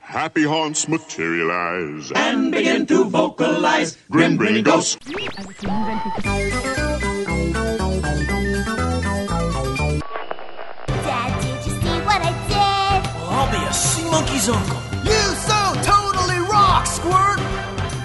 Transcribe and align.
Happy 0.00 0.44
haunts 0.44 0.88
materialize 0.88 2.10
and 2.12 2.50
begin 2.50 2.86
to 2.86 3.04
vocalize. 3.04 3.98
Grim 4.10 4.38
grinning 4.38 4.64
ghosts. 4.64 4.96
Dad, 4.96 5.12
did 11.42 11.66
you 11.66 11.72
see 11.72 11.98
what 12.00 12.22
I 12.22 12.32
did? 12.48 13.10
I'll 13.28 13.50
be 13.50 13.58
a 13.62 13.72
sea 13.74 14.10
monkey's 14.10 14.48
uncle. 14.48 14.80
You 15.04 15.20
so 15.44 15.74
totally 15.82 16.38
rock, 16.48 16.86
Squirt! 16.86 17.40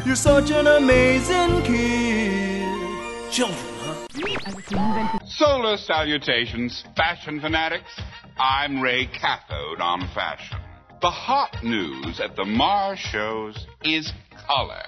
You're 0.06 0.18
such 0.18 0.52
an 0.52 0.68
amazing 0.68 1.64
kid. 1.64 3.32
Children, 3.32 3.58
huh? 3.80 5.20
Solar 5.28 5.78
salutations, 5.78 6.84
fashion 6.98 7.40
fanatics. 7.40 7.92
I'm 8.38 8.82
Ray 8.82 9.06
Cathode 9.06 9.80
on 9.80 10.10
fashion. 10.14 10.58
The 11.02 11.10
hot 11.10 11.64
news 11.64 12.20
at 12.20 12.36
the 12.36 12.46
Mars 12.46 13.00
shows 13.00 13.66
is 13.84 14.14
color. 14.48 14.86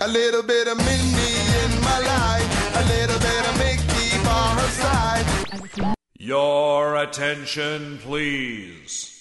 A 0.00 0.06
little 0.06 0.44
bit 0.44 0.68
of 0.68 0.76
Minnie 0.76 1.36
in 1.64 1.80
my 1.82 1.98
life, 1.98 2.76
a 2.76 2.84
little 2.86 3.18
bit 3.18 3.48
of 3.48 3.58
Mickey 3.58 4.18
by 4.24 4.54
her 4.56 4.68
side. 4.70 5.96
Your 6.16 6.94
attention, 6.94 7.98
please. 7.98 9.12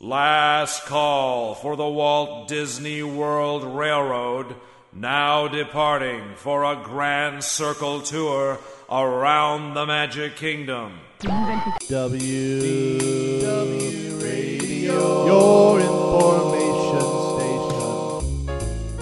Last 0.00 0.86
call 0.86 1.54
for 1.54 1.76
the 1.76 1.86
Walt 1.86 2.48
Disney 2.48 3.02
World 3.02 3.62
Railroad, 3.62 4.56
now 4.90 5.48
departing 5.48 6.34
for 6.36 6.64
a 6.64 6.76
grand 6.82 7.44
circle 7.44 8.00
tour 8.00 8.58
around 8.90 9.74
the 9.74 9.84
Magic 9.84 10.36
Kingdom. 10.36 11.00
W 11.20 11.80
W 13.40 14.16
Radio, 14.18 14.53
your 14.84 15.80
information 15.80 17.00
station. 18.50 18.94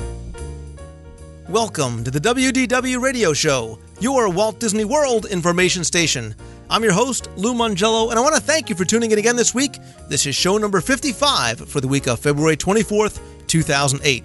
Welcome 1.53 2.05
to 2.05 2.11
the 2.11 2.21
WDW 2.21 3.03
Radio 3.03 3.33
Show, 3.33 3.81
your 3.99 4.29
Walt 4.31 4.61
Disney 4.61 4.85
World 4.85 5.27
information 5.27 5.83
station. 5.83 6.37
I'm 6.71 6.85
your 6.85 6.93
host, 6.93 7.29
Lou 7.37 7.53
Mongello, 7.53 8.11
and 8.11 8.19
I 8.19 8.23
want 8.23 8.37
to 8.37 8.41
thank 8.41 8.71
you 8.71 8.77
for 8.77 8.85
tuning 8.85 9.11
in 9.11 9.19
again 9.19 9.35
this 9.35 9.55
week. 9.55 9.79
This 10.09 10.25
is 10.25 10.37
show 10.37 10.57
number 10.57 10.81
55 10.81 11.69
for 11.69 11.81
the 11.81 11.89
week 11.89 12.07
of 12.07 12.21
February 12.21 12.57
24th, 12.57 13.21
2008. 13.49 14.25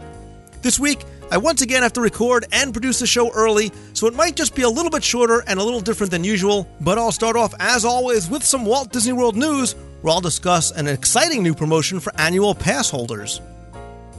This 0.61 0.79
week, 0.79 1.03
I 1.31 1.37
once 1.37 1.61
again 1.61 1.81
have 1.81 1.93
to 1.93 2.01
record 2.01 2.45
and 2.51 2.71
produce 2.71 2.99
the 2.99 3.07
show 3.07 3.31
early, 3.33 3.71
so 3.93 4.07
it 4.07 4.13
might 4.13 4.35
just 4.35 4.55
be 4.55 4.61
a 4.61 4.69
little 4.69 4.91
bit 4.91 5.03
shorter 5.03 5.43
and 5.47 5.59
a 5.59 5.63
little 5.63 5.81
different 5.81 6.11
than 6.11 6.23
usual, 6.23 6.69
but 6.79 6.97
I'll 6.97 7.11
start 7.11 7.35
off, 7.35 7.53
as 7.59 7.83
always, 7.83 8.29
with 8.29 8.43
some 8.43 8.63
Walt 8.63 8.93
Disney 8.93 9.11
World 9.11 9.35
news, 9.35 9.75
where 10.01 10.13
I'll 10.13 10.21
discuss 10.21 10.71
an 10.71 10.87
exciting 10.87 11.43
new 11.43 11.53
promotion 11.53 11.99
for 11.99 12.13
annual 12.19 12.53
pass 12.55 12.89
holders. 12.89 13.41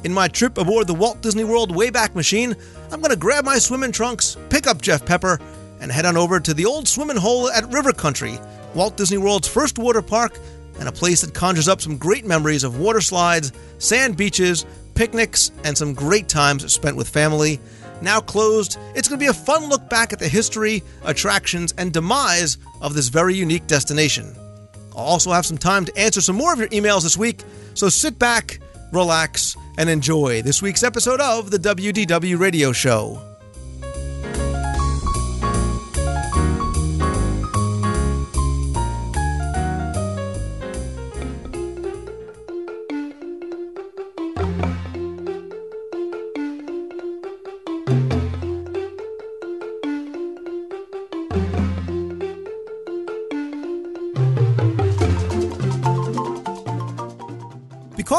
In 0.05 0.13
my 0.13 0.29
trip 0.29 0.59
aboard 0.59 0.87
the 0.87 0.95
Walt 0.95 1.21
Disney 1.23 1.45
World 1.45 1.75
Wayback 1.75 2.15
Machine, 2.15 2.55
I'm 2.93 3.01
going 3.01 3.11
to 3.11 3.17
grab 3.17 3.45
my 3.45 3.59
swimming 3.59 3.93
trunks, 3.93 4.37
pick 4.49 4.67
up 4.67 4.81
Jeff 4.81 5.05
Pepper, 5.05 5.41
and 5.81 5.91
head 5.91 6.07
on 6.07 6.17
over 6.17 6.41
to 6.41 6.55
the 6.55 6.67
old 6.67 6.87
swimming 6.87 7.17
hole 7.17 7.51
at 7.51 7.73
River 7.73 7.93
Country, 7.93 8.39
Walt 8.75 8.97
Disney 8.97 9.19
World's 9.19 9.49
first 9.49 9.79
water 9.79 10.03
park, 10.03 10.39
and 10.79 10.89
a 10.89 10.93
place 10.93 11.23
that 11.23 11.35
conjures 11.35 11.69
up 11.69 11.81
some 11.81 11.97
great 11.97 12.25
memories 12.25 12.63
of 12.63 12.79
water 12.79 13.01
slides, 13.01 13.53
sand 13.79 14.17
beaches, 14.17 14.67
picnics, 14.95 15.51
and 15.65 15.77
some 15.77 15.95
great 15.95 16.29
times 16.29 16.71
spent 16.73 16.97
with 16.97 17.09
family. 17.09 17.59
Now 18.01 18.21
closed, 18.21 18.79
it's 18.95 19.09
going 19.09 19.19
to 19.19 19.25
be 19.25 19.31
a 19.31 19.35
fun 19.35 19.69
look 19.69 19.89
back 19.91 20.13
at 20.13 20.21
the 20.21 20.29
history, 20.29 20.85
attractions, 21.05 21.75
and 21.77 21.93
demise 21.93 22.59
of 22.81 22.95
this 22.95 23.09
very 23.09 23.35
unique 23.35 23.67
destination. 23.67 24.35
I'll 24.99 25.05
also 25.05 25.31
have 25.31 25.47
some 25.47 25.59
time 25.59 25.85
to 25.85 25.97
answer 25.97 26.21
some 26.21 26.35
more 26.35 26.53
of 26.53 26.59
your 26.59 26.69
emails 26.69 27.05
this 27.05 27.17
week, 27.17 27.45
so 27.75 27.89
sit 27.89 28.19
back, 28.19 28.59
relax, 28.93 29.57
and 29.79 29.89
enjoy 29.89 30.43
this 30.43 30.61
week's 30.61 30.83
episode 30.83 31.21
of 31.21 31.53
the 31.53 31.59
WDW 31.59 32.37
Radio 32.37 32.73
Show. 32.73 33.28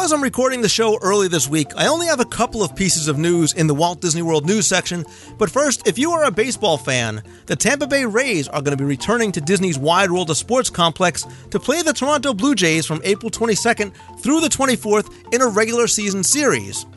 Because 0.09 0.17
I'm 0.17 0.23
recording 0.23 0.61
the 0.63 0.69
show 0.69 0.97
early 1.03 1.27
this 1.27 1.47
week, 1.47 1.67
I 1.77 1.85
only 1.85 2.07
have 2.07 2.19
a 2.19 2.25
couple 2.25 2.63
of 2.63 2.75
pieces 2.75 3.07
of 3.07 3.19
news 3.19 3.53
in 3.53 3.67
the 3.67 3.75
Walt 3.75 4.01
Disney 4.01 4.23
World 4.23 4.43
news 4.43 4.65
section. 4.65 5.05
But 5.37 5.51
first, 5.51 5.87
if 5.87 5.99
you 5.99 6.09
are 6.13 6.23
a 6.23 6.31
baseball 6.31 6.79
fan, 6.79 7.21
the 7.45 7.55
Tampa 7.55 7.85
Bay 7.85 8.05
Rays 8.05 8.47
are 8.47 8.63
going 8.63 8.75
to 8.75 8.83
be 8.83 8.87
returning 8.87 9.31
to 9.33 9.39
Disney's 9.39 9.77
Wide 9.77 10.09
World 10.09 10.31
of 10.31 10.37
Sports 10.37 10.71
complex 10.71 11.27
to 11.51 11.59
play 11.59 11.83
the 11.83 11.93
Toronto 11.93 12.33
Blue 12.33 12.55
Jays 12.55 12.87
from 12.87 13.01
April 13.03 13.29
22nd 13.29 13.93
through 14.19 14.41
the 14.41 14.47
24th 14.47 15.31
in 15.31 15.43
a 15.43 15.47
regular 15.47 15.85
season 15.85 16.23
series. 16.23 16.87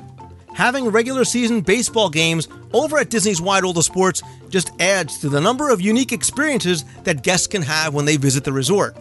Having 0.54 0.88
regular 0.88 1.26
season 1.26 1.60
baseball 1.60 2.08
games 2.08 2.48
over 2.72 2.96
at 2.96 3.10
Disney's 3.10 3.42
Wide 3.42 3.62
World 3.62 3.76
of 3.76 3.84
Sports 3.84 4.22
just 4.48 4.70
adds 4.80 5.18
to 5.18 5.28
the 5.28 5.40
number 5.40 5.68
of 5.68 5.82
unique 5.82 6.12
experiences 6.12 6.86
that 7.04 7.22
guests 7.22 7.46
can 7.46 7.60
have 7.60 7.92
when 7.92 8.06
they 8.06 8.16
visit 8.16 8.44
the 8.44 8.54
resort. 8.54 8.96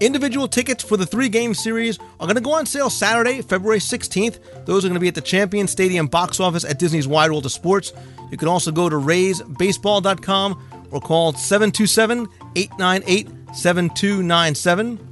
Individual 0.00 0.48
tickets 0.48 0.82
for 0.82 0.96
the 0.96 1.04
three 1.04 1.28
game 1.28 1.52
series 1.52 1.98
are 1.98 2.26
going 2.26 2.34
to 2.34 2.40
go 2.40 2.54
on 2.54 2.64
sale 2.64 2.88
Saturday, 2.88 3.42
February 3.42 3.80
16th. 3.80 4.64
Those 4.64 4.82
are 4.82 4.88
going 4.88 4.94
to 4.94 5.00
be 5.00 5.08
at 5.08 5.14
the 5.14 5.20
Champion 5.20 5.68
Stadium 5.68 6.06
box 6.06 6.40
office 6.40 6.64
at 6.64 6.78
Disney's 6.78 7.06
Wide 7.06 7.30
World 7.30 7.44
of 7.44 7.52
Sports. 7.52 7.92
You 8.30 8.38
can 8.38 8.48
also 8.48 8.72
go 8.72 8.88
to 8.88 8.96
raysbaseball.com 8.96 10.88
or 10.90 11.00
call 11.00 11.34
727 11.34 12.28
898 12.56 13.28
7297. 13.54 15.06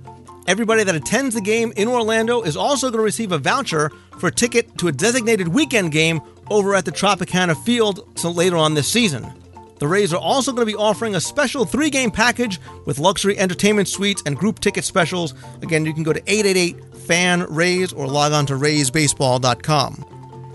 Everybody 0.46 0.84
that 0.84 0.94
attends 0.94 1.34
the 1.34 1.42
game 1.42 1.74
in 1.76 1.86
Orlando 1.86 2.40
is 2.40 2.56
also 2.56 2.88
going 2.88 3.00
to 3.00 3.04
receive 3.04 3.32
a 3.32 3.38
voucher 3.38 3.90
for 4.18 4.28
a 4.28 4.32
ticket 4.32 4.78
to 4.78 4.88
a 4.88 4.92
designated 4.92 5.48
weekend 5.48 5.92
game 5.92 6.22
over 6.48 6.74
at 6.74 6.86
the 6.86 6.92
Tropicana 6.92 7.54
Field 7.62 8.24
later 8.24 8.56
on 8.56 8.72
this 8.72 8.88
season. 8.88 9.30
The 9.78 9.88
Rays 9.88 10.12
are 10.12 10.20
also 10.20 10.52
going 10.52 10.66
to 10.66 10.72
be 10.72 10.76
offering 10.76 11.14
a 11.14 11.20
special 11.20 11.64
three 11.64 11.90
game 11.90 12.10
package 12.10 12.60
with 12.84 12.98
luxury 12.98 13.38
entertainment 13.38 13.88
suites 13.88 14.22
and 14.26 14.36
group 14.36 14.58
ticket 14.58 14.84
specials. 14.84 15.34
Again, 15.62 15.86
you 15.86 15.94
can 15.94 16.02
go 16.02 16.12
to 16.12 16.22
888 16.26 16.96
FAN 17.06 17.46
Rays 17.48 17.92
or 17.92 18.06
log 18.06 18.32
on 18.32 18.46
to 18.46 18.54
RaysBaseball.com. 18.54 20.04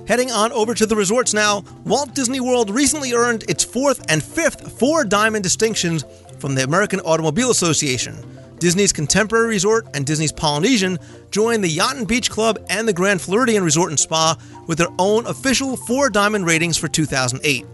Heading 0.08 0.32
on 0.32 0.52
over 0.52 0.74
to 0.74 0.86
the 0.86 0.98
resorts 0.98 1.34
now, 1.34 1.64
Walt 1.86 2.14
Disney 2.14 2.42
World 2.42 2.70
recently 2.70 3.14
earned 3.14 3.50
its 3.50 3.64
fourth 3.64 4.04
and 4.10 4.22
fifth 4.22 4.78
four 4.78 5.06
diamond 5.06 5.44
distinctions 5.44 6.04
from 6.40 6.56
the 6.56 6.64
American 6.64 7.00
Automobile 7.02 7.52
Association. 7.52 8.18
Disney's 8.60 8.94
Contemporary 8.94 9.48
Resort 9.48 9.88
and 9.94 10.06
Disney's 10.06 10.32
Polynesian 10.34 11.00
joined 11.32 11.64
the 11.64 11.70
Yacht 11.70 11.96
and 11.96 12.08
Beach 12.08 12.30
Club 12.30 12.60
and 12.70 12.88
the 12.88 12.94
Grand 12.94 13.22
Floridian 13.22 13.64
Resort 13.64 13.92
and 13.92 14.00
Spa 14.00 14.38
with 14.68 14.78
their 14.78 14.90
own 15.00 15.26
official 15.26 15.78
four 15.78 16.10
diamond 16.10 16.46
ratings 16.46 16.78
for 16.78 16.90
2008. 16.90 17.66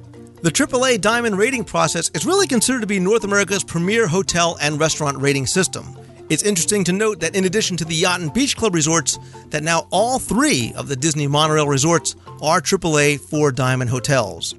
The 0.41 0.51
AAA 0.51 1.01
Diamond 1.01 1.37
rating 1.37 1.65
process 1.65 2.09
is 2.13 2.25
really 2.25 2.47
considered 2.47 2.79
to 2.79 2.87
be 2.87 2.97
North 2.97 3.25
America's 3.25 3.61
premier 3.61 4.07
hotel 4.07 4.57
and 4.61 4.79
restaurant 4.79 5.17
rating 5.17 5.45
system. 5.45 5.99
It's 6.29 6.43
interesting 6.43 6.85
to 6.85 6.93
note 6.93 7.19
that 7.19 7.35
in 7.35 7.43
addition 7.43 7.75
to 7.75 7.83
the 7.83 7.93
Yacht 7.93 8.21
and 8.21 8.33
Beach 8.33 8.55
Club 8.55 8.73
resorts, 8.73 9.19
that 9.49 9.63
now 9.63 9.87
all 9.91 10.17
three 10.17 10.71
of 10.77 10.87
the 10.87 10.95
Disney 10.95 11.27
monorail 11.27 11.67
resorts 11.67 12.15
are 12.41 12.61
AAA 12.61 13.19
four 13.19 13.51
diamond 13.51 13.89
hotels. 13.89 14.55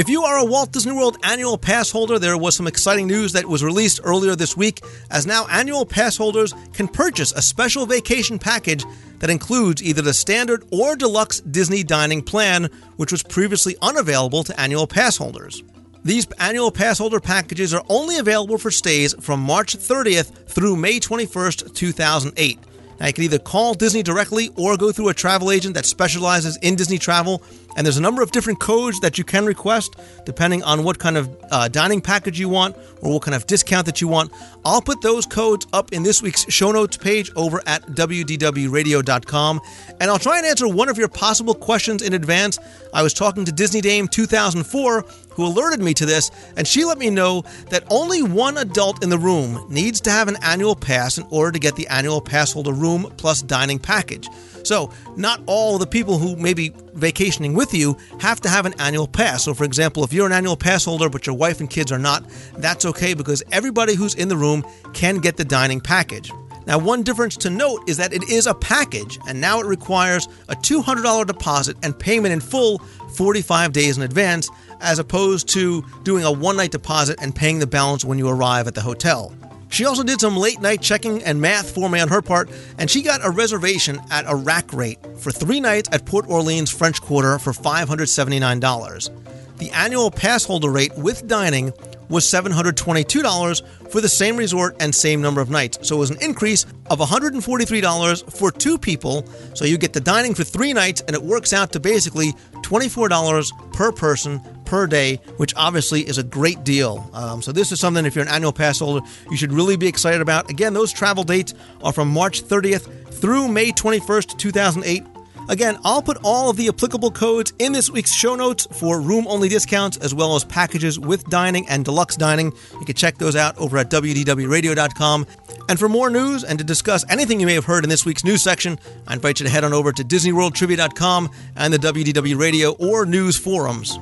If 0.00 0.08
you 0.08 0.22
are 0.22 0.38
a 0.38 0.44
Walt 0.46 0.72
Disney 0.72 0.92
World 0.92 1.18
annual 1.24 1.58
pass 1.58 1.90
holder, 1.90 2.18
there 2.18 2.38
was 2.38 2.56
some 2.56 2.66
exciting 2.66 3.06
news 3.06 3.32
that 3.32 3.44
was 3.44 3.62
released 3.62 4.00
earlier 4.02 4.34
this 4.34 4.56
week, 4.56 4.80
as 5.10 5.26
now 5.26 5.46
annual 5.48 5.84
pass 5.84 6.16
holders 6.16 6.54
can 6.72 6.88
purchase 6.88 7.32
a 7.32 7.42
special 7.42 7.84
vacation 7.84 8.38
package 8.38 8.82
that 9.18 9.28
includes 9.28 9.82
either 9.82 10.00
the 10.00 10.14
standard 10.14 10.64
or 10.72 10.96
deluxe 10.96 11.40
Disney 11.40 11.82
dining 11.82 12.22
plan, 12.22 12.70
which 12.96 13.12
was 13.12 13.22
previously 13.22 13.76
unavailable 13.82 14.42
to 14.42 14.58
annual 14.58 14.86
pass 14.86 15.18
holders. 15.18 15.62
These 16.02 16.26
annual 16.38 16.70
pass 16.70 16.96
holder 16.96 17.20
packages 17.20 17.74
are 17.74 17.84
only 17.90 18.16
available 18.16 18.56
for 18.56 18.70
stays 18.70 19.12
from 19.20 19.40
March 19.40 19.76
30th 19.76 20.46
through 20.46 20.76
May 20.76 20.98
21st, 20.98 21.74
2008. 21.74 22.58
Now, 23.00 23.06
you 23.06 23.12
can 23.14 23.24
either 23.24 23.38
call 23.38 23.72
Disney 23.72 24.02
directly 24.02 24.50
or 24.56 24.76
go 24.76 24.92
through 24.92 25.08
a 25.08 25.14
travel 25.14 25.50
agent 25.50 25.74
that 25.74 25.86
specializes 25.86 26.58
in 26.58 26.76
Disney 26.76 26.98
travel. 26.98 27.42
And 27.76 27.86
there's 27.86 27.96
a 27.96 28.02
number 28.02 28.20
of 28.20 28.30
different 28.30 28.60
codes 28.60 29.00
that 29.00 29.16
you 29.16 29.24
can 29.24 29.46
request 29.46 29.96
depending 30.26 30.62
on 30.64 30.84
what 30.84 30.98
kind 30.98 31.16
of 31.16 31.34
uh, 31.50 31.68
dining 31.68 32.02
package 32.02 32.38
you 32.38 32.48
want 32.48 32.76
or 33.00 33.14
what 33.14 33.22
kind 33.22 33.34
of 33.34 33.46
discount 33.46 33.86
that 33.86 34.02
you 34.02 34.08
want. 34.08 34.30
I'll 34.64 34.82
put 34.82 35.00
those 35.00 35.24
codes 35.24 35.66
up 35.72 35.92
in 35.92 36.02
this 36.02 36.20
week's 36.20 36.44
show 36.52 36.72
notes 36.72 36.98
page 36.98 37.30
over 37.36 37.62
at 37.66 37.82
wdwradio.com. 37.86 39.60
And 40.00 40.10
I'll 40.10 40.18
try 40.18 40.36
and 40.36 40.46
answer 40.46 40.68
one 40.68 40.88
of 40.90 40.98
your 40.98 41.08
possible 41.08 41.54
questions 41.54 42.02
in 42.02 42.12
advance. 42.12 42.58
I 42.92 43.02
was 43.02 43.14
talking 43.14 43.46
to 43.46 43.52
Disney 43.52 43.80
Dame 43.80 44.08
2004, 44.08 45.04
who 45.40 45.46
alerted 45.46 45.80
me 45.80 45.94
to 45.94 46.04
this, 46.04 46.30
and 46.56 46.66
she 46.66 46.84
let 46.84 46.98
me 46.98 47.08
know 47.08 47.42
that 47.70 47.84
only 47.90 48.22
one 48.22 48.58
adult 48.58 49.02
in 49.02 49.08
the 49.08 49.18
room 49.18 49.66
needs 49.70 50.00
to 50.02 50.10
have 50.10 50.28
an 50.28 50.36
annual 50.42 50.76
pass 50.76 51.16
in 51.16 51.26
order 51.30 51.52
to 51.52 51.58
get 51.58 51.76
the 51.76 51.88
annual 51.88 52.20
pass 52.20 52.52
holder 52.52 52.72
room 52.72 53.10
plus 53.16 53.40
dining 53.40 53.78
package. 53.78 54.28
So, 54.62 54.92
not 55.16 55.42
all 55.46 55.78
the 55.78 55.86
people 55.86 56.18
who 56.18 56.36
may 56.36 56.52
be 56.52 56.74
vacationing 56.92 57.54
with 57.54 57.72
you 57.72 57.96
have 58.20 58.42
to 58.42 58.50
have 58.50 58.66
an 58.66 58.74
annual 58.78 59.08
pass. 59.08 59.44
So, 59.44 59.54
for 59.54 59.64
example, 59.64 60.04
if 60.04 60.12
you're 60.12 60.26
an 60.26 60.32
annual 60.32 60.56
pass 60.56 60.84
holder 60.84 61.08
but 61.08 61.26
your 61.26 61.36
wife 61.36 61.60
and 61.60 61.70
kids 61.70 61.90
are 61.90 61.98
not, 61.98 62.28
that's 62.58 62.84
okay 62.84 63.14
because 63.14 63.42
everybody 63.52 63.94
who's 63.94 64.14
in 64.14 64.28
the 64.28 64.36
room 64.36 64.62
can 64.92 65.16
get 65.16 65.38
the 65.38 65.44
dining 65.46 65.80
package. 65.80 66.30
Now, 66.66 66.78
one 66.78 67.02
difference 67.02 67.36
to 67.38 67.50
note 67.50 67.88
is 67.88 67.96
that 67.96 68.12
it 68.12 68.28
is 68.28 68.46
a 68.46 68.54
package, 68.54 69.18
and 69.26 69.40
now 69.40 69.60
it 69.60 69.66
requires 69.66 70.28
a 70.48 70.54
$200 70.54 71.26
deposit 71.26 71.76
and 71.82 71.98
payment 71.98 72.32
in 72.32 72.40
full 72.40 72.78
45 73.14 73.72
days 73.72 73.96
in 73.96 74.02
advance, 74.02 74.50
as 74.80 74.98
opposed 74.98 75.48
to 75.50 75.84
doing 76.02 76.24
a 76.24 76.32
one 76.32 76.56
night 76.56 76.70
deposit 76.70 77.18
and 77.20 77.34
paying 77.34 77.58
the 77.58 77.66
balance 77.66 78.04
when 78.04 78.18
you 78.18 78.28
arrive 78.28 78.66
at 78.66 78.74
the 78.74 78.80
hotel. 78.80 79.34
She 79.70 79.84
also 79.84 80.02
did 80.02 80.20
some 80.20 80.36
late 80.36 80.60
night 80.60 80.82
checking 80.82 81.22
and 81.22 81.40
math 81.40 81.72
for 81.72 81.88
me 81.88 82.00
on 82.00 82.08
her 82.08 82.20
part, 82.20 82.50
and 82.78 82.90
she 82.90 83.02
got 83.02 83.24
a 83.24 83.30
reservation 83.30 84.00
at 84.10 84.24
a 84.26 84.34
rack 84.34 84.72
rate 84.72 84.98
for 85.16 85.30
three 85.30 85.60
nights 85.60 85.88
at 85.92 86.04
Port 86.04 86.26
Orleans 86.28 86.70
French 86.70 87.00
Quarter 87.00 87.38
for 87.38 87.52
$579. 87.52 89.10
The 89.58 89.70
annual 89.70 90.10
pass 90.10 90.44
holder 90.44 90.70
rate 90.70 90.96
with 90.96 91.28
dining 91.28 91.72
was 92.10 92.24
$722 92.24 93.90
for 93.90 94.00
the 94.00 94.08
same 94.08 94.36
resort 94.36 94.76
and 94.80 94.94
same 94.94 95.22
number 95.22 95.40
of 95.40 95.48
nights. 95.48 95.78
So 95.88 95.96
it 95.96 96.00
was 96.00 96.10
an 96.10 96.18
increase 96.20 96.66
of 96.90 96.98
$143 96.98 98.32
for 98.32 98.50
two 98.50 98.76
people. 98.76 99.26
So 99.54 99.64
you 99.64 99.78
get 99.78 99.94
the 99.94 100.00
dining 100.00 100.34
for 100.34 100.44
three 100.44 100.72
nights, 100.72 101.00
and 101.02 101.16
it 101.16 101.22
works 101.22 101.52
out 101.52 101.72
to 101.72 101.80
basically 101.80 102.32
$24 102.62 103.72
per 103.72 103.92
person 103.92 104.40
per 104.64 104.86
day, 104.86 105.16
which 105.36 105.54
obviously 105.56 106.02
is 106.02 106.18
a 106.18 106.22
great 106.22 106.62
deal. 106.64 107.08
Um, 107.12 107.42
so 107.42 107.52
this 107.52 107.72
is 107.72 107.80
something, 107.80 108.04
if 108.04 108.14
you're 108.14 108.24
an 108.24 108.30
annual 108.30 108.52
pass 108.52 108.80
holder, 108.80 109.04
you 109.30 109.36
should 109.36 109.52
really 109.52 109.76
be 109.76 109.86
excited 109.88 110.20
about. 110.20 110.50
Again, 110.50 110.74
those 110.74 110.92
travel 110.92 111.24
dates 111.24 111.54
are 111.82 111.92
from 111.92 112.08
March 112.08 112.42
30th 112.42 113.14
through 113.14 113.48
May 113.48 113.72
21st, 113.72 114.36
2008. 114.38 115.04
Again, 115.50 115.78
I'll 115.84 116.00
put 116.00 116.16
all 116.22 116.48
of 116.48 116.56
the 116.56 116.68
applicable 116.68 117.10
codes 117.10 117.52
in 117.58 117.72
this 117.72 117.90
week's 117.90 118.12
show 118.12 118.36
notes 118.36 118.68
for 118.70 119.00
room 119.00 119.26
only 119.26 119.48
discounts 119.48 119.96
as 119.96 120.14
well 120.14 120.36
as 120.36 120.44
packages 120.44 120.96
with 120.96 121.28
dining 121.28 121.68
and 121.68 121.84
deluxe 121.84 122.14
dining. 122.14 122.52
You 122.78 122.84
can 122.86 122.94
check 122.94 123.18
those 123.18 123.34
out 123.34 123.58
over 123.58 123.76
at 123.76 123.90
WDWRadio.com. 123.90 125.26
And 125.68 125.76
for 125.76 125.88
more 125.88 126.08
news 126.08 126.44
and 126.44 126.56
to 126.60 126.64
discuss 126.64 127.04
anything 127.10 127.40
you 127.40 127.46
may 127.46 127.54
have 127.54 127.64
heard 127.64 127.82
in 127.82 127.90
this 127.90 128.06
week's 128.06 128.22
news 128.22 128.42
section, 128.42 128.78
I 129.08 129.14
invite 129.14 129.40
you 129.40 129.44
to 129.44 129.50
head 129.50 129.64
on 129.64 129.72
over 129.72 129.90
to 129.90 130.04
DisneyWorldTrivia.com 130.04 131.30
and 131.56 131.74
the 131.74 131.78
WDW 131.78 132.38
Radio 132.38 132.70
or 132.74 133.04
news 133.04 133.36
forums. 133.36 133.98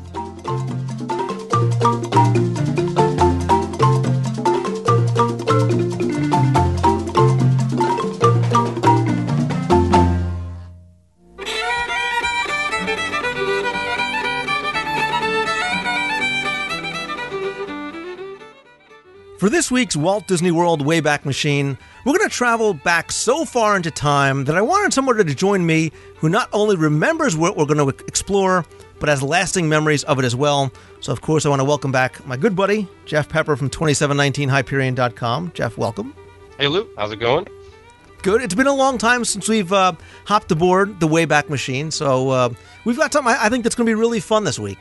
For 19.39 19.49
this 19.49 19.71
week's 19.71 19.95
Walt 19.95 20.27
Disney 20.27 20.51
World 20.51 20.85
Wayback 20.85 21.25
Machine, 21.25 21.79
we're 22.05 22.19
going 22.19 22.29
to 22.29 22.35
travel 22.35 22.75
back 22.75 23.13
so 23.13 23.45
far 23.45 23.77
into 23.77 23.89
time 23.89 24.47
that 24.47 24.57
I 24.57 24.63
wanted 24.63 24.93
someone 24.93 25.17
to 25.17 25.25
join 25.33 25.65
me 25.65 25.93
who 26.17 26.29
not 26.29 26.49
only 26.53 26.75
remembers 26.75 27.37
what 27.37 27.57
we're 27.57 27.65
going 27.65 27.79
to 27.79 28.05
explore, 28.07 28.65
but 28.99 29.09
has 29.09 29.23
lasting 29.23 29.69
memories 29.69 30.03
of 30.03 30.19
it 30.19 30.25
as 30.25 30.35
well. 30.35 30.73
So, 30.99 31.13
of 31.13 31.21
course, 31.21 31.47
I 31.47 31.51
want 31.51 31.61
to 31.61 31.65
welcome 31.65 31.93
back 31.93 32.27
my 32.27 32.37
good 32.37 32.57
buddy, 32.57 32.89
Jeff 33.05 33.29
Pepper 33.29 33.55
from 33.55 33.71
2719hyperion.com. 33.71 35.53
Jeff, 35.55 35.79
welcome. 35.79 36.15
Hey, 36.59 36.67
Lou. 36.67 36.89
How's 36.97 37.13
it 37.13 37.21
going? 37.21 37.47
Good. 38.23 38.43
It's 38.43 38.57
been 38.57 38.67
a 38.67 38.75
long 38.75 38.99
time 38.99 39.25
since 39.25 39.49
we've 39.49 39.73
uh, 39.73 39.93
hopped 40.25 40.51
aboard 40.51 40.99
the 40.99 41.07
Wayback 41.07 41.49
Machine, 41.49 41.93
so 41.93 42.31
uh, 42.31 42.49
we've 42.85 42.99
got 42.99 43.13
something 43.13 43.33
I 43.39 43.49
think 43.51 43.63
that's 43.63 43.77
going 43.77 43.87
to 43.87 43.91
be 43.91 43.95
really 43.95 44.19
fun 44.19 44.43
this 44.43 44.59
week. 44.59 44.81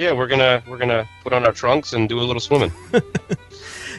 Yeah, 0.00 0.12
we're 0.12 0.28
gonna 0.28 0.62
we're 0.66 0.78
gonna 0.78 1.06
put 1.22 1.34
on 1.34 1.44
our 1.44 1.52
trunks 1.52 1.92
and 1.92 2.08
do 2.08 2.20
a 2.20 2.22
little 2.22 2.40
swimming. 2.40 2.72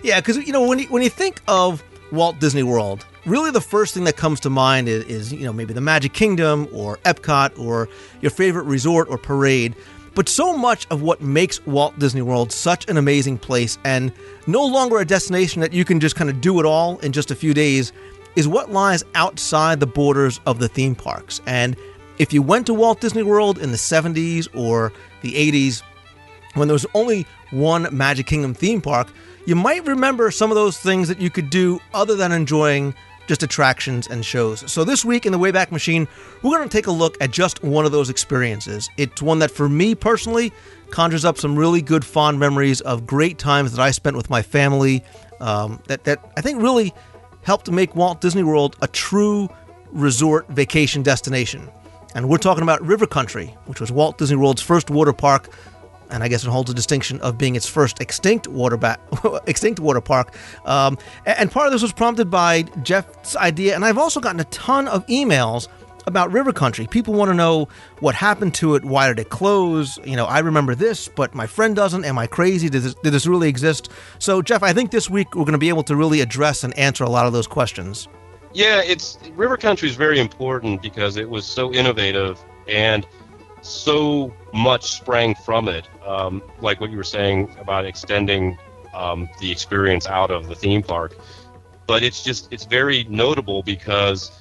yeah, 0.03 0.19
because 0.19 0.35
you 0.35 0.51
know 0.51 0.67
when 0.67 0.79
you, 0.79 0.85
when 0.87 1.03
you 1.03 1.11
think 1.11 1.43
of 1.47 1.83
Walt 2.11 2.39
Disney 2.39 2.63
World, 2.63 3.05
really 3.27 3.51
the 3.51 3.61
first 3.61 3.93
thing 3.93 4.05
that 4.05 4.17
comes 4.17 4.39
to 4.39 4.49
mind 4.49 4.87
is, 4.87 5.03
is 5.03 5.31
you 5.31 5.45
know 5.45 5.53
maybe 5.53 5.75
the 5.75 5.81
Magic 5.81 6.11
Kingdom 6.11 6.67
or 6.73 6.97
Epcot 7.05 7.59
or 7.59 7.87
your 8.19 8.31
favorite 8.31 8.63
resort 8.63 9.09
or 9.11 9.19
parade. 9.19 9.75
But 10.15 10.27
so 10.27 10.57
much 10.57 10.87
of 10.89 11.03
what 11.03 11.21
makes 11.21 11.63
Walt 11.67 11.99
Disney 11.99 12.23
World 12.23 12.51
such 12.51 12.89
an 12.89 12.97
amazing 12.97 13.37
place 13.37 13.77
and 13.83 14.11
no 14.47 14.65
longer 14.65 14.97
a 14.97 15.05
destination 15.05 15.61
that 15.61 15.71
you 15.71 15.85
can 15.85 15.99
just 15.99 16.15
kind 16.15 16.31
of 16.31 16.41
do 16.41 16.59
it 16.59 16.65
all 16.65 16.97
in 17.01 17.11
just 17.11 17.29
a 17.29 17.35
few 17.35 17.53
days 17.53 17.93
is 18.35 18.47
what 18.47 18.71
lies 18.71 19.03
outside 19.13 19.79
the 19.79 19.85
borders 19.85 20.39
of 20.47 20.57
the 20.57 20.67
theme 20.67 20.95
parks. 20.95 21.41
And 21.45 21.77
if 22.17 22.33
you 22.33 22.41
went 22.41 22.65
to 22.65 22.73
Walt 22.73 23.01
Disney 23.01 23.23
World 23.23 23.59
in 23.59 23.69
the 23.69 23.77
70s 23.77 24.47
or 24.53 24.91
the 25.21 25.33
80s, 25.33 25.83
when 26.53 26.67
there 26.67 26.73
was 26.73 26.85
only 26.93 27.25
one 27.51 27.87
Magic 27.95 28.27
Kingdom 28.27 28.53
theme 28.53 28.81
park, 28.81 29.11
you 29.45 29.55
might 29.55 29.85
remember 29.85 30.31
some 30.31 30.51
of 30.51 30.55
those 30.55 30.77
things 30.77 31.07
that 31.07 31.19
you 31.19 31.29
could 31.29 31.49
do 31.49 31.79
other 31.93 32.15
than 32.15 32.31
enjoying 32.31 32.93
just 33.27 33.43
attractions 33.43 34.07
and 34.07 34.25
shows. 34.25 34.69
So 34.71 34.83
this 34.83 35.05
week 35.05 35.25
in 35.25 35.31
the 35.31 35.39
Wayback 35.39 35.71
Machine, 35.71 36.07
we're 36.41 36.57
going 36.57 36.67
to 36.67 36.77
take 36.77 36.87
a 36.87 36.91
look 36.91 37.17
at 37.21 37.31
just 37.31 37.63
one 37.63 37.85
of 37.85 37.91
those 37.91 38.09
experiences. 38.09 38.89
It's 38.97 39.21
one 39.21 39.39
that 39.39 39.51
for 39.51 39.69
me 39.69 39.95
personally 39.95 40.51
conjures 40.89 41.23
up 41.23 41.37
some 41.37 41.55
really 41.55 41.81
good 41.81 42.03
fond 42.03 42.39
memories 42.39 42.81
of 42.81 43.07
great 43.07 43.37
times 43.37 43.71
that 43.71 43.81
I 43.81 43.91
spent 43.91 44.17
with 44.17 44.29
my 44.29 44.41
family 44.41 45.03
um, 45.39 45.81
that, 45.87 46.03
that 46.03 46.19
I 46.35 46.41
think 46.41 46.61
really 46.61 46.93
helped 47.43 47.71
make 47.71 47.95
Walt 47.95 48.21
Disney 48.21 48.43
World 48.43 48.75
a 48.81 48.87
true 48.87 49.49
resort 49.91 50.47
vacation 50.49 51.01
destination. 51.01 51.69
And 52.13 52.27
we're 52.27 52.37
talking 52.37 52.63
about 52.63 52.81
River 52.81 53.07
Country, 53.07 53.55
which 53.65 53.79
was 53.79 53.91
Walt 53.91 54.17
Disney 54.17 54.35
World's 54.35 54.61
first 54.61 54.89
water 54.89 55.13
park 55.13 55.49
and 56.11 56.23
I 56.23 56.27
guess 56.27 56.43
it 56.43 56.49
holds 56.49 56.69
a 56.69 56.73
distinction 56.73 57.19
of 57.21 57.37
being 57.37 57.55
its 57.55 57.67
first 57.67 58.01
extinct 58.01 58.47
water 58.47 58.77
ba- 58.77 58.99
extinct 59.47 59.79
water 59.79 60.01
park. 60.01 60.35
Um, 60.65 60.97
and 61.25 61.51
part 61.51 61.67
of 61.67 61.73
this 61.73 61.81
was 61.81 61.93
prompted 61.93 62.29
by 62.29 62.63
Jeff's 62.83 63.35
idea, 63.35 63.75
and 63.75 63.85
I've 63.85 63.97
also 63.97 64.19
gotten 64.19 64.39
a 64.39 64.45
ton 64.45 64.87
of 64.87 65.05
emails 65.07 65.67
about 66.07 66.31
River 66.31 66.51
Country. 66.51 66.87
People 66.87 67.13
want 67.13 67.29
to 67.29 67.35
know 67.35 67.67
what 67.99 68.15
happened 68.15 68.53
to 68.55 68.75
it. 68.75 68.83
Why 68.83 69.07
did 69.07 69.19
it 69.19 69.29
close? 69.29 69.99
You 70.03 70.15
know, 70.15 70.25
I 70.25 70.39
remember 70.39 70.75
this, 70.75 71.07
but 71.07 71.35
my 71.35 71.47
friend 71.47 71.75
doesn't. 71.75 72.05
Am 72.05 72.17
I 72.17 72.27
crazy? 72.27 72.69
Did 72.69 72.83
this, 72.83 72.95
did 72.95 73.11
this 73.11 73.27
really 73.27 73.49
exist? 73.49 73.89
So, 74.19 74.41
Jeff, 74.41 74.63
I 74.63 74.73
think 74.73 74.91
this 74.91 75.09
week 75.09 75.35
we're 75.35 75.43
going 75.43 75.53
to 75.53 75.59
be 75.59 75.69
able 75.69 75.83
to 75.83 75.95
really 75.95 76.21
address 76.21 76.63
and 76.63 76.77
answer 76.77 77.03
a 77.03 77.09
lot 77.09 77.25
of 77.25 77.33
those 77.33 77.47
questions. 77.47 78.07
Yeah, 78.53 78.81
it's 78.83 79.17
River 79.35 79.57
Country 79.57 79.87
is 79.87 79.95
very 79.95 80.19
important 80.19 80.81
because 80.81 81.15
it 81.15 81.29
was 81.29 81.45
so 81.45 81.73
innovative 81.73 82.43
and 82.67 83.07
so 83.61 84.33
much 84.53 84.91
sprang 84.91 85.35
from 85.35 85.67
it. 85.67 85.87
Um, 86.05 86.41
like 86.59 86.81
what 86.81 86.91
you 86.91 86.97
were 86.97 87.03
saying 87.03 87.55
about 87.59 87.85
extending 87.85 88.57
um, 88.93 89.29
the 89.39 89.51
experience 89.51 90.07
out 90.07 90.31
of 90.31 90.47
the 90.47 90.55
theme 90.55 90.83
park. 90.83 91.15
But 91.87 92.03
it's 92.03 92.23
just 92.23 92.51
it's 92.51 92.65
very 92.65 93.05
notable 93.05 93.63
because 93.63 94.31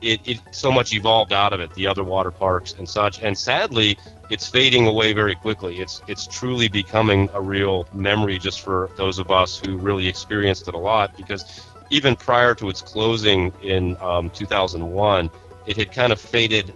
it, 0.00 0.20
it 0.24 0.40
so 0.50 0.72
much 0.72 0.94
evolved 0.94 1.32
out 1.32 1.52
of 1.52 1.60
it, 1.60 1.72
the 1.74 1.86
other 1.86 2.04
water 2.04 2.30
parks 2.30 2.74
and 2.78 2.88
such. 2.88 3.22
And 3.22 3.36
sadly, 3.36 3.98
it's 4.30 4.46
fading 4.48 4.86
away 4.86 5.12
very 5.12 5.34
quickly. 5.34 5.80
It's 5.80 6.02
it's 6.06 6.26
truly 6.26 6.68
becoming 6.68 7.28
a 7.34 7.40
real 7.40 7.86
memory 7.92 8.38
just 8.38 8.62
for 8.62 8.90
those 8.96 9.18
of 9.18 9.30
us 9.30 9.60
who 9.64 9.76
really 9.76 10.06
experienced 10.08 10.68
it 10.68 10.74
a 10.74 10.78
lot. 10.78 11.16
Because 11.16 11.66
even 11.90 12.16
prior 12.16 12.54
to 12.54 12.68
its 12.68 12.80
closing 12.80 13.52
in 13.62 13.96
um, 14.00 14.30
2001, 14.30 15.30
it 15.66 15.76
had 15.76 15.92
kind 15.92 16.12
of 16.12 16.20
faded 16.20 16.72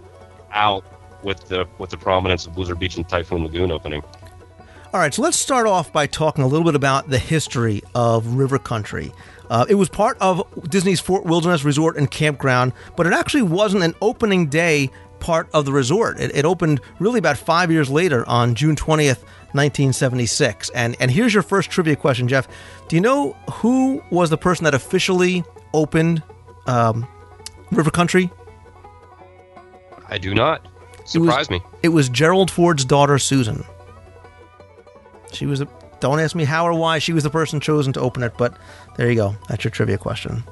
out 0.51 0.85
with 1.25 1.47
the 1.49 1.67
with 1.79 1.89
the 1.89 1.97
prominence 1.97 2.45
of 2.45 2.55
Blizzard 2.55 2.79
Beach 2.79 2.95
and 2.95 3.07
Typhoon 3.09 3.43
Lagoon 3.43 3.71
opening. 3.71 4.01
All 4.93 5.01
right, 5.01 5.13
so 5.13 5.21
let's 5.21 5.35
start 5.35 5.67
off 5.67 5.91
by 5.91 6.07
talking 6.07 6.41
a 6.41 6.47
little 6.47 6.63
bit 6.63 6.75
about 6.75 7.09
the 7.09 7.19
history 7.19 7.83
of 7.93 8.35
River 8.35 8.57
Country. 8.57 9.11
Uh, 9.49 9.65
it 9.67 9.75
was 9.75 9.89
part 9.89 10.17
of 10.21 10.41
Disney's 10.69 11.01
Fort 11.01 11.25
Wilderness 11.25 11.65
Resort 11.65 11.97
and 11.97 12.09
Campground, 12.09 12.71
but 12.95 13.05
it 13.05 13.11
actually 13.11 13.41
wasn't 13.41 13.83
an 13.83 13.93
opening 14.01 14.47
day 14.47 14.89
part 15.19 15.49
of 15.53 15.65
the 15.65 15.73
resort. 15.73 16.17
It, 16.19 16.33
it 16.33 16.45
opened 16.45 16.79
really 16.99 17.19
about 17.19 17.37
five 17.37 17.71
years 17.71 17.89
later 17.89 18.27
on 18.29 18.55
June 18.55 18.77
20th, 18.77 19.23
1976. 19.51 20.69
And, 20.69 20.95
and 21.01 21.11
here's 21.11 21.33
your 21.33 21.43
first 21.43 21.69
trivia 21.69 21.97
question, 21.97 22.29
Jeff. 22.29 22.47
Do 22.87 22.95
you 22.95 23.01
know 23.01 23.33
who 23.51 24.01
was 24.11 24.29
the 24.29 24.37
person 24.37 24.63
that 24.63 24.73
officially 24.73 25.43
opened 25.73 26.23
um, 26.67 27.05
River 27.71 27.91
Country? 27.91 28.29
I 30.07 30.17
do 30.17 30.33
not. 30.33 30.65
Surprise 31.05 31.33
it 31.35 31.39
was, 31.39 31.49
me. 31.49 31.61
It 31.83 31.89
was 31.89 32.09
Gerald 32.09 32.51
Ford's 32.51 32.83
daughter, 32.83 33.17
Susan. 33.17 33.63
She 35.31 35.45
was 35.45 35.61
a. 35.61 35.67
Don't 35.99 36.19
ask 36.19 36.35
me 36.35 36.43
how 36.43 36.67
or 36.67 36.73
why 36.73 36.99
she 36.99 37.13
was 37.13 37.23
the 37.23 37.29
person 37.29 37.59
chosen 37.59 37.93
to 37.93 38.01
open 38.01 38.21
it, 38.23 38.33
but 38.37 38.57
there 38.97 39.09
you 39.09 39.15
go. 39.15 39.35
That's 39.47 39.63
your 39.63 39.71
trivia 39.71 39.97
question. 39.97 40.43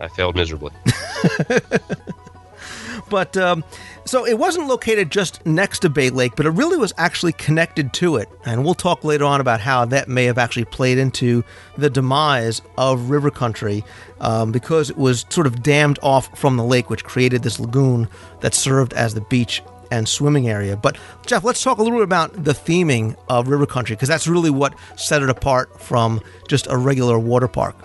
I 0.00 0.08
failed 0.08 0.36
miserably. 0.36 0.72
But 3.08 3.36
um, 3.36 3.64
so 4.04 4.26
it 4.26 4.38
wasn't 4.38 4.68
located 4.68 5.10
just 5.10 5.44
next 5.46 5.80
to 5.80 5.90
Bay 5.90 6.10
Lake, 6.10 6.32
but 6.36 6.46
it 6.46 6.50
really 6.50 6.76
was 6.76 6.92
actually 6.96 7.32
connected 7.32 7.92
to 7.94 8.16
it. 8.16 8.28
And 8.44 8.64
we'll 8.64 8.74
talk 8.74 9.04
later 9.04 9.24
on 9.24 9.40
about 9.40 9.60
how 9.60 9.84
that 9.86 10.08
may 10.08 10.24
have 10.24 10.38
actually 10.38 10.64
played 10.66 10.98
into 10.98 11.44
the 11.76 11.90
demise 11.90 12.62
of 12.76 13.10
River 13.10 13.30
Country 13.30 13.84
um, 14.20 14.52
because 14.52 14.90
it 14.90 14.96
was 14.96 15.24
sort 15.30 15.46
of 15.46 15.62
dammed 15.62 15.98
off 16.02 16.36
from 16.38 16.56
the 16.56 16.64
lake, 16.64 16.90
which 16.90 17.04
created 17.04 17.42
this 17.42 17.60
lagoon 17.60 18.08
that 18.40 18.54
served 18.54 18.92
as 18.92 19.14
the 19.14 19.20
beach 19.22 19.62
and 19.90 20.08
swimming 20.08 20.48
area. 20.48 20.76
But 20.76 20.98
Jeff, 21.26 21.44
let's 21.44 21.62
talk 21.62 21.78
a 21.78 21.82
little 21.82 21.98
bit 21.98 22.04
about 22.04 22.44
the 22.44 22.52
theming 22.52 23.16
of 23.28 23.48
River 23.48 23.66
Country 23.66 23.96
because 23.96 24.08
that's 24.08 24.26
really 24.26 24.50
what 24.50 24.74
set 24.96 25.22
it 25.22 25.30
apart 25.30 25.80
from 25.80 26.20
just 26.48 26.66
a 26.68 26.76
regular 26.76 27.18
water 27.18 27.48
park. 27.48 27.76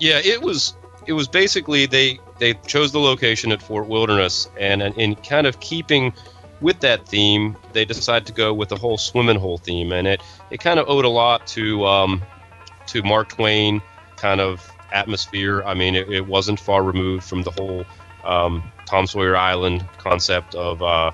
Yeah, 0.00 0.20
it 0.24 0.42
was 0.42 0.74
it 1.06 1.12
was 1.12 1.28
basically 1.28 1.86
they 1.86 2.20
they 2.38 2.54
chose 2.54 2.92
the 2.92 3.00
location 3.00 3.52
at 3.52 3.62
Fort 3.62 3.88
Wilderness, 3.88 4.48
and 4.58 4.82
in 4.82 5.14
kind 5.16 5.46
of 5.46 5.60
keeping 5.60 6.12
with 6.60 6.80
that 6.80 7.06
theme, 7.08 7.56
they 7.72 7.84
decided 7.84 8.26
to 8.26 8.32
go 8.32 8.54
with 8.54 8.68
the 8.68 8.76
whole 8.76 8.96
swimming 8.96 9.38
hole 9.38 9.58
theme, 9.58 9.92
and 9.92 10.06
it 10.06 10.22
it 10.50 10.60
kind 10.60 10.78
of 10.78 10.88
owed 10.88 11.04
a 11.04 11.08
lot 11.08 11.46
to 11.48 11.84
um, 11.86 12.22
to 12.86 13.02
Mark 13.02 13.30
Twain 13.30 13.82
kind 14.16 14.40
of 14.40 14.70
atmosphere. 14.92 15.62
I 15.64 15.74
mean, 15.74 15.94
it, 15.94 16.08
it 16.10 16.26
wasn't 16.26 16.60
far 16.60 16.82
removed 16.82 17.24
from 17.24 17.42
the 17.42 17.50
whole 17.50 17.84
um, 18.24 18.62
Tom 18.86 19.06
Sawyer 19.06 19.36
Island 19.36 19.86
concept 19.98 20.54
of. 20.54 20.82
Uh, 20.82 21.12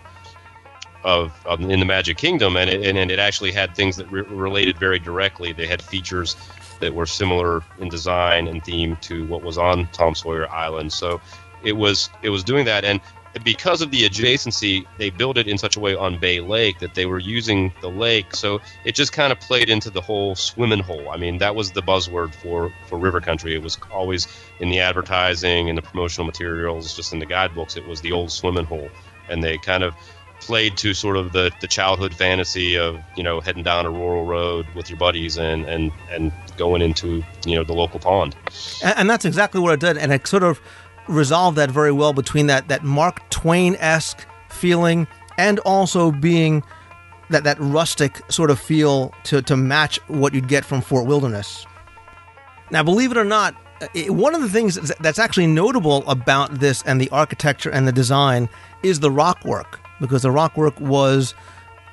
of, 1.04 1.32
of, 1.46 1.60
in 1.60 1.78
the 1.78 1.86
Magic 1.86 2.16
Kingdom, 2.18 2.56
and 2.56 2.68
it, 2.68 2.96
and 2.96 3.10
it 3.10 3.20
actually 3.20 3.52
had 3.52 3.74
things 3.74 3.96
that 3.96 4.10
re- 4.10 4.22
related 4.22 4.78
very 4.78 4.98
directly. 4.98 5.52
They 5.52 5.68
had 5.68 5.80
features 5.80 6.34
that 6.80 6.94
were 6.94 7.06
similar 7.06 7.62
in 7.78 7.88
design 7.88 8.48
and 8.48 8.64
theme 8.64 8.96
to 9.02 9.26
what 9.26 9.42
was 9.42 9.58
on 9.58 9.88
Tom 9.92 10.14
Sawyer 10.14 10.50
Island. 10.50 10.92
So 10.92 11.20
it 11.62 11.72
was 11.72 12.10
it 12.22 12.30
was 12.30 12.44
doing 12.44 12.66
that, 12.66 12.84
and 12.84 13.00
because 13.44 13.82
of 13.82 13.90
the 13.90 14.08
adjacency, 14.08 14.84
they 14.96 15.10
built 15.10 15.36
it 15.36 15.46
in 15.46 15.58
such 15.58 15.76
a 15.76 15.80
way 15.80 15.94
on 15.94 16.18
Bay 16.18 16.40
Lake 16.40 16.78
that 16.80 16.94
they 16.94 17.06
were 17.06 17.18
using 17.18 17.72
the 17.80 17.90
lake. 17.90 18.34
So 18.34 18.60
it 18.84 18.94
just 18.94 19.12
kind 19.12 19.32
of 19.32 19.40
played 19.40 19.68
into 19.68 19.90
the 19.90 20.00
whole 20.00 20.34
swimming 20.34 20.80
hole. 20.80 21.10
I 21.10 21.16
mean, 21.16 21.38
that 21.38 21.54
was 21.54 21.72
the 21.72 21.82
buzzword 21.82 22.34
for 22.34 22.72
for 22.86 22.98
River 22.98 23.20
Country. 23.20 23.54
It 23.54 23.62
was 23.62 23.78
always 23.92 24.26
in 24.60 24.70
the 24.70 24.80
advertising 24.80 25.68
and 25.68 25.76
the 25.76 25.82
promotional 25.82 26.26
materials, 26.26 26.94
just 26.94 27.12
in 27.12 27.18
the 27.18 27.26
guidebooks. 27.26 27.76
It 27.76 27.86
was 27.86 28.00
the 28.00 28.12
old 28.12 28.32
swimming 28.32 28.64
hole, 28.64 28.90
and 29.28 29.42
they 29.42 29.58
kind 29.58 29.82
of 29.82 29.94
played 30.40 30.76
to 30.78 30.94
sort 30.94 31.16
of 31.16 31.32
the, 31.32 31.50
the 31.60 31.66
childhood 31.66 32.14
fantasy 32.14 32.76
of 32.76 32.98
you 33.16 33.22
know 33.22 33.40
heading 33.40 33.62
down 33.62 33.86
a 33.86 33.90
rural 33.90 34.24
road 34.24 34.66
with 34.74 34.88
your 34.90 34.98
buddies 34.98 35.36
and 35.36 35.64
and 35.66 35.92
and 36.10 36.32
going 36.56 36.82
into 36.82 37.22
you 37.46 37.56
know 37.56 37.64
the 37.64 37.72
local 37.72 38.00
pond. 38.00 38.36
And, 38.82 38.98
and 38.98 39.10
that's 39.10 39.24
exactly 39.24 39.60
what 39.60 39.72
it 39.74 39.80
did 39.80 39.98
and 39.98 40.12
it 40.12 40.26
sort 40.26 40.42
of 40.42 40.60
resolved 41.08 41.56
that 41.56 41.70
very 41.70 41.92
well 41.92 42.12
between 42.12 42.46
that 42.46 42.68
that 42.68 42.84
mark 42.84 43.28
twain-esque 43.30 44.26
feeling 44.50 45.06
and 45.38 45.58
also 45.60 46.10
being 46.10 46.62
that 47.30 47.44
that 47.44 47.56
rustic 47.60 48.20
sort 48.30 48.50
of 48.50 48.58
feel 48.58 49.12
to 49.24 49.42
to 49.42 49.56
match 49.56 49.98
what 50.08 50.34
you'd 50.34 50.48
get 50.48 50.64
from 50.64 50.80
fort 50.80 51.06
wilderness. 51.06 51.66
Now 52.70 52.82
believe 52.82 53.10
it 53.10 53.16
or 53.16 53.24
not 53.24 53.54
one 54.08 54.34
of 54.34 54.40
the 54.40 54.48
things 54.48 54.74
that's 54.98 55.20
actually 55.20 55.46
notable 55.46 56.08
about 56.08 56.58
this 56.58 56.82
and 56.82 57.00
the 57.00 57.08
architecture 57.10 57.70
and 57.70 57.86
the 57.86 57.92
design 57.92 58.48
is 58.82 58.98
the 58.98 59.10
rock 59.10 59.44
work 59.44 59.80
because 60.00 60.22
the 60.22 60.30
rock 60.30 60.56
work 60.56 60.78
was 60.80 61.34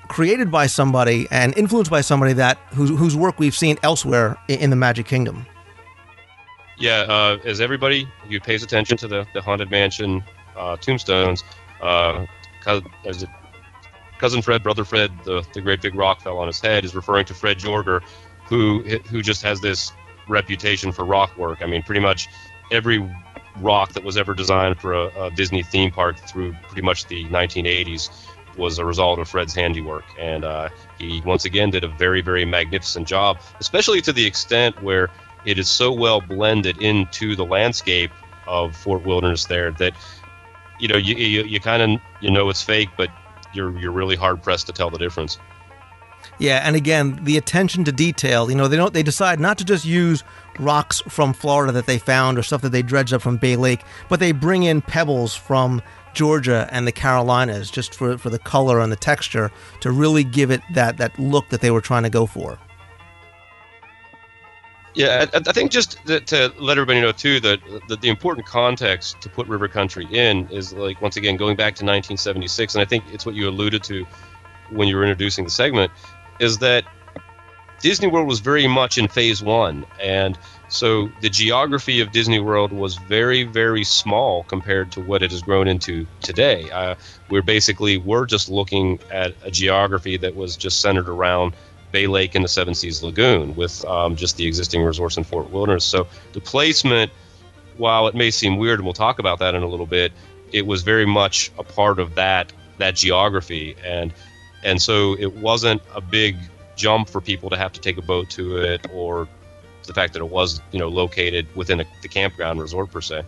created 0.08 0.52
by 0.52 0.68
somebody 0.68 1.28
and 1.32 1.58
influenced 1.58 1.92
by 1.92 2.02
somebody 2.02 2.34
that 2.34 2.58
whose, 2.74 2.90
whose 2.92 3.16
work 3.16 3.40
we've 3.40 3.56
seen 3.56 3.78
elsewhere 3.84 4.38
in, 4.48 4.70
the 4.70 4.76
Magic 4.76 5.06
Kingdom. 5.06 5.46
Yeah, 6.78 7.02
uh, 7.02 7.38
as 7.46 7.62
everybody 7.62 8.08
who 8.30 8.40
pays 8.40 8.62
attention 8.62 8.98
to 8.98 9.08
the, 9.08 9.26
the 9.34 9.42
Haunted 9.42 9.72
Mansion 9.72 10.24
uh, 10.56 10.78
tombstones, 10.78 11.44
uh, 11.82 12.26
cousin, 12.62 12.86
cousin 14.20 14.42
Fred, 14.42 14.62
brother 14.62 14.84
Fred, 14.84 15.12
the, 15.24 15.46
the 15.54 15.62
great 15.62 15.82
big 15.82 15.96
rock 15.96 16.22
fell 16.22 16.38
on 16.38 16.48
his 16.48 16.60
head, 16.60 16.86
is 16.86 16.94
referring 16.94 17.26
to 17.26 17.34
Fred 17.34 17.58
Joerger, 17.58 18.02
who 18.46 18.84
who 19.10 19.22
just 19.22 19.42
has 19.42 19.62
this 19.62 19.92
reputation 20.28 20.92
for 20.92 21.06
rock 21.06 21.36
work. 21.38 21.62
I 21.62 21.66
mean, 21.66 21.82
pretty 21.84 22.02
much 22.02 22.28
every 22.72 23.00
rock 23.62 23.94
that 23.94 24.04
was 24.04 24.18
ever 24.18 24.34
designed 24.34 24.80
for 24.80 24.94
a, 24.94 25.26
a, 25.26 25.32
Disney 25.32 25.64
theme 25.64 25.92
park 25.92 26.18
through 26.18 26.54
pretty 26.68 26.82
much 26.82 27.06
the 27.08 27.26
1980s 27.26 28.10
was 28.58 28.78
a 28.80 28.86
result 28.86 29.20
of 29.20 29.28
Fred's 29.28 29.54
handiwork. 29.54 30.06
And 30.20 30.44
uh, 30.44 30.70
he 30.98 31.22
once 31.26 31.46
again 31.46 31.70
did 31.70 31.84
a 31.84 31.88
very, 31.88 32.22
very 32.22 32.46
magnificent 32.46 33.08
job, 33.08 33.40
especially 33.60 34.02
to 34.02 34.14
the 34.14 34.26
extent 34.26 34.82
where 34.82 35.10
it 35.46 35.60
is 35.60 35.70
so 35.70 35.92
well 35.92 36.22
blended 36.22 36.82
into 36.82 37.36
the 37.36 37.46
landscape 37.46 38.12
of 38.48 38.76
Fort 38.76 39.04
Wilderness 39.06 39.46
there 39.46 39.72
that 39.72 39.94
you 40.80 40.88
know 40.88 40.98
you 40.98 41.16
you, 41.16 41.44
you 41.44 41.60
kind 41.60 41.82
of 41.82 42.02
you 42.22 42.32
know 42.32 42.50
it's 42.50 42.62
fake, 42.62 42.90
but 42.98 43.10
you're 43.54 43.78
you're 43.80 43.92
really 43.92 44.16
hard 44.16 44.44
pressed 44.44 44.68
to 44.68 44.74
tell 44.74 44.90
the 44.90 44.98
difference. 44.98 45.38
Yeah, 46.38 46.62
and 46.64 46.76
again, 46.76 47.20
the 47.24 47.38
attention 47.38 47.86
to 47.86 47.92
detail. 47.92 48.50
You 48.50 48.56
know, 48.56 48.68
they 48.68 48.76
don't. 48.76 48.94
They 48.94 49.04
decide 49.04 49.40
not 49.40 49.58
to 49.60 49.66
just 49.66 49.86
use 49.86 50.24
rocks 50.60 51.02
from 51.08 51.34
Florida 51.34 51.72
that 51.74 51.86
they 51.86 51.98
found 51.98 52.38
or 52.38 52.44
stuff 52.44 52.62
that 52.62 52.72
they 52.72 52.82
dredged 52.82 53.14
up 53.14 53.22
from 53.22 53.38
Bay 53.38 53.56
Lake, 53.56 53.84
but 54.10 54.20
they 54.20 54.32
bring 54.32 54.64
in 54.64 54.82
pebbles 54.82 55.34
from 55.34 55.82
Georgia 56.14 56.68
and 56.72 56.88
the 56.88 56.92
Carolinas 56.92 57.72
just 57.72 57.94
for 57.96 58.18
for 58.18 58.30
the 58.30 58.40
color 58.40 58.80
and 58.80 58.92
the 58.92 58.98
texture 58.98 59.52
to 59.82 59.92
really 59.92 60.24
give 60.24 60.52
it 60.52 60.62
that 60.74 60.98
that 60.98 61.18
look 61.20 61.50
that 61.50 61.62
they 61.62 61.72
were 61.72 61.82
trying 61.82 62.04
to 62.04 62.10
go 62.10 62.26
for. 62.26 62.58
Yeah, 64.96 65.26
I, 65.34 65.38
I 65.38 65.52
think 65.52 65.72
just 65.72 66.06
to, 66.08 66.22
to, 66.22 66.54
let 66.58 66.78
everybody 66.78 67.02
know 67.02 67.12
too 67.12 67.42
that, 67.42 67.60
that 67.90 68.00
the 68.00 68.08
important 68.08 68.48
context 68.48 69.20
to 69.22 69.30
put 69.30 69.46
River 69.48 69.68
Country 69.68 70.08
in 70.10 70.48
is 70.50 70.72
like 70.72 71.02
once 71.02 71.18
again 71.18 71.36
going 71.36 71.58
back 71.58 71.76
to 71.76 71.84
1976, 71.84 72.76
and 72.76 72.82
I 72.82 72.86
think 72.86 73.04
it's 73.12 73.26
what 73.26 73.36
you 73.36 73.50
alluded 73.50 73.84
to 73.84 74.06
when 74.70 74.88
you 74.88 74.96
were 74.96 75.04
introducing 75.04 75.44
the 75.44 75.52
segment 75.52 75.92
is 76.40 76.60
that 76.60 76.86
Disney 77.82 78.08
World 78.08 78.28
was 78.28 78.40
very 78.40 78.68
much 78.68 78.98
in 78.98 79.08
phase 79.08 79.44
one. 79.44 79.86
And 80.02 80.38
so 80.70 81.10
the 81.22 81.30
geography 81.30 82.02
of 82.02 82.12
Disney 82.12 82.40
World 82.40 82.72
was 82.72 82.96
very, 82.96 83.44
very 83.44 83.84
small 83.84 84.44
compared 84.44 84.92
to 84.94 85.02
what 85.02 85.22
it 85.22 85.32
has 85.32 85.42
grown 85.42 85.68
into 85.68 86.08
today. 86.22 86.70
Uh, 86.72 86.96
we're 87.30 87.44
basically, 87.44 87.98
we're 87.98 88.26
just 88.26 88.50
looking 88.50 89.00
at 89.12 89.36
a 89.44 89.52
geography 89.52 90.18
that 90.18 90.36
was 90.36 90.58
just 90.58 90.82
centered 90.82 91.10
around 91.10 91.54
Bay 91.92 92.08
Lake 92.08 92.36
and 92.36 92.44
the 92.44 92.50
Seven 92.50 92.74
Seas 92.74 93.04
Lagoon 93.04 93.56
with 93.56 93.86
um, 93.86 94.16
just 94.16 94.38
the 94.38 94.48
existing 94.48 94.84
resorts 94.84 95.18
in 95.18 95.24
Fort 95.24 95.52
Wilderness. 95.52 95.86
So 95.86 96.08
the 96.34 96.42
placement, 96.42 97.12
while 97.78 98.08
it 98.08 98.16
may 98.16 98.32
seem 98.32 98.58
weird, 98.58 98.80
and 98.80 98.86
we'll 98.86 98.94
talk 98.94 99.20
about 99.20 99.40
that 99.40 99.54
in 99.54 99.64
a 99.64 99.68
little 99.68 99.86
bit, 99.86 100.12
it 100.52 100.66
was 100.66 100.84
very 100.84 101.06
much 101.06 101.52
a 101.58 101.64
part 101.64 102.00
of 102.00 102.16
that 102.16 102.52
that 102.78 102.96
geography. 102.96 103.76
And 103.86 104.12
and 104.66 104.82
so 104.82 105.16
it 105.18 105.34
wasn't 105.36 105.82
a 105.94 106.02
big 106.02 106.36
jump 106.76 107.08
for 107.08 107.22
people 107.22 107.50
to 107.50 107.58
have 107.58 107.72
to 107.72 107.80
take 107.80 107.98
a 107.98 108.02
boat 108.02 108.30
to 108.32 108.58
it 108.58 108.86
or 108.94 109.28
the 109.88 109.94
fact 109.94 110.12
that 110.14 110.22
it 110.22 110.30
was 110.30 110.62
you 110.72 110.80
know 110.80 110.90
located 110.90 111.48
within 111.56 111.80
a, 111.80 111.86
the 112.02 112.10
campground 112.10 112.60
resort 112.60 112.92
per 112.92 113.00
se. 113.00 113.24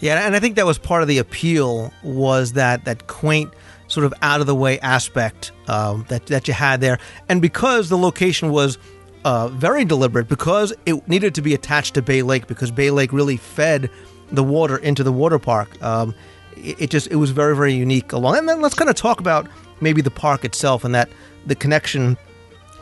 Yeah 0.00 0.24
and 0.26 0.34
i 0.34 0.40
think 0.40 0.56
that 0.56 0.66
was 0.66 0.78
part 0.78 1.02
of 1.02 1.08
the 1.08 1.18
appeal 1.18 1.92
was 2.02 2.52
that 2.54 2.84
that 2.86 3.06
quaint 3.08 3.52
sort 3.92 4.06
of 4.06 4.14
out 4.22 4.40
of 4.40 4.46
the 4.46 4.54
way 4.54 4.80
aspect 4.80 5.52
um, 5.68 6.06
that, 6.08 6.26
that 6.26 6.48
you 6.48 6.54
had 6.54 6.80
there. 6.80 6.98
And 7.28 7.42
because 7.42 7.90
the 7.90 7.98
location 7.98 8.50
was 8.50 8.78
uh, 9.24 9.48
very 9.48 9.84
deliberate 9.84 10.28
because 10.28 10.72
it 10.86 11.06
needed 11.06 11.34
to 11.34 11.42
be 11.42 11.54
attached 11.54 11.94
to 11.94 12.02
bay 12.02 12.22
lake 12.22 12.46
because 12.46 12.70
bay 12.70 12.90
lake 12.90 13.12
really 13.12 13.36
fed 13.36 13.90
the 14.32 14.42
water 14.42 14.78
into 14.78 15.04
the 15.04 15.12
water 15.12 15.38
park 15.38 15.80
um, 15.82 16.14
it, 16.56 16.90
just 16.90 17.08
it 17.08 17.16
was 17.16 17.30
very 17.30 17.56
very 17.56 17.72
unique 17.72 18.12
along 18.12 18.38
and 18.38 18.48
then 18.48 18.60
let's 18.60 18.74
kind 18.74 18.90
of 18.90 18.96
talk 18.96 19.20
about 19.20 19.48
maybe 19.82 20.00
the 20.00 20.10
park 20.10 20.44
itself 20.44 20.84
and 20.84 20.94
that 20.94 21.10
the 21.46 21.54
connection, 21.54 22.16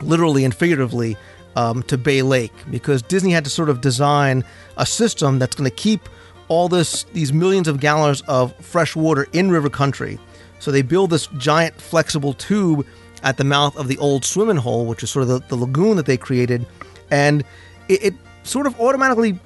literally 0.01 0.45
and 0.45 0.53
figuratively, 0.53 1.17
um, 1.55 1.83
to 1.83 1.97
Bay 1.97 2.21
Lake 2.21 2.53
because 2.69 3.01
Disney 3.01 3.31
had 3.31 3.43
to 3.43 3.49
sort 3.49 3.69
of 3.69 3.81
design 3.81 4.45
a 4.77 4.85
system 4.85 5.39
that's 5.39 5.55
going 5.55 5.69
to 5.69 5.75
keep 5.75 6.07
all 6.47 6.69
this 6.69 7.03
these 7.13 7.33
millions 7.33 7.67
of 7.67 7.79
gallons 7.79 8.21
of 8.21 8.55
fresh 8.63 8.95
water 8.95 9.27
in 9.33 9.51
river 9.51 9.69
country. 9.69 10.17
So 10.59 10.71
they 10.71 10.81
build 10.81 11.09
this 11.09 11.27
giant 11.37 11.81
flexible 11.81 12.33
tube 12.33 12.85
at 13.23 13.37
the 13.37 13.43
mouth 13.43 13.75
of 13.75 13.87
the 13.87 13.97
old 13.97 14.23
swimming 14.23 14.57
hole, 14.57 14.85
which 14.85 15.03
is 15.03 15.09
sort 15.09 15.23
of 15.23 15.29
the, 15.29 15.39
the 15.47 15.55
lagoon 15.55 15.97
that 15.97 16.05
they 16.05 16.17
created, 16.17 16.65
and 17.09 17.43
it, 17.89 18.03
it 18.03 18.13
sort 18.43 18.67
of 18.67 18.79
automatically 18.79 19.39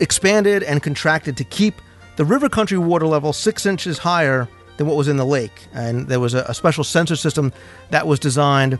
expanded 0.00 0.62
and 0.62 0.82
contracted 0.82 1.36
to 1.36 1.44
keep 1.44 1.74
the 2.20 2.26
river 2.26 2.50
country 2.50 2.76
water 2.76 3.06
level 3.06 3.32
six 3.32 3.64
inches 3.64 3.96
higher 3.96 4.46
than 4.76 4.86
what 4.86 4.94
was 4.94 5.08
in 5.08 5.16
the 5.16 5.24
lake. 5.24 5.68
And 5.72 6.06
there 6.06 6.20
was 6.20 6.34
a, 6.34 6.40
a 6.40 6.52
special 6.52 6.84
sensor 6.84 7.16
system 7.16 7.50
that 7.88 8.06
was 8.06 8.20
designed 8.20 8.78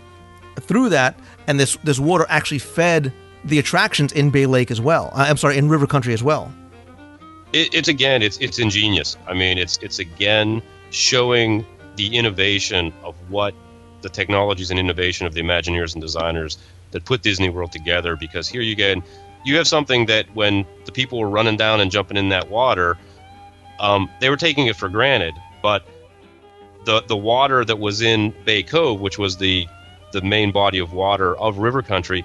through 0.57 0.91
that, 0.91 1.19
and 1.47 1.59
this 1.59 1.79
this 1.83 1.99
water 1.99 2.27
actually 2.29 2.59
fed 2.59 3.11
the 3.47 3.59
attractions 3.59 4.13
in 4.13 4.29
Bay 4.29 4.45
Lake 4.45 4.71
as 4.71 4.79
well. 4.79 5.09
Uh, 5.15 5.25
I'm 5.27 5.39
sorry, 5.39 5.57
in 5.57 5.71
River 5.71 5.87
Country 5.87 6.13
as 6.13 6.23
well. 6.23 6.53
It, 7.55 7.73
it's 7.73 7.89
again, 7.89 8.21
it's 8.21 8.37
it's 8.41 8.59
ingenious. 8.59 9.17
I 9.27 9.33
mean, 9.33 9.57
it's 9.57 9.79
it's 9.79 10.01
again 10.01 10.61
showing 10.91 11.65
the 11.97 12.15
innovation 12.15 12.93
of 13.03 13.15
what 13.31 13.55
the 14.03 14.11
technologies 14.11 14.71
and 14.71 14.79
innovation 14.79 15.27
of 15.27 15.33
the 15.33 15.41
Imagineers 15.41 15.95
and 15.95 16.03
designers 16.03 16.59
that 16.91 17.07
put 17.07 17.23
Disney 17.23 17.49
World 17.49 17.73
together. 17.73 18.17
Because 18.17 18.49
here 18.49 18.61
you 18.61 18.75
get 18.75 18.99
you 19.47 19.57
have 19.57 19.67
something 19.67 20.05
that 20.07 20.27
when 20.35 20.67
the 20.85 20.93
people 20.93 21.19
were 21.19 21.31
running 21.31 21.57
down 21.57 21.81
and 21.81 21.91
jumping 21.91 22.19
in 22.19 22.29
that 22.29 22.51
water, 22.51 22.99
um, 23.81 24.09
they 24.21 24.31
were 24.31 24.37
taking 24.37 24.67
it 24.67 24.77
for 24.77 24.89
granted. 24.89 25.35
But 25.63 25.85
the 26.85 27.03
the 27.03 27.17
water 27.17 27.65
that 27.65 27.79
was 27.79 28.03
in 28.03 28.35
Bay 28.45 28.63
Cove, 28.63 29.01
which 29.01 29.19
was 29.19 29.39
the 29.39 29.67
the 30.13 30.21
main 30.21 30.53
body 30.53 30.79
of 30.79 30.93
water 30.93 31.37
of 31.37 31.59
river 31.59 31.83
country, 31.83 32.25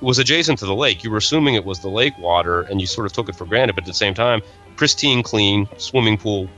was 0.00 0.18
adjacent 0.18 0.60
to 0.60 0.66
the 0.66 0.74
lake. 0.74 1.04
You 1.04 1.10
were 1.10 1.18
assuming 1.18 1.54
it 1.54 1.64
was 1.64 1.80
the 1.80 1.88
lake 1.88 2.16
water, 2.18 2.62
and 2.62 2.80
you 2.80 2.86
sort 2.86 3.06
of 3.06 3.12
took 3.12 3.28
it 3.28 3.36
for 3.36 3.44
granted. 3.44 3.74
But 3.74 3.84
at 3.84 3.88
the 3.88 3.94
same 3.94 4.14
time, 4.14 4.40
pristine, 4.76 5.22
clean 5.22 5.68
swimming 5.76 6.16
pool 6.18 6.48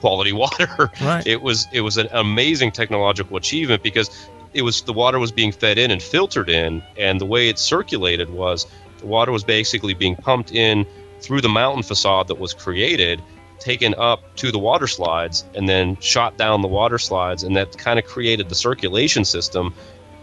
quality 0.00 0.32
water. 0.44 0.90
Right. 1.00 1.26
It 1.26 1.42
was 1.42 1.66
it 1.72 1.80
was 1.80 1.96
an 1.96 2.08
amazing 2.12 2.72
technological 2.72 3.36
achievement 3.36 3.82
because 3.82 4.10
it 4.52 4.62
was 4.62 4.82
the 4.82 4.92
water 4.92 5.18
was 5.18 5.32
being 5.32 5.52
fed 5.52 5.78
in 5.78 5.90
and 5.90 6.02
filtered 6.02 6.48
in, 6.48 6.82
and 6.96 7.20
the 7.20 7.26
way 7.26 7.48
it 7.48 7.58
circulated 7.58 8.30
was 8.30 8.66
the 8.98 9.06
water 9.06 9.32
was 9.32 9.44
basically 9.44 9.94
being 9.94 10.16
pumped 10.16 10.52
in 10.52 10.86
through 11.20 11.40
the 11.40 11.48
mountain 11.48 11.82
facade 11.82 12.28
that 12.28 12.38
was 12.38 12.52
created, 12.52 13.22
taken 13.58 13.94
up 13.94 14.36
to 14.36 14.52
the 14.52 14.58
water 14.58 14.86
slides, 14.86 15.44
and 15.54 15.68
then 15.68 15.96
shot 16.00 16.36
down 16.36 16.62
the 16.62 16.68
water 16.68 16.98
slides, 16.98 17.42
and 17.42 17.56
that 17.56 17.76
kind 17.78 17.98
of 17.98 18.04
created 18.04 18.48
the 18.48 18.54
circulation 18.54 19.24
system 19.24 19.74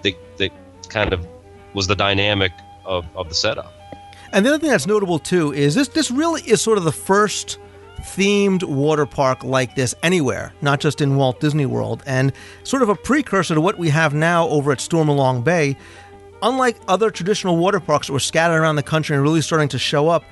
that 0.03 0.15
that 0.37 0.51
kind 0.89 1.13
of 1.13 1.25
was 1.73 1.87
the 1.87 1.95
dynamic 1.95 2.51
of, 2.85 3.05
of 3.15 3.29
the 3.29 3.35
setup. 3.35 3.73
And 4.33 4.45
the 4.45 4.49
other 4.49 4.59
thing 4.59 4.69
that's 4.69 4.87
notable 4.87 5.19
too 5.19 5.53
is 5.53 5.75
this 5.75 5.89
this 5.89 6.11
really 6.11 6.41
is 6.41 6.61
sort 6.61 6.77
of 6.77 6.83
the 6.83 6.91
first 6.91 7.59
themed 8.01 8.63
water 8.63 9.05
park 9.05 9.43
like 9.43 9.75
this 9.75 9.93
anywhere, 10.03 10.53
not 10.61 10.79
just 10.79 11.01
in 11.01 11.15
Walt 11.15 11.39
Disney 11.39 11.65
World, 11.65 12.03
and 12.05 12.33
sort 12.63 12.81
of 12.81 12.89
a 12.89 12.95
precursor 12.95 13.55
to 13.55 13.61
what 13.61 13.77
we 13.77 13.89
have 13.89 14.13
now 14.13 14.47
over 14.47 14.71
at 14.71 14.79
Stormalong 14.79 15.43
Bay. 15.43 15.77
Unlike 16.43 16.77
other 16.87 17.11
traditional 17.11 17.57
water 17.57 17.79
parks 17.79 18.07
that 18.07 18.13
were 18.13 18.19
scattered 18.19 18.59
around 18.59 18.75
the 18.75 18.83
country 18.83 19.15
and 19.15 19.21
really 19.21 19.41
starting 19.41 19.69
to 19.69 19.77
show 19.77 20.09
up, 20.09 20.23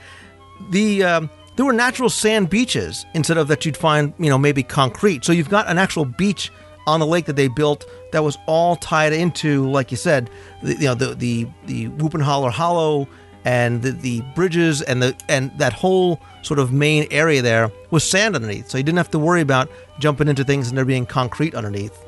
the 0.72 1.04
um, 1.04 1.30
there 1.60 1.66
were 1.66 1.74
natural 1.74 2.10
sand 2.10 2.50
beaches 2.50 3.06
instead 3.14 3.38
of 3.38 3.50
that 3.50 3.66
you'd 3.66 3.76
find, 3.76 4.14
you 4.18 4.30
know, 4.30 4.38
maybe 4.38 4.64
concrete. 4.64 5.26
So 5.26 5.34
you've 5.34 5.50
got 5.50 5.68
an 5.68 5.78
actual 5.78 6.06
beach 6.06 6.54
on 6.88 7.02
the 7.02 7.06
lake 7.06 7.26
that 7.26 7.36
they 7.36 7.50
built 7.50 7.86
that 8.14 8.24
was 8.24 8.38
all 8.48 8.78
tied 8.78 9.12
into, 9.12 9.70
like 9.70 9.92
you 9.92 9.98
said, 9.98 10.30
the, 10.64 10.76
you 10.76 10.86
know, 10.86 10.96
the 10.96 11.16
the 11.16 11.48
the 11.66 11.90
Whoopin' 11.90 12.22
Hollow 12.22 13.10
and 13.44 13.82
the, 13.82 13.92
the 13.92 14.22
bridges 14.36 14.82
and 14.82 15.04
the 15.04 15.14
and 15.28 15.52
that 15.60 15.74
whole 15.74 16.22
sort 16.44 16.60
of 16.60 16.72
main 16.72 17.06
area 17.12 17.42
there 17.42 17.70
was 17.92 18.10
sand 18.10 18.36
underneath, 18.36 18.70
so 18.70 18.78
you 18.78 18.84
didn't 18.86 18.98
have 18.98 19.12
to 19.12 19.20
worry 19.20 19.42
about 19.42 19.70
jumping 20.00 20.30
into 20.30 20.46
things 20.46 20.70
and 20.70 20.78
there 20.78 20.86
being 20.86 21.06
concrete 21.06 21.56
underneath. 21.56 22.06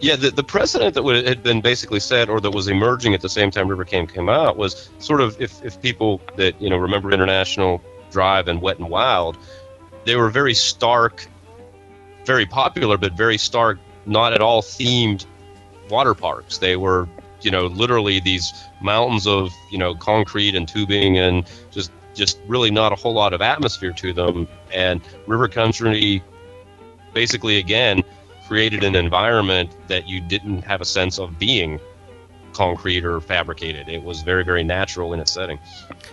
Yeah, 0.00 0.16
the, 0.16 0.32
the 0.32 0.42
precedent 0.42 0.94
that 0.94 1.04
would, 1.04 1.24
had 1.24 1.44
been 1.44 1.60
basically 1.60 2.00
said, 2.00 2.28
or 2.28 2.40
that 2.40 2.50
was 2.50 2.66
emerging 2.66 3.14
at 3.14 3.20
the 3.20 3.28
same 3.28 3.52
time 3.52 3.68
River 3.68 3.84
Came 3.84 4.08
came 4.08 4.28
out, 4.28 4.56
was 4.56 4.88
sort 4.98 5.20
of 5.20 5.40
if, 5.40 5.64
if 5.64 5.80
people 5.80 6.20
that 6.34 6.60
you 6.60 6.68
know 6.68 6.78
remember 6.78 7.12
International 7.12 7.80
Drive 8.10 8.48
and 8.48 8.60
Wet 8.60 8.78
and 8.78 8.88
Wild, 8.88 9.36
they 10.04 10.16
were 10.16 10.30
very 10.30 10.54
stark, 10.54 11.26
very 12.24 12.46
popular, 12.46 12.96
but 12.98 13.12
very 13.12 13.38
stark, 13.38 13.78
not 14.06 14.32
at 14.32 14.40
all 14.40 14.62
themed 14.62 15.26
water 15.88 16.14
parks. 16.14 16.58
They 16.58 16.76
were 16.76 17.08
you 17.42 17.50
know 17.50 17.66
literally 17.66 18.20
these 18.20 18.52
mountains 18.82 19.26
of 19.26 19.52
you 19.70 19.78
know 19.78 19.94
concrete 19.94 20.54
and 20.54 20.68
tubing 20.68 21.18
and 21.18 21.48
just 21.70 21.90
just 22.14 22.40
really 22.46 22.70
not 22.70 22.92
a 22.92 22.96
whole 22.96 23.12
lot 23.12 23.32
of 23.32 23.40
atmosphere 23.40 23.92
to 23.92 24.12
them. 24.12 24.48
And 24.72 25.00
River 25.26 25.48
Country, 25.48 26.22
basically, 27.14 27.58
again, 27.58 28.02
created 28.48 28.82
an 28.84 28.96
environment 28.96 29.74
that 29.88 30.08
you 30.08 30.20
didn't 30.20 30.62
have 30.62 30.80
a 30.80 30.84
sense 30.84 31.18
of 31.18 31.38
being 31.38 31.80
concrete 32.52 33.04
or 33.04 33.20
fabricated. 33.20 33.88
It 33.88 34.02
was 34.02 34.22
very, 34.22 34.44
very 34.44 34.64
natural 34.64 35.12
in 35.12 35.20
its 35.20 35.32
setting. 35.32 35.58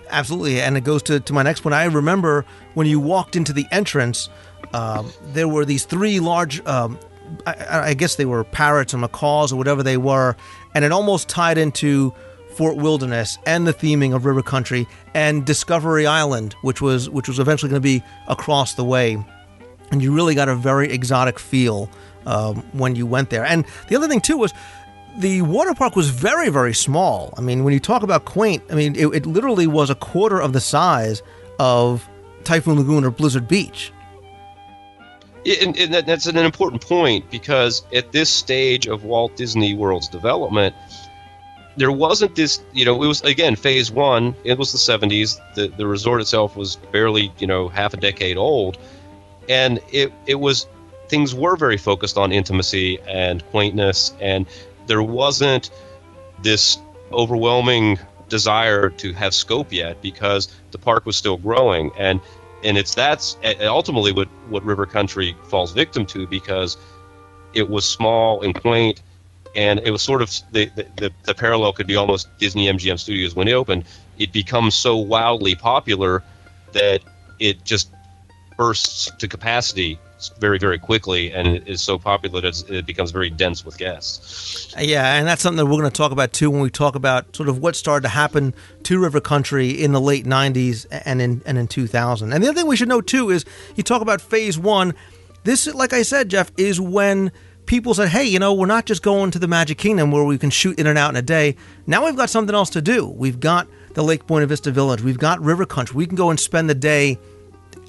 Absolutely, 0.09 0.61
and 0.61 0.77
it 0.77 0.83
goes 0.83 1.03
to, 1.03 1.19
to 1.19 1.33
my 1.33 1.43
next 1.43 1.65
one. 1.65 1.73
I 1.73 1.85
remember 1.85 2.45
when 2.73 2.87
you 2.87 2.99
walked 2.99 3.35
into 3.35 3.53
the 3.53 3.65
entrance, 3.71 4.29
um, 4.73 5.11
there 5.33 5.47
were 5.47 5.65
these 5.65 5.85
three 5.85 6.19
large, 6.19 6.65
um, 6.65 6.99
I, 7.45 7.89
I, 7.89 7.93
guess 7.93 8.15
they 8.15 8.25
were 8.25 8.43
parrots 8.43 8.93
or 8.93 8.97
macaws 8.97 9.51
or 9.51 9.55
whatever 9.55 9.83
they 9.83 9.97
were, 9.97 10.35
and 10.73 10.83
it 10.83 10.91
almost 10.91 11.29
tied 11.29 11.57
into 11.57 12.13
Fort 12.55 12.75
Wilderness 12.75 13.37
and 13.45 13.67
the 13.67 13.73
theming 13.73 14.15
of 14.15 14.25
River 14.25 14.41
Country 14.41 14.87
and 15.13 15.45
Discovery 15.45 16.07
Island, 16.07 16.53
which 16.61 16.81
was 16.81 17.09
which 17.09 17.27
was 17.27 17.39
eventually 17.39 17.69
going 17.69 17.81
to 17.81 17.87
be 17.87 18.03
across 18.27 18.73
the 18.73 18.83
way, 18.83 19.23
and 19.91 20.01
you 20.01 20.13
really 20.13 20.35
got 20.35 20.49
a 20.49 20.55
very 20.55 20.91
exotic 20.91 21.39
feel 21.39 21.89
um, 22.25 22.57
when 22.73 22.95
you 22.95 23.05
went 23.05 23.29
there. 23.29 23.45
And 23.45 23.65
the 23.87 23.95
other 23.95 24.07
thing 24.07 24.21
too 24.21 24.37
was 24.37 24.53
the 25.17 25.41
water 25.41 25.73
park 25.73 25.95
was 25.95 26.09
very 26.09 26.49
very 26.49 26.73
small. 26.73 27.33
I 27.37 27.41
mean, 27.41 27.63
when 27.63 27.73
you 27.73 27.79
talk 27.79 28.03
about 28.03 28.25
quaint, 28.25 28.63
I 28.69 28.75
mean 28.75 28.95
it, 28.95 29.07
it 29.07 29.25
literally 29.25 29.67
was 29.67 29.89
a 29.89 29.95
quarter 29.95 30.41
of 30.41 30.53
the 30.53 30.61
size 30.61 31.21
of 31.59 32.07
Typhoon 32.43 32.77
Lagoon 32.77 33.03
or 33.03 33.11
Blizzard 33.11 33.47
Beach. 33.47 33.91
And, 35.61 35.77
and 35.77 35.93
that's 35.93 36.25
an 36.25 36.37
important 36.37 36.81
point 36.81 37.29
because 37.31 37.83
at 37.93 38.11
this 38.11 38.29
stage 38.29 38.85
of 38.85 39.05
Walt 39.05 39.37
Disney 39.37 39.73
World's 39.73 40.09
development, 40.09 40.75
there 41.77 41.91
wasn't 41.91 42.35
this, 42.35 42.61
you 42.73 42.83
know, 42.83 43.01
it 43.01 43.07
was 43.07 43.21
again 43.21 43.55
phase 43.55 43.89
one. 43.89 44.35
It 44.43 44.57
was 44.57 44.71
the 44.71 44.77
70s. 44.77 45.39
The 45.55 45.67
the 45.67 45.87
resort 45.87 46.21
itself 46.21 46.57
was 46.57 46.75
barely, 46.91 47.31
you 47.37 47.47
know, 47.47 47.69
half 47.69 47.93
a 47.93 47.97
decade 47.97 48.35
old, 48.35 48.77
and 49.47 49.79
it 49.91 50.11
it 50.25 50.35
was 50.35 50.67
things 51.07 51.33
were 51.33 51.55
very 51.55 51.77
focused 51.77 52.17
on 52.17 52.31
intimacy 52.31 52.99
and 53.07 53.45
quaintness, 53.51 54.13
and 54.19 54.47
there 54.87 55.03
wasn't 55.03 55.69
this 56.41 56.77
overwhelming 57.11 57.99
desire 58.29 58.89
to 58.89 59.13
have 59.13 59.33
scope 59.33 59.71
yet 59.71 60.01
because 60.01 60.53
the 60.71 60.77
park 60.77 61.05
was 61.05 61.15
still 61.15 61.37
growing 61.37 61.91
and 61.97 62.19
and 62.63 62.77
it's 62.77 62.95
that's 62.95 63.37
ultimately 63.61 64.11
what 64.11 64.27
what 64.49 64.63
river 64.63 64.85
country 64.85 65.35
falls 65.45 65.71
victim 65.71 66.05
to 66.05 66.27
because 66.27 66.77
it 67.53 67.69
was 67.69 67.85
small 67.85 68.41
and 68.41 68.59
quaint 68.59 69.01
and 69.55 69.79
it 69.79 69.91
was 69.91 70.03
sort 70.03 70.21
of 70.21 70.31
the, 70.51 70.69
the, 70.75 71.11
the 71.23 71.33
parallel 71.33 71.73
could 71.73 71.87
be 71.87 71.95
almost 71.95 72.27
Disney 72.37 72.67
MGM 72.67 72.99
Studios 72.99 73.35
when 73.35 73.47
it 73.47 73.53
opened. 73.53 73.85
It 74.19 74.31
becomes 74.31 74.75
so 74.75 74.97
wildly 74.97 75.55
popular 75.55 76.23
that 76.73 77.01
it 77.39 77.63
just 77.65 77.89
bursts 78.55 79.11
to 79.17 79.27
capacity 79.27 79.99
very 80.39 80.57
very 80.57 80.79
quickly 80.79 81.31
and 81.31 81.47
it 81.47 81.67
is 81.67 81.81
so 81.81 81.97
popular 81.97 82.41
that 82.41 82.69
it 82.69 82.85
becomes 82.85 83.11
very 83.11 83.29
dense 83.29 83.63
with 83.63 83.77
guests 83.77 84.73
yeah 84.79 85.15
and 85.15 85.27
that's 85.27 85.41
something 85.41 85.57
that 85.57 85.65
we're 85.65 85.79
going 85.79 85.83
to 85.83 85.91
talk 85.91 86.11
about 86.11 86.33
too 86.33 86.49
when 86.49 86.61
we 86.61 86.69
talk 86.69 86.95
about 86.95 87.35
sort 87.35 87.47
of 87.49 87.59
what 87.59 87.75
started 87.75 88.01
to 88.01 88.09
happen 88.09 88.53
to 88.83 88.99
river 88.99 89.21
country 89.21 89.69
in 89.69 89.91
the 89.91 90.01
late 90.01 90.25
90s 90.25 90.85
and 91.05 91.21
in 91.21 91.41
and 91.45 91.57
in 91.57 91.67
2000 91.67 92.33
and 92.33 92.43
the 92.43 92.47
other 92.47 92.59
thing 92.59 92.67
we 92.67 92.75
should 92.75 92.89
know 92.89 93.01
too 93.01 93.29
is 93.29 93.45
you 93.75 93.83
talk 93.83 94.01
about 94.01 94.19
phase 94.19 94.57
one 94.57 94.93
this 95.43 95.67
like 95.73 95.93
i 95.93 96.01
said 96.01 96.29
jeff 96.29 96.51
is 96.57 96.81
when 96.81 97.31
people 97.67 97.93
said, 97.93 98.07
hey, 98.07 98.23
you 98.23 98.39
know, 98.39 98.53
we're 98.53 98.65
not 98.65 98.85
just 98.85 99.03
going 99.03 99.29
to 99.29 99.39
the 99.39 99.47
Magic 99.47 99.77
Kingdom 99.77 100.09
where 100.09 100.23
we 100.23 100.37
can 100.37 100.49
shoot 100.49 100.79
in 100.79 100.87
and 100.87 100.97
out 100.97 101.09
in 101.09 101.17
a 101.17 101.21
day. 101.21 101.55
Now 101.85 102.05
we've 102.05 102.15
got 102.15 102.29
something 102.29 102.55
else 102.55 102.69
to 102.71 102.81
do. 102.81 103.05
We've 103.05 103.39
got 103.39 103.67
the 103.93 104.03
Lake 104.03 104.25
Buena 104.25 104.47
Vista 104.47 104.71
Village. 104.71 105.01
We've 105.01 105.19
got 105.19 105.39
River 105.41 105.65
Country. 105.65 105.95
We 105.95 106.07
can 106.07 106.15
go 106.15 106.29
and 106.29 106.39
spend 106.39 106.69
the 106.69 106.75
day 106.75 107.19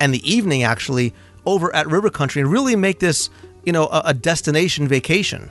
and 0.01 0.12
the 0.12 0.31
evening 0.31 0.64
actually 0.64 1.14
over 1.49 1.75
at 1.75 1.87
River 1.87 2.11
Country 2.11 2.43
and 2.43 2.53
really 2.53 2.77
make 2.77 3.01
this, 3.01 3.31
you 3.65 3.73
know, 3.73 3.87
a, 3.87 4.03
a 4.07 4.15
destination 4.15 4.87
vacation. 4.87 5.51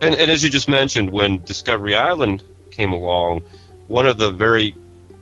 And, 0.00 0.14
and 0.14 0.30
as 0.30 0.44
you 0.44 0.50
just 0.50 0.68
mentioned, 0.68 1.10
when 1.10 1.42
Discovery 1.42 1.96
Island 1.96 2.44
came 2.70 2.92
along, 2.92 3.42
one 3.88 4.06
of 4.06 4.18
the 4.18 4.30
very 4.30 4.74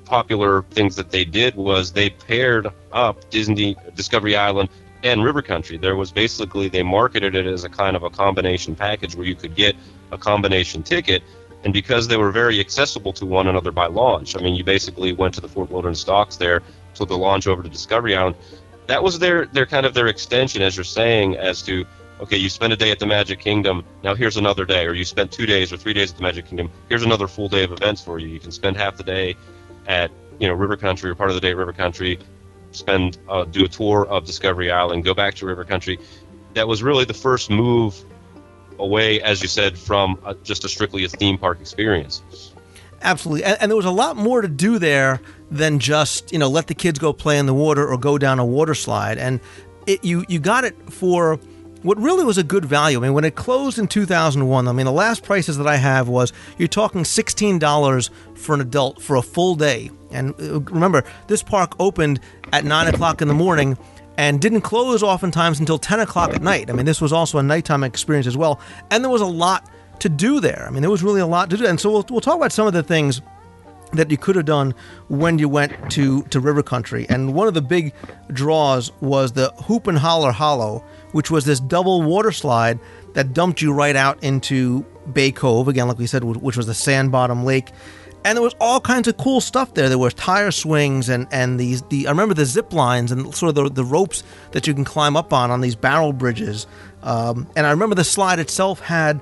popular 0.04 0.62
things 0.70 0.94
that 0.96 1.10
they 1.10 1.24
did 1.24 1.56
was 1.56 1.92
they 1.92 2.10
paired 2.10 2.68
up 2.92 3.28
Disney 3.30 3.76
Discovery 3.94 4.36
Island 4.36 4.68
and 5.02 5.24
River 5.24 5.42
Country. 5.42 5.78
There 5.78 5.96
was 5.96 6.12
basically 6.12 6.68
they 6.68 6.82
marketed 6.82 7.34
it 7.34 7.46
as 7.46 7.64
a 7.64 7.68
kind 7.68 7.96
of 7.96 8.02
a 8.02 8.10
combination 8.10 8.74
package 8.74 9.16
where 9.16 9.26
you 9.26 9.34
could 9.34 9.54
get 9.54 9.74
a 10.12 10.18
combination 10.18 10.82
ticket, 10.82 11.22
and 11.64 11.72
because 11.72 12.08
they 12.08 12.16
were 12.16 12.30
very 12.30 12.60
accessible 12.60 13.12
to 13.14 13.24
one 13.24 13.46
another 13.48 13.70
by 13.70 13.86
launch. 13.86 14.36
I 14.36 14.40
mean, 14.40 14.54
you 14.54 14.64
basically 14.64 15.12
went 15.12 15.34
to 15.34 15.40
the 15.40 15.48
Fort 15.48 15.70
Wilderness 15.70 16.04
docks 16.04 16.36
there, 16.36 16.62
to 16.94 17.04
the 17.04 17.16
launch 17.16 17.46
over 17.46 17.62
to 17.62 17.68
Discovery 17.68 18.16
Island. 18.16 18.36
That 18.88 19.02
was 19.02 19.18
their 19.18 19.46
their 19.46 19.66
kind 19.66 19.86
of 19.86 19.94
their 19.94 20.08
extension, 20.08 20.62
as 20.62 20.76
you're 20.76 20.84
saying, 20.84 21.36
as 21.36 21.62
to 21.62 21.86
okay, 22.20 22.36
you 22.36 22.48
spend 22.48 22.72
a 22.72 22.76
day 22.76 22.90
at 22.90 22.98
the 22.98 23.06
Magic 23.06 23.38
Kingdom, 23.38 23.84
now 24.02 24.14
here's 24.14 24.36
another 24.36 24.64
day, 24.64 24.86
or 24.86 24.92
you 24.92 25.04
spent 25.04 25.30
two 25.30 25.46
days 25.46 25.72
or 25.72 25.76
three 25.76 25.92
days 25.92 26.10
at 26.10 26.16
the 26.16 26.22
Magic 26.22 26.46
Kingdom, 26.46 26.70
here's 26.88 27.04
another 27.04 27.28
full 27.28 27.48
day 27.48 27.62
of 27.62 27.70
events 27.70 28.02
for 28.02 28.18
you. 28.18 28.26
You 28.26 28.40
can 28.40 28.50
spend 28.50 28.76
half 28.76 28.96
the 28.96 29.04
day 29.04 29.36
at 29.86 30.10
you 30.40 30.48
know 30.48 30.54
River 30.54 30.76
Country 30.76 31.10
or 31.10 31.14
part 31.14 31.30
of 31.30 31.34
the 31.34 31.40
day 31.40 31.50
at 31.50 31.56
River 31.56 31.72
Country, 31.72 32.18
spend 32.72 33.18
uh, 33.28 33.44
do 33.44 33.64
a 33.64 33.68
tour 33.68 34.06
of 34.06 34.24
Discovery 34.24 34.70
Island, 34.70 35.04
go 35.04 35.14
back 35.14 35.34
to 35.34 35.46
River 35.46 35.64
Country. 35.64 35.98
That 36.54 36.66
was 36.66 36.82
really 36.82 37.04
the 37.04 37.14
first 37.14 37.50
move 37.50 38.02
away, 38.78 39.20
as 39.20 39.42
you 39.42 39.48
said, 39.48 39.78
from 39.78 40.18
a, 40.24 40.34
just 40.34 40.64
a 40.64 40.68
strictly 40.68 41.04
a 41.04 41.08
theme 41.08 41.36
park 41.36 41.60
experience. 41.60 42.22
Absolutely, 43.02 43.44
and, 43.44 43.58
and, 43.60 43.70
there 43.70 43.76
was 43.76 43.84
a 43.84 43.90
lot 43.90 44.16
more 44.16 44.40
to 44.40 44.48
do 44.48 44.78
there 44.78 45.20
than 45.50 45.78
just 45.78 46.32
you 46.32 46.38
know 46.38 46.48
let 46.48 46.66
the 46.66 46.74
kids 46.74 46.98
go 46.98 47.12
play 47.12 47.38
in 47.38 47.46
the 47.46 47.54
water 47.54 47.86
or 47.86 47.98
go 47.98 48.18
down 48.18 48.38
a 48.38 48.44
water 48.44 48.74
slide. 48.74 49.18
And 49.18 49.40
it, 49.86 50.04
you 50.04 50.24
you 50.28 50.38
got 50.38 50.64
it 50.64 50.74
for 50.92 51.38
what 51.82 51.98
really 51.98 52.24
was 52.24 52.38
a 52.38 52.42
good 52.42 52.64
value. 52.64 52.98
I 52.98 53.02
mean, 53.02 53.12
when 53.12 53.24
it 53.24 53.34
closed 53.34 53.78
in 53.78 53.86
2001, 53.86 54.68
I 54.68 54.72
mean, 54.72 54.86
the 54.86 54.92
last 54.92 55.22
prices 55.22 55.56
that 55.58 55.66
I 55.66 55.76
have 55.76 56.08
was 56.08 56.32
you're 56.58 56.68
talking 56.68 57.02
$16 57.02 58.10
for 58.34 58.54
an 58.54 58.60
adult 58.60 59.00
for 59.00 59.16
a 59.16 59.22
full 59.22 59.54
day. 59.54 59.90
And 60.10 60.34
uh, 60.40 60.60
remember, 60.60 61.04
this 61.28 61.42
park 61.42 61.74
opened 61.78 62.20
at 62.52 62.64
9 62.64 62.88
o'clock 62.88 63.22
in 63.22 63.28
the 63.28 63.34
morning 63.34 63.78
and 64.16 64.40
didn't 64.40 64.62
close 64.62 65.02
oftentimes 65.02 65.60
until 65.60 65.78
10 65.78 66.00
o'clock 66.00 66.34
at 66.34 66.42
night. 66.42 66.68
I 66.68 66.72
mean, 66.72 66.86
this 66.86 67.00
was 67.00 67.12
also 67.12 67.38
a 67.38 67.42
nighttime 67.42 67.84
experience 67.84 68.26
as 68.26 68.36
well. 68.36 68.60
And 68.90 69.04
there 69.04 69.10
was 69.10 69.20
a 69.20 69.26
lot 69.26 69.70
to 70.00 70.08
do 70.08 70.40
there. 70.40 70.66
I 70.66 70.70
mean, 70.70 70.82
there 70.82 70.90
was 70.90 71.04
really 71.04 71.20
a 71.20 71.26
lot 71.26 71.50
to 71.50 71.56
do. 71.56 71.66
And 71.66 71.78
so 71.78 71.90
we'll, 71.90 72.06
we'll 72.10 72.20
talk 72.20 72.36
about 72.36 72.52
some 72.52 72.66
of 72.66 72.72
the 72.72 72.82
things 72.82 73.20
that 73.92 74.10
you 74.10 74.16
could 74.16 74.36
have 74.36 74.44
done 74.44 74.74
when 75.08 75.38
you 75.38 75.48
went 75.48 75.90
to, 75.92 76.22
to 76.24 76.40
River 76.40 76.62
Country. 76.62 77.06
And 77.08 77.34
one 77.34 77.48
of 77.48 77.54
the 77.54 77.62
big 77.62 77.94
draws 78.32 78.92
was 79.00 79.32
the 79.32 79.52
Whoop 79.68 79.88
'N' 79.88 79.96
Holler 79.96 80.32
Hollow, 80.32 80.84
which 81.12 81.30
was 81.30 81.44
this 81.44 81.60
double 81.60 82.02
water 82.02 82.32
slide 82.32 82.78
that 83.14 83.32
dumped 83.32 83.62
you 83.62 83.72
right 83.72 83.96
out 83.96 84.22
into 84.22 84.84
Bay 85.12 85.32
Cove, 85.32 85.68
again, 85.68 85.88
like 85.88 85.98
we 85.98 86.06
said, 86.06 86.24
which 86.24 86.56
was 86.56 86.66
the 86.66 86.74
sand 86.74 87.10
bottom 87.10 87.44
lake. 87.44 87.70
And 88.24 88.36
there 88.36 88.42
was 88.42 88.54
all 88.60 88.80
kinds 88.80 89.08
of 89.08 89.16
cool 89.16 89.40
stuff 89.40 89.74
there. 89.74 89.88
There 89.88 89.96
were 89.96 90.10
tire 90.10 90.50
swings 90.50 91.08
and, 91.08 91.26
and 91.30 91.58
these 91.58 91.82
the 91.82 92.08
I 92.08 92.10
remember 92.10 92.34
the 92.34 92.44
zip 92.44 92.72
lines 92.72 93.12
and 93.12 93.34
sort 93.34 93.48
of 93.50 93.54
the, 93.54 93.70
the 93.70 93.84
ropes 93.84 94.22
that 94.50 94.66
you 94.66 94.74
can 94.74 94.84
climb 94.84 95.16
up 95.16 95.32
on 95.32 95.50
on 95.50 95.60
these 95.60 95.76
barrel 95.76 96.12
bridges. 96.12 96.66
Um, 97.02 97.48
and 97.56 97.66
I 97.66 97.70
remember 97.70 97.94
the 97.94 98.04
slide 98.04 98.38
itself 98.38 98.80
had 98.80 99.20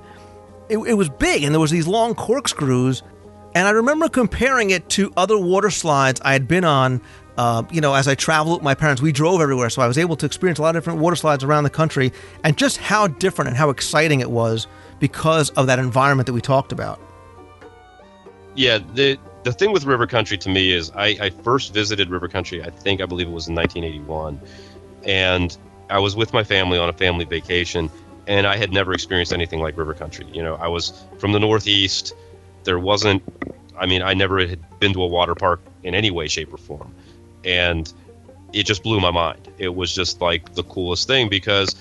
it, 0.69 0.79
it 0.79 0.95
was 0.95 1.09
big 1.09 1.45
and 1.45 1.55
there 1.55 1.61
was 1.61 1.71
these 1.71 1.87
long 1.87 2.15
corkscrews 2.15 3.03
and 3.57 3.67
I 3.67 3.71
remember 3.71 4.11
comparing 4.11 4.69
it 4.69 4.87
to 4.91 5.11
other 5.17 5.39
water 5.39 5.71
slides 5.71 6.21
I 6.23 6.35
had 6.35 6.47
been 6.47 6.65
on. 6.65 7.01
Uh, 7.39 7.63
you 7.71 7.81
know, 7.81 7.95
as 7.95 8.07
I 8.07 8.15
traveled 8.15 8.59
with 8.59 8.63
my 8.63 8.75
parents, 8.75 9.01
we 9.01 9.13
drove 9.13 9.41
everywhere, 9.41 9.71
so 9.71 9.81
I 9.81 9.87
was 9.89 9.97
able 9.97 10.15
to 10.17 10.27
experience 10.27 10.59
a 10.59 10.63
lot 10.63 10.77
of 10.77 10.83
different 10.83 11.01
water 11.01 11.17
slides 11.17 11.43
around 11.43 11.65
the 11.65 11.71
country, 11.71 12.13
and 12.45 12.57
just 12.59 12.77
how 12.77 13.07
different 13.09 13.49
and 13.49 13.57
how 13.57 13.71
exciting 13.71 14.21
it 14.21 14.31
was 14.31 14.67
because 15.01 15.49
of 15.51 15.67
that 15.69 15.79
environment 15.79 16.27
that 16.27 16.35
we 16.35 16.43
talked 16.43 16.71
about. 16.71 17.01
Yeah, 18.55 18.79
the 18.93 19.19
the 19.45 19.53
thing 19.53 19.73
with 19.73 19.85
River 19.85 20.07
Country 20.07 20.37
to 20.37 20.51
me 20.51 20.73
is 20.73 20.91
I, 20.95 21.17
I 21.19 21.31
first 21.31 21.73
visited 21.73 22.11
River 22.11 22.29
Country. 22.29 22.63
I 22.63 22.69
think 22.69 23.01
I 23.01 23.07
believe 23.07 23.27
it 23.27 23.33
was 23.33 23.49
in 23.49 23.55
1981, 23.55 24.39
and 25.05 25.57
I 25.89 25.99
was 25.99 26.15
with 26.15 26.35
my 26.35 26.45
family 26.45 26.79
on 26.79 26.91
a 26.91 26.95
family 26.95 27.25
vacation, 27.25 27.91
and 28.27 28.47
I 28.47 28.59
had 28.59 28.71
never 28.71 28.93
experienced 28.93 29.33
anything 29.33 29.61
like 29.61 29.79
River 29.79 29.95
Country. 29.95 30.27
You 30.31 30.43
know, 30.43 30.57
I 30.57 30.69
was 30.69 31.05
from 31.19 31.33
the 31.33 31.41
Northeast 31.41 32.13
there 32.67 32.79
wasn't 32.79 33.23
I 33.79 33.87
mean, 33.87 34.03
I 34.03 34.15
never 34.15 34.47
had 34.47 34.79
been 34.81 34.93
to 34.95 35.03
a 35.03 35.07
water 35.07 35.35
park 35.35 35.61
in 35.83 35.95
any 35.95 36.11
way, 36.11 36.29
shape, 36.29 36.53
or 36.53 36.57
form. 36.57 36.95
And 37.45 37.93
it 38.53 38.65
just 38.65 38.83
blew 38.83 39.01
my 39.01 39.11
mind. 39.11 39.49
It 39.59 39.75
was 39.75 39.95
just 39.95 40.21
like 40.21 40.55
the 40.55 40.63
coolest 40.63 41.07
thing 41.07 41.29
because, 41.29 41.75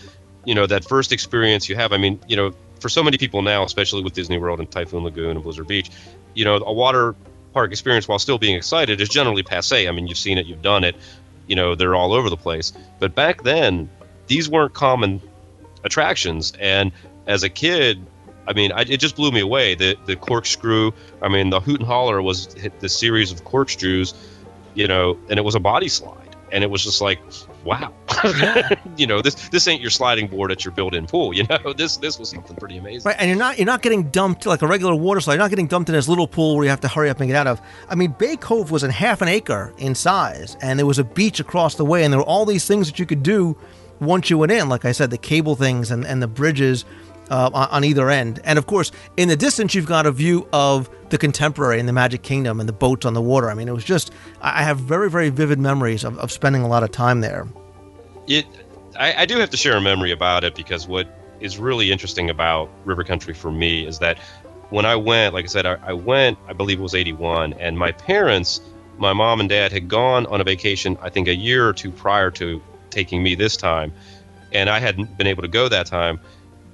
you 0.43 0.55
know, 0.55 0.67
that 0.67 0.83
first 0.83 1.11
experience 1.11 1.69
you 1.69 1.75
have, 1.75 1.93
I 1.93 1.97
mean, 1.97 2.19
you 2.27 2.35
know, 2.35 2.53
for 2.79 2.89
so 2.89 3.01
many 3.01 3.17
people 3.17 3.41
now, 3.41 3.63
especially 3.63 4.03
with 4.03 4.13
Disney 4.13 4.37
World 4.37 4.59
and 4.59 4.69
Typhoon 4.69 5.03
Lagoon 5.03 5.31
and 5.31 5.43
Blizzard 5.43 5.67
Beach, 5.67 5.89
you 6.33 6.45
know, 6.45 6.55
a 6.57 6.73
water 6.73 7.15
park 7.53 7.71
experience 7.71 8.07
while 8.07 8.19
still 8.19 8.37
being 8.37 8.55
excited 8.55 8.99
is 8.99 9.09
generally 9.09 9.43
passe. 9.43 9.87
I 9.87 9.91
mean, 9.91 10.07
you've 10.07 10.17
seen 10.17 10.37
it, 10.37 10.45
you've 10.45 10.61
done 10.61 10.83
it, 10.83 10.95
you 11.47 11.55
know, 11.55 11.75
they're 11.75 11.95
all 11.95 12.13
over 12.13 12.29
the 12.29 12.37
place. 12.37 12.73
But 12.99 13.15
back 13.15 13.43
then, 13.43 13.89
these 14.27 14.49
weren't 14.49 14.73
common 14.73 15.21
attractions. 15.83 16.51
And 16.59 16.91
as 17.25 17.43
a 17.43 17.49
kid, 17.49 18.05
I 18.47 18.53
mean, 18.53 18.71
I, 18.71 18.81
it 18.81 18.99
just 18.99 19.15
blew 19.15 19.31
me 19.31 19.39
away. 19.39 19.75
The 19.75 19.97
the 20.05 20.15
corkscrew. 20.15 20.91
I 21.21 21.29
mean, 21.29 21.49
the 21.49 21.59
hoot 21.59 21.79
and 21.79 21.87
holler 21.87 22.21
was 22.21 22.55
the 22.79 22.89
series 22.89 23.31
of 23.31 23.43
corkscrews, 23.43 24.13
you 24.73 24.87
know, 24.87 25.17
and 25.29 25.39
it 25.39 25.43
was 25.43 25.55
a 25.55 25.59
body 25.59 25.87
slide, 25.87 26.35
and 26.51 26.63
it 26.63 26.69
was 26.69 26.83
just 26.83 27.01
like, 27.01 27.19
wow, 27.63 27.91
you 28.97 29.07
know, 29.07 29.21
this 29.21 29.35
this 29.49 29.67
ain't 29.67 29.81
your 29.81 29.89
sliding 29.89 30.27
board 30.27 30.51
at 30.51 30.63
your 30.63 30.73
built-in 30.73 31.07
pool. 31.07 31.33
You 31.33 31.45
know, 31.49 31.73
this 31.77 31.97
this 31.97 32.19
was 32.19 32.29
something 32.29 32.55
pretty 32.55 32.77
amazing. 32.77 33.09
Right, 33.09 33.17
and 33.19 33.29
you're 33.29 33.37
not 33.37 33.57
you're 33.57 33.65
not 33.65 33.81
getting 33.81 34.09
dumped 34.09 34.45
like 34.45 34.61
a 34.61 34.67
regular 34.67 34.95
water 34.95 35.19
slide. 35.19 35.33
You're 35.33 35.43
not 35.43 35.49
getting 35.49 35.67
dumped 35.67 35.89
in 35.89 35.95
this 35.95 36.07
little 36.07 36.27
pool 36.27 36.55
where 36.55 36.63
you 36.65 36.69
have 36.69 36.81
to 36.81 36.87
hurry 36.87 37.09
up 37.09 37.19
and 37.19 37.27
get 37.27 37.35
out 37.35 37.47
of. 37.47 37.61
I 37.89 37.95
mean, 37.95 38.11
Bay 38.17 38.37
Cove 38.37 38.71
was 38.71 38.83
in 38.83 38.91
half 38.91 39.21
an 39.21 39.27
acre 39.27 39.73
in 39.77 39.95
size, 39.95 40.55
and 40.61 40.79
there 40.79 40.85
was 40.85 40.99
a 40.99 41.03
beach 41.03 41.39
across 41.39 41.75
the 41.75 41.85
way, 41.85 42.03
and 42.03 42.13
there 42.13 42.19
were 42.19 42.25
all 42.25 42.45
these 42.45 42.65
things 42.65 42.87
that 42.87 42.99
you 42.99 43.05
could 43.05 43.23
do 43.23 43.57
once 43.99 44.29
you 44.29 44.37
went 44.37 44.51
in. 44.51 44.69
Like 44.69 44.85
I 44.85 44.91
said, 44.91 45.09
the 45.09 45.17
cable 45.17 45.55
things 45.55 45.91
and, 45.91 46.05
and 46.05 46.21
the 46.21 46.27
bridges 46.27 46.85
uh, 47.29 47.49
on 47.53 47.83
either 47.83 48.09
end. 48.09 48.39
And 48.43 48.57
of 48.59 48.67
course, 48.67 48.91
in 49.17 49.29
the 49.29 49.35
distance, 49.35 49.75
you've 49.75 49.85
got 49.85 50.05
a 50.05 50.11
view 50.11 50.47
of 50.53 50.89
the 51.09 51.17
contemporary 51.17 51.79
and 51.79 51.87
the 51.87 51.93
Magic 51.93 52.21
Kingdom 52.21 52.59
and 52.59 52.67
the 52.67 52.73
boats 52.73 53.05
on 53.05 53.13
the 53.13 53.21
water. 53.21 53.49
I 53.49 53.53
mean, 53.53 53.67
it 53.67 53.73
was 53.73 53.83
just, 53.83 54.11
I 54.41 54.63
have 54.63 54.79
very, 54.79 55.09
very 55.09 55.29
vivid 55.29 55.59
memories 55.59 56.03
of, 56.03 56.17
of 56.19 56.31
spending 56.31 56.61
a 56.61 56.67
lot 56.67 56.83
of 56.83 56.91
time 56.91 57.21
there. 57.21 57.47
It, 58.27 58.45
I, 58.99 59.21
I 59.21 59.25
do 59.25 59.37
have 59.37 59.49
to 59.51 59.57
share 59.57 59.77
a 59.77 59.81
memory 59.81 60.11
about 60.11 60.43
it 60.43 60.55
because 60.55 60.87
what 60.87 61.07
is 61.39 61.57
really 61.57 61.91
interesting 61.91 62.29
about 62.29 62.69
River 62.85 63.03
Country 63.03 63.33
for 63.33 63.51
me 63.51 63.85
is 63.85 63.99
that 63.99 64.17
when 64.69 64.85
I 64.85 64.95
went, 64.95 65.33
like 65.33 65.45
I 65.45 65.47
said, 65.47 65.65
I, 65.65 65.77
I 65.83 65.93
went, 65.93 66.37
I 66.47 66.53
believe 66.53 66.79
it 66.79 66.83
was 66.83 66.95
81, 66.95 67.53
and 67.53 67.77
my 67.77 67.91
parents, 67.91 68.61
my 68.97 69.13
mom 69.13 69.39
and 69.39 69.49
dad, 69.49 69.71
had 69.71 69.87
gone 69.87 70.25
on 70.27 70.41
a 70.41 70.43
vacation, 70.43 70.97
I 71.01 71.09
think 71.09 71.27
a 71.27 71.35
year 71.35 71.67
or 71.67 71.73
two 71.73 71.91
prior 71.91 72.31
to 72.31 72.61
taking 72.89 73.21
me 73.21 73.35
this 73.35 73.57
time. 73.57 73.93
And 74.51 74.69
I 74.69 74.79
hadn't 74.79 75.17
been 75.17 75.27
able 75.27 75.41
to 75.41 75.47
go 75.47 75.67
that 75.69 75.85
time 75.85 76.19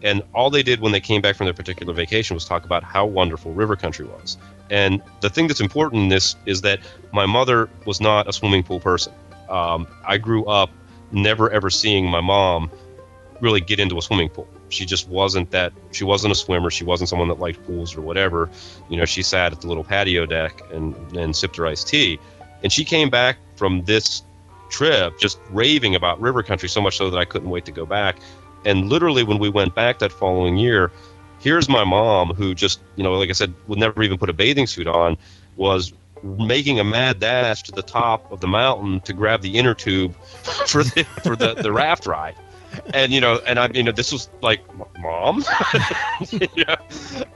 and 0.03 0.23
all 0.33 0.49
they 0.49 0.63
did 0.63 0.79
when 0.79 0.91
they 0.91 0.99
came 0.99 1.21
back 1.21 1.35
from 1.35 1.45
their 1.45 1.53
particular 1.53 1.93
vacation 1.93 2.33
was 2.35 2.45
talk 2.45 2.65
about 2.65 2.83
how 2.83 3.05
wonderful 3.05 3.53
river 3.53 3.75
country 3.75 4.05
was. 4.05 4.37
And 4.69 5.01
the 5.19 5.29
thing 5.29 5.47
that's 5.47 5.61
important 5.61 6.03
in 6.03 6.09
this 6.09 6.35
is 6.45 6.61
that 6.61 6.79
my 7.11 7.25
mother 7.25 7.69
was 7.85 8.01
not 8.01 8.27
a 8.27 8.33
swimming 8.33 8.63
pool 8.63 8.79
person. 8.79 9.13
Um, 9.49 9.87
I 10.05 10.17
grew 10.17 10.45
up 10.45 10.71
never 11.11 11.49
ever 11.51 11.69
seeing 11.69 12.09
my 12.09 12.21
mom 12.21 12.71
really 13.41 13.59
get 13.59 13.79
into 13.79 13.97
a 13.97 14.01
swimming 14.01 14.29
pool. 14.29 14.47
She 14.69 14.85
just 14.85 15.09
wasn't 15.09 15.51
that. 15.51 15.73
She 15.91 16.03
wasn't 16.03 16.31
a 16.31 16.35
swimmer. 16.35 16.71
She 16.71 16.85
wasn't 16.85 17.09
someone 17.09 17.27
that 17.27 17.39
liked 17.39 17.65
pools 17.65 17.97
or 17.97 18.01
whatever. 18.01 18.49
You 18.89 18.97
know, 18.97 19.05
she 19.05 19.23
sat 19.23 19.51
at 19.51 19.61
the 19.61 19.67
little 19.67 19.83
patio 19.83 20.25
deck 20.25 20.61
and 20.71 20.95
and 21.17 21.35
sipped 21.35 21.57
her 21.57 21.67
iced 21.67 21.87
tea. 21.87 22.19
And 22.63 22.71
she 22.71 22.85
came 22.85 23.09
back 23.09 23.37
from 23.55 23.83
this 23.83 24.23
trip 24.69 25.19
just 25.19 25.37
raving 25.49 25.95
about 25.95 26.21
river 26.21 26.41
country 26.43 26.69
so 26.69 26.79
much 26.79 26.95
so 26.95 27.09
that 27.09 27.17
I 27.17 27.25
couldn't 27.25 27.49
wait 27.49 27.65
to 27.65 27.71
go 27.73 27.85
back 27.85 28.17
and 28.65 28.89
literally, 28.89 29.23
when 29.23 29.39
we 29.39 29.49
went 29.49 29.75
back 29.75 29.99
that 29.99 30.11
following 30.11 30.57
year, 30.57 30.91
here's 31.39 31.67
my 31.67 31.83
mom 31.83 32.29
who 32.33 32.53
just, 32.53 32.79
you 32.95 33.03
know, 33.03 33.13
like 33.13 33.29
I 33.29 33.33
said, 33.33 33.53
would 33.67 33.79
never 33.79 34.03
even 34.03 34.17
put 34.17 34.29
a 34.29 34.33
bathing 34.33 34.67
suit 34.67 34.87
on, 34.87 35.17
was 35.55 35.93
making 36.23 36.79
a 36.79 36.83
mad 36.83 37.19
dash 37.19 37.63
to 37.63 37.71
the 37.71 37.81
top 37.81 38.31
of 38.31 38.41
the 38.41 38.47
mountain 38.47 38.99
to 39.01 39.13
grab 39.13 39.41
the 39.41 39.57
inner 39.57 39.73
tube 39.73 40.15
for 40.67 40.83
the 40.83 41.03
for 41.23 41.35
the, 41.35 41.55
the 41.55 41.71
raft 41.71 42.05
ride. 42.05 42.35
And 42.93 43.11
you 43.11 43.19
know, 43.19 43.41
and 43.45 43.59
I 43.59 43.69
you 43.73 43.83
know, 43.83 43.91
this 43.91 44.11
was 44.11 44.29
like 44.41 44.61
mom, 44.99 45.43
yeah, 46.55 46.75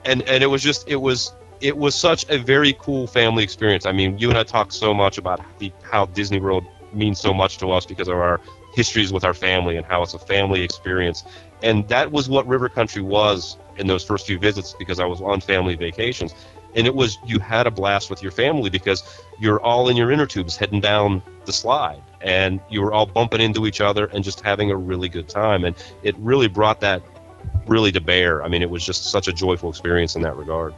and 0.04 0.22
and 0.22 0.42
it 0.42 0.46
was 0.46 0.62
just 0.62 0.88
it 0.88 0.96
was 0.96 1.34
it 1.60 1.76
was 1.76 1.94
such 1.94 2.28
a 2.30 2.38
very 2.38 2.74
cool 2.74 3.06
family 3.06 3.42
experience. 3.42 3.86
I 3.86 3.92
mean, 3.92 4.18
you 4.18 4.30
and 4.30 4.38
I 4.38 4.44
talked 4.44 4.72
so 4.72 4.94
much 4.94 5.18
about 5.18 5.40
how 5.82 6.06
Disney 6.06 6.40
World 6.40 6.64
means 6.92 7.20
so 7.20 7.34
much 7.34 7.58
to 7.58 7.70
us 7.70 7.84
because 7.84 8.08
of 8.08 8.16
our 8.16 8.40
histories 8.76 9.10
with 9.10 9.24
our 9.24 9.32
family 9.32 9.76
and 9.78 9.86
how 9.86 10.02
it's 10.02 10.12
a 10.12 10.18
family 10.18 10.62
experience. 10.62 11.24
And 11.62 11.88
that 11.88 12.12
was 12.12 12.28
what 12.28 12.46
River 12.46 12.68
Country 12.68 13.00
was 13.00 13.56
in 13.78 13.86
those 13.86 14.04
first 14.04 14.26
few 14.26 14.38
visits 14.38 14.74
because 14.78 15.00
I 15.00 15.06
was 15.06 15.22
on 15.22 15.40
family 15.40 15.74
vacations. 15.74 16.34
And 16.74 16.86
it 16.86 16.94
was 16.94 17.16
you 17.24 17.38
had 17.38 17.66
a 17.66 17.70
blast 17.70 18.10
with 18.10 18.22
your 18.22 18.32
family 18.32 18.68
because 18.68 19.02
you're 19.40 19.60
all 19.60 19.88
in 19.88 19.96
your 19.96 20.12
inner 20.12 20.26
tubes 20.26 20.58
heading 20.58 20.80
down 20.80 21.22
the 21.46 21.52
slide 21.54 22.02
and 22.20 22.60
you 22.68 22.82
were 22.82 22.92
all 22.92 23.06
bumping 23.06 23.40
into 23.40 23.66
each 23.66 23.80
other 23.80 24.06
and 24.06 24.22
just 24.22 24.42
having 24.42 24.70
a 24.70 24.76
really 24.76 25.08
good 25.08 25.26
time. 25.26 25.64
And 25.64 25.74
it 26.02 26.14
really 26.18 26.48
brought 26.48 26.80
that 26.80 27.02
really 27.66 27.92
to 27.92 28.00
bear. 28.00 28.44
I 28.44 28.48
mean, 28.48 28.60
it 28.60 28.68
was 28.68 28.84
just 28.84 29.04
such 29.04 29.26
a 29.26 29.32
joyful 29.32 29.70
experience 29.70 30.16
in 30.16 30.22
that 30.22 30.36
regard. 30.36 30.74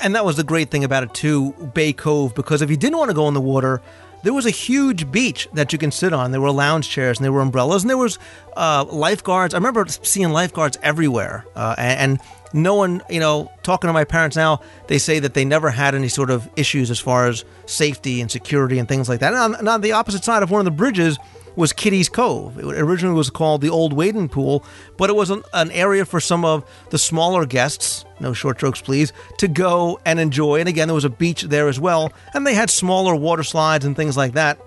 And 0.00 0.14
that 0.14 0.24
was 0.24 0.36
the 0.36 0.44
great 0.44 0.70
thing 0.70 0.84
about 0.84 1.02
it 1.02 1.12
too, 1.12 1.52
Bay 1.74 1.92
Cove, 1.92 2.36
because 2.36 2.62
if 2.62 2.70
you 2.70 2.76
didn't 2.76 2.98
want 2.98 3.10
to 3.10 3.14
go 3.14 3.26
in 3.26 3.34
the 3.34 3.40
water, 3.40 3.82
there 4.22 4.32
was 4.32 4.46
a 4.46 4.50
huge 4.50 5.10
beach 5.10 5.48
that 5.52 5.72
you 5.72 5.78
can 5.78 5.90
sit 5.90 6.12
on. 6.12 6.30
There 6.32 6.40
were 6.40 6.50
lounge 6.50 6.88
chairs 6.88 7.18
and 7.18 7.24
there 7.24 7.32
were 7.32 7.40
umbrellas 7.40 7.82
and 7.82 7.90
there 7.90 7.98
was 7.98 8.18
uh, 8.56 8.84
lifeguards. 8.90 9.54
I 9.54 9.58
remember 9.58 9.86
seeing 9.88 10.30
lifeguards 10.30 10.78
everywhere, 10.82 11.44
uh, 11.54 11.74
and, 11.78 12.12
and, 12.12 12.20
no 12.54 12.74
one, 12.74 13.02
you 13.08 13.18
know, 13.18 13.50
talking 13.62 13.88
to 13.88 13.94
my 13.94 14.04
parents 14.04 14.36
now, 14.36 14.60
they 14.86 14.98
say 14.98 15.18
that 15.18 15.32
they 15.32 15.42
never 15.42 15.70
had 15.70 15.94
any 15.94 16.08
sort 16.08 16.30
of 16.30 16.50
issues 16.54 16.90
as 16.90 17.00
far 17.00 17.26
as 17.26 17.46
safety 17.64 18.20
and 18.20 18.30
security 18.30 18.78
and 18.78 18.86
things 18.86 19.08
like 19.08 19.20
that. 19.20 19.32
And 19.32 19.42
on, 19.42 19.54
and 19.54 19.68
on 19.70 19.80
the 19.80 19.92
opposite 19.92 20.22
side 20.22 20.42
of 20.42 20.50
one 20.50 20.58
of 20.58 20.66
the 20.66 20.70
bridges 20.70 21.18
was 21.56 21.72
Kitty's 21.72 22.08
Cove. 22.08 22.58
It 22.58 22.64
originally 22.64 23.16
was 23.16 23.30
called 23.30 23.60
the 23.60 23.70
Old 23.70 23.92
Wading 23.92 24.28
Pool, 24.28 24.64
but 24.96 25.10
it 25.10 25.16
was 25.16 25.30
an, 25.30 25.42
an, 25.52 25.70
area 25.70 26.04
for 26.04 26.20
some 26.20 26.44
of 26.44 26.64
the 26.90 26.98
smaller 26.98 27.46
guests, 27.46 28.04
no 28.20 28.32
short 28.32 28.58
strokes 28.58 28.80
please, 28.80 29.12
to 29.38 29.48
go 29.48 30.00
and 30.04 30.18
enjoy. 30.18 30.60
And 30.60 30.68
again, 30.68 30.88
there 30.88 30.94
was 30.94 31.04
a 31.04 31.10
beach 31.10 31.42
there 31.42 31.68
as 31.68 31.78
well, 31.78 32.12
and 32.34 32.46
they 32.46 32.54
had 32.54 32.70
smaller 32.70 33.14
water 33.14 33.42
slides 33.42 33.84
and 33.84 33.96
things 33.96 34.16
like 34.16 34.32
that. 34.32 34.58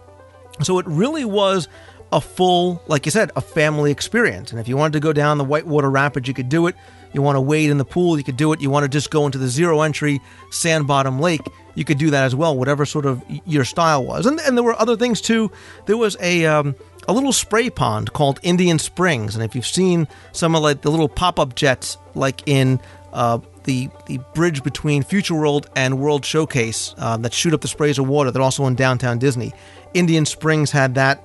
So 0.64 0.80
it 0.80 0.86
really 0.88 1.26
was 1.26 1.68
a 2.12 2.22
full, 2.22 2.82
like 2.88 3.06
you 3.06 3.12
said, 3.12 3.32
a 3.36 3.42
family 3.42 3.92
experience. 3.92 4.52
And 4.52 4.60
if 4.60 4.68
you 4.68 4.78
wanted 4.78 4.94
to 4.94 5.00
go 5.00 5.12
down 5.12 5.38
the 5.38 5.44
Whitewater 5.44 5.90
Rapids, 5.90 6.28
you 6.28 6.34
could 6.34 6.50
do 6.50 6.68
it. 6.68 6.76
You 7.14 7.22
want 7.22 7.36
to 7.36 7.42
wade 7.42 7.70
in 7.70 7.78
the 7.78 7.86
pool, 7.86 8.18
you 8.18 8.24
could 8.24 8.38
do 8.38 8.52
it. 8.54 8.62
You 8.62 8.70
want 8.70 8.84
to 8.84 8.90
just 8.90 9.10
go 9.10 9.26
into 9.26 9.38
the 9.38 9.48
zero 9.48 9.82
entry 9.82 10.20
sand 10.52 10.88
bottom 10.88 11.20
lake, 11.20 11.42
you 11.76 11.86
could 11.86 11.98
do 11.98 12.10
that 12.10 12.24
as 12.24 12.34
well, 12.34 12.58
whatever 12.58 12.86
sort 12.86 13.06
of 13.06 13.24
your 13.46 13.66
style 13.66 14.04
was. 14.04 14.26
And, 14.26 14.40
and 14.40 14.58
there 14.58 14.64
were 14.64 14.80
other 14.80 14.98
things 14.98 15.22
too. 15.22 15.52
There 15.86 15.98
was 15.98 16.18
a, 16.20 16.46
um, 16.46 16.76
a 17.08 17.14
little 17.14 17.34
spray 17.34 17.70
pond 17.70 18.14
called 18.14 18.40
Indian 18.42 18.80
Springs. 18.80 19.36
And 19.36 19.44
if 19.44 19.56
you've 19.56 19.66
seen 19.68 20.08
some 20.32 20.56
of 20.56 20.64
like 20.64 20.82
the 20.82 20.92
little 20.92 21.10
pop 21.10 21.40
up 21.40 21.56
jets, 21.56 21.98
like 22.16 22.42
in 22.48 22.80
uh, 23.14 23.40
the 23.64 23.90
the 24.06 24.20
bridge 24.34 24.64
between 24.64 25.04
Future 25.04 25.36
World 25.36 25.70
and 25.76 26.00
World 26.00 26.26
Showcase 26.26 26.96
uh, 26.98 27.18
that 27.18 27.34
shoot 27.34 27.54
up 27.54 27.62
the 27.62 27.68
sprays 27.68 28.00
of 28.00 28.08
water, 28.08 28.32
they're 28.32 28.42
also 28.42 28.66
in 28.66 28.76
downtown 28.76 29.20
Disney. 29.20 29.54
Indian 29.94 30.26
Springs 30.26 30.72
had 30.72 30.96
that. 30.96 31.24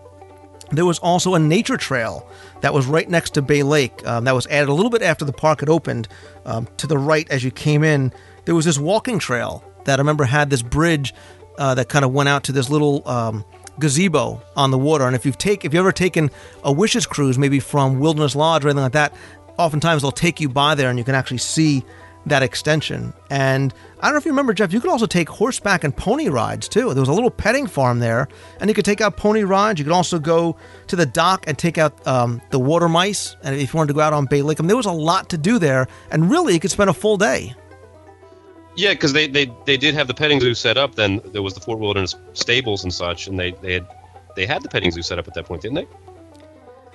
There 0.73 0.87
was 0.87 1.01
also 1.01 1.35
a 1.35 1.39
nature 1.41 1.77
trail 1.77 2.29
that 2.61 2.73
was 2.73 2.87
right 2.87 3.09
next 3.09 3.35
to 3.35 3.43
Bay 3.43 3.65
Lake. 3.65 4.07
Um, 4.07 4.25
that 4.25 4.35
was 4.35 4.47
added 4.47 4.69
a 4.69 4.73
little 4.73 4.91
bit 4.91 5.03
after 5.03 5.25
the 5.25 5.33
park 5.33 5.61
had 5.61 5.69
opened. 5.69 6.07
Um, 6.45 6.69
to 6.77 6.87
the 6.87 6.97
right, 6.97 7.29
as 7.29 7.43
you 7.43 7.51
came 7.51 7.83
in, 7.83 8.13
there 8.45 8.55
was 8.55 8.65
this 8.67 8.79
walking 8.79 9.19
trail 9.19 9.65
that 9.85 9.99
I 9.99 10.01
remember 10.01 10.25
had 10.25 10.51
this 10.51 10.63
bridge 10.63 11.15
uh, 11.59 11.75
that 11.75 11.89
kind 11.89 12.05
of 12.05 12.13
went 12.13 12.29
out 12.29 12.45
to 12.45 12.53
this 12.53 12.71
little 12.71 13.07
um, 13.09 13.45
gazebo 13.79 14.43
on 14.57 14.71
the 14.71 14.79
water. 14.79 15.07
And 15.07 15.17
if 15.17 15.27
you've 15.27 15.39
take 15.39 15.65
if 15.65 15.73
you've 15.73 15.81
ever 15.81 15.93
taken 15.93 16.31
a 16.65 16.73
wishes 16.73 17.07
cruise, 17.07 17.39
maybe 17.39 17.61
from 17.61 18.01
Wilderness 18.01 18.35
Lodge 18.35 18.65
or 18.65 18.69
anything 18.69 18.83
like 18.83 18.93
that, 18.93 19.15
oftentimes 19.59 20.03
they'll 20.03 20.13
take 20.13 20.41
you 20.41 20.49
by 20.49 20.75
there 20.75 20.91
and 20.91 20.99
you 20.99 21.05
can 21.05 21.15
actually 21.15 21.39
see 21.39 21.85
that 22.27 22.43
extension. 22.43 23.13
And 23.31 23.73
I 24.01 24.07
don't 24.07 24.15
know 24.15 24.19
if 24.19 24.25
you 24.25 24.31
remember, 24.31 24.53
Jeff, 24.53 24.73
you 24.73 24.81
could 24.81 24.91
also 24.91 25.07
take 25.07 25.29
horseback 25.29 25.85
and 25.85 25.97
pony 25.97 26.29
rides 26.29 26.69
too. 26.69 26.93
There 26.93 27.01
was 27.01 27.09
a 27.09 27.13
little 27.13 27.31
petting 27.31 27.67
farm 27.67 27.99
there, 27.99 28.29
and 28.61 28.69
you 28.69 28.75
could 28.75 28.85
take 28.85 29.01
out 29.01 29.17
pony 29.17 29.43
rides. 29.43 29.79
You 29.79 29.85
could 29.85 29.95
also 29.95 30.19
go 30.19 30.57
to 30.89 30.97
the 30.97 31.07
dock 31.07 31.45
and 31.47 31.59
take 31.59 31.79
out 31.79 32.07
um, 32.07 32.43
the 32.51 32.59
water 32.59 32.89
mice. 32.89 33.37
And 33.43 33.55
if 33.55 33.73
you 33.73 33.79
wanted 33.79 33.89
to 33.89 33.95
go 33.95 34.01
out 34.01 34.13
on 34.13 34.27
Bay 34.27 34.43
Lake, 34.43 34.61
I 34.61 34.63
mean, 34.63 34.69
there 34.69 34.77
was 34.77 34.87
a 34.87 34.93
lot 34.93 35.31
to 35.31 35.39
do 35.39 35.59
there. 35.59 35.89
And 36.11 36.31
really, 36.31 36.55
you 36.55 36.61
could 36.61 36.71
spend 36.71 36.91
a 36.91 36.95
full 36.95 37.17
day. 37.17 37.55
Yeah, 38.77 38.93
because 38.93 39.13
they, 39.13 39.27
they, 39.27 39.53
they 39.67 39.77
did 39.77 39.95
have 39.95 40.07
the 40.07 40.15
petting 40.15 40.41
zoo 40.41 40.55
set 40.55 40.77
up. 40.77 40.95
Then 40.95 41.21
there 41.27 41.43
was 41.43 41.55
the 41.55 41.61
Fort 41.61 41.79
Wilderness 41.79 42.15
stables 42.35 42.85
and 42.85 42.95
such, 42.95 43.27
and 43.27 43.39
they, 43.39 43.53
they 43.63 43.75
had 43.75 43.89
they 44.37 44.47
had 44.47 44.63
the 44.63 44.69
petting 44.69 44.91
zoo 44.91 45.03
set 45.03 45.19
up 45.19 45.27
at 45.27 45.35
that 45.35 45.47
point, 45.47 45.63
didn't 45.63 45.75
they? 45.75 45.87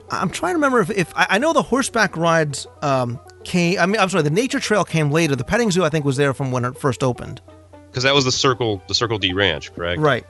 I'm 0.10 0.30
trying 0.30 0.52
to 0.52 0.56
remember 0.56 0.80
if, 0.82 0.90
if 0.90 1.14
I, 1.16 1.28
I 1.32 1.38
know 1.38 1.52
the 1.54 1.62
horseback 1.62 2.16
rides 2.16 2.66
um, 2.82 3.20
came. 3.44 3.80
I 3.80 3.86
mean, 3.86 4.00
I'm 4.00 4.10
sorry, 4.10 4.24
the 4.24 4.30
nature 4.30 4.60
trail 4.60 4.86
came 4.86 5.12
later. 5.12 5.36
The 5.36 5.44
petting 5.44 5.72
zoo, 5.72 5.84
I 5.84 5.90
think, 5.90 6.06
was 6.06 6.18
there 6.18 6.34
from 6.34 6.52
when 6.52 6.64
it 6.64 6.78
first 6.78 7.04
opened. 7.04 7.42
Because 7.90 8.04
that 8.04 8.14
was 8.14 8.26
the 8.26 8.32
Circle 8.32 8.82
the 8.88 8.96
Circle 8.96 9.18
D 9.18 9.34
Ranch, 9.34 9.74
correct? 9.74 10.02
Right. 10.02 10.26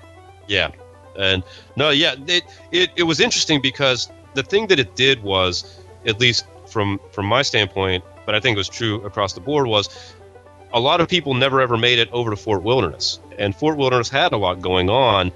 Yeah, 0.47 0.71
and 1.17 1.43
no, 1.75 1.89
yeah, 1.89 2.15
it, 2.27 2.43
it 2.71 2.91
it 2.95 3.03
was 3.03 3.19
interesting 3.19 3.62
because 3.62 4.10
the 4.34 4.43
thing 4.43 4.67
that 4.67 4.79
it 4.79 4.95
did 4.95 5.23
was, 5.23 5.79
at 6.05 6.19
least 6.19 6.45
from 6.67 6.99
from 7.12 7.25
my 7.25 7.41
standpoint, 7.41 8.03
but 8.25 8.36
I 8.36 8.39
think 8.39 8.55
it 8.55 8.60
was 8.60 8.69
true 8.69 9.01
across 9.03 9.34
the 9.34 9.41
board, 9.41 9.67
was 9.67 9.89
a 10.75 10.79
lot 10.79 10.99
of 10.99 11.07
people 11.07 11.33
never 11.33 11.61
ever 11.61 11.77
made 11.77 11.97
it 11.97 12.11
over 12.11 12.29
to 12.29 12.35
Fort 12.35 12.61
Wilderness, 12.61 13.19
and 13.39 13.55
Fort 13.55 13.77
Wilderness 13.77 14.09
had 14.09 14.33
a 14.33 14.38
lot 14.38 14.61
going 14.61 14.89
on. 14.89 15.31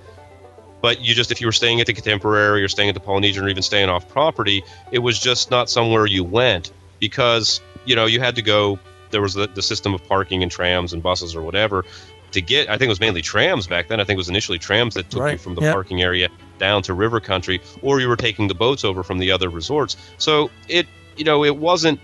But 0.82 1.02
you 1.02 1.14
just, 1.14 1.32
if 1.32 1.42
you 1.42 1.48
were 1.48 1.54
staying 1.54 1.82
at 1.82 1.88
the 1.88 1.94
Contemporary 1.94 2.64
or 2.64 2.70
staying 2.70 2.88
at 2.88 2.96
the 2.96 3.02
Polynesian 3.02 3.44
or 3.44 3.50
even 3.50 3.64
staying 3.64 3.90
off 3.90 4.08
property, 4.08 4.64
it 4.92 5.00
was 5.00 5.20
just 5.20 5.52
not 5.52 5.70
somewhere 5.70 6.06
you 6.06 6.24
went 6.24 6.72
because 7.00 7.60
you 7.86 7.96
know 7.96 8.06
you 8.06 8.20
had 8.20 8.36
to 8.36 8.42
go. 8.42 8.80
There 9.12 9.22
was 9.22 9.34
the, 9.34 9.48
the 9.48 9.64
system 9.64 9.96
of 9.96 10.04
parking 10.08 10.44
and 10.44 10.52
trams 10.52 10.94
and 10.94 11.02
buses 11.02 11.36
or 11.36 11.42
whatever 11.42 11.84
to 12.32 12.42
get. 12.42 12.70
I 12.70 12.74
think 12.74 12.84
it 12.84 12.90
was 12.90 13.00
mainly 13.00 13.22
trams 13.22 13.66
back 13.66 13.88
then. 13.88 14.00
I 14.00 14.04
think 14.04 14.18
it 14.18 14.20
was 14.20 14.30
initially 14.30 14.60
trams 14.60 14.94
that 14.94 15.10
took 15.10 15.22
Right, 15.22 15.32
you 15.34 15.38
from 15.38 15.56
the 15.56 15.62
yep. 15.62 15.74
parking 15.74 16.02
area 16.02 16.30
down 16.60 16.84
to 16.84 16.94
river 16.94 17.20
country, 17.20 17.62
or 17.82 18.00
you 18.00 18.08
were 18.08 18.18
taking 18.18 18.48
the 18.48 18.56
boats 18.56 18.84
over 18.84 19.04
from 19.04 19.20
the 19.20 19.32
other 19.32 19.50
resorts. 19.50 19.96
So 20.18 20.52
it, 20.68 20.86
you 21.18 21.24
know, 21.24 21.44
it 21.44 21.58
wasn't 21.58 22.00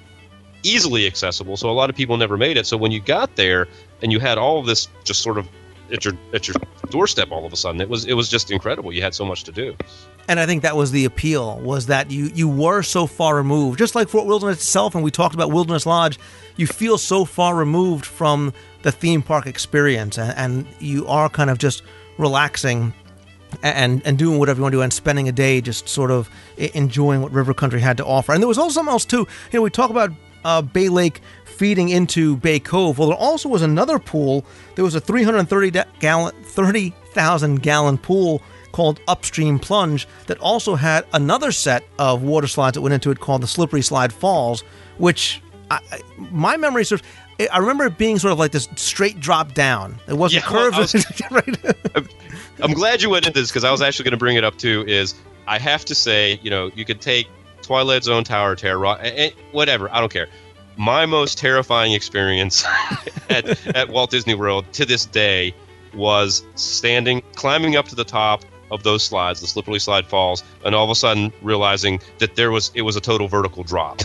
easily 0.66 1.08
accessible. 1.08 1.58
So 1.58 1.70
a 1.70 1.72
lot 1.72 1.90
of 1.90 1.96
people 1.96 2.18
never 2.18 2.38
made 2.38 2.58
it. 2.58 2.66
So 2.66 2.78
when 2.78 2.92
you 2.92 3.00
got 3.00 3.36
there 3.36 3.68
and 4.02 4.12
you 4.12 4.20
had 4.20 4.38
all 4.38 4.60
of 4.60 4.66
this 4.66 4.88
just 5.04 5.22
sort 5.22 5.38
of 5.38 5.48
at 5.92 6.04
your 6.04 6.16
at 6.34 6.48
your 6.48 6.56
doorstep 6.90 7.32
all 7.32 7.46
of 7.46 7.54
a 7.54 7.56
sudden, 7.56 7.80
it 7.82 7.90
was 7.90 8.06
it 8.06 8.14
was 8.14 8.30
just 8.30 8.52
incredible. 8.52 8.92
You 8.92 9.02
had 9.02 9.14
so 9.14 9.26
much 9.26 9.44
to 9.44 9.52
do. 9.52 9.76
And 10.28 10.40
I 10.40 10.46
think 10.46 10.64
that 10.64 10.76
was 10.76 10.92
the 10.92 11.06
appeal 11.06 11.60
was 11.60 11.86
that 11.88 12.10
you 12.10 12.32
you 12.34 12.50
were 12.50 12.82
so 12.82 13.06
far 13.06 13.36
removed, 13.36 13.80
just 13.80 13.96
like 13.96 14.10
Fort 14.10 14.26
Wilderness 14.26 14.58
itself. 14.58 14.96
And 14.96 15.04
we 15.04 15.12
talked 15.12 15.36
about 15.36 15.52
Wilderness 15.52 15.86
Lodge. 15.86 16.20
You 16.56 16.68
feel 16.68 16.98
so 16.98 17.26
far 17.26 17.56
removed 17.56 18.06
from 18.06 18.54
the 18.82 18.92
theme 18.92 19.22
park 19.22 19.46
experience, 19.46 20.18
and, 20.18 20.38
and 20.38 20.68
you 20.80 21.06
are 21.08 21.30
kind 21.30 21.50
of 21.50 21.58
just 21.58 21.84
relaxing 22.18 22.94
and 23.62 24.02
and 24.06 24.18
doing 24.18 24.40
whatever 24.40 24.60
you 24.60 24.64
want 24.64 24.74
to 24.74 24.78
do 24.78 24.82
and 24.82 24.92
spending 24.92 25.30
a 25.30 25.32
day 25.32 25.62
just 25.62 25.88
sort 25.88 26.12
of 26.12 26.30
enjoying 26.58 27.22
what 27.22 27.32
River 27.32 27.54
Country 27.54 27.82
had 27.82 27.98
to 27.98 28.06
offer. 28.06 28.34
And 28.34 28.42
there 28.42 28.48
was 28.48 28.58
also 28.58 28.74
something 28.74 28.92
else 28.92 29.06
too. 29.06 29.28
You 29.52 29.60
know, 29.60 29.62
we 29.62 29.70
talk 29.70 29.90
about 29.90 30.12
uh, 30.46 30.62
Bay 30.62 30.88
Lake 30.88 31.22
feeding 31.44 31.90
into 31.90 32.38
Bay 32.38 32.60
Cove. 32.60 32.98
Well, 32.98 33.10
there 33.10 33.18
also 33.18 33.50
was 33.50 33.62
another 33.62 34.00
pool. 34.00 34.46
There 34.76 34.86
was 34.86 34.96
a 34.96 35.02
330 35.02 35.72
da- 35.72 35.84
gallon, 36.00 36.34
30,000 36.44 37.62
gallon 37.62 37.98
pool 37.98 38.42
called 38.72 39.00
Upstream 39.08 39.58
Plunge 39.58 40.06
that 40.28 40.38
also 40.40 40.76
had 40.76 41.06
another 41.14 41.52
set 41.52 41.84
of 41.98 42.24
water 42.24 42.48
slides 42.48 42.76
that 42.76 42.82
went 42.82 42.94
into 42.94 43.10
it 43.12 43.20
called 43.20 43.42
the 43.42 43.48
Slippery 43.48 43.82
Slide 43.82 44.12
Falls, 44.12 44.62
which 44.98 45.42
I, 45.72 45.80
my 46.18 46.58
memory 46.58 46.84
serves. 46.86 47.04
I 47.52 47.58
remember 47.58 47.86
it 47.86 47.98
being 47.98 48.18
sort 48.20 48.32
of 48.34 48.40
like 48.40 48.52
this 48.52 48.68
straight 48.76 49.20
drop 49.20 49.54
down. 49.54 50.00
It 50.08 50.14
wasn't 50.14 50.44
Yeah, 50.46 50.52
well, 50.54 50.72
curved. 50.72 50.96
I 51.22 51.28
right. 51.32 52.08
I'm 52.62 52.74
glad 52.74 53.02
you 53.02 53.10
went 53.10 53.28
into 53.28 53.40
this 53.40 53.50
because 53.50 53.64
I 53.66 53.72
was 53.72 53.82
actually 53.82 54.04
going 54.04 54.12
to 54.12 54.18
bring 54.18 54.38
it 54.38 54.44
up 54.44 54.58
too. 54.58 54.86
Is 54.88 55.16
I 55.48 55.58
have 55.60 55.84
to 55.86 55.96
say, 55.96 56.40
you 56.44 56.50
know, 56.50 56.72
you 56.76 56.86
could 56.86 57.02
take 57.02 57.28
Twilight 57.66 58.04
Zone 58.04 58.24
Tower, 58.24 58.56
Terror 58.56 58.78
Rock, 58.78 59.00
eh, 59.02 59.12
eh, 59.16 59.30
whatever. 59.52 59.92
I 59.92 60.00
don't 60.00 60.14
care. 60.14 60.28
My 60.78 61.06
most 61.08 61.40
terrifying 61.40 61.94
experience 61.94 62.64
at, 63.30 63.76
at 63.76 63.90
Walt 63.90 64.12
Disney 64.12 64.36
World 64.36 64.66
to 64.74 64.86
this 64.86 65.06
day 65.06 65.56
was 65.94 66.46
standing, 66.56 67.24
climbing 67.34 67.76
up 67.76 67.88
to 67.88 67.96
the 67.96 68.04
top 68.04 68.44
of 68.70 68.84
those 68.84 69.04
slides, 69.04 69.42
the 69.42 69.48
slippery 69.48 69.80
slide 69.80 70.06
falls, 70.06 70.44
and 70.64 70.76
all 70.76 70.84
of 70.84 70.90
a 70.90 70.96
sudden 70.96 71.34
realizing 71.42 72.02
that 72.20 72.36
there 72.36 72.52
was 72.52 72.72
it 72.76 72.82
was 72.84 72.96
a 72.96 73.02
total 73.02 73.28
vertical 73.28 73.64
drop. 73.64 74.02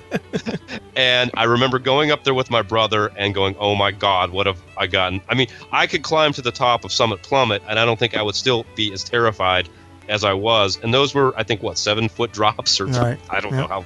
and 0.96 1.30
I 1.34 1.44
remember 1.44 1.78
going 1.78 2.10
up 2.10 2.24
there 2.24 2.34
with 2.34 2.50
my 2.50 2.62
brother 2.62 3.10
and 3.16 3.34
going, 3.34 3.56
"Oh 3.58 3.74
my 3.74 3.90
God, 3.90 4.30
what 4.30 4.46
have 4.46 4.60
I 4.76 4.86
gotten?" 4.86 5.20
I 5.28 5.34
mean, 5.34 5.48
I 5.72 5.86
could 5.86 6.02
climb 6.02 6.32
to 6.34 6.42
the 6.42 6.52
top 6.52 6.84
of 6.84 6.92
Summit 6.92 7.22
Plummet, 7.22 7.62
and 7.68 7.78
I 7.78 7.84
don't 7.84 7.98
think 7.98 8.16
I 8.16 8.22
would 8.22 8.34
still 8.36 8.64
be 8.74 8.92
as 8.92 9.02
terrified 9.02 9.68
as 10.10 10.24
I 10.24 10.34
was. 10.34 10.78
And 10.82 10.92
those 10.92 11.14
were, 11.14 11.32
I 11.38 11.42
think, 11.44 11.62
what 11.62 11.78
seven 11.78 12.08
foot 12.08 12.32
drops 12.32 12.80
or 12.80 12.86
Right. 12.86 13.18
I 13.30 13.40
don't 13.40 13.52
Yeah. 13.52 13.60
know 13.62 13.66
how, 13.68 13.84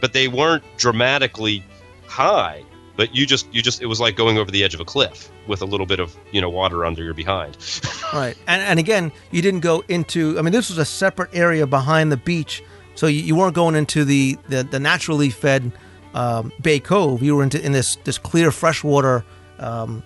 but 0.00 0.12
they 0.12 0.26
weren't 0.28 0.64
dramatically 0.78 1.62
high. 2.06 2.64
But 2.96 3.14
you 3.14 3.26
just, 3.26 3.46
you 3.54 3.60
just, 3.60 3.82
it 3.82 3.86
was 3.86 4.00
like 4.00 4.16
going 4.16 4.38
over 4.38 4.50
the 4.50 4.64
edge 4.64 4.72
of 4.72 4.80
a 4.80 4.84
cliff 4.86 5.30
with 5.46 5.60
a 5.60 5.66
little 5.66 5.84
bit 5.84 6.00
of, 6.00 6.16
you 6.32 6.40
know, 6.40 6.48
water 6.48 6.82
under 6.84 7.04
your 7.04 7.14
behind. 7.14 7.56
Right. 8.12 8.36
And, 8.46 8.62
and 8.62 8.78
again, 8.78 9.10
you 9.32 9.42
didn't 9.42 9.60
go 9.60 9.82
into, 9.88 10.38
I 10.38 10.42
mean, 10.42 10.52
this 10.52 10.68
was 10.70 10.78
a 10.78 10.84
separate 10.84 11.30
area 11.34 11.66
behind 11.66 12.10
the 12.12 12.16
beach. 12.16 12.62
So 12.94 13.08
you, 13.08 13.20
you 13.20 13.34
weren't 13.34 13.54
going 13.54 13.74
into 13.74 14.04
the, 14.04 14.38
the, 14.48 14.62
the 14.62 14.78
naturally 14.80 15.28
fed 15.28 15.72
um, 16.14 16.52
Bay 16.62 16.78
Cove. 16.80 17.20
You 17.22 17.34
were 17.36 17.42
into 17.42 17.62
in 17.62 17.72
this, 17.72 17.96
this 18.04 18.16
clear 18.16 18.50
freshwater, 18.52 19.24
um, 19.58 20.02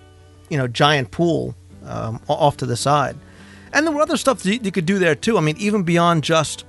you 0.49 0.57
know, 0.57 0.67
giant 0.67 1.11
pool 1.11 1.55
um, 1.85 2.19
off 2.27 2.57
to 2.57 2.65
the 2.65 2.75
side. 2.75 3.15
And 3.73 3.85
there 3.85 3.93
were 3.93 4.01
other 4.01 4.17
stuff 4.17 4.43
that 4.43 4.63
you, 4.63 4.71
could 4.71 4.85
do 4.85 4.99
there 4.99 5.15
too. 5.15 5.37
I 5.37 5.41
mean, 5.41 5.55
even 5.57 5.83
beyond 5.83 6.23
just 6.23 6.65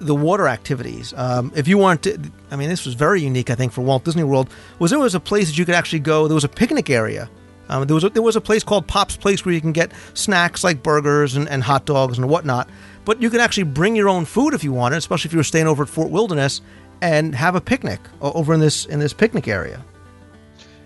the 0.00 0.14
water 0.14 0.46
activities. 0.46 1.14
Um, 1.16 1.52
if 1.56 1.66
you 1.66 1.78
want 1.78 2.02
to, 2.04 2.18
I 2.50 2.56
mean, 2.56 2.68
this 2.68 2.84
was 2.84 2.94
very 2.94 3.22
unique, 3.22 3.50
I 3.50 3.54
think, 3.54 3.72
for 3.72 3.82
Walt 3.82 4.04
Disney 4.04 4.24
World. 4.24 4.50
Was 4.78 4.90
there 4.90 5.00
was 5.00 5.14
a 5.14 5.20
place 5.20 5.48
that 5.48 5.58
you 5.58 5.64
could 5.64 5.74
actually 5.74 6.00
go. 6.00 6.28
There 6.28 6.34
was 6.34 6.44
a 6.44 6.48
picnic 6.48 6.90
area. 6.90 7.28
Um, 7.68 7.86
there 7.86 7.94
was 7.94 8.04
a, 8.04 8.10
there 8.10 8.22
was 8.22 8.36
a 8.36 8.40
place 8.40 8.62
called 8.62 8.86
Pop's 8.86 9.16
Place 9.16 9.44
where 9.44 9.54
you 9.54 9.60
can 9.60 9.72
get 9.72 9.92
snacks 10.14 10.62
like 10.62 10.82
burgers 10.82 11.34
and, 11.34 11.48
and 11.48 11.62
hot 11.62 11.84
dogs 11.84 12.18
and 12.18 12.28
whatnot. 12.28 12.68
But 13.04 13.20
you 13.20 13.30
can 13.30 13.40
actually 13.40 13.64
bring 13.64 13.96
your 13.96 14.08
own 14.08 14.24
food 14.24 14.54
if 14.54 14.62
you 14.62 14.72
wanted, 14.72 14.96
especially 14.96 15.28
if 15.28 15.32
you 15.32 15.38
were 15.38 15.44
staying 15.44 15.66
over 15.66 15.82
at 15.82 15.88
Fort 15.88 16.10
Wilderness, 16.10 16.60
and 17.00 17.34
have 17.34 17.54
a 17.54 17.60
picnic 17.60 18.00
over 18.20 18.54
in 18.54 18.60
this 18.60 18.86
in 18.86 19.00
this 19.00 19.12
picnic 19.12 19.48
area. 19.48 19.84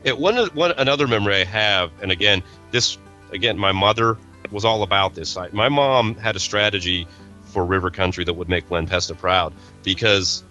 Yeah, 0.04 0.12
one, 0.12 0.36
one 0.54 0.72
another 0.72 1.06
memory 1.06 1.36
I 1.36 1.44
have, 1.44 1.90
and 2.00 2.10
again, 2.10 2.42
this 2.70 2.96
again, 3.32 3.58
my 3.58 3.72
mother 3.72 4.16
was 4.50 4.64
all 4.64 4.82
about 4.82 5.14
this. 5.14 5.36
I, 5.36 5.48
my 5.52 5.68
mom 5.68 6.14
had 6.14 6.36
a 6.36 6.40
strategy 6.40 7.06
for 7.44 7.64
River 7.64 7.90
Country 7.90 8.24
that 8.24 8.34
would 8.34 8.48
make 8.48 8.70
Len 8.70 8.86
Testa 8.86 9.14
proud 9.14 9.52
because 9.82 10.44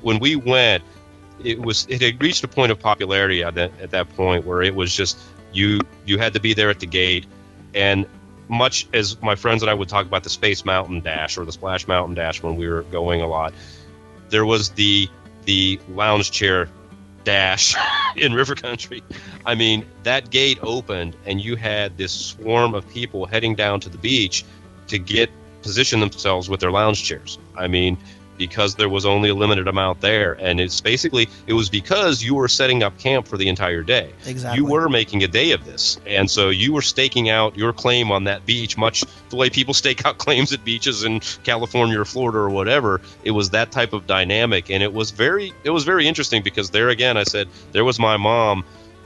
when 0.00 0.18
we 0.18 0.36
went, 0.36 0.82
it 1.42 1.60
was 1.60 1.86
it 1.88 2.00
had 2.00 2.22
reached 2.22 2.44
a 2.44 2.48
point 2.48 2.72
of 2.72 2.78
popularity 2.78 3.42
at 3.42 3.54
that 3.54 3.72
at 3.80 3.90
that 3.90 4.14
point 4.16 4.46
where 4.46 4.62
it 4.62 4.74
was 4.74 4.94
just 4.94 5.18
you 5.52 5.80
you 6.04 6.18
had 6.18 6.34
to 6.34 6.40
be 6.40 6.54
there 6.54 6.70
at 6.70 6.80
the 6.80 6.86
gate, 6.86 7.26
and 7.74 8.06
much 8.48 8.86
as 8.92 9.20
my 9.22 9.34
friends 9.34 9.62
and 9.62 9.70
I 9.70 9.74
would 9.74 9.88
talk 9.88 10.06
about 10.06 10.24
the 10.24 10.30
Space 10.30 10.64
Mountain 10.64 11.00
Dash 11.00 11.38
or 11.38 11.44
the 11.44 11.52
Splash 11.52 11.88
Mountain 11.88 12.14
Dash 12.14 12.42
when 12.42 12.56
we 12.56 12.68
were 12.68 12.82
going 12.82 13.22
a 13.22 13.26
lot, 13.26 13.54
there 14.28 14.44
was 14.44 14.70
the 14.70 15.08
the 15.44 15.80
lounge 15.88 16.30
chair 16.30 16.68
dash 17.24 17.74
in 18.16 18.32
River 18.32 18.54
Country. 18.54 19.02
I 19.46 19.54
mean, 19.54 19.86
that 20.02 20.30
gate 20.30 20.58
opened 20.62 21.16
and 21.26 21.40
you 21.40 21.56
had 21.56 21.96
this 21.96 22.12
swarm 22.12 22.74
of 22.74 22.88
people 22.88 23.26
heading 23.26 23.54
down 23.54 23.80
to 23.80 23.88
the 23.88 23.98
beach 23.98 24.44
to 24.88 24.98
get 24.98 25.30
position 25.62 26.00
themselves 26.00 26.48
with 26.48 26.60
their 26.60 26.70
lounge 26.70 27.04
chairs. 27.04 27.38
I 27.56 27.68
mean, 27.68 27.96
because 28.38 28.74
there 28.74 28.88
was 28.88 29.04
only 29.04 29.28
a 29.28 29.34
limited 29.34 29.68
amount 29.68 30.00
there. 30.00 30.32
And 30.32 30.60
it's 30.60 30.80
basically 30.80 31.28
it 31.46 31.52
was 31.52 31.68
because 31.68 32.22
you 32.22 32.34
were 32.34 32.48
setting 32.48 32.82
up 32.82 32.98
camp 32.98 33.26
for 33.26 33.36
the 33.36 33.48
entire 33.48 33.82
day. 33.82 34.12
Exactly. 34.26 34.58
you 34.58 34.70
were 34.70 34.88
making 34.88 35.22
a 35.22 35.28
day 35.28 35.52
of 35.52 35.64
this. 35.64 35.98
And 36.06 36.30
so 36.30 36.50
you 36.50 36.72
were 36.72 36.82
staking 36.82 37.28
out 37.28 37.56
your 37.56 37.72
claim 37.72 38.10
on 38.10 38.24
that 38.24 38.46
beach 38.46 38.76
much 38.76 39.04
the 39.30 39.36
way 39.36 39.50
people 39.50 39.74
stake 39.82 40.04
out 40.04 40.18
claims 40.18 40.52
at 40.52 40.64
beaches 40.64 41.04
in 41.04 41.20
california 41.44 42.00
or 42.00 42.04
florida 42.04 42.38
or 42.38 42.50
whatever. 42.50 43.00
It 43.24 43.32
was 43.32 43.50
that 43.50 43.70
type 43.72 43.92
of 43.92 44.06
dynamic. 44.06 44.70
And 44.70 44.82
it 44.82 44.92
was 44.92 45.10
very 45.10 45.52
it 45.64 45.70
was 45.70 45.84
very 45.84 46.06
interesting 46.06 46.42
because 46.42 46.70
there 46.70 46.88
again 46.88 47.16
i 47.16 47.24
said 47.24 47.48
there 47.72 47.84
was 47.84 47.98
my 47.98 48.16
mom 48.16 48.64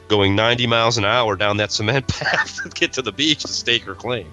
going 0.09 0.37
90 0.37 0.67
miles 0.67 0.99
an 0.99 1.05
hour 1.05 1.37
down 1.37 1.57
that 1.59 1.73
cement 1.73 2.07
path 2.09 2.62
to 2.62 2.69
get 2.71 2.93
to 2.95 3.03
the 3.03 3.12
beach 3.12 3.43
to 3.43 3.49
stake 3.49 3.83
her 3.83 3.95
claim. 3.95 4.31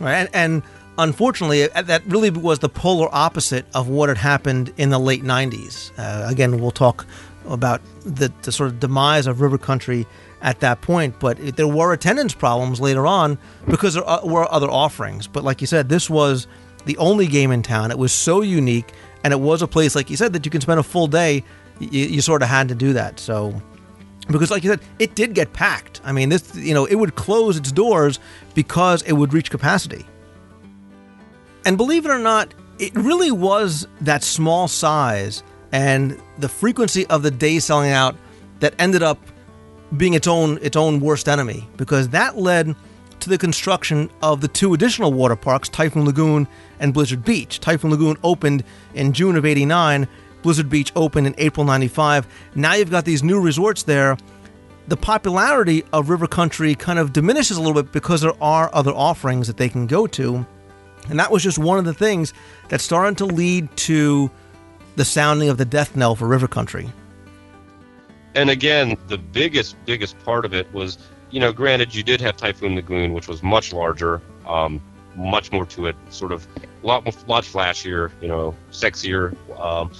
Right, 0.00 0.14
and, 0.14 0.30
and 0.32 0.62
unfortunately, 0.98 1.70
uh, 1.70 1.82
that 1.82 2.04
really 2.06 2.30
was 2.30 2.58
the 2.60 2.68
polar 2.68 3.08
opposite 3.12 3.66
of 3.74 3.88
what 3.88 4.08
had 4.08 4.18
happened 4.18 4.72
in 4.76 4.90
the 4.90 4.98
late 4.98 5.22
'90s. 5.22 5.90
Uh, 5.98 6.28
again, 6.28 6.60
we'll 6.60 6.70
talk 6.70 7.06
about 7.46 7.80
the, 8.04 8.32
the 8.42 8.52
sort 8.52 8.70
of 8.70 8.80
demise 8.80 9.26
of 9.26 9.40
River 9.40 9.58
Country 9.58 10.06
at 10.42 10.60
that 10.60 10.80
point, 10.80 11.18
but 11.18 11.38
it, 11.40 11.56
there 11.56 11.68
were 11.68 11.92
attendance 11.92 12.34
problems 12.34 12.80
later 12.80 13.06
on 13.06 13.38
because 13.68 13.94
there 13.94 14.08
uh, 14.08 14.24
were 14.24 14.50
other 14.52 14.70
offerings. 14.70 15.26
But 15.26 15.44
like 15.44 15.60
you 15.60 15.66
said, 15.66 15.88
this 15.88 16.10
was 16.10 16.46
the 16.84 16.96
only 16.98 17.26
game 17.26 17.52
in 17.52 17.62
town. 17.62 17.90
It 17.90 17.98
was 17.98 18.12
so 18.12 18.42
unique, 18.42 18.92
and 19.24 19.32
it 19.32 19.40
was 19.40 19.62
a 19.62 19.68
place, 19.68 19.94
like 19.94 20.10
you 20.10 20.16
said, 20.16 20.32
that 20.32 20.44
you 20.44 20.50
can 20.50 20.60
spend 20.60 20.80
a 20.80 20.84
full 20.84 21.06
day. 21.06 21.44
You, 21.78 22.06
you 22.06 22.20
sort 22.20 22.42
of 22.42 22.48
had 22.48 22.68
to 22.68 22.74
do 22.74 22.92
that. 22.92 23.18
So 23.18 23.60
because 24.28 24.50
like 24.50 24.62
you 24.62 24.70
said 24.70 24.80
it 25.00 25.16
did 25.16 25.34
get 25.34 25.52
packed 25.52 26.00
i 26.04 26.12
mean 26.12 26.28
this 26.28 26.54
you 26.54 26.72
know 26.72 26.84
it 26.84 26.94
would 26.94 27.16
close 27.16 27.56
its 27.56 27.72
doors 27.72 28.20
because 28.54 29.02
it 29.02 29.12
would 29.12 29.34
reach 29.34 29.50
capacity 29.50 30.06
and 31.64 31.76
believe 31.76 32.04
it 32.04 32.10
or 32.10 32.18
not 32.18 32.54
it 32.78 32.94
really 32.94 33.30
was 33.30 33.86
that 34.00 34.24
small 34.24 34.66
size 34.66 35.42
and 35.70 36.20
the 36.38 36.48
frequency 36.48 37.06
of 37.06 37.22
the 37.22 37.30
day 37.30 37.58
selling 37.58 37.92
out 37.92 38.16
that 38.60 38.74
ended 38.78 39.02
up 39.02 39.18
being 39.96 40.14
its 40.14 40.26
own 40.26 40.58
its 40.62 40.76
own 40.76 41.00
worst 41.00 41.28
enemy 41.28 41.68
because 41.76 42.08
that 42.10 42.36
led 42.38 42.74
to 43.20 43.28
the 43.28 43.38
construction 43.38 44.10
of 44.20 44.40
the 44.40 44.48
two 44.48 44.74
additional 44.74 45.12
water 45.12 45.36
parks 45.36 45.68
typhoon 45.68 46.04
lagoon 46.04 46.48
and 46.80 46.92
blizzard 46.92 47.24
beach. 47.24 47.60
Typhoon 47.60 47.90
lagoon 47.90 48.16
opened 48.24 48.64
in 48.94 49.12
june 49.12 49.36
of 49.36 49.44
89 49.44 50.08
blizzard 50.42 50.68
beach 50.68 50.92
opened 50.96 51.26
in 51.26 51.34
april 51.38 51.64
95 51.64 52.26
now 52.54 52.74
you've 52.74 52.90
got 52.90 53.04
these 53.04 53.22
new 53.22 53.40
resorts 53.40 53.82
there. 53.82 54.16
The 54.88 54.96
popularity 54.96 55.84
of 55.92 56.10
river 56.10 56.26
country 56.26 56.74
kind 56.74 56.98
of 56.98 57.12
diminishes 57.12 57.56
a 57.56 57.60
little 57.60 57.80
bit 57.80 57.92
because 57.92 58.22
there 58.22 58.42
are 58.42 58.68
other 58.74 58.90
offerings 58.90 59.46
that 59.46 59.56
they 59.56 59.68
can 59.68 59.86
go 59.86 60.08
to 60.08 60.44
and 61.08 61.18
that 61.18 61.30
was 61.30 61.42
just 61.42 61.58
one 61.58 61.78
of 61.78 61.84
the 61.84 61.94
things 61.94 62.32
that 62.68 62.80
started 62.80 63.18
to 63.18 63.26
lead 63.26 63.74
to 63.76 64.30
the 64.96 65.04
sounding 65.04 65.48
of 65.48 65.58
the 65.58 65.64
death 65.64 65.96
knell 65.96 66.14
for 66.14 66.28
river 66.28 66.48
country 66.48 66.90
and 68.34 68.50
again, 68.50 68.96
the 69.08 69.18
biggest 69.18 69.76
biggest 69.84 70.18
part 70.24 70.44
of 70.44 70.54
it 70.54 70.72
was, 70.72 70.98
you 71.30 71.40
know, 71.40 71.52
granted 71.52 71.94
you 71.94 72.02
did 72.02 72.20
have 72.20 72.36
Typhoon 72.36 72.74
Lagoon, 72.74 73.12
which 73.12 73.28
was 73.28 73.42
much 73.42 73.72
larger, 73.72 74.22
um, 74.46 74.80
much 75.16 75.52
more 75.52 75.66
to 75.66 75.86
it, 75.86 75.96
sort 76.10 76.32
of 76.32 76.46
a 76.82 76.86
lot 76.86 77.04
lot 77.28 77.44
flashier, 77.44 78.10
you 78.20 78.28
know, 78.28 78.54
sexier, 78.70 79.36
um, 79.58 79.90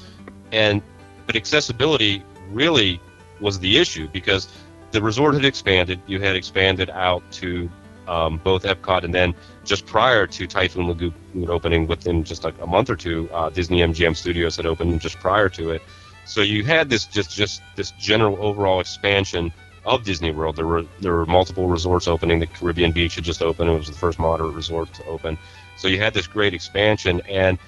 and 0.50 0.82
but 1.26 1.36
accessibility 1.36 2.22
really 2.50 3.00
was 3.40 3.58
the 3.60 3.78
issue 3.78 4.08
because 4.08 4.48
the 4.92 5.02
resort 5.02 5.34
had 5.34 5.44
expanded. 5.44 6.00
You 6.06 6.20
had 6.20 6.36
expanded 6.36 6.88
out 6.90 7.22
to 7.32 7.70
um, 8.08 8.38
both 8.38 8.64
Epcot 8.64 9.04
and 9.04 9.14
then 9.14 9.34
just 9.64 9.86
prior 9.86 10.26
to 10.26 10.46
Typhoon 10.46 10.88
Lagoon 10.88 11.14
opening, 11.48 11.86
within 11.86 12.24
just 12.24 12.44
like 12.44 12.54
a 12.60 12.66
month 12.66 12.90
or 12.90 12.96
two, 12.96 13.28
uh, 13.32 13.50
Disney 13.50 13.78
MGM 13.80 14.16
Studios 14.16 14.56
had 14.56 14.66
opened 14.66 15.00
just 15.00 15.18
prior 15.18 15.48
to 15.50 15.70
it. 15.70 15.82
So 16.24 16.40
you 16.40 16.64
had 16.64 16.88
this 16.88 17.04
just 17.04 17.34
just 17.34 17.62
this 17.76 17.92
general 17.92 18.36
overall 18.40 18.80
expansion 18.80 19.52
of 19.84 20.04
Disney 20.04 20.30
World. 20.30 20.56
There 20.56 20.66
were 20.66 20.84
there 21.00 21.12
were 21.12 21.26
multiple 21.26 21.66
resorts 21.66 22.06
opening. 22.06 22.38
The 22.38 22.46
Caribbean 22.46 22.92
Beach 22.92 23.16
had 23.16 23.24
just 23.24 23.42
opened. 23.42 23.70
It 23.70 23.76
was 23.76 23.88
the 23.88 23.94
first 23.94 24.18
moderate 24.18 24.54
resort 24.54 24.92
to 24.94 25.04
open. 25.06 25.36
So 25.76 25.88
you 25.88 25.98
had 25.98 26.14
this 26.14 26.26
great 26.26 26.54
expansion, 26.54 27.20
and 27.28 27.58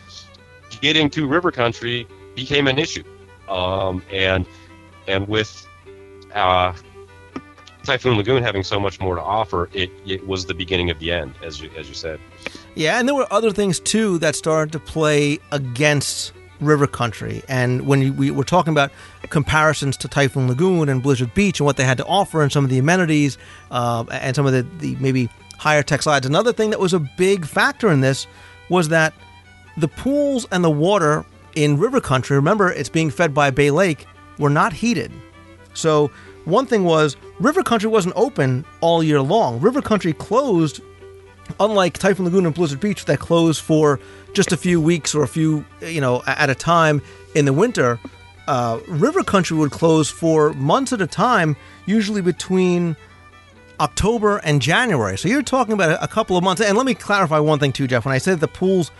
getting 0.81 1.11
to 1.11 1.27
River 1.27 1.51
Country 1.51 2.07
became 2.35 2.68
an 2.68 2.79
issue. 2.79 3.05
Um, 3.49 4.03
and 4.12 4.47
and 5.09 5.29
with 5.29 5.66
uh, 6.35 6.73
Typhoon 7.85 8.16
Lagoon 8.16 8.42
having 8.42 8.62
so 8.62 8.81
much 8.81 9.01
more 9.01 9.14
to 9.14 9.23
offer, 9.23 9.68
it, 9.73 9.90
it 10.07 10.27
was 10.27 10.47
the 10.47 10.55
beginning 10.55 10.90
of 10.90 10.99
the 10.99 11.12
end, 11.12 11.35
as 11.42 11.61
you 11.61 11.70
as 11.77 11.88
you 11.88 11.94
said. 11.94 12.18
Yeah, 12.75 12.99
and 12.99 13.07
there 13.07 13.14
were 13.14 13.33
other 13.33 13.51
things 13.51 13.79
too 13.79 14.18
that 14.18 14.35
started 14.35 14.73
to 14.73 14.79
play 14.79 15.38
against 15.53 16.33
River 16.61 16.87
Country. 16.87 17.42
And 17.49 17.87
when 17.87 18.16
we 18.16 18.31
were 18.31 18.44
talking 18.44 18.73
about 18.73 18.90
comparisons 19.31 19.97
to 19.99 20.09
Typhoon 20.09 20.49
Lagoon 20.49 20.88
and 20.88 21.03
Blizzard 21.03 21.35
Beach 21.35 21.61
and 21.61 21.66
what 21.66 21.77
they 21.77 21.85
had 21.85 21.99
to 21.99 22.07
offer 22.07 22.42
and 22.42 22.51
some 22.51 22.64
of 22.64 22.70
the 22.70 22.79
amenities 22.79 23.38
uh, 23.70 24.05
and 24.11 24.35
some 24.35 24.47
of 24.47 24.53
the, 24.53 24.62
the 24.79 24.97
maybe 24.97 25.29
higher 25.59 25.83
tech 25.83 26.03
slides, 26.03 26.27
another 26.27 26.53
thing 26.53 26.70
that 26.70 26.81
was 26.81 26.92
a 26.92 27.01
big 27.01 27.47
factor 27.47 27.90
in 27.90 28.01
this 28.01 28.27
was 28.68 28.88
that 28.88 29.14
the 29.77 29.88
pools 29.88 30.47
and 30.51 30.64
the 30.64 30.70
water 30.70 31.25
in 31.55 31.79
River 31.79 32.01
Country, 32.01 32.37
remember 32.37 32.70
it's 32.70 32.88
being 32.88 33.11
fed 33.11 33.35
by 33.35 33.51
Bay 33.51 33.70
Lake, 33.70 34.07
were 34.38 34.51
not 34.51 34.73
heated. 34.73 35.12
So 35.75 36.11
one 36.44 36.66
thing 36.66 36.85
was 36.85 37.16
River 37.40 37.62
Country 37.62 37.88
wasn't 37.88 38.14
open 38.16 38.64
all 38.80 39.02
year 39.02 39.20
long. 39.20 39.61
River 39.61 39.83
Country 39.83 40.12
closed 40.12 40.80
unlike 41.61 41.98
Typhoon 41.98 42.24
Lagoon 42.24 42.46
and 42.46 42.54
Blizzard 42.54 42.80
Beach 42.80 43.04
that 43.04 43.18
closed 43.18 43.61
for 43.61 44.00
just 44.33 44.52
a 44.52 44.57
few 44.57 44.80
weeks 44.80 45.14
or 45.14 45.22
a 45.22 45.28
few, 45.28 45.64
you 45.80 46.00
know, 46.00 46.22
at 46.26 46.50
a 46.50 46.54
time 46.54 47.02
in 47.35 47.44
the 47.44 47.52
winter, 47.52 47.98
uh, 48.46 48.78
River 48.88 49.22
Country 49.22 49.57
would 49.57 49.70
close 49.70 50.11
for 50.11 50.52
months 50.54 50.92
at 50.92 51.00
a 51.00 51.07
time, 51.07 51.57
usually 51.87 52.20
between 52.20 52.96
October 53.80 54.38
and 54.38 54.61
January. 54.61 55.16
So 55.18 55.28
you're 55.28 55.42
talking 55.42 55.72
about 55.72 56.02
a 56.02 56.09
couple 56.09 56.37
of 56.37 56.44
months. 56.44 56.62
And 56.62 56.76
let 56.76 56.87
me 56.87 56.94
clarify 56.94 57.38
one 57.38 57.59
thing 57.59 57.72
too, 57.72 57.87
Jeff. 57.87 58.04
When 58.04 58.14
I 58.14 58.18
said 58.18 58.40
the 58.40 58.48
pools 58.48 58.90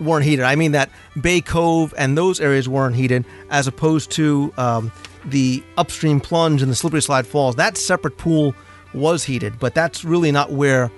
weren't 0.00 0.24
heated, 0.24 0.44
I 0.44 0.54
mean 0.56 0.72
that 0.72 0.90
Bay 1.20 1.40
Cove 1.40 1.94
and 1.96 2.16
those 2.16 2.40
areas 2.40 2.68
weren't 2.68 2.96
heated, 2.96 3.24
as 3.50 3.66
opposed 3.66 4.10
to 4.12 4.52
um, 4.56 4.92
the 5.26 5.62
upstream 5.76 6.20
plunge 6.20 6.62
and 6.62 6.70
the 6.70 6.76
slippery 6.76 7.02
slide 7.02 7.26
falls. 7.26 7.56
That 7.56 7.76
separate 7.76 8.18
pool 8.18 8.54
was 8.92 9.24
heated, 9.24 9.58
but 9.58 9.74
that's 9.74 10.04
really 10.04 10.32
not 10.32 10.52
where 10.52 10.90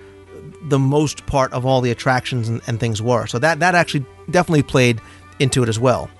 the 0.63 0.79
most 0.79 1.27
part 1.27 1.53
of 1.53 1.65
all 1.65 1.81
the 1.81 1.91
attractions 1.91 2.49
and, 2.49 2.61
and, 2.67 2.79
things 2.79 3.01
were. 3.01 3.27
So 3.27 3.39
that 3.39 3.61
that 3.61 3.75
actually 3.75 4.05
definitely 4.31 4.63
played 4.63 5.01
into 5.39 5.63
it 5.63 5.69
as 5.69 5.79
well. 5.79 6.11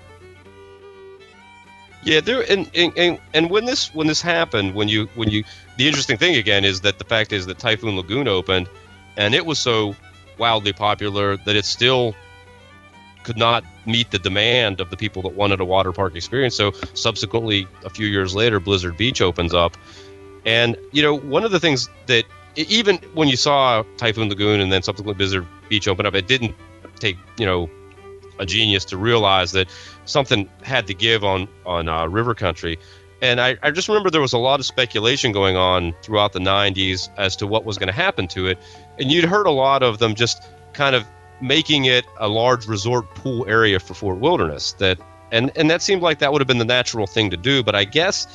Yeah, 2.03 2.21
there 2.21 2.41
and, 2.49 2.69
and 2.75 3.19
and 3.33 3.49
when 3.49 3.65
this 3.65 3.93
when 3.93 4.07
this 4.07 4.21
happened, 4.21 4.73
when 4.73 4.87
you 4.87 5.07
when 5.15 5.29
you 5.29 5.43
the 5.77 5.87
interesting 5.87 6.17
thing 6.17 6.35
again 6.35 6.63
is 6.65 6.81
that 6.81 6.99
the 6.99 7.03
fact 7.03 7.33
is 7.33 7.45
that 7.47 7.59
Typhoon 7.59 7.95
Lagoon 7.95 8.27
opened, 8.27 8.69
and 9.17 9.35
it 9.35 9.45
was 9.45 9.59
so 9.59 9.95
wildly 10.37 10.73
popular 10.73 11.37
that 11.37 11.55
it 11.55 11.65
still 11.65 12.15
could 13.23 13.37
not 13.37 13.63
meet 13.87 14.11
the 14.11 14.19
demand 14.19 14.79
of 14.79 14.89
the 14.89 14.97
people 14.97 15.21
that 15.23 15.33
wanted 15.33 15.59
a 15.59 15.65
water 15.65 15.91
park 15.91 16.15
experience. 16.15 16.55
So 16.55 16.71
subsequently, 16.93 17.67
a 17.85 17.89
few 17.89 18.07
years 18.07 18.35
later, 18.35 18.59
Blizzard 18.59 18.97
Beach 18.97 19.21
opens 19.21 19.53
up, 19.53 19.77
and 20.45 20.77
you 20.91 21.01
know 21.01 21.17
one 21.17 21.43
of 21.43 21.51
the 21.51 21.59
things 21.59 21.89
that 22.07 22.25
even 22.55 22.97
when 23.13 23.27
you 23.27 23.37
saw 23.37 23.83
Typhoon 23.97 24.29
Lagoon 24.29 24.59
and 24.59 24.71
then 24.71 24.81
subsequently 24.81 25.17
Blizzard 25.17 25.47
Beach 25.69 25.87
open 25.87 26.05
up, 26.05 26.15
it 26.15 26.27
didn't 26.27 26.55
take 26.99 27.17
you 27.37 27.45
know 27.45 27.69
a 28.39 28.45
genius 28.45 28.85
to 28.85 28.97
realize 28.97 29.51
that 29.51 29.67
something 30.05 30.49
had 30.63 30.87
to 30.87 30.93
give 30.93 31.23
on 31.23 31.47
on 31.65 31.87
uh, 31.87 32.07
River 32.07 32.35
Country. 32.35 32.77
And 33.21 33.41
I, 33.41 33.57
I 33.63 33.71
just 33.71 33.87
remember 33.87 34.11
there 34.11 34.21
was 34.21 34.33
a 34.33 34.37
lot 34.37 34.59
of 34.59 34.65
speculation 34.65 35.31
going 35.31 35.55
on 35.57 35.95
throughout 36.03 36.33
the 36.33 36.39
90s 36.39 37.09
as 37.17 37.35
to 37.37 37.47
what 37.47 37.65
was 37.65 37.79
going 37.79 37.87
to 37.87 37.93
happen 37.93 38.27
to 38.29 38.45
it. 38.45 38.59
And 38.99 39.11
you'd 39.11 39.25
heard 39.25 39.47
a 39.47 39.51
lot 39.51 39.81
of 39.81 39.97
them 39.97 40.13
just 40.13 40.43
kind 40.73 40.95
of 40.95 41.03
making 41.41 41.85
it 41.85 42.05
a 42.19 42.27
large 42.27 42.67
resort 42.67 43.13
pool 43.15 43.45
area 43.47 43.79
for 43.79 43.93
Fort 43.93 44.17
Wilderness. 44.17 44.73
That 44.73 44.99
and 45.31 45.51
and 45.55 45.69
that 45.69 45.81
seemed 45.81 46.01
like 46.01 46.19
that 46.19 46.31
would 46.31 46.41
have 46.41 46.47
been 46.47 46.57
the 46.57 46.65
natural 46.65 47.07
thing 47.07 47.29
to 47.31 47.37
do. 47.37 47.63
But 47.63 47.75
I 47.75 47.83
guess 47.83 48.27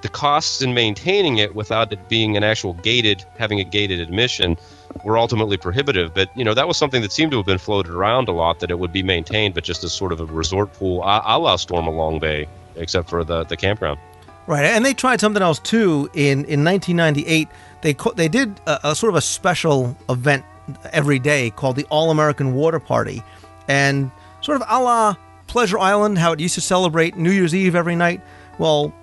the 0.00 0.08
costs 0.08 0.62
in 0.62 0.74
maintaining 0.74 1.38
it 1.38 1.54
without 1.54 1.92
it 1.92 2.08
being 2.08 2.36
an 2.36 2.44
actual 2.44 2.74
gated, 2.74 3.24
having 3.36 3.60
a 3.60 3.64
gated 3.64 4.00
admission, 4.00 4.56
were 5.04 5.18
ultimately 5.18 5.56
prohibitive. 5.56 6.14
But 6.14 6.30
you 6.36 6.44
know 6.44 6.54
that 6.54 6.68
was 6.68 6.76
something 6.76 7.02
that 7.02 7.12
seemed 7.12 7.32
to 7.32 7.38
have 7.38 7.46
been 7.46 7.58
floated 7.58 7.92
around 7.92 8.28
a 8.28 8.32
lot 8.32 8.60
that 8.60 8.70
it 8.70 8.78
would 8.78 8.92
be 8.92 9.02
maintained, 9.02 9.54
but 9.54 9.64
just 9.64 9.84
as 9.84 9.92
sort 9.92 10.12
of 10.12 10.20
a 10.20 10.26
resort 10.26 10.72
pool, 10.74 11.02
a, 11.02 11.22
a 11.24 11.38
la 11.38 11.56
Stormalong 11.56 12.20
Bay, 12.20 12.46
except 12.76 13.08
for 13.08 13.24
the 13.24 13.44
the 13.44 13.56
campground. 13.56 13.98
Right, 14.46 14.64
and 14.64 14.82
they 14.82 14.94
tried 14.94 15.20
something 15.20 15.42
else 15.42 15.58
too. 15.58 16.10
In 16.14 16.46
in 16.46 16.64
1998, 16.64 17.48
they 17.82 17.94
they 18.16 18.28
did 18.28 18.60
a, 18.66 18.90
a 18.90 18.94
sort 18.94 19.10
of 19.10 19.16
a 19.16 19.20
special 19.20 19.94
event 20.08 20.44
every 20.92 21.18
day 21.18 21.50
called 21.50 21.76
the 21.76 21.84
All 21.84 22.10
American 22.10 22.54
Water 22.54 22.80
Party, 22.80 23.22
and 23.68 24.10
sort 24.40 24.60
of 24.60 24.66
a 24.68 24.82
la 24.82 25.16
Pleasure 25.46 25.78
Island, 25.78 26.18
how 26.18 26.32
it 26.32 26.40
used 26.40 26.54
to 26.56 26.60
celebrate 26.60 27.16
New 27.16 27.30
Year's 27.30 27.54
Eve 27.54 27.74
every 27.74 27.96
night. 27.96 28.20
Well, 28.58 28.94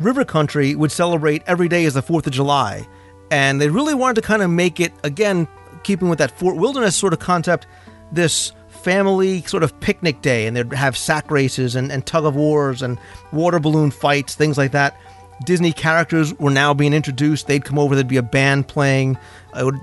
River 0.00 0.24
Country 0.24 0.74
would 0.74 0.90
celebrate 0.90 1.42
every 1.46 1.68
day 1.68 1.84
as 1.84 1.94
the 1.94 2.02
4th 2.02 2.26
of 2.26 2.32
July. 2.32 2.86
And 3.30 3.60
they 3.60 3.68
really 3.68 3.94
wanted 3.94 4.14
to 4.14 4.22
kind 4.22 4.42
of 4.42 4.50
make 4.50 4.80
it, 4.80 4.92
again, 5.04 5.46
keeping 5.82 6.08
with 6.08 6.18
that 6.18 6.30
Fort 6.30 6.56
Wilderness 6.56 6.96
sort 6.96 7.12
of 7.12 7.18
concept, 7.18 7.66
this 8.10 8.52
family 8.68 9.42
sort 9.42 9.62
of 9.62 9.78
picnic 9.80 10.22
day, 10.22 10.46
and 10.46 10.56
they'd 10.56 10.72
have 10.72 10.96
sack 10.96 11.30
races 11.30 11.74
and, 11.74 11.90
and 11.90 12.06
tug 12.06 12.24
of 12.24 12.36
wars 12.36 12.82
and 12.82 12.98
water 13.32 13.58
balloon 13.58 13.90
fights, 13.90 14.34
things 14.34 14.56
like 14.56 14.72
that. 14.72 14.98
Disney 15.44 15.72
characters 15.72 16.34
were 16.38 16.50
now 16.50 16.72
being 16.74 16.92
introduced. 16.92 17.46
They'd 17.46 17.64
come 17.64 17.78
over, 17.78 17.94
there'd 17.94 18.08
be 18.08 18.16
a 18.16 18.22
band 18.22 18.68
playing, 18.68 19.18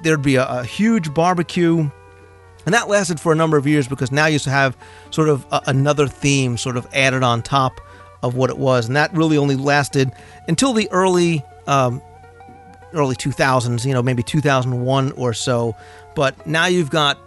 there'd 0.03 0.21
be 0.21 0.35
a, 0.35 0.45
a, 0.45 0.63
huge 0.63 1.13
barbecue. 1.13 1.89
And 2.65 2.73
that 2.73 2.87
lasted 2.87 3.19
for 3.19 3.31
a 3.31 3.35
number 3.35 3.57
of 3.57 3.67
years 3.67 3.87
because 3.87 4.11
now 4.11 4.25
you 4.25 4.33
used 4.33 4.45
to 4.45 4.51
have 4.51 4.75
sort 5.11 5.29
of 5.29 5.45
a, 5.51 5.61
another 5.67 6.07
theme 6.07 6.57
sort 6.57 6.77
of 6.77 6.87
added 6.93 7.23
on 7.23 7.41
top 7.41 7.79
of 8.23 8.35
what 8.35 8.49
it 8.49 8.57
was. 8.57 8.87
And 8.87 8.95
that 8.95 9.13
really 9.13 9.37
only 9.37 9.55
lasted 9.55 10.11
until 10.47 10.73
the 10.73 10.89
early. 10.91 11.43
Um, 11.67 12.01
early 12.93 13.15
2000s, 13.15 13.85
you 13.85 13.91
know, 13.93 14.03
maybe 14.03 14.21
2001 14.21 15.13
or 15.13 15.33
so. 15.33 15.75
But 16.15 16.45
now 16.45 16.67
you've 16.67 16.91
got 16.91 17.17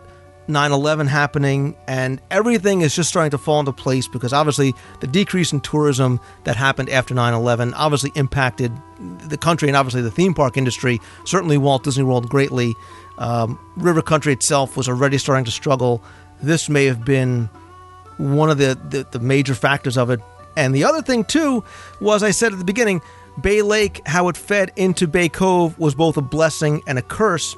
9 0.49 0.73
11 0.73 1.07
happening, 1.07 1.77
and 1.89 2.21
everything 2.31 2.83
is 2.83 2.95
just 2.95 3.09
starting 3.09 3.31
to 3.31 3.39
fall 3.39 3.61
into 3.61 3.73
place 3.73 4.07
because 4.09 4.33
obviously 4.33 4.75
the 5.01 5.07
decrease 5.07 5.53
in 5.53 5.61
tourism 5.61 6.21
that 6.45 6.57
happened 6.57 6.89
after 6.91 7.15
9 7.15 7.35
11 7.35 7.75
obviously 7.75 8.13
impacted 8.15 8.73
the 9.29 9.37
country 9.37 9.69
and 9.69 9.77
obviously 9.77 10.03
the 10.03 10.11
theme 10.11 10.35
park 10.35 10.57
industry, 10.57 11.01
certainly 11.25 11.59
Walt 11.59 11.85
Disney 11.85 12.05
World 12.05 12.29
greatly. 12.29 12.75
Um, 13.19 13.59
River 13.77 14.03
Country 14.03 14.33
itself 14.33 14.77
was 14.77 14.89
already 14.89 15.19
starting 15.19 15.45
to 15.47 15.51
struggle. 15.51 16.03
This 16.43 16.69
may 16.69 16.85
have 16.85 17.05
been 17.05 17.49
one 18.19 18.51
of 18.51 18.59
the, 18.59 18.79
the, 18.89 19.07
the 19.11 19.19
major 19.19 19.55
factors 19.55 19.97
of 19.97 20.11
it. 20.11 20.21
And 20.57 20.75
the 20.75 20.85
other 20.85 21.03
thing, 21.03 21.25
too, 21.25 21.65
was 22.01 22.23
I 22.23 22.31
said 22.31 22.53
at 22.53 22.59
the 22.59 22.65
beginning, 22.65 23.03
Bay 23.41 23.63
Lake, 23.63 24.01
how 24.07 24.29
it 24.29 24.37
fed 24.37 24.73
into 24.77 25.07
Bay 25.07 25.29
Cove, 25.29 25.79
was 25.79 25.95
both 25.95 26.17
a 26.17 26.23
blessing 26.23 26.83
and 26.87 26.99
a 26.99 27.03
curse 27.03 27.55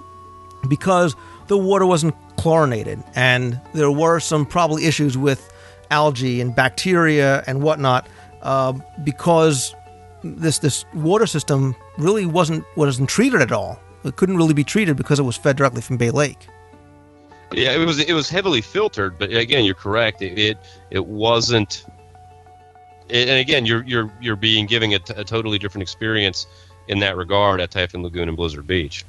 because 0.69 1.15
the 1.47 1.57
water 1.57 1.87
wasn't 1.87 2.15
chlorinated, 2.39 3.03
and 3.15 3.61
there 3.75 3.91
were 3.91 4.21
some 4.21 4.47
probably 4.47 4.87
issues 4.87 5.19
with 5.19 5.53
algae 5.91 6.41
and 6.41 6.55
bacteria 6.55 7.43
and 7.47 7.63
whatnot 7.63 8.09
uh, 8.43 8.73
because 9.05 9.75
this 10.23 10.59
this 10.59 10.85
water 10.95 11.27
system 11.27 11.75
really 11.99 12.27
wasn't 12.27 12.65
wasn't 12.77 13.09
treated 13.09 13.41
at 13.43 13.53
all. 13.53 13.81
It 14.05 14.17
couldn't 14.17 14.37
really 14.37 14.55
be 14.55 14.65
treated 14.65 14.97
because 14.97 15.19
it 15.19 15.25
was 15.25 15.37
fed 15.37 15.57
directly 15.57 15.83
from 15.83 15.97
Bay 15.97 16.11
Lake. 16.11 16.47
Yeah, 17.53 17.73
it 17.73 17.85
was 17.85 17.99
it 17.99 18.13
was 18.13 18.29
heavily 18.29 18.61
filtered, 18.61 19.19
but 19.19 19.33
again, 19.33 19.65
you're 19.65 19.75
correct. 19.75 20.23
It 20.23 20.39
it, 20.39 20.59
it 20.91 21.07
wasn't. 21.07 21.85
and 23.11 23.31
again, 23.31 23.67
you're 23.67 23.83
you're 23.85 24.13
you're 24.21 24.37
being 24.37 24.67
giving 24.67 24.95
a, 24.95 24.99
t- 24.99 25.15
a 25.17 25.25
totally 25.25 25.59
different 25.59 25.83
experience 25.83 26.47
in 26.89 27.01
that 27.01 27.17
regard 27.17 27.61
at 27.61 27.71
Typhoon 27.71 28.03
Lagoon 28.03 28.29
and 28.29 28.37
Blizzard 28.37 28.67
Beach. 28.67 29.05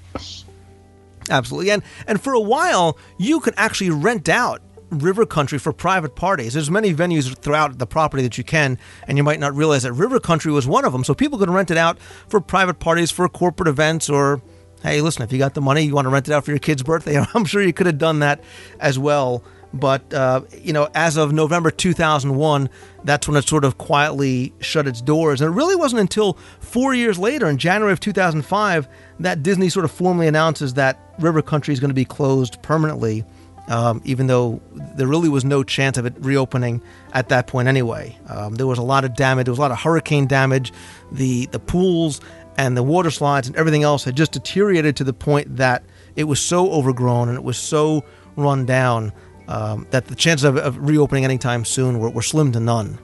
Absolutely. 1.29 1.71
And 1.71 1.83
and 2.07 2.21
for 2.21 2.33
a 2.33 2.39
while, 2.39 2.97
you 3.17 3.39
could 3.39 3.53
actually 3.57 3.89
rent 3.89 4.29
out 4.29 4.61
river 4.91 5.25
country 5.25 5.59
for 5.59 5.71
private 5.71 6.15
parties. 6.15 6.53
There's 6.53 6.71
many 6.71 6.93
venues 6.93 7.37
throughout 7.37 7.77
the 7.77 7.85
property 7.85 8.23
that 8.23 8.37
you 8.37 8.43
can, 8.43 8.77
and 9.07 9.17
you 9.17 9.23
might 9.23 9.39
not 9.39 9.55
realize 9.55 9.83
that 9.83 9.93
river 9.93 10.19
country 10.19 10.51
was 10.51 10.67
one 10.67 10.85
of 10.85 10.93
them. 10.93 11.03
So 11.03 11.13
people 11.13 11.37
could 11.37 11.49
rent 11.49 11.71
it 11.71 11.77
out 11.77 11.99
for 12.27 12.41
private 12.41 12.79
parties, 12.79 13.11
for 13.11 13.27
corporate 13.29 13.67
events, 13.67 14.09
or 14.09 14.41
hey, 14.81 15.01
listen, 15.01 15.23
if 15.23 15.31
you 15.31 15.37
got 15.37 15.53
the 15.53 15.61
money, 15.61 15.83
you 15.83 15.93
want 15.93 16.05
to 16.05 16.09
rent 16.09 16.27
it 16.27 16.33
out 16.33 16.45
for 16.45 16.51
your 16.51 16.59
kid's 16.59 16.83
birthday. 16.83 17.23
I'm 17.33 17.45
sure 17.45 17.61
you 17.61 17.73
could 17.73 17.85
have 17.85 17.97
done 17.97 18.19
that 18.19 18.43
as 18.79 18.97
well. 18.97 19.43
But 19.71 20.11
uh, 20.13 20.41
you 20.57 20.73
know, 20.73 20.89
as 20.95 21.15
of 21.15 21.31
November 21.31 21.69
2001, 21.69 22.69
that's 23.03 23.27
when 23.27 23.37
it 23.37 23.47
sort 23.47 23.63
of 23.63 23.77
quietly 23.77 24.53
shut 24.59 24.87
its 24.87 24.99
doors. 25.01 25.41
And 25.41 25.51
it 25.51 25.55
really 25.55 25.75
wasn't 25.75 26.01
until 26.01 26.33
four 26.59 26.95
years 26.95 27.19
later, 27.19 27.47
in 27.47 27.57
January 27.57 27.93
of 27.93 27.99
2005, 27.99 28.87
that 29.19 29.43
Disney 29.43 29.69
sort 29.69 29.85
of 29.85 29.91
formally 29.91 30.27
announces 30.27 30.73
that 30.73 30.99
River 31.19 31.41
Country 31.41 31.73
is 31.73 31.79
going 31.79 31.89
to 31.89 31.95
be 31.95 32.05
closed 32.05 32.61
permanently. 32.61 33.23
Um, 33.67 34.01
even 34.03 34.25
though 34.25 34.59
there 34.95 35.05
really 35.05 35.29
was 35.29 35.45
no 35.45 35.61
chance 35.61 35.99
of 35.99 36.07
it 36.07 36.15
reopening 36.17 36.81
at 37.13 37.29
that 37.29 37.45
point 37.45 37.67
anyway. 37.67 38.17
Um, 38.27 38.55
there 38.55 38.65
was 38.65 38.79
a 38.79 38.83
lot 38.83 39.05
of 39.05 39.15
damage. 39.15 39.45
There 39.45 39.51
was 39.51 39.59
a 39.59 39.61
lot 39.61 39.69
of 39.69 39.77
hurricane 39.77 40.25
damage. 40.25 40.73
The 41.11 41.45
the 41.47 41.59
pools 41.59 42.19
and 42.57 42.75
the 42.75 42.81
water 42.81 43.11
slides 43.11 43.47
and 43.47 43.55
everything 43.55 43.83
else 43.83 44.03
had 44.03 44.17
just 44.17 44.31
deteriorated 44.31 44.95
to 44.97 45.03
the 45.03 45.13
point 45.13 45.57
that 45.57 45.83
it 46.15 46.25
was 46.25 46.41
so 46.41 46.71
overgrown 46.71 47.29
and 47.29 47.37
it 47.37 47.43
was 47.43 47.57
so 47.57 48.03
run 48.35 48.65
down 48.65 49.13
um, 49.47 49.87
that 49.91 50.07
the 50.07 50.15
chances 50.15 50.43
of, 50.43 50.57
of, 50.57 50.77
reopening 50.77 51.23
anytime 51.23 51.63
soon 51.63 51.99
were, 51.99 52.09
were 52.09 52.21
slim 52.21 52.51
to 52.51 52.59
none. 52.59 52.99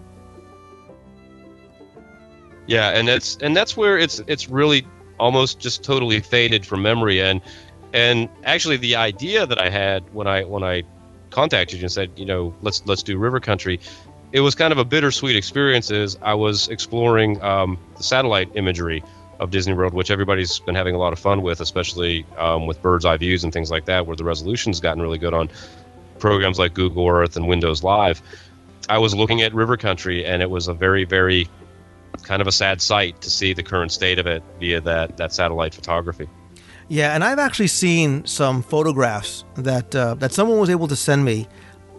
Yeah, 2.67 2.89
and 2.89 3.07
that's 3.07 3.37
and 3.37 3.55
that's 3.55 3.77
where 3.77 3.97
it's 3.97 4.21
it's 4.27 4.49
really 4.49 4.85
almost 5.19 5.59
just 5.59 5.83
totally 5.83 6.19
faded 6.19 6.65
from 6.65 6.81
memory. 6.81 7.21
And 7.21 7.41
and 7.95 8.27
actually, 8.43 8.75
the 8.75 8.97
idea 8.97 9.45
that 9.45 9.57
I 9.57 9.69
had 9.69 10.13
when 10.13 10.27
I 10.27 10.43
when 10.43 10.63
I 10.63 10.83
contacted 11.29 11.79
you 11.79 11.85
and 11.85 11.91
said, 11.91 12.11
you 12.17 12.25
know, 12.25 12.53
let's 12.61 12.85
let's 12.85 13.03
do 13.03 13.17
River 13.17 13.39
Country, 13.39 13.79
it 14.33 14.41
was 14.41 14.53
kind 14.53 14.73
of 14.73 14.77
a 14.79 14.83
bittersweet 14.83 15.37
experience. 15.37 15.89
As 15.91 16.17
I 16.21 16.33
was 16.33 16.67
exploring 16.67 17.41
um, 17.41 17.77
the 17.95 18.03
satellite 18.03 18.49
imagery 18.55 19.01
of 19.39 19.49
Disney 19.49 19.73
World, 19.73 19.93
which 19.93 20.11
everybody's 20.11 20.59
been 20.59 20.75
having 20.75 20.93
a 20.93 20.97
lot 20.97 21.13
of 21.13 21.19
fun 21.19 21.41
with, 21.41 21.61
especially 21.61 22.25
um, 22.37 22.67
with 22.67 22.81
bird's 22.81 23.05
eye 23.05 23.15
views 23.15 23.45
and 23.45 23.53
things 23.53 23.71
like 23.71 23.85
that, 23.85 24.05
where 24.05 24.17
the 24.17 24.25
resolution's 24.25 24.81
gotten 24.81 25.01
really 25.01 25.17
good 25.17 25.33
on 25.33 25.49
programs 26.19 26.59
like 26.59 26.73
Google 26.73 27.07
Earth 27.07 27.37
and 27.37 27.47
Windows 27.47 27.81
Live. 27.81 28.21
I 28.89 28.97
was 28.97 29.15
looking 29.15 29.41
at 29.41 29.53
River 29.53 29.77
Country, 29.77 30.25
and 30.25 30.41
it 30.41 30.49
was 30.49 30.67
a 30.67 30.73
very, 30.73 31.05
very 31.05 31.47
kind 32.23 32.41
of 32.41 32.47
a 32.49 32.51
sad 32.51 32.81
sight 32.81 33.21
to 33.21 33.29
see 33.29 33.53
the 33.53 33.63
current 33.63 33.93
state 33.93 34.19
of 34.19 34.27
it 34.27 34.43
via 34.59 34.81
that 34.81 35.15
that 35.15 35.31
satellite 35.31 35.73
photography. 35.73 36.27
Yeah, 36.87 37.15
and 37.15 37.23
I've 37.23 37.39
actually 37.39 37.67
seen 37.67 38.25
some 38.25 38.61
photographs 38.61 39.43
that 39.55 39.95
uh, 39.95 40.15
that 40.15 40.31
someone 40.33 40.59
was 40.59 40.69
able 40.69 40.87
to 40.87 40.95
send 40.95 41.25
me 41.25 41.47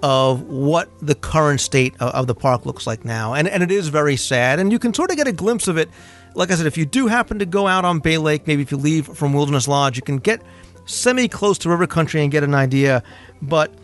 of 0.03 0.43
what 0.43 0.91
the 1.01 1.14
current 1.14 1.61
state 1.61 1.95
of, 2.01 2.14
of, 2.14 2.26
the 2.26 2.34
park 2.34 2.66
looks 2.66 2.87
like 2.87 3.05
now, 3.05 3.34
and 3.34 3.49
and 3.49 3.62
it 3.62 3.72
is 3.72 3.89
very 3.89 4.16
sad. 4.16 4.61
And 4.61 4.70
you 4.70 4.78
can 4.78 4.95
sort 4.95 5.11
of 5.11 5.16
get 5.16 5.26
a 5.26 5.32
glimpse 5.32 5.66
of 5.66 5.76
it. 5.76 5.91
Like 6.34 6.51
I 6.51 6.55
said, 6.55 6.66
if 6.66 6.76
you 6.76 6.87
do 6.87 7.09
happen 7.09 7.39
to 7.41 7.47
go 7.47 7.66
out 7.66 7.84
on 7.84 7.99
Bay 7.99 8.18
Lake, 8.18 8.47
maybe 8.47 8.62
if 8.62 8.70
you 8.70 8.76
leave 8.76 9.07
from 9.07 9.32
Wilderness 9.32 9.66
Lodge, 9.66 9.97
you 9.97 10.03
can 10.03 10.18
get 10.18 10.43
semi 10.84 11.26
close 11.26 11.59
to 11.59 11.68
River 11.68 11.87
Country 11.89 12.22
and 12.22 12.30
get 12.30 12.45
an 12.45 12.55
idea. 12.55 13.03
But 13.43 13.74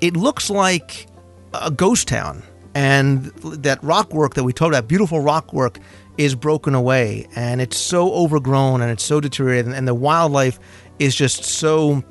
it 0.00 0.16
looks 0.16 0.48
like 0.48 1.06
a 1.52 1.70
ghost 1.70 2.08
town, 2.08 2.42
and 2.74 3.26
that 3.42 3.82
rock 3.82 4.14
work 4.14 4.34
that 4.34 4.44
we 4.44 4.54
talked 4.54 4.70
about, 4.70 4.88
beautiful 4.88 5.20
rock 5.20 5.52
work, 5.52 5.80
is 6.18 6.34
broken 6.34 6.74
away 6.74 7.26
and 7.36 7.60
it's 7.60 7.76
so 7.76 8.12
overgrown 8.12 8.80
and 8.80 8.90
it's 8.90 9.04
so 9.04 9.20
deteriorated 9.20 9.72
and 9.72 9.86
the 9.86 9.94
wildlife 9.94 10.58
is 10.98 11.14
just 11.14 11.44
so 11.44 12.02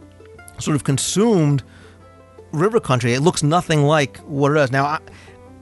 sort 0.60 0.76
of 0.76 0.84
consumed 0.84 1.64
river 2.52 2.80
country. 2.80 3.14
It 3.14 3.22
looks 3.22 3.44
nothing 3.44 3.84
like 3.84 4.18
what 4.20 4.52
it 4.52 4.58
is. 4.58 4.72
Now 4.72 4.86
i, 4.86 5.00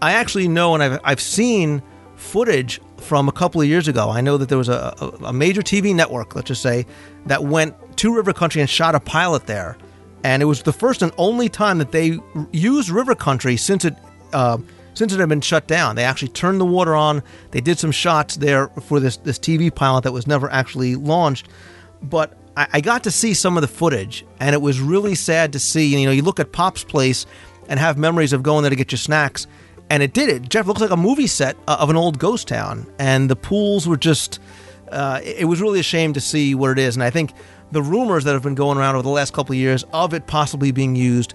I 0.02 0.14
actually 0.14 0.48
know 0.48 0.74
and 0.74 0.84
I've, 0.84 1.00
I've 1.04 1.22
seen 1.22 1.82
footage 2.16 2.82
from 2.98 3.28
a 3.28 3.32
couple 3.32 3.62
of 3.62 3.68
years 3.68 3.88
ago. 3.88 4.10
I 4.10 4.22
know 4.22 4.38
that 4.38 4.50
there 4.50 4.58
was 4.58 4.70
a, 4.70 4.94
a, 5.00 5.08
a 5.26 5.34
major 5.34 5.62
tv 5.62 5.96
network 5.96 6.36
let's 6.36 6.48
just 6.48 6.62
say 6.62 6.86
that 7.26 7.44
went 7.44 7.76
to 7.98 8.16
river 8.16 8.34
country 8.34 8.62
and 8.62 8.70
shot 8.70 8.96
a 8.96 9.00
pilot 9.00 9.46
there. 9.46 9.78
And 10.26 10.42
it 10.42 10.46
was 10.46 10.64
the 10.64 10.72
first 10.74 11.02
and 11.02 11.12
only 11.18 11.50
time 11.50 11.80
that 11.80 11.92
they 11.92 12.18
used 12.52 12.90
river 12.90 13.16
country 13.16 13.58
since 13.58 13.84
it 13.84 13.96
uh, 14.32 14.58
since 14.94 15.14
it 15.14 15.20
had 15.20 15.30
been 15.30 15.42
shut 15.42 15.68
down. 15.68 15.96
They 15.96 16.04
actually 16.04 16.30
turned 16.30 16.62
the 16.62 16.66
water 16.66 16.96
on. 16.96 17.24
They 17.52 17.62
did 17.62 17.80
some 17.80 17.92
shots 17.92 18.38
there 18.38 18.68
for 18.68 19.00
this 19.00 19.18
this 19.18 19.40
TV 19.40 19.74
pilot 19.74 20.04
that 20.04 20.12
was 20.12 20.28
never 20.28 20.52
actually 20.52 20.96
launched. 20.96 21.50
But 22.02 22.38
I, 22.56 22.68
I 22.74 22.82
got 22.82 23.04
to 23.04 23.12
see 23.12 23.34
some 23.34 23.58
of 23.58 23.62
the 23.62 23.68
footage, 23.68 24.26
and 24.40 24.54
it 24.54 24.62
was 24.62 24.80
really 24.80 25.16
sad 25.16 25.54
to 25.54 25.60
see. 25.60 26.00
You 26.00 26.06
know, 26.06 26.12
you 26.12 26.22
look 26.22 26.40
at 26.40 26.52
Pop's 26.52 26.84
Place 26.84 27.26
and 27.68 27.80
have 27.80 27.98
memories 27.98 28.34
of 28.34 28.44
going 28.44 28.64
there 28.64 28.70
to 28.70 28.76
get 28.76 28.92
your 28.92 29.00
snacks, 29.00 29.48
and 29.90 30.04
it 30.04 30.14
did 30.14 30.30
it. 30.30 30.50
Jeff 30.50 30.68
looks 30.68 30.82
like 30.82 30.92
a 30.92 30.98
movie 30.98 31.28
set 31.28 31.56
uh, 31.68 31.78
of 31.80 31.90
an 31.90 31.96
old 31.96 32.20
ghost 32.20 32.48
town, 32.48 32.92
and 33.00 33.30
the 33.30 33.36
pools 33.36 33.88
were 33.88 33.98
just. 33.98 34.40
Uh, 34.92 35.20
it 35.24 35.46
was 35.46 35.60
really 35.60 35.80
a 35.80 35.84
shame 35.84 36.14
to 36.14 36.22
see 36.22 36.54
what 36.54 36.70
it 36.70 36.78
is, 36.78 36.96
and 36.96 37.04
I 37.04 37.10
think 37.10 37.34
the 37.72 37.82
rumors 37.82 38.26
that 38.26 38.34
have 38.34 38.44
been 38.44 38.54
going 38.54 38.78
around 38.78 38.94
over 38.94 39.02
the 39.02 39.10
last 39.10 39.34
couple 39.34 39.54
of 39.54 39.58
years 39.58 39.84
of 39.92 40.14
it 40.14 40.28
possibly 40.28 40.72
being 40.72 40.96
used 40.96 41.34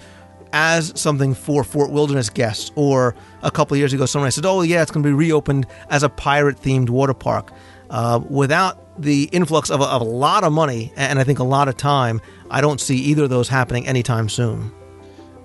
as 0.53 0.99
something 1.01 1.35
for 1.35 1.65
Fort 1.65 1.91
Wilderness 1.91 2.31
guests. 2.31 2.71
Or 2.75 3.15
a 3.43 3.51
couple 3.51 3.77
years 3.77 3.93
ago, 3.93 4.07
someone 4.07 4.31
said, 4.31 4.47
"Oh 4.47 4.63
yeah, 4.63 4.83
it's 4.83 4.91
going 4.91 5.03
to 5.03 5.09
be 5.09 5.15
reopened 5.15 5.67
as 5.91 6.03
a 6.03 6.09
pirate-themed 6.09 6.91
water 6.91 7.15
park." 7.15 7.53
Uh, 7.91 8.21
without 8.29 9.01
the 9.01 9.29
influx 9.33 9.71
of 9.71 9.81
a, 9.81 9.85
of 9.85 10.03
a, 10.03 10.05
lot 10.05 10.45
of 10.45 10.53
money 10.53 10.93
and 10.97 11.19
I 11.19 11.25
think 11.25 11.39
a 11.39 11.45
lot 11.45 11.69
of 11.69 11.77
time, 11.77 12.21
I 12.51 12.61
don't 12.61 12.81
see 12.81 12.97
either 12.97 13.25
of 13.25 13.31
those 13.31 13.49
happening 13.49 13.87
anytime 13.87 14.29
soon. 14.29 14.73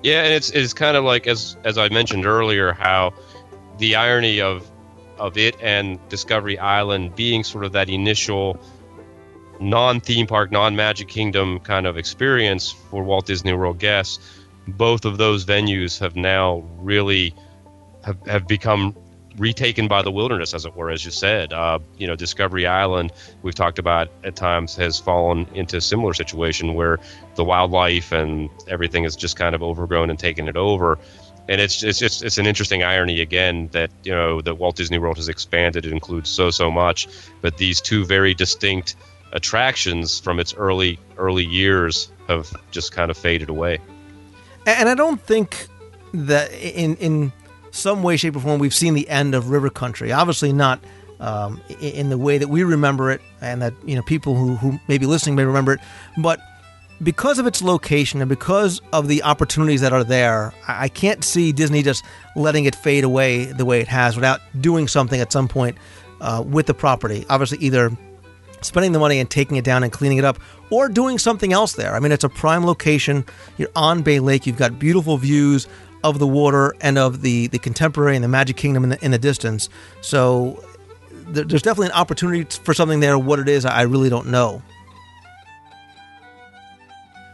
Yeah, 0.01 0.23
and 0.23 0.33
it's 0.33 0.49
it's 0.49 0.73
kind 0.73 0.97
of 0.97 1.05
like 1.05 1.27
as 1.27 1.55
as 1.63 1.77
I 1.77 1.89
mentioned 1.89 2.25
earlier, 2.25 2.73
how 2.73 3.13
the 3.77 3.95
irony 3.95 4.41
of 4.41 4.69
of 5.17 5.37
it 5.37 5.55
and 5.61 5.99
Discovery 6.09 6.59
Island 6.59 7.15
being 7.15 7.43
sort 7.43 7.63
of 7.63 7.71
that 7.73 7.89
initial 7.89 8.59
non 9.61 10.01
theme 10.01 10.27
park, 10.27 10.51
non 10.51 10.75
Magic 10.75 11.07
Kingdom 11.07 11.59
kind 11.59 11.87
of 11.87 11.97
experience 11.97 12.71
for 12.71 13.03
Walt 13.03 13.25
Disney 13.25 13.53
World 13.53 13.79
guests 13.79 14.19
both 14.68 15.05
of 15.05 15.18
those 15.18 15.45
venues 15.45 15.99
have 15.99 16.16
now 16.16 16.64
really 16.78 17.34
have, 18.03 18.18
have 18.28 18.47
become 18.47 18.95
retaken 19.38 19.88
by 19.88 20.01
the 20.01 20.11
wilderness, 20.11 20.53
as 20.53 20.66
it 20.66 20.76
were, 20.76 20.89
as 20.89 21.03
you 21.03 21.11
said. 21.11 21.53
Uh, 21.53 21.80
you 21.97 22.07
know, 22.07 22.16
Discovery 22.16 22.68
Island, 22.68 23.11
we've 23.41 23.55
talked 23.55 23.80
about 23.80 24.09
at 24.24 24.36
times, 24.36 24.76
has 24.76 24.99
fallen 24.99 25.47
into 25.53 25.78
a 25.78 25.82
similar 25.82 26.14
situation 26.14 26.76
where 26.76 26.99
the 27.36 27.43
wildlife 27.43 28.11
and 28.11 28.49
everything 28.68 29.03
is 29.05 29.16
just 29.16 29.36
kind 29.36 29.55
of 29.55 29.64
overgrown 29.64 30.09
and 30.09 30.20
taken 30.20 30.47
it 30.47 30.57
over. 30.57 30.99
And 31.49 31.59
it's 31.59 31.84
it's 31.84 31.99
just 31.99 32.24
it's 32.24 32.38
an 32.38 32.45
interesting 32.45 32.84
irony 32.84 33.20
again 33.20 33.68
that 33.74 33.91
you 34.03 34.14
know 34.14 34.39
that 34.41 34.55
Walt 34.55 34.78
Disney 34.78 34.97
World 34.97 35.18
has 35.18 35.28
expanded. 35.28 35.86
It 35.86 35.91
includes 35.91 36.30
so 36.30 36.51
so 36.51 36.72
much, 36.72 37.09
but 37.41 37.57
these 37.57 37.82
two 37.82 38.05
very 38.05 38.34
distinct 38.34 38.95
attractions 39.34 40.20
from 40.22 40.39
its 40.39 40.53
early 40.53 40.99
early 41.18 41.43
years 41.43 42.09
have 42.30 42.49
just 42.72 42.93
kind 42.93 43.11
of 43.11 43.18
faded 43.18 43.49
away. 43.49 43.80
And 44.66 44.88
I 44.89 44.95
don't 44.95 45.22
think 45.22 45.68
that 46.14 46.53
in 46.53 46.95
in 46.97 47.34
some 47.72 48.03
way, 48.03 48.18
shape, 48.18 48.36
or 48.36 48.39
form 48.39 48.59
we've 48.59 48.74
seen 48.74 48.93
the 48.93 49.09
end 49.09 49.36
of 49.36 49.49
River 49.49 49.70
Country. 49.70 50.11
Obviously, 50.11 50.53
not 50.53 50.80
um, 51.20 51.61
in 51.82 52.09
the 52.09 52.18
way 52.18 52.38
that 52.38 52.47
we 52.47 52.64
remember 52.64 53.11
it, 53.11 53.22
and 53.41 53.61
that 53.61 53.74
you 53.86 53.95
know 53.95 54.01
people 54.03 54.36
who 54.36 54.55
who 54.55 54.80
may 54.88 54.97
be 54.97 55.05
listening 55.05 55.36
may 55.36 55.45
remember 55.45 55.74
it, 55.74 55.80
but 56.18 56.39
because 57.01 57.39
of 57.39 57.47
its 57.47 57.61
location 57.61 58.22
and 58.22 58.30
because 58.30 58.82
of 58.93 59.07
the 59.07 59.24
opportunities 59.24 59.82
that 59.82 59.91
are 59.91 60.03
there, 60.03 60.53
I 60.68 60.88
can't 60.88 61.24
see 61.24 61.51
Disney 61.51 61.84
just 61.84 62.05
letting 62.36 62.66
it 62.66 62.76
fade 62.76 63.03
away 63.03 63.45
the 63.45 63.66
way 63.66 63.82
it 63.82 63.88
has 63.88 64.16
without 64.16 64.39
doing 64.61 64.88
something 64.88 65.20
at 65.20 65.32
some 65.32 65.47
point 65.47 65.78
uh, 66.22 66.43
with 66.45 66.68
the 66.68 66.74
property. 66.74 67.26
Obviously, 67.30 67.57
either 67.59 67.91
spending 68.66 68.91
the 68.91 68.99
money 68.99 69.20
and 69.20 69.30
taking 69.30 69.57
it 69.57 69.66
down 69.66 69.84
and 69.84 69.91
cleaning 69.91 70.18
it 70.18 70.26
up, 70.26 70.39
or 70.70 70.89
doing 70.89 71.18
something 71.18 71.53
else 71.53 71.74
there. 71.74 71.95
I 71.95 71.99
mean, 71.99 72.11
it's 72.11 72.24
a 72.24 72.30
prime 72.30 72.66
location. 72.66 73.26
You're 73.57 73.70
on 73.76 74.01
Bay 74.01 74.20
Lake. 74.20 74.47
You've 74.47 74.57
got 74.57 74.80
beautiful 74.80 75.18
views 75.18 75.68
of 76.03 76.20
the 76.20 76.28
water 76.28 76.76
and 76.82 76.97
of 76.97 77.22
the, 77.22 77.47
the 77.47 77.59
contemporary 77.59 78.16
and 78.16 78.24
the 78.24 78.30
Magic 78.30 78.57
Kingdom 78.57 78.84
in 78.84 78.89
the, 78.91 79.05
in 79.05 79.11
the 79.11 79.18
distance. 79.18 79.70
So 80.01 80.64
there's 81.11 81.61
definitely 81.61 81.88
an 81.88 81.93
opportunity 81.93 82.43
for 82.43 82.74
something 82.74 82.99
there. 82.99 83.18
What 83.18 83.39
it 83.39 83.47
is, 83.47 83.66
I 83.66 83.84
really 83.84 84.09
don't 84.09 84.28
know. 84.28 84.61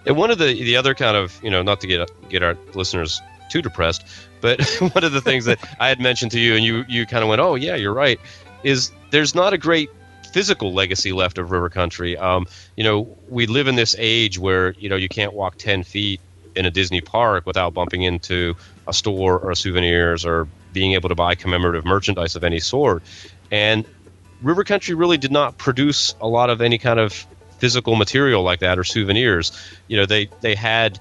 And 0.05 0.15
one 0.17 0.31
of 0.31 0.37
the 0.37 0.53
the 0.53 0.77
other 0.77 0.95
kind 0.95 1.17
of 1.17 1.39
you 1.43 1.49
know 1.49 1.61
not 1.61 1.81
to 1.81 1.87
get 1.87 2.09
get 2.29 2.41
our 2.41 2.57
listeners 2.73 3.21
too 3.49 3.61
depressed, 3.61 4.05
but 4.41 4.61
one 4.79 5.03
of 5.03 5.11
the 5.11 5.21
things 5.21 5.45
that 5.45 5.59
I 5.79 5.89
had 5.89 5.99
mentioned 5.99 6.31
to 6.31 6.39
you 6.39 6.55
and 6.55 6.63
you 6.63 6.85
you 6.87 7.05
kind 7.05 7.21
of 7.23 7.29
went, 7.29 7.41
oh 7.41 7.55
yeah, 7.55 7.75
you're 7.75 7.93
right, 7.93 8.19
is 8.63 8.91
there's 9.11 9.35
not 9.35 9.53
a 9.53 9.57
great 9.57 9.89
physical 10.29 10.73
legacy 10.73 11.11
left 11.11 11.37
of 11.37 11.51
river 11.51 11.69
country. 11.69 12.17
Um, 12.17 12.47
you 12.75 12.83
know, 12.83 13.17
we 13.27 13.47
live 13.47 13.67
in 13.67 13.75
this 13.75 13.95
age 13.97 14.39
where 14.39 14.71
you 14.71 14.89
know 14.89 14.95
you 14.95 15.09
can't 15.09 15.33
walk 15.33 15.57
ten 15.57 15.83
feet 15.83 16.21
in 16.55 16.65
a 16.65 16.71
Disney 16.71 17.01
park 17.01 17.45
without 17.45 17.73
bumping 17.73 18.01
into 18.01 18.55
a 18.87 18.93
store 18.93 19.39
or 19.39 19.55
souvenirs 19.55 20.25
or 20.25 20.47
being 20.73 20.93
able 20.93 21.09
to 21.09 21.15
buy 21.15 21.35
commemorative 21.35 21.85
merchandise 21.85 22.35
of 22.35 22.43
any 22.43 22.59
sort. 22.59 23.03
And 23.51 23.85
River 24.41 24.63
Country 24.63 24.95
really 24.95 25.17
did 25.17 25.31
not 25.31 25.57
produce 25.57 26.15
a 26.21 26.27
lot 26.27 26.49
of 26.49 26.61
any 26.61 26.77
kind 26.77 26.99
of 26.99 27.13
physical 27.59 27.95
material 27.95 28.43
like 28.43 28.59
that 28.59 28.79
or 28.79 28.83
souvenirs. 28.83 29.51
You 29.87 29.97
know, 29.97 30.05
they 30.05 30.29
they 30.41 30.55
had 30.55 30.99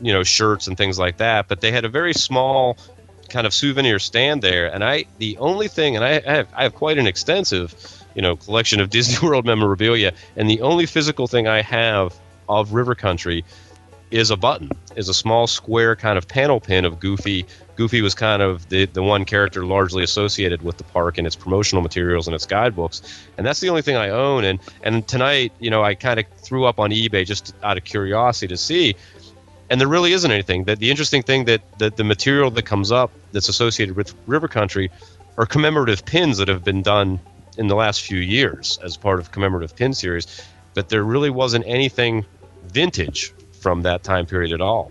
you 0.00 0.12
know 0.12 0.22
shirts 0.22 0.66
and 0.66 0.76
things 0.76 0.98
like 0.98 1.18
that, 1.18 1.48
but 1.48 1.60
they 1.60 1.72
had 1.72 1.84
a 1.84 1.88
very 1.88 2.14
small 2.14 2.76
kind 3.28 3.46
of 3.46 3.54
souvenir 3.54 3.98
stand 3.98 4.42
there. 4.42 4.72
And 4.72 4.84
I 4.84 5.04
the 5.18 5.38
only 5.38 5.68
thing, 5.68 5.96
and 5.96 6.04
I 6.04 6.20
have 6.20 6.48
I 6.54 6.62
have 6.64 6.74
quite 6.74 6.98
an 6.98 7.06
extensive 7.06 7.74
you 8.14 8.22
know 8.22 8.36
collection 8.36 8.80
of 8.80 8.90
Disney 8.96 9.26
World 9.26 9.44
memorabilia, 9.44 10.12
and 10.36 10.48
the 10.48 10.62
only 10.62 10.86
physical 10.86 11.26
thing 11.26 11.46
I 11.46 11.62
have 11.62 12.14
of 12.48 12.72
River 12.72 12.94
Country 12.94 13.44
is 14.14 14.30
a 14.30 14.36
button, 14.36 14.70
is 14.94 15.08
a 15.08 15.14
small 15.14 15.48
square 15.48 15.96
kind 15.96 16.16
of 16.16 16.28
panel 16.28 16.60
pin 16.60 16.84
of 16.84 17.00
Goofy. 17.00 17.46
Goofy 17.74 18.00
was 18.00 18.14
kind 18.14 18.42
of 18.42 18.68
the, 18.68 18.86
the 18.86 19.02
one 19.02 19.24
character 19.24 19.66
largely 19.66 20.04
associated 20.04 20.62
with 20.62 20.76
the 20.76 20.84
park 20.84 21.18
and 21.18 21.26
its 21.26 21.34
promotional 21.34 21.82
materials 21.82 22.28
and 22.28 22.34
its 22.34 22.46
guidebooks. 22.46 23.02
And 23.36 23.44
that's 23.44 23.58
the 23.58 23.70
only 23.70 23.82
thing 23.82 23.96
I 23.96 24.10
own. 24.10 24.44
And, 24.44 24.60
and 24.84 25.06
tonight, 25.08 25.52
you 25.58 25.70
know, 25.70 25.82
I 25.82 25.96
kind 25.96 26.20
of 26.20 26.26
threw 26.36 26.64
up 26.64 26.78
on 26.78 26.90
eBay 26.90 27.26
just 27.26 27.54
out 27.62 27.76
of 27.76 27.82
curiosity 27.82 28.48
to 28.48 28.56
see. 28.56 28.94
And 29.68 29.80
there 29.80 29.88
really 29.88 30.12
isn't 30.12 30.30
anything. 30.30 30.64
That 30.64 30.78
the 30.78 30.90
interesting 30.90 31.24
thing 31.24 31.46
that, 31.46 31.62
that 31.80 31.96
the 31.96 32.04
material 32.04 32.52
that 32.52 32.62
comes 32.62 32.92
up 32.92 33.10
that's 33.32 33.48
associated 33.48 33.96
with 33.96 34.14
River 34.26 34.46
Country 34.46 34.92
are 35.36 35.46
commemorative 35.46 36.06
pins 36.06 36.38
that 36.38 36.46
have 36.46 36.62
been 36.62 36.82
done 36.82 37.18
in 37.56 37.68
the 37.68 37.76
last 37.76 38.02
few 38.02 38.18
years 38.18 38.78
as 38.82 38.96
part 38.96 39.18
of 39.18 39.32
commemorative 39.32 39.76
pin 39.76 39.94
series. 39.94 40.42
But 40.74 40.88
there 40.88 41.04
really 41.04 41.30
wasn't 41.30 41.64
anything 41.66 42.24
vintage 42.64 43.32
from 43.60 43.82
that 43.82 44.02
time 44.02 44.26
period 44.26 44.52
at 44.52 44.60
all. 44.60 44.90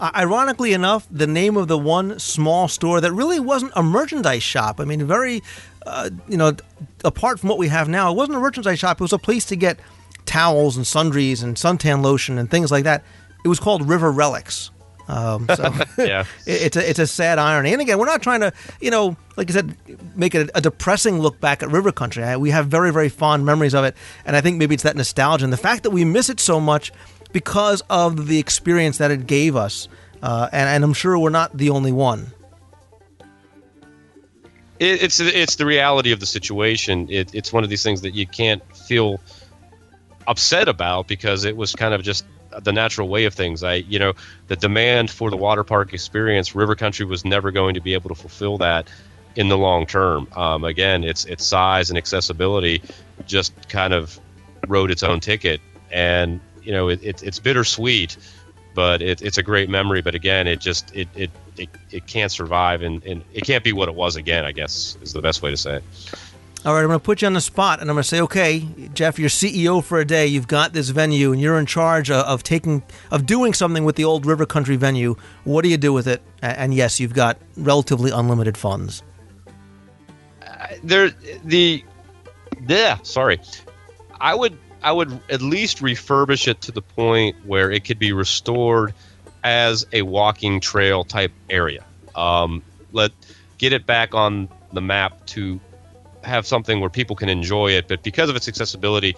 Uh, 0.00 0.10
ironically 0.16 0.72
enough, 0.72 1.06
the 1.10 1.26
name 1.26 1.56
of 1.56 1.68
the 1.68 1.78
one 1.78 2.18
small 2.18 2.68
store 2.68 3.00
that 3.00 3.12
really 3.12 3.38
wasn't 3.38 3.72
a 3.76 3.82
merchandise 3.82 4.42
shop. 4.42 4.80
I 4.80 4.84
mean, 4.84 5.06
very, 5.06 5.42
uh, 5.86 6.10
you 6.28 6.36
know, 6.36 6.56
apart 7.04 7.40
from 7.40 7.48
what 7.48 7.58
we 7.58 7.68
have 7.68 7.88
now, 7.88 8.10
it 8.10 8.16
wasn't 8.16 8.36
a 8.36 8.40
merchandise 8.40 8.78
shop. 8.78 9.00
It 9.00 9.04
was 9.04 9.12
a 9.12 9.18
place 9.18 9.44
to 9.46 9.56
get 9.56 9.78
towels 10.26 10.76
and 10.76 10.86
sundries 10.86 11.42
and 11.42 11.56
suntan 11.56 12.02
lotion 12.02 12.38
and 12.38 12.50
things 12.50 12.72
like 12.72 12.84
that. 12.84 13.04
It 13.44 13.48
was 13.48 13.60
called 13.60 13.88
River 13.88 14.10
Relics. 14.10 14.70
Um, 15.08 15.46
so 15.54 15.72
yeah, 15.98 16.24
it's 16.46 16.76
a 16.76 16.88
it's 16.88 16.98
a 16.98 17.06
sad 17.06 17.38
irony. 17.38 17.72
And 17.72 17.82
again, 17.82 17.98
we're 17.98 18.06
not 18.06 18.22
trying 18.22 18.40
to 18.40 18.52
you 18.80 18.90
know, 18.90 19.16
like 19.36 19.50
I 19.50 19.54
said, 19.54 19.76
make 20.16 20.34
it 20.34 20.48
a, 20.50 20.58
a 20.58 20.60
depressing 20.60 21.18
look 21.18 21.40
back 21.40 21.62
at 21.62 21.70
River 21.70 21.92
Country. 21.92 22.22
I, 22.24 22.36
we 22.36 22.50
have 22.50 22.66
very 22.68 22.92
very 22.92 23.08
fond 23.08 23.44
memories 23.44 23.74
of 23.74 23.84
it, 23.84 23.96
and 24.24 24.36
I 24.36 24.40
think 24.40 24.58
maybe 24.58 24.74
it's 24.74 24.84
that 24.84 24.96
nostalgia 24.96 25.44
and 25.44 25.52
the 25.52 25.58
fact 25.58 25.82
that 25.82 25.90
we 25.90 26.04
miss 26.04 26.28
it 26.28 26.40
so 26.40 26.60
much 26.60 26.92
because 27.32 27.82
of 27.90 28.28
the 28.28 28.38
experience 28.38 28.98
that 28.98 29.10
it 29.10 29.26
gave 29.26 29.56
us. 29.56 29.88
Uh, 30.22 30.48
and, 30.52 30.68
and, 30.70 30.84
I'm 30.84 30.94
sure 30.94 31.18
we're 31.18 31.28
not 31.28 31.54
the 31.54 31.68
only 31.68 31.92
one. 31.92 32.32
It, 34.78 35.02
it's 35.02 35.20
it's 35.20 35.56
the 35.56 35.66
reality 35.66 36.12
of 36.12 36.20
the 36.20 36.26
situation. 36.26 37.08
It, 37.10 37.34
it's 37.34 37.52
one 37.52 37.62
of 37.62 37.68
these 37.68 37.82
things 37.82 38.00
that 38.02 38.14
you 38.14 38.26
can't 38.26 38.62
feel 38.74 39.20
upset 40.26 40.68
about 40.68 41.08
because 41.08 41.44
it 41.44 41.56
was 41.56 41.74
kind 41.74 41.92
of 41.92 42.02
just 42.02 42.24
the 42.62 42.72
natural 42.72 43.08
way 43.08 43.24
of 43.24 43.34
things. 43.34 43.62
I, 43.62 43.74
you 43.74 43.98
know, 43.98 44.14
the 44.48 44.56
demand 44.56 45.10
for 45.10 45.30
the 45.30 45.36
water 45.36 45.64
park 45.64 45.92
experience, 45.92 46.54
River 46.54 46.74
Country 46.74 47.06
was 47.06 47.24
never 47.24 47.50
going 47.50 47.74
to 47.74 47.80
be 47.80 47.94
able 47.94 48.08
to 48.08 48.14
fulfill 48.14 48.58
that 48.58 48.88
in 49.36 49.48
the 49.48 49.58
long 49.58 49.86
term. 49.86 50.28
Um, 50.36 50.64
again, 50.64 51.04
its 51.04 51.24
its 51.24 51.46
size 51.46 51.90
and 51.90 51.98
accessibility 51.98 52.82
just 53.26 53.68
kind 53.68 53.92
of 53.92 54.18
wrote 54.68 54.90
its 54.90 55.02
own 55.02 55.20
ticket, 55.20 55.60
and 55.90 56.40
you 56.62 56.72
know, 56.72 56.88
it, 56.88 57.02
it, 57.02 57.22
it's 57.22 57.38
bittersweet, 57.38 58.16
but 58.74 59.02
it, 59.02 59.22
it's 59.22 59.38
a 59.38 59.42
great 59.42 59.68
memory. 59.68 60.02
But 60.02 60.14
again, 60.14 60.46
it 60.46 60.60
just 60.60 60.94
it 60.94 61.08
it, 61.14 61.30
it, 61.56 61.68
it 61.90 62.06
can't 62.06 62.32
survive, 62.32 62.82
and, 62.82 63.04
and 63.04 63.24
it 63.32 63.44
can't 63.44 63.64
be 63.64 63.72
what 63.72 63.88
it 63.88 63.94
was 63.94 64.16
again. 64.16 64.44
I 64.44 64.52
guess 64.52 64.96
is 65.02 65.12
the 65.12 65.22
best 65.22 65.42
way 65.42 65.50
to 65.50 65.56
say 65.56 65.76
it. 65.76 65.84
All 66.64 66.72
right, 66.72 66.80
I'm 66.80 66.86
going 66.86 66.98
to 66.98 67.04
put 67.04 67.20
you 67.20 67.26
on 67.26 67.34
the 67.34 67.42
spot, 67.42 67.82
and 67.82 67.90
I'm 67.90 67.94
going 67.94 68.04
to 68.04 68.08
say, 68.08 68.22
okay, 68.22 68.66
Jeff, 68.94 69.18
you're 69.18 69.28
CEO 69.28 69.84
for 69.84 70.00
a 70.00 70.04
day. 70.06 70.26
You've 70.26 70.48
got 70.48 70.72
this 70.72 70.88
venue, 70.88 71.30
and 71.30 71.38
you're 71.38 71.58
in 71.58 71.66
charge 71.66 72.10
of, 72.10 72.24
of 72.24 72.42
taking 72.42 72.82
of 73.10 73.26
doing 73.26 73.52
something 73.52 73.84
with 73.84 73.96
the 73.96 74.04
old 74.04 74.24
River 74.24 74.46
Country 74.46 74.76
venue. 74.76 75.16
What 75.44 75.62
do 75.62 75.68
you 75.68 75.76
do 75.76 75.92
with 75.92 76.06
it? 76.06 76.22
And 76.40 76.72
yes, 76.72 77.00
you've 77.00 77.12
got 77.12 77.36
relatively 77.58 78.10
unlimited 78.10 78.56
funds. 78.56 79.02
Uh, 80.40 80.68
there, 80.82 81.10
the, 81.44 81.84
yeah, 82.66 82.96
sorry, 83.02 83.42
I 84.18 84.34
would 84.34 84.56
I 84.82 84.90
would 84.90 85.20
at 85.28 85.42
least 85.42 85.82
refurbish 85.82 86.48
it 86.48 86.62
to 86.62 86.72
the 86.72 86.82
point 86.82 87.36
where 87.44 87.70
it 87.70 87.84
could 87.84 87.98
be 87.98 88.14
restored 88.14 88.94
as 89.42 89.86
a 89.92 90.00
walking 90.00 90.60
trail 90.60 91.04
type 91.04 91.32
area. 91.50 91.84
Um, 92.14 92.62
let 92.92 93.12
get 93.58 93.74
it 93.74 93.84
back 93.84 94.14
on 94.14 94.48
the 94.72 94.80
map 94.80 95.26
to 95.26 95.60
have 96.24 96.46
something 96.46 96.80
where 96.80 96.90
people 96.90 97.16
can 97.16 97.28
enjoy 97.28 97.72
it, 97.72 97.88
but 97.88 98.02
because 98.02 98.30
of 98.30 98.36
its 98.36 98.48
accessibility, 98.48 99.16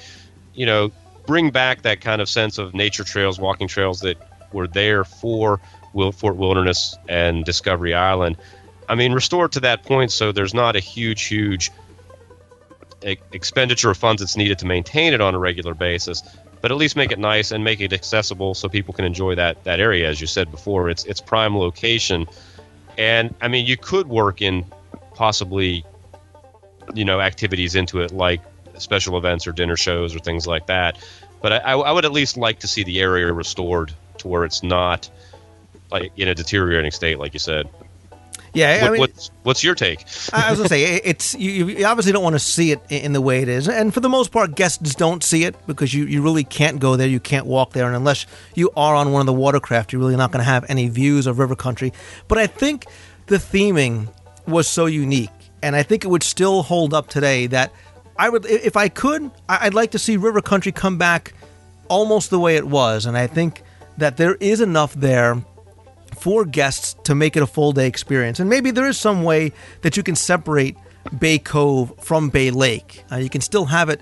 you 0.55 0.67
know, 0.67 0.91
bring 1.27 1.51
back 1.51 1.83
that 1.83 2.01
kind 2.01 2.21
of 2.21 2.29
sense 2.29 2.59
of 2.59 2.75
nature 2.75 3.05
trails, 3.05 3.39
walking 3.39 3.69
trails 3.69 4.01
that 4.01 4.17
were 4.53 4.69
there 4.69 5.05
for 5.05 5.61
Fort 5.93 6.37
Wilderness 6.37 6.97
and 7.09 7.45
Discovery 7.45 7.95
Island. 7.95 8.37
I 8.89 8.95
mean, 8.95 9.13
restore 9.13 9.47
it 9.47 9.53
to 9.53 9.61
that 9.61 9.83
point 9.83 10.13
so 10.13 10.33
there's 10.33 10.55
not 10.55 10.77
a 10.77 10.81
huge, 10.81 11.25
huge 11.25 11.71
expenditure 13.03 13.91
of 13.91 13.97
funds 13.97 14.23
that's 14.23 14.37
needed 14.37 14.59
to 14.61 14.67
maintain 14.67 15.15
it 15.15 15.21
on 15.21 15.35
a 15.35 15.39
regular 15.39 15.75
basis, 15.75 16.23
but 16.61 16.71
at 16.71 16.77
least 16.77 16.97
make 16.97 17.13
it 17.13 17.19
nice 17.19 17.51
and 17.51 17.63
make 17.63 17.81
it 17.81 17.93
accessible 17.93 18.55
so 18.55 18.69
people 18.69 18.95
can 18.95 19.05
enjoy 19.05 19.35
that 19.35 19.65
that 19.65 19.81
area. 19.81 20.09
As 20.09 20.21
you 20.21 20.27
said 20.27 20.51
before, 20.51 20.91
it's 20.91 21.05
it's 21.05 21.21
prime 21.21 21.57
location, 21.57 22.27
and 22.97 23.35
I 23.41 23.49
mean 23.49 23.67
you 23.67 23.77
could 23.77 24.09
work 24.09 24.43
in 24.43 24.65
possibly, 25.15 25.85
you 26.95 27.05
know, 27.05 27.21
activities 27.21 27.75
into 27.75 28.01
it 28.01 28.13
like 28.13 28.41
special 28.79 29.17
events 29.17 29.47
or 29.47 29.53
dinner 29.53 29.77
shows 29.77 30.15
or 30.15 30.19
things 30.19 30.47
like 30.47 30.67
that. 30.67 30.99
But 31.43 31.53
I, 31.53 31.73
I 31.73 31.93
would 31.93 32.05
at 32.05 32.13
least 32.13 32.37
like 32.37 32.61
to 32.61 32.67
see 32.67 32.83
the 32.83 33.01
area 33.01 33.33
restored 33.33 33.93
to 34.19 34.29
where 34.29 34.45
it's 34.45 34.63
not 34.63 35.09
like 35.91 36.13
in 36.17 36.29
a 36.29 36.35
deteriorating 36.35 36.91
state, 36.91 37.19
like 37.19 37.33
you 37.33 37.39
said. 37.39 37.69
Yeah, 38.57 38.81
what, 38.81 38.89
I 38.89 38.91
mean, 38.91 39.01
what's, 39.01 39.31
what's 39.43 39.63
your 39.63 39.75
take? 39.75 40.07
I 40.33 40.49
was 40.49 40.59
gonna 40.59 40.71
say 40.71 40.95
it's 41.05 41.35
you, 41.35 41.67
you, 41.67 41.85
obviously 41.85 42.13
don't 42.13 42.23
want 42.23 42.37
to 42.37 42.41
see 42.41 42.73
it 42.73 42.81
in 42.89 43.13
the 43.13 43.21
way 43.21 43.43
it 43.43 43.49
is, 43.51 43.69
and 43.69 43.93
for 43.93 44.01
the 44.01 44.09
most 44.09 44.33
part, 44.33 44.55
guests 44.55 44.95
don't 44.95 45.23
see 45.23 45.45
it 45.45 45.55
because 45.67 45.93
you, 45.93 46.07
you 46.07 46.23
really 46.23 46.43
can't 46.43 46.81
go 46.81 46.97
there, 46.97 47.07
you 47.07 47.21
can't 47.21 47.45
walk 47.45 47.75
there, 47.75 47.87
and 47.87 47.95
unless 47.95 48.25
you 48.55 48.71
are 48.75 48.95
on 48.95 49.13
one 49.13 49.21
of 49.21 49.27
the 49.27 49.35
watercraft, 49.35 49.93
you're 49.93 50.01
really 50.01 50.17
not 50.17 50.33
going 50.33 50.41
to 50.41 50.51
have 50.51 50.65
any 50.71 50.89
views 50.89 51.27
of 51.27 51.39
river 51.39 51.55
country. 51.55 51.93
But 52.29 52.39
I 52.39 52.47
think 52.47 52.87
the 53.27 53.37
theming 53.37 54.09
was 54.47 54.69
so 54.69 54.87
unique, 54.87 55.29
and 55.63 55.77
I 55.77 55.83
think 55.83 56.05
it 56.05 56.09
would 56.09 56.23
still 56.23 56.63
hold 56.63 56.95
up 56.95 57.09
today. 57.09 57.47
That 57.47 57.73
I 58.17 58.29
would, 58.29 58.47
if 58.47 58.77
I 58.77 58.89
could, 58.89 59.31
I'd 59.49 59.75
like 59.75 59.93
to 59.93 59.99
see 59.99 60.17
River 60.17 60.41
Country 60.41 60.73
come 60.73 60.99
back 60.99 61.35
almost 61.89 62.31
the 62.31 62.39
way 62.39 62.57
it 62.57 62.67
was, 62.67 63.07
and 63.07 63.17
I 63.17 63.27
think 63.27 63.63
that 63.99 64.17
there 64.17 64.35
is 64.37 64.61
enough 64.61 64.95
there 64.95 65.43
for 66.17 66.45
guests 66.45 66.95
to 67.05 67.15
make 67.15 67.37
it 67.37 67.43
a 67.43 67.47
full 67.47 67.73
day 67.73 67.87
experience. 67.87 68.41
And 68.41 68.49
maybe 68.49 68.71
there 68.71 68.87
is 68.87 68.99
some 68.99 69.23
way 69.23 69.53
that 69.83 69.97
you 69.97 70.03
can 70.03 70.17
separate 70.17 70.77
Bay 71.19 71.39
Cove 71.39 71.93
from 72.01 72.31
Bay 72.31 72.51
Lake. 72.51 73.05
Uh, 73.11 73.17
you 73.17 73.29
can 73.29 73.41
still 73.41 73.67
have 73.67 73.89
it 73.89 74.01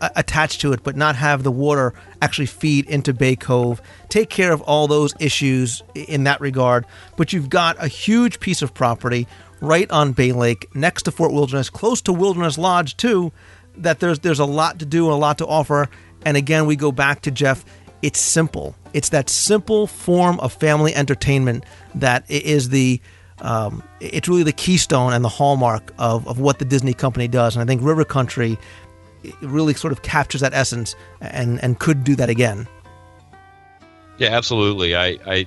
attached 0.00 0.60
to 0.60 0.72
it, 0.72 0.82
but 0.82 0.96
not 0.96 1.16
have 1.16 1.42
the 1.42 1.50
water 1.50 1.94
actually 2.22 2.46
feed 2.46 2.86
into 2.86 3.12
Bay 3.12 3.36
Cove. 3.36 3.80
Take 4.08 4.30
care 4.30 4.52
of 4.52 4.60
all 4.62 4.86
those 4.86 5.14
issues 5.20 5.82
in 5.94 6.24
that 6.24 6.40
regard. 6.40 6.86
But 7.16 7.32
you've 7.32 7.50
got 7.50 7.82
a 7.82 7.88
huge 7.88 8.40
piece 8.40 8.62
of 8.62 8.74
property 8.74 9.26
right 9.60 9.90
on 9.90 10.12
Bay 10.12 10.32
Lake, 10.32 10.68
next 10.74 11.04
to 11.04 11.10
Fort 11.10 11.32
Wilderness, 11.32 11.70
close 11.70 12.00
to 12.02 12.12
Wilderness 12.12 12.58
Lodge 12.58 12.96
too. 12.96 13.32
That 13.78 14.00
there's 14.00 14.20
there's 14.20 14.38
a 14.38 14.46
lot 14.46 14.78
to 14.78 14.86
do 14.86 15.06
and 15.06 15.14
a 15.14 15.18
lot 15.18 15.38
to 15.38 15.46
offer. 15.46 15.88
And 16.24 16.36
again, 16.36 16.66
we 16.66 16.76
go 16.76 16.92
back 16.92 17.22
to 17.22 17.30
Jeff. 17.30 17.64
It's 18.02 18.20
simple. 18.20 18.74
It's 18.92 19.10
that 19.10 19.28
simple 19.28 19.86
form 19.86 20.40
of 20.40 20.52
family 20.52 20.94
entertainment 20.94 21.64
that 21.94 22.24
is 22.30 22.70
the 22.70 23.00
um, 23.40 23.82
it's 24.00 24.28
really 24.28 24.42
the 24.42 24.52
keystone 24.52 25.12
and 25.12 25.24
the 25.24 25.28
hallmark 25.28 25.92
of, 25.98 26.26
of 26.26 26.40
what 26.40 26.58
the 26.58 26.64
Disney 26.64 26.94
company 26.94 27.28
does. 27.28 27.54
And 27.54 27.62
I 27.62 27.66
think 27.66 27.82
River 27.82 28.04
Country 28.04 28.58
really 29.40 29.74
sort 29.74 29.92
of 29.92 30.02
captures 30.02 30.40
that 30.40 30.54
essence 30.54 30.94
and, 31.20 31.62
and 31.62 31.78
could 31.78 32.04
do 32.04 32.16
that 32.16 32.28
again. 32.28 32.66
Yeah, 34.18 34.36
absolutely. 34.36 34.96
I, 34.96 35.18
I, 35.26 35.46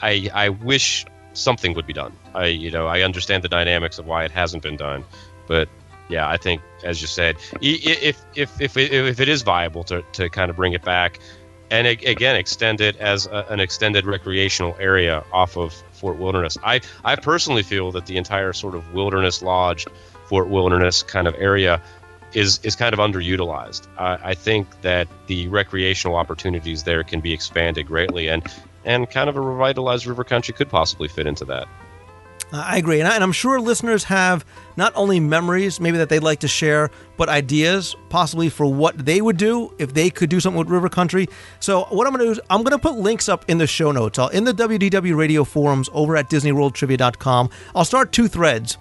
I, 0.00 0.30
I 0.34 0.48
wish 0.50 1.06
something 1.32 1.74
would 1.74 1.86
be 1.86 1.92
done. 1.92 2.12
I, 2.34 2.46
you 2.46 2.70
know, 2.70 2.86
I 2.86 3.02
understand 3.02 3.44
the 3.44 3.48
dynamics 3.48 3.98
of 3.98 4.06
why 4.06 4.24
it 4.24 4.30
hasn't 4.30 4.62
been 4.62 4.76
done, 4.76 5.04
but 5.46 5.68
yeah, 6.08 6.28
I 6.28 6.36
think, 6.36 6.60
as 6.84 7.00
you 7.00 7.06
said, 7.06 7.36
if 7.60 8.22
if 8.34 8.60
if 8.60 8.76
if 8.76 9.20
it 9.20 9.28
is 9.28 9.42
viable 9.42 9.82
to, 9.84 10.02
to 10.12 10.28
kind 10.28 10.50
of 10.50 10.56
bring 10.56 10.74
it 10.74 10.82
back, 10.82 11.18
and 11.70 11.86
again 11.86 12.36
extend 12.36 12.82
it 12.82 12.96
as 12.96 13.26
a, 13.26 13.46
an 13.48 13.60
extended 13.60 14.04
recreational 14.04 14.76
area 14.78 15.24
off 15.32 15.56
of 15.56 15.72
Fort 15.92 16.18
Wilderness. 16.18 16.58
I 16.62 16.80
I 17.02 17.16
personally 17.16 17.62
feel 17.62 17.92
that 17.92 18.06
the 18.06 18.18
entire 18.18 18.52
sort 18.52 18.74
of 18.74 18.92
Wilderness 18.92 19.40
Lodge, 19.40 19.86
Fort 20.26 20.48
Wilderness 20.48 21.02
kind 21.02 21.26
of 21.26 21.34
area 21.38 21.80
is 22.34 22.60
is 22.62 22.76
kind 22.76 22.92
of 22.92 22.98
underutilized. 22.98 23.86
Uh, 23.96 24.18
I 24.22 24.34
think 24.34 24.80
that 24.82 25.08
the 25.26 25.48
recreational 25.48 26.16
opportunities 26.16 26.82
there 26.84 27.02
can 27.02 27.20
be 27.20 27.32
expanded 27.32 27.86
greatly, 27.86 28.28
and 28.28 28.42
and 28.84 29.10
kind 29.10 29.28
of 29.28 29.36
a 29.36 29.40
revitalized 29.40 30.06
river 30.06 30.24
country 30.24 30.54
could 30.54 30.68
possibly 30.68 31.08
fit 31.08 31.26
into 31.26 31.44
that. 31.46 31.68
I 32.54 32.76
agree, 32.76 33.00
and, 33.00 33.08
I, 33.08 33.16
am 33.16 33.32
sure 33.32 33.58
listeners 33.60 34.04
have 34.04 34.44
not 34.76 34.92
only 34.94 35.20
memories, 35.20 35.80
maybe 35.80 35.96
that 35.96 36.10
they'd 36.10 36.22
like 36.22 36.40
to 36.40 36.48
share, 36.48 36.90
but 37.16 37.30
ideas 37.30 37.96
possibly 38.10 38.50
for 38.50 38.66
what 38.66 39.06
they 39.06 39.22
would 39.22 39.38
do 39.38 39.74
if 39.78 39.94
they 39.94 40.10
could 40.10 40.28
do 40.28 40.38
something 40.38 40.58
with 40.58 40.68
River 40.68 40.90
Country. 40.90 41.28
So 41.60 41.84
what 41.84 42.06
I'm 42.06 42.12
going 42.12 42.26
to 42.26 42.26
do 42.26 42.32
is 42.32 42.40
I'm 42.50 42.62
going 42.62 42.72
to 42.72 42.78
put 42.78 42.98
links 42.98 43.30
up 43.30 43.48
in 43.48 43.56
the 43.56 43.66
show 43.66 43.90
notes. 43.90 44.18
I'll 44.18 44.28
in 44.28 44.44
the 44.44 44.52
WDW 44.52 45.16
Radio 45.16 45.44
forums 45.44 45.88
over 45.94 46.14
at 46.14 46.28
DisneyWorldTrivia.com. 46.28 47.48
I'll 47.74 47.86
start 47.86 48.12
two 48.12 48.28
threads. 48.28 48.76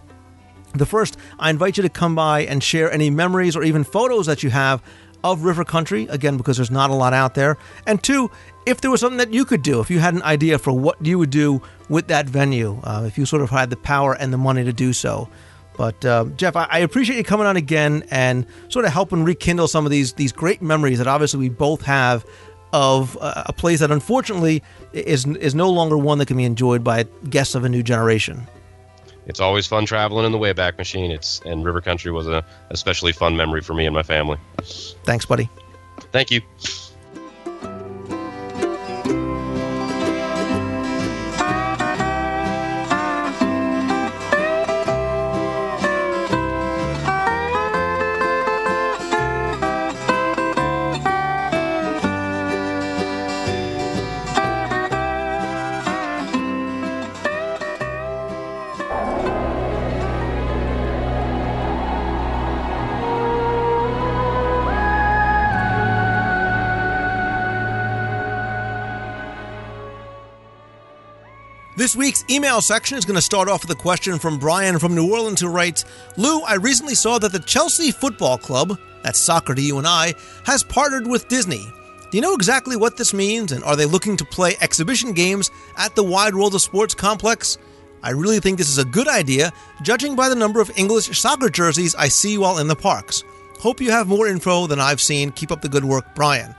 The 0.73 0.85
first, 0.85 1.17
I 1.39 1.49
invite 1.49 1.77
you 1.77 1.83
to 1.83 1.89
come 1.89 2.15
by 2.15 2.41
and 2.41 2.63
share 2.63 2.91
any 2.91 3.09
memories 3.09 3.55
or 3.55 3.63
even 3.63 3.83
photos 3.83 4.25
that 4.25 4.43
you 4.43 4.49
have 4.49 4.81
of 5.23 5.43
River 5.43 5.63
Country, 5.63 6.07
again, 6.09 6.37
because 6.37 6.57
there's 6.57 6.71
not 6.71 6.89
a 6.89 6.93
lot 6.93 7.13
out 7.13 7.35
there. 7.35 7.57
And 7.85 8.01
two, 8.01 8.31
if 8.65 8.81
there 8.81 8.89
was 8.89 9.01
something 9.01 9.17
that 9.17 9.33
you 9.33 9.45
could 9.45 9.61
do, 9.61 9.79
if 9.79 9.89
you 9.89 9.99
had 9.99 10.13
an 10.13 10.23
idea 10.23 10.57
for 10.57 10.71
what 10.71 11.03
you 11.05 11.19
would 11.19 11.29
do 11.29 11.61
with 11.89 12.07
that 12.07 12.27
venue, 12.27 12.79
uh, 12.83 13.03
if 13.05 13.17
you 13.17 13.25
sort 13.25 13.41
of 13.41 13.49
had 13.49 13.69
the 13.69 13.77
power 13.77 14.13
and 14.13 14.33
the 14.33 14.37
money 14.37 14.63
to 14.63 14.73
do 14.73 14.93
so. 14.93 15.29
But 15.77 16.03
uh, 16.05 16.25
Jeff, 16.35 16.55
I, 16.55 16.67
I, 16.69 16.79
appreciate 16.79 17.17
you 17.17 17.23
coming 17.23 17.47
on 17.47 17.55
again 17.55 18.03
and 18.11 18.45
sort 18.67 18.85
of 18.85 18.91
helping 18.91 19.23
rekindle 19.23 19.67
some 19.67 19.85
of 19.85 19.91
these 19.91 20.13
these 20.13 20.31
great 20.31 20.61
memories 20.61 20.97
that 20.97 21.07
obviously 21.07 21.39
we 21.39 21.49
both 21.49 21.81
have 21.83 22.25
of 22.73 23.17
uh, 23.21 23.43
a 23.45 23.53
place 23.53 23.79
that 23.79 23.89
unfortunately 23.89 24.61
is 24.93 25.25
is 25.25 25.55
no 25.55 25.69
longer 25.69 25.97
one 25.97 26.17
that 26.17 26.27
can 26.27 26.37
be 26.37 26.43
enjoyed 26.43 26.83
by 26.83 27.03
guests 27.29 27.55
of 27.55 27.63
a 27.63 27.69
new 27.69 27.81
generation. 27.81 28.47
It's 29.31 29.39
always 29.39 29.65
fun 29.65 29.85
traveling 29.85 30.25
in 30.25 30.33
the 30.33 30.37
Wayback 30.37 30.77
Machine. 30.77 31.09
It's 31.09 31.39
and 31.45 31.63
River 31.63 31.79
Country 31.79 32.11
was 32.11 32.27
a 32.27 32.43
especially 32.69 33.13
fun 33.13 33.37
memory 33.37 33.61
for 33.61 33.73
me 33.73 33.85
and 33.85 33.95
my 33.95 34.03
family. 34.03 34.37
Thanks, 35.05 35.25
buddy. 35.25 35.49
Thank 36.11 36.31
you. 36.31 36.41
This 71.81 71.95
week's 71.95 72.23
email 72.29 72.61
section 72.61 72.95
is 72.95 73.05
going 73.05 73.15
to 73.15 73.23
start 73.23 73.49
off 73.49 73.63
with 73.63 73.75
a 73.75 73.81
question 73.81 74.19
from 74.19 74.37
Brian 74.37 74.77
from 74.77 74.93
New 74.93 75.11
Orleans 75.11 75.41
who 75.41 75.47
writes 75.47 75.83
Lou, 76.15 76.41
I 76.41 76.53
recently 76.53 76.93
saw 76.93 77.17
that 77.17 77.31
the 77.31 77.39
Chelsea 77.39 77.89
Football 77.89 78.37
Club, 78.37 78.77
that's 79.01 79.19
soccer 79.19 79.55
to 79.55 79.61
you 79.63 79.79
and 79.79 79.87
I, 79.87 80.13
has 80.45 80.61
partnered 80.61 81.07
with 81.07 81.27
Disney. 81.27 81.73
Do 82.11 82.17
you 82.19 82.21
know 82.21 82.35
exactly 82.35 82.75
what 82.75 82.97
this 82.97 83.15
means, 83.15 83.51
and 83.51 83.63
are 83.63 83.75
they 83.75 83.87
looking 83.87 84.15
to 84.17 84.25
play 84.25 84.55
exhibition 84.61 85.13
games 85.13 85.49
at 85.75 85.95
the 85.95 86.03
Wide 86.03 86.35
World 86.35 86.53
of 86.53 86.61
Sports 86.61 86.93
complex? 86.93 87.57
I 88.03 88.11
really 88.11 88.39
think 88.39 88.59
this 88.59 88.69
is 88.69 88.77
a 88.77 88.85
good 88.85 89.07
idea, 89.07 89.51
judging 89.81 90.15
by 90.15 90.29
the 90.29 90.35
number 90.35 90.61
of 90.61 90.69
English 90.77 91.19
soccer 91.19 91.49
jerseys 91.49 91.95
I 91.95 92.09
see 92.09 92.37
while 92.37 92.59
in 92.59 92.67
the 92.67 92.75
parks. 92.75 93.23
Hope 93.57 93.81
you 93.81 93.89
have 93.89 94.07
more 94.07 94.27
info 94.27 94.67
than 94.67 94.79
I've 94.79 95.01
seen. 95.01 95.31
Keep 95.31 95.51
up 95.51 95.63
the 95.63 95.69
good 95.69 95.85
work, 95.85 96.13
Brian. 96.13 96.53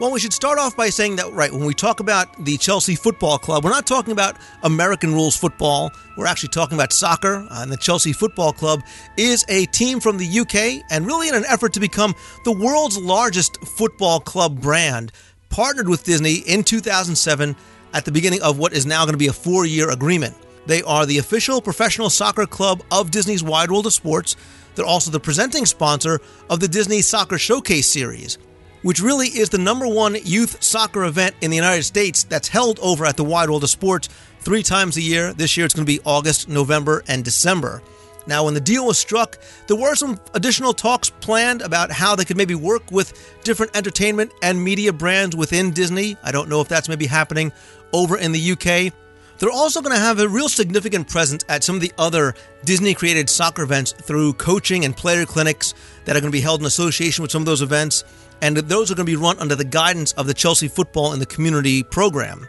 Well, 0.00 0.10
we 0.10 0.18
should 0.18 0.32
start 0.32 0.58
off 0.58 0.76
by 0.76 0.90
saying 0.90 1.16
that, 1.16 1.32
right, 1.32 1.52
when 1.52 1.64
we 1.64 1.72
talk 1.72 2.00
about 2.00 2.44
the 2.44 2.56
Chelsea 2.56 2.96
Football 2.96 3.38
Club, 3.38 3.62
we're 3.62 3.70
not 3.70 3.86
talking 3.86 4.10
about 4.10 4.36
American 4.64 5.14
rules 5.14 5.36
football. 5.36 5.92
We're 6.16 6.26
actually 6.26 6.48
talking 6.48 6.76
about 6.76 6.92
soccer. 6.92 7.46
And 7.48 7.70
the 7.70 7.76
Chelsea 7.76 8.12
Football 8.12 8.52
Club 8.52 8.82
is 9.16 9.44
a 9.48 9.66
team 9.66 10.00
from 10.00 10.18
the 10.18 10.40
UK 10.40 10.84
and 10.90 11.06
really 11.06 11.28
in 11.28 11.36
an 11.36 11.44
effort 11.48 11.74
to 11.74 11.80
become 11.80 12.12
the 12.44 12.50
world's 12.50 12.98
largest 12.98 13.64
football 13.64 14.18
club 14.18 14.60
brand, 14.60 15.12
partnered 15.48 15.88
with 15.88 16.02
Disney 16.02 16.38
in 16.38 16.64
2007 16.64 17.54
at 17.92 18.04
the 18.04 18.10
beginning 18.10 18.42
of 18.42 18.58
what 18.58 18.72
is 18.72 18.86
now 18.86 19.04
going 19.04 19.12
to 19.12 19.16
be 19.16 19.28
a 19.28 19.32
four 19.32 19.64
year 19.64 19.90
agreement. 19.90 20.34
They 20.66 20.82
are 20.82 21.06
the 21.06 21.18
official 21.18 21.62
professional 21.62 22.10
soccer 22.10 22.46
club 22.46 22.82
of 22.90 23.12
Disney's 23.12 23.44
Wide 23.44 23.70
World 23.70 23.86
of 23.86 23.92
Sports. 23.92 24.34
They're 24.74 24.84
also 24.84 25.12
the 25.12 25.20
presenting 25.20 25.66
sponsor 25.66 26.20
of 26.50 26.58
the 26.58 26.66
Disney 26.66 27.00
Soccer 27.00 27.38
Showcase 27.38 27.86
series 27.86 28.38
which 28.84 29.00
really 29.00 29.28
is 29.28 29.48
the 29.48 29.58
number 29.58 29.88
one 29.88 30.14
youth 30.24 30.62
soccer 30.62 31.04
event 31.04 31.34
in 31.40 31.50
the 31.50 31.56
United 31.56 31.82
States 31.82 32.22
that's 32.24 32.48
held 32.48 32.78
over 32.80 33.06
at 33.06 33.16
the 33.16 33.24
Wide 33.24 33.48
World 33.48 33.64
of 33.64 33.70
Sports 33.70 34.10
three 34.40 34.62
times 34.62 34.98
a 34.98 35.00
year. 35.00 35.32
This 35.32 35.56
year 35.56 35.64
it's 35.64 35.74
going 35.74 35.86
to 35.86 35.92
be 35.92 36.00
August, 36.04 36.50
November, 36.50 37.02
and 37.08 37.24
December. 37.24 37.82
Now, 38.26 38.44
when 38.44 38.52
the 38.52 38.60
deal 38.60 38.86
was 38.86 38.98
struck, 38.98 39.38
there 39.68 39.76
were 39.76 39.94
some 39.94 40.20
additional 40.34 40.74
talks 40.74 41.08
planned 41.08 41.62
about 41.62 41.90
how 41.90 42.14
they 42.14 42.26
could 42.26 42.36
maybe 42.36 42.54
work 42.54 42.90
with 42.90 43.38
different 43.42 43.74
entertainment 43.74 44.32
and 44.42 44.62
media 44.62 44.92
brands 44.92 45.34
within 45.34 45.70
Disney. 45.70 46.18
I 46.22 46.30
don't 46.30 46.50
know 46.50 46.60
if 46.60 46.68
that's 46.68 46.88
maybe 46.88 47.06
happening 47.06 47.52
over 47.94 48.18
in 48.18 48.32
the 48.32 48.52
UK. 48.52 48.92
They're 49.38 49.50
also 49.50 49.80
going 49.82 49.94
to 49.94 50.00
have 50.00 50.20
a 50.20 50.28
real 50.28 50.48
significant 50.48 51.08
presence 51.08 51.44
at 51.48 51.64
some 51.64 51.74
of 51.74 51.80
the 51.80 51.92
other 51.98 52.34
Disney 52.64 52.94
created 52.94 53.28
soccer 53.28 53.62
events 53.62 53.92
through 53.92 54.34
coaching 54.34 54.84
and 54.84 54.96
player 54.96 55.26
clinics 55.26 55.74
that 56.04 56.16
are 56.16 56.20
going 56.20 56.30
to 56.30 56.36
be 56.36 56.40
held 56.40 56.60
in 56.60 56.66
association 56.66 57.22
with 57.22 57.30
some 57.30 57.42
of 57.42 57.46
those 57.46 57.62
events 57.62 58.04
and 58.44 58.58
those 58.58 58.90
are 58.90 58.94
going 58.94 59.06
to 59.06 59.10
be 59.10 59.16
run 59.16 59.38
under 59.38 59.54
the 59.54 59.64
guidance 59.64 60.12
of 60.12 60.26
the 60.26 60.34
Chelsea 60.34 60.68
Football 60.68 61.14
in 61.14 61.18
the 61.18 61.24
Community 61.24 61.82
program. 61.82 62.46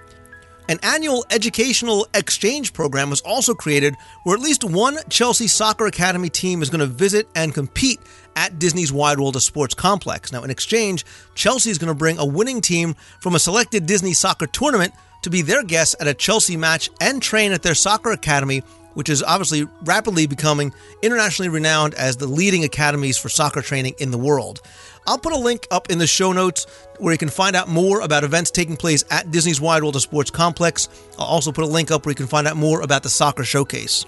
An 0.67 0.77
annual 0.83 1.25
educational 1.31 2.05
exchange 2.13 2.73
program 2.73 3.09
was 3.09 3.21
also 3.21 3.53
created 3.53 3.95
where 4.23 4.35
at 4.35 4.41
least 4.41 4.65
one 4.65 4.97
Chelsea 5.09 5.47
Soccer 5.47 5.85
Academy 5.85 6.27
team 6.27 6.61
is 6.61 6.69
going 6.69 6.81
to 6.81 6.85
visit 6.85 7.29
and 7.33 7.53
compete 7.53 8.01
at 8.35 8.59
Disney's 8.59 8.91
Wide 8.91 9.19
World 9.19 9.37
of 9.37 9.43
Sports 9.43 9.73
complex. 9.73 10.33
Now, 10.33 10.43
in 10.43 10.49
exchange, 10.49 11.05
Chelsea 11.33 11.69
is 11.69 11.77
going 11.77 11.93
to 11.93 11.97
bring 11.97 12.17
a 12.17 12.25
winning 12.25 12.59
team 12.59 12.95
from 13.21 13.35
a 13.35 13.39
selected 13.39 13.85
Disney 13.85 14.13
soccer 14.13 14.47
tournament 14.47 14.93
to 15.21 15.29
be 15.29 15.43
their 15.43 15.63
guests 15.63 15.95
at 16.01 16.07
a 16.07 16.13
Chelsea 16.13 16.57
match 16.57 16.89
and 16.99 17.21
train 17.21 17.53
at 17.53 17.63
their 17.63 17.73
soccer 17.73 18.11
academy 18.11 18.63
which 18.95 19.09
is 19.09 19.21
obviously 19.21 19.67
rapidly 19.83 20.25
becoming 20.25 20.73
internationally 21.01 21.49
renowned 21.49 21.93
as 21.93 22.17
the 22.17 22.25
leading 22.25 22.63
academies 22.63 23.17
for 23.17 23.29
soccer 23.29 23.61
training 23.61 23.93
in 23.99 24.09
the 24.09 24.17
world. 24.17 24.61
I'll 25.07 25.19
put 25.19 25.33
a 25.33 25.37
link 25.37 25.67
up 25.69 25.91
in 25.91 25.99
the 25.99 26.07
show 26.07 26.31
notes 26.31 26.65
where 26.97 27.13
you 27.13 27.17
can 27.17 27.29
find 27.29 27.55
out 27.55 27.67
more 27.67 28.01
about 28.01 28.23
events 28.23 28.51
taking 28.51 28.75
place 28.75 29.03
at 29.11 29.29
Disney's 29.31 29.61
Wide 29.61 29.83
World 29.83 29.95
of 29.95 30.01
Sports 30.01 30.31
complex. 30.31 30.89
I'll 31.19 31.25
also 31.25 31.51
put 31.51 31.63
a 31.63 31.67
link 31.67 31.91
up 31.91 32.05
where 32.05 32.11
you 32.11 32.15
can 32.15 32.27
find 32.27 32.47
out 32.47 32.57
more 32.57 32.81
about 32.81 33.03
the 33.03 33.09
soccer 33.09 33.43
showcase. 33.43 34.05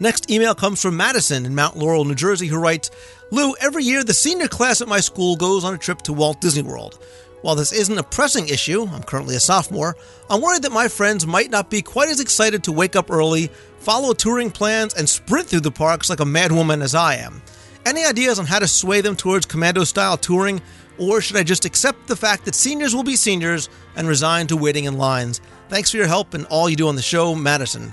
Next 0.00 0.28
email 0.28 0.56
comes 0.56 0.82
from 0.82 0.96
Madison 0.96 1.46
in 1.46 1.54
Mount 1.54 1.76
Laurel, 1.76 2.04
New 2.04 2.16
Jersey, 2.16 2.48
who 2.48 2.58
writes 2.58 2.90
Lou, 3.30 3.54
every 3.60 3.84
year 3.84 4.02
the 4.02 4.12
senior 4.12 4.48
class 4.48 4.80
at 4.80 4.88
my 4.88 4.98
school 4.98 5.36
goes 5.36 5.64
on 5.64 5.74
a 5.74 5.78
trip 5.78 6.02
to 6.02 6.12
Walt 6.12 6.40
Disney 6.40 6.62
World. 6.62 6.98
While 7.42 7.54
this 7.54 7.72
isn't 7.72 7.98
a 7.98 8.02
pressing 8.02 8.48
issue, 8.48 8.88
I'm 8.90 9.02
currently 9.02 9.36
a 9.36 9.40
sophomore, 9.40 9.96
I'm 10.28 10.40
worried 10.40 10.62
that 10.62 10.72
my 10.72 10.88
friends 10.88 11.26
might 11.26 11.50
not 11.50 11.70
be 11.70 11.82
quite 11.82 12.08
as 12.08 12.18
excited 12.18 12.64
to 12.64 12.72
wake 12.72 12.96
up 12.96 13.10
early, 13.10 13.50
follow 13.78 14.14
touring 14.14 14.50
plans, 14.50 14.94
and 14.94 15.08
sprint 15.08 15.46
through 15.46 15.60
the 15.60 15.70
parks 15.70 16.10
like 16.10 16.20
a 16.20 16.24
madwoman 16.24 16.82
as 16.82 16.94
I 16.94 17.16
am. 17.16 17.42
Any 17.86 18.06
ideas 18.06 18.38
on 18.38 18.46
how 18.46 18.58
to 18.58 18.66
sway 18.66 19.02
them 19.02 19.14
towards 19.14 19.44
commando 19.44 19.84
style 19.84 20.16
touring, 20.16 20.62
or 20.98 21.20
should 21.20 21.36
I 21.36 21.42
just 21.42 21.64
accept 21.64 22.06
the 22.06 22.16
fact 22.16 22.46
that 22.46 22.54
seniors 22.54 22.94
will 22.94 23.02
be 23.02 23.16
seniors 23.16 23.68
and 23.96 24.08
resign 24.08 24.46
to 24.46 24.56
waiting 24.56 24.84
in 24.84 24.96
lines? 24.96 25.40
Thanks 25.68 25.90
for 25.90 25.98
your 25.98 26.06
help 26.06 26.34
and 26.34 26.46
all 26.46 26.68
you 26.68 26.76
do 26.76 26.88
on 26.88 26.96
the 26.96 27.02
show, 27.02 27.34
Madison. 27.34 27.92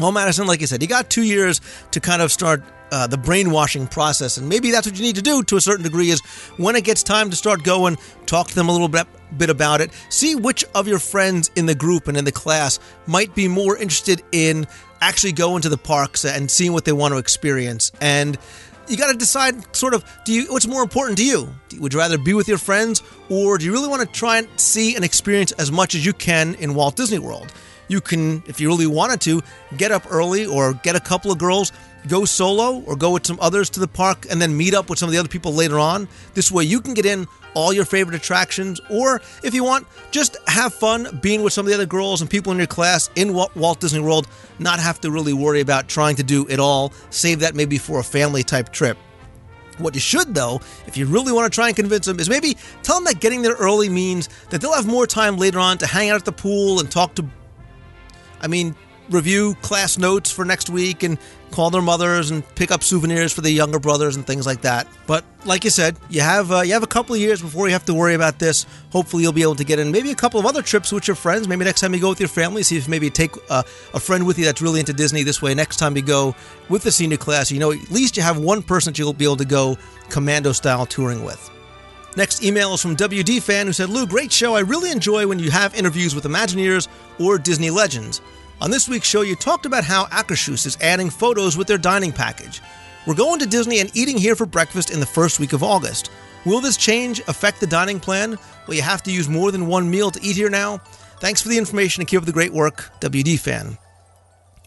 Well, 0.00 0.12
Madison, 0.12 0.46
like 0.46 0.60
you 0.60 0.66
said, 0.66 0.80
you 0.80 0.88
got 0.88 1.10
two 1.10 1.22
years 1.22 1.60
to 1.90 2.00
kind 2.00 2.22
of 2.22 2.32
start 2.32 2.62
uh, 2.90 3.06
the 3.06 3.18
brainwashing 3.18 3.86
process, 3.86 4.38
and 4.38 4.48
maybe 4.48 4.70
that's 4.70 4.86
what 4.86 4.96
you 4.96 5.02
need 5.02 5.16
to 5.16 5.22
do 5.22 5.42
to 5.42 5.56
a 5.56 5.60
certain 5.60 5.82
degree. 5.82 6.10
Is 6.10 6.20
when 6.56 6.74
it 6.76 6.84
gets 6.84 7.02
time 7.02 7.28
to 7.30 7.36
start 7.36 7.64
going, 7.64 7.98
talk 8.24 8.48
to 8.48 8.54
them 8.54 8.68
a 8.68 8.72
little 8.72 8.88
bit, 8.88 9.06
bit 9.36 9.50
about 9.50 9.80
it. 9.80 9.90
See 10.08 10.34
which 10.34 10.64
of 10.74 10.88
your 10.88 10.98
friends 10.98 11.50
in 11.56 11.66
the 11.66 11.74
group 11.74 12.08
and 12.08 12.16
in 12.16 12.24
the 12.24 12.32
class 12.32 12.78
might 13.06 13.34
be 13.34 13.48
more 13.48 13.76
interested 13.76 14.22
in 14.32 14.66
actually 15.02 15.32
going 15.32 15.62
to 15.62 15.68
the 15.68 15.78
parks 15.78 16.24
and 16.24 16.50
seeing 16.50 16.72
what 16.72 16.84
they 16.84 16.92
want 16.92 17.12
to 17.12 17.18
experience. 17.18 17.92
And 18.00 18.38
you 18.88 18.96
got 18.96 19.10
to 19.12 19.16
decide 19.16 19.74
sort 19.74 19.94
of 19.94 20.04
do 20.24 20.32
you 20.32 20.52
what's 20.52 20.66
more 20.66 20.82
important 20.82 21.18
to 21.18 21.24
you? 21.24 21.48
Would 21.78 21.92
you 21.92 21.98
rather 21.98 22.18
be 22.18 22.34
with 22.34 22.48
your 22.48 22.58
friends 22.58 23.02
or 23.28 23.58
do 23.58 23.64
you 23.64 23.72
really 23.72 23.88
want 23.88 24.02
to 24.02 24.18
try 24.18 24.38
and 24.38 24.48
see 24.56 24.94
and 24.94 25.04
experience 25.04 25.52
as 25.52 25.70
much 25.70 25.94
as 25.94 26.04
you 26.04 26.12
can 26.12 26.54
in 26.56 26.74
walt 26.74 26.96
disney 26.96 27.18
world? 27.18 27.52
You 27.88 28.00
can 28.00 28.42
if 28.46 28.60
you 28.60 28.68
really 28.68 28.86
wanted 28.86 29.20
to 29.22 29.42
get 29.76 29.92
up 29.92 30.04
early 30.10 30.46
or 30.46 30.74
get 30.74 30.96
a 30.96 31.00
couple 31.00 31.30
of 31.30 31.38
girls 31.38 31.72
go 32.08 32.24
solo 32.24 32.80
or 32.86 32.96
go 32.96 33.12
with 33.12 33.26
some 33.26 33.38
others 33.40 33.70
to 33.70 33.80
the 33.80 33.88
park 33.88 34.26
and 34.30 34.40
then 34.40 34.56
meet 34.56 34.74
up 34.74 34.90
with 34.90 34.98
some 34.98 35.08
of 35.08 35.12
the 35.12 35.18
other 35.18 35.28
people 35.28 35.52
later 35.52 35.78
on 35.78 36.08
this 36.34 36.50
way 36.50 36.64
you 36.64 36.80
can 36.80 36.94
get 36.94 37.06
in 37.06 37.26
all 37.54 37.72
your 37.72 37.84
favorite 37.84 38.16
attractions 38.16 38.80
or 38.90 39.20
if 39.44 39.54
you 39.54 39.62
want 39.62 39.86
just 40.10 40.36
have 40.48 40.72
fun 40.72 41.18
being 41.22 41.42
with 41.42 41.52
some 41.52 41.66
of 41.66 41.68
the 41.68 41.74
other 41.74 41.86
girls 41.86 42.20
and 42.20 42.30
people 42.30 42.50
in 42.50 42.58
your 42.58 42.66
class 42.66 43.10
in 43.14 43.32
walt 43.34 43.80
disney 43.80 44.00
world 44.00 44.26
not 44.58 44.80
have 44.80 45.00
to 45.00 45.10
really 45.10 45.32
worry 45.32 45.60
about 45.60 45.88
trying 45.88 46.16
to 46.16 46.22
do 46.22 46.46
it 46.48 46.58
all 46.58 46.92
save 47.10 47.40
that 47.40 47.54
maybe 47.54 47.78
for 47.78 48.00
a 48.00 48.04
family 48.04 48.42
type 48.42 48.72
trip 48.72 48.98
what 49.78 49.94
you 49.94 50.00
should, 50.00 50.34
though, 50.34 50.60
if 50.86 50.96
you 50.96 51.06
really 51.06 51.32
want 51.32 51.50
to 51.50 51.54
try 51.54 51.68
and 51.68 51.76
convince 51.76 52.06
them, 52.06 52.20
is 52.20 52.28
maybe 52.28 52.56
tell 52.82 52.96
them 52.96 53.04
that 53.04 53.20
getting 53.20 53.42
there 53.42 53.54
early 53.54 53.88
means 53.88 54.28
that 54.50 54.60
they'll 54.60 54.74
have 54.74 54.86
more 54.86 55.06
time 55.06 55.36
later 55.36 55.58
on 55.58 55.78
to 55.78 55.86
hang 55.86 56.10
out 56.10 56.16
at 56.16 56.24
the 56.24 56.32
pool 56.32 56.80
and 56.80 56.90
talk 56.90 57.14
to. 57.14 57.26
I 58.40 58.48
mean, 58.48 58.74
review 59.10 59.54
class 59.62 59.98
notes 59.98 60.30
for 60.30 60.44
next 60.44 60.70
week 60.70 61.02
and 61.02 61.18
call 61.50 61.70
their 61.70 61.82
mothers 61.82 62.30
and 62.30 62.42
pick 62.54 62.70
up 62.70 62.82
souvenirs 62.82 63.32
for 63.32 63.42
the 63.42 63.50
younger 63.50 63.78
brothers 63.78 64.16
and 64.16 64.26
things 64.26 64.46
like 64.46 64.62
that. 64.62 64.86
But 65.06 65.24
like 65.44 65.64
you 65.64 65.70
said, 65.70 65.96
you 66.08 66.20
have 66.22 66.50
uh, 66.50 66.62
you 66.62 66.72
have 66.72 66.82
a 66.82 66.88
couple 66.88 67.14
of 67.14 67.20
years 67.20 67.40
before 67.40 67.66
you 67.66 67.72
have 67.72 67.84
to 67.84 67.94
worry 67.94 68.14
about 68.14 68.38
this. 68.38 68.66
Hopefully, 68.90 69.22
you'll 69.22 69.32
be 69.32 69.42
able 69.42 69.54
to 69.56 69.64
get 69.64 69.78
in 69.78 69.92
maybe 69.92 70.10
a 70.10 70.14
couple 70.14 70.40
of 70.40 70.46
other 70.46 70.62
trips 70.62 70.90
with 70.92 71.06
your 71.06 71.14
friends. 71.14 71.46
Maybe 71.46 71.64
next 71.64 71.80
time 71.80 71.94
you 71.94 72.00
go 72.00 72.08
with 72.08 72.20
your 72.20 72.28
family, 72.28 72.62
see 72.62 72.76
if 72.76 72.88
maybe 72.88 73.10
take 73.10 73.32
uh, 73.50 73.62
a 73.94 74.00
friend 74.00 74.26
with 74.26 74.38
you 74.38 74.44
that's 74.44 74.62
really 74.62 74.80
into 74.80 74.92
Disney. 74.92 75.22
This 75.22 75.42
way, 75.42 75.54
next 75.54 75.76
time 75.76 75.96
you 75.96 76.02
go 76.02 76.34
with 76.68 76.82
the 76.82 76.92
senior 76.92 77.18
class, 77.18 77.50
you 77.50 77.58
know 77.58 77.72
at 77.72 77.90
least 77.90 78.16
you 78.16 78.22
have 78.22 78.38
one 78.38 78.62
person 78.62 78.92
that 78.92 78.98
you'll 78.98 79.12
be 79.12 79.24
able 79.24 79.36
to 79.36 79.44
go 79.44 79.76
commando 80.08 80.52
style 80.52 80.86
touring 80.86 81.24
with. 81.24 81.50
Next 82.14 82.44
email 82.44 82.74
is 82.74 82.82
from 82.82 82.94
WD 82.94 83.40
fan 83.42 83.66
who 83.66 83.72
said, 83.72 83.88
"Lou, 83.88 84.06
great 84.06 84.32
show. 84.32 84.54
I 84.54 84.60
really 84.60 84.90
enjoy 84.90 85.26
when 85.26 85.38
you 85.38 85.50
have 85.50 85.74
interviews 85.74 86.14
with 86.14 86.24
Imagineers 86.24 86.88
or 87.18 87.38
Disney 87.38 87.70
legends." 87.70 88.20
On 88.62 88.70
this 88.70 88.88
week's 88.88 89.08
show, 89.08 89.22
you 89.22 89.34
talked 89.34 89.66
about 89.66 89.82
how 89.82 90.04
Akershus 90.04 90.66
is 90.66 90.78
adding 90.80 91.10
photos 91.10 91.56
with 91.56 91.66
their 91.66 91.78
dining 91.78 92.12
package. 92.12 92.60
We're 93.08 93.16
going 93.16 93.40
to 93.40 93.46
Disney 93.46 93.80
and 93.80 93.90
eating 93.92 94.16
here 94.16 94.36
for 94.36 94.46
breakfast 94.46 94.92
in 94.92 95.00
the 95.00 95.06
first 95.06 95.40
week 95.40 95.52
of 95.52 95.64
August. 95.64 96.12
Will 96.46 96.60
this 96.60 96.76
change 96.76 97.18
affect 97.26 97.58
the 97.58 97.66
dining 97.66 97.98
plan? 97.98 98.38
Will 98.68 98.74
you 98.74 98.82
have 98.82 99.02
to 99.02 99.10
use 99.10 99.28
more 99.28 99.50
than 99.50 99.66
one 99.66 99.90
meal 99.90 100.12
to 100.12 100.22
eat 100.22 100.36
here 100.36 100.48
now? 100.48 100.78
Thanks 101.18 101.42
for 101.42 101.48
the 101.48 101.58
information 101.58 102.02
and 102.02 102.08
keep 102.08 102.20
up 102.20 102.24
the 102.24 102.30
great 102.30 102.52
work, 102.52 102.88
WD 103.00 103.40
fan. 103.40 103.78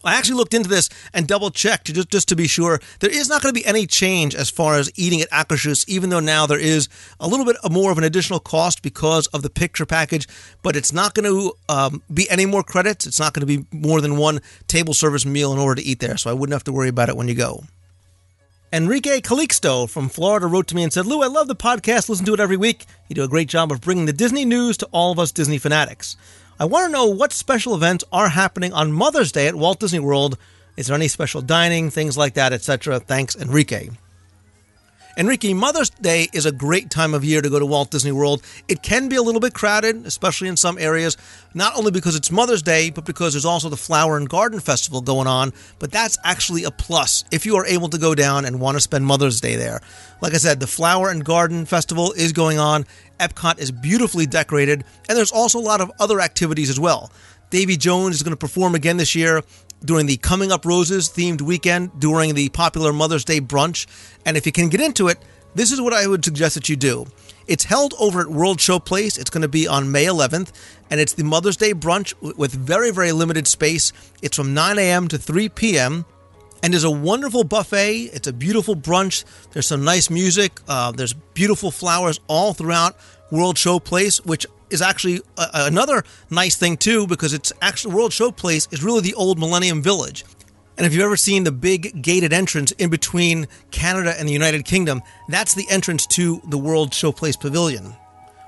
I 0.06 0.14
actually 0.14 0.36
looked 0.36 0.54
into 0.54 0.68
this 0.68 0.88
and 1.12 1.26
double 1.26 1.50
checked 1.50 1.92
just, 1.92 2.10
just 2.10 2.28
to 2.28 2.36
be 2.36 2.46
sure. 2.46 2.80
There 3.00 3.10
is 3.10 3.28
not 3.28 3.42
going 3.42 3.54
to 3.54 3.60
be 3.60 3.66
any 3.66 3.86
change 3.86 4.34
as 4.34 4.50
far 4.50 4.74
as 4.74 4.90
eating 4.94 5.20
at 5.20 5.30
Akershus, 5.30 5.84
even 5.88 6.10
though 6.10 6.20
now 6.20 6.46
there 6.46 6.58
is 6.58 6.88
a 7.18 7.26
little 7.26 7.44
bit 7.44 7.56
more 7.70 7.90
of 7.90 7.98
an 7.98 8.04
additional 8.04 8.40
cost 8.40 8.82
because 8.82 9.26
of 9.28 9.42
the 9.42 9.50
picture 9.50 9.86
package, 9.86 10.28
but 10.62 10.76
it's 10.76 10.92
not 10.92 11.14
going 11.14 11.24
to 11.24 11.52
um, 11.68 12.02
be 12.12 12.28
any 12.30 12.46
more 12.46 12.62
credits. 12.62 13.06
It's 13.06 13.20
not 13.20 13.34
going 13.34 13.46
to 13.46 13.58
be 13.58 13.66
more 13.72 14.00
than 14.00 14.16
one 14.16 14.40
table 14.68 14.94
service 14.94 15.26
meal 15.26 15.52
in 15.52 15.58
order 15.58 15.80
to 15.80 15.86
eat 15.86 16.00
there, 16.00 16.16
so 16.16 16.30
I 16.30 16.34
wouldn't 16.34 16.54
have 16.54 16.64
to 16.64 16.72
worry 16.72 16.88
about 16.88 17.08
it 17.08 17.16
when 17.16 17.28
you 17.28 17.34
go. 17.34 17.64
Enrique 18.72 19.20
Calixto 19.20 19.88
from 19.88 20.08
Florida 20.08 20.46
wrote 20.46 20.66
to 20.66 20.74
me 20.74 20.82
and 20.82 20.92
said, 20.92 21.06
Lou, 21.06 21.22
I 21.22 21.28
love 21.28 21.46
the 21.48 21.54
podcast. 21.56 22.08
Listen 22.08 22.26
to 22.26 22.34
it 22.34 22.40
every 22.40 22.56
week. 22.56 22.84
You 23.08 23.14
do 23.14 23.22
a 23.22 23.28
great 23.28 23.48
job 23.48 23.70
of 23.70 23.80
bringing 23.80 24.06
the 24.06 24.12
Disney 24.12 24.44
news 24.44 24.76
to 24.78 24.88
all 24.92 25.12
of 25.12 25.18
us 25.18 25.30
Disney 25.32 25.58
fanatics. 25.58 26.16
I 26.58 26.64
want 26.64 26.86
to 26.86 26.92
know 26.92 27.06
what 27.06 27.32
special 27.32 27.74
events 27.74 28.02
are 28.10 28.30
happening 28.30 28.72
on 28.72 28.90
Mother's 28.90 29.30
Day 29.30 29.46
at 29.46 29.54
Walt 29.54 29.78
Disney 29.78 29.98
World. 29.98 30.38
Is 30.78 30.86
there 30.86 30.96
any 30.96 31.08
special 31.08 31.42
dining, 31.42 31.90
things 31.90 32.16
like 32.16 32.32
that, 32.32 32.54
etc.? 32.54 32.98
Thanks, 32.98 33.36
Enrique. 33.36 33.90
Enrique, 35.18 35.54
Mother's 35.54 35.88
Day 35.88 36.28
is 36.34 36.44
a 36.44 36.52
great 36.52 36.90
time 36.90 37.14
of 37.14 37.24
year 37.24 37.40
to 37.40 37.48
go 37.48 37.58
to 37.58 37.64
Walt 37.64 37.90
Disney 37.90 38.12
World. 38.12 38.42
It 38.68 38.82
can 38.82 39.08
be 39.08 39.16
a 39.16 39.22
little 39.22 39.40
bit 39.40 39.54
crowded, 39.54 40.06
especially 40.06 40.48
in 40.48 40.56
some 40.56 40.76
areas, 40.78 41.16
not 41.54 41.74
only 41.76 41.90
because 41.90 42.14
it's 42.14 42.30
Mother's 42.30 42.62
Day, 42.62 42.90
but 42.90 43.06
because 43.06 43.32
there's 43.32 43.46
also 43.46 43.70
the 43.70 43.78
Flower 43.78 44.18
and 44.18 44.28
Garden 44.28 44.60
Festival 44.60 45.00
going 45.00 45.26
on. 45.26 45.54
But 45.78 45.90
that's 45.90 46.18
actually 46.22 46.64
a 46.64 46.70
plus 46.70 47.24
if 47.30 47.46
you 47.46 47.56
are 47.56 47.64
able 47.66 47.88
to 47.88 47.98
go 47.98 48.14
down 48.14 48.44
and 48.44 48.60
want 48.60 48.76
to 48.76 48.80
spend 48.80 49.06
Mother's 49.06 49.40
Day 49.40 49.56
there. 49.56 49.80
Like 50.20 50.34
I 50.34 50.38
said, 50.38 50.60
the 50.60 50.66
Flower 50.66 51.10
and 51.10 51.24
Garden 51.24 51.64
Festival 51.64 52.12
is 52.12 52.32
going 52.32 52.58
on. 52.58 52.84
Epcot 53.18 53.58
is 53.58 53.70
beautifully 53.70 54.26
decorated, 54.26 54.84
and 55.08 55.16
there's 55.16 55.32
also 55.32 55.58
a 55.58 55.60
lot 55.60 55.80
of 55.80 55.90
other 55.98 56.20
activities 56.20 56.70
as 56.70 56.80
well. 56.80 57.10
Davy 57.50 57.76
Jones 57.76 58.16
is 58.16 58.22
going 58.22 58.32
to 58.32 58.36
perform 58.36 58.74
again 58.74 58.96
this 58.96 59.14
year 59.14 59.42
during 59.84 60.06
the 60.06 60.16
Coming 60.16 60.50
Up 60.50 60.64
Roses 60.64 61.08
themed 61.08 61.40
weekend 61.40 61.98
during 62.00 62.34
the 62.34 62.48
popular 62.48 62.92
Mother's 62.92 63.24
Day 63.24 63.40
brunch. 63.40 63.86
And 64.24 64.36
if 64.36 64.46
you 64.46 64.52
can 64.52 64.68
get 64.68 64.80
into 64.80 65.08
it, 65.08 65.18
this 65.54 65.72
is 65.72 65.80
what 65.80 65.92
I 65.92 66.06
would 66.06 66.24
suggest 66.24 66.54
that 66.54 66.68
you 66.68 66.76
do. 66.76 67.06
It's 67.46 67.64
held 67.64 67.94
over 67.98 68.20
at 68.20 68.26
World 68.26 68.58
Showplace. 68.58 69.18
It's 69.18 69.30
going 69.30 69.42
to 69.42 69.48
be 69.48 69.68
on 69.68 69.92
May 69.92 70.06
11th, 70.06 70.50
and 70.90 71.00
it's 71.00 71.12
the 71.12 71.24
Mother's 71.24 71.56
Day 71.56 71.72
brunch 71.72 72.12
with 72.36 72.52
very, 72.52 72.90
very 72.90 73.12
limited 73.12 73.46
space. 73.46 73.92
It's 74.20 74.36
from 74.36 74.52
9 74.52 74.78
a.m. 74.78 75.08
to 75.08 75.18
3 75.18 75.48
p.m. 75.50 76.04
And 76.66 76.74
there's 76.74 76.82
a 76.82 76.90
wonderful 76.90 77.44
buffet. 77.44 78.10
It's 78.12 78.26
a 78.26 78.32
beautiful 78.32 78.74
brunch. 78.74 79.24
There's 79.52 79.68
some 79.68 79.84
nice 79.84 80.10
music. 80.10 80.58
Uh, 80.66 80.90
there's 80.90 81.12
beautiful 81.12 81.70
flowers 81.70 82.18
all 82.26 82.54
throughout 82.54 82.96
World 83.30 83.54
Showplace, 83.54 84.26
which 84.26 84.48
is 84.68 84.82
actually 84.82 85.20
a, 85.38 85.48
another 85.54 86.02
nice 86.28 86.56
thing 86.56 86.76
too 86.76 87.06
because 87.06 87.32
it's 87.32 87.52
actually 87.62 87.94
World 87.94 88.10
Showplace 88.10 88.72
is 88.72 88.82
really 88.82 89.00
the 89.00 89.14
old 89.14 89.38
Millennium 89.38 89.80
Village. 89.80 90.24
And 90.76 90.84
if 90.84 90.92
you've 90.92 91.04
ever 91.04 91.16
seen 91.16 91.44
the 91.44 91.52
big 91.52 92.02
gated 92.02 92.32
entrance 92.32 92.72
in 92.72 92.90
between 92.90 93.46
Canada 93.70 94.16
and 94.18 94.28
the 94.28 94.32
United 94.32 94.64
Kingdom, 94.64 95.02
that's 95.28 95.54
the 95.54 95.70
entrance 95.70 96.04
to 96.08 96.42
the 96.48 96.58
World 96.58 96.90
Showplace 96.90 97.38
Pavilion. 97.38 97.94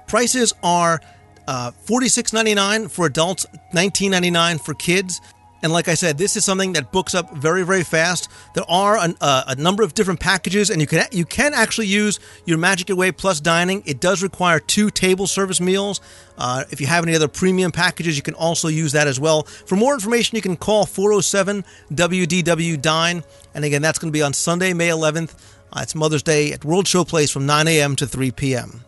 Prices 0.08 0.52
are 0.64 1.00
uh, 1.46 1.70
$46.99 1.86 2.90
for 2.90 3.06
adults, 3.06 3.46
$19.99 3.74 4.60
for 4.60 4.74
kids. 4.74 5.20
And 5.62 5.72
like 5.72 5.88
I 5.88 5.94
said, 5.94 6.18
this 6.18 6.36
is 6.36 6.44
something 6.44 6.74
that 6.74 6.92
books 6.92 7.14
up 7.14 7.34
very, 7.34 7.64
very 7.64 7.82
fast. 7.82 8.28
There 8.54 8.68
are 8.68 8.96
an, 8.96 9.16
uh, 9.20 9.44
a 9.48 9.56
number 9.56 9.82
of 9.82 9.94
different 9.94 10.20
packages, 10.20 10.70
and 10.70 10.80
you 10.80 10.86
can 10.86 11.06
you 11.10 11.24
can 11.24 11.52
actually 11.52 11.88
use 11.88 12.20
your 12.44 12.58
Magic 12.58 12.88
Your 12.88 12.98
Way 12.98 13.10
Plus 13.10 13.40
dining. 13.40 13.82
It 13.84 14.00
does 14.00 14.22
require 14.22 14.60
two 14.60 14.90
table 14.90 15.26
service 15.26 15.60
meals. 15.60 16.00
Uh, 16.36 16.64
if 16.70 16.80
you 16.80 16.86
have 16.86 17.04
any 17.04 17.14
other 17.16 17.28
premium 17.28 17.72
packages, 17.72 18.16
you 18.16 18.22
can 18.22 18.34
also 18.34 18.68
use 18.68 18.92
that 18.92 19.08
as 19.08 19.18
well. 19.18 19.42
For 19.42 19.74
more 19.74 19.94
information, 19.94 20.36
you 20.36 20.42
can 20.42 20.56
call 20.56 20.86
407 20.86 21.64
WDW 21.92 22.80
Dine. 22.80 23.24
And 23.54 23.64
again, 23.64 23.82
that's 23.82 23.98
going 23.98 24.12
to 24.12 24.16
be 24.16 24.22
on 24.22 24.32
Sunday, 24.32 24.72
May 24.72 24.88
11th. 24.88 25.34
Uh, 25.72 25.80
it's 25.82 25.94
Mother's 25.94 26.22
Day 26.22 26.52
at 26.52 26.64
World 26.64 26.86
Showplace 26.86 27.32
from 27.32 27.44
9 27.46 27.66
a.m. 27.66 27.96
to 27.96 28.06
3 28.06 28.30
p.m. 28.30 28.84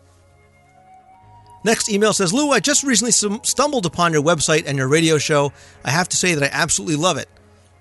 Next 1.63 1.89
email 1.89 2.13
says, 2.13 2.33
Lou, 2.33 2.51
I 2.51 2.59
just 2.59 2.83
recently 2.83 3.11
stumbled 3.11 3.85
upon 3.85 4.13
your 4.13 4.23
website 4.23 4.65
and 4.65 4.77
your 4.77 4.87
radio 4.87 5.17
show. 5.17 5.53
I 5.85 5.91
have 5.91 6.09
to 6.09 6.17
say 6.17 6.33
that 6.33 6.43
I 6.43 6.55
absolutely 6.55 6.95
love 6.95 7.17
it. 7.17 7.29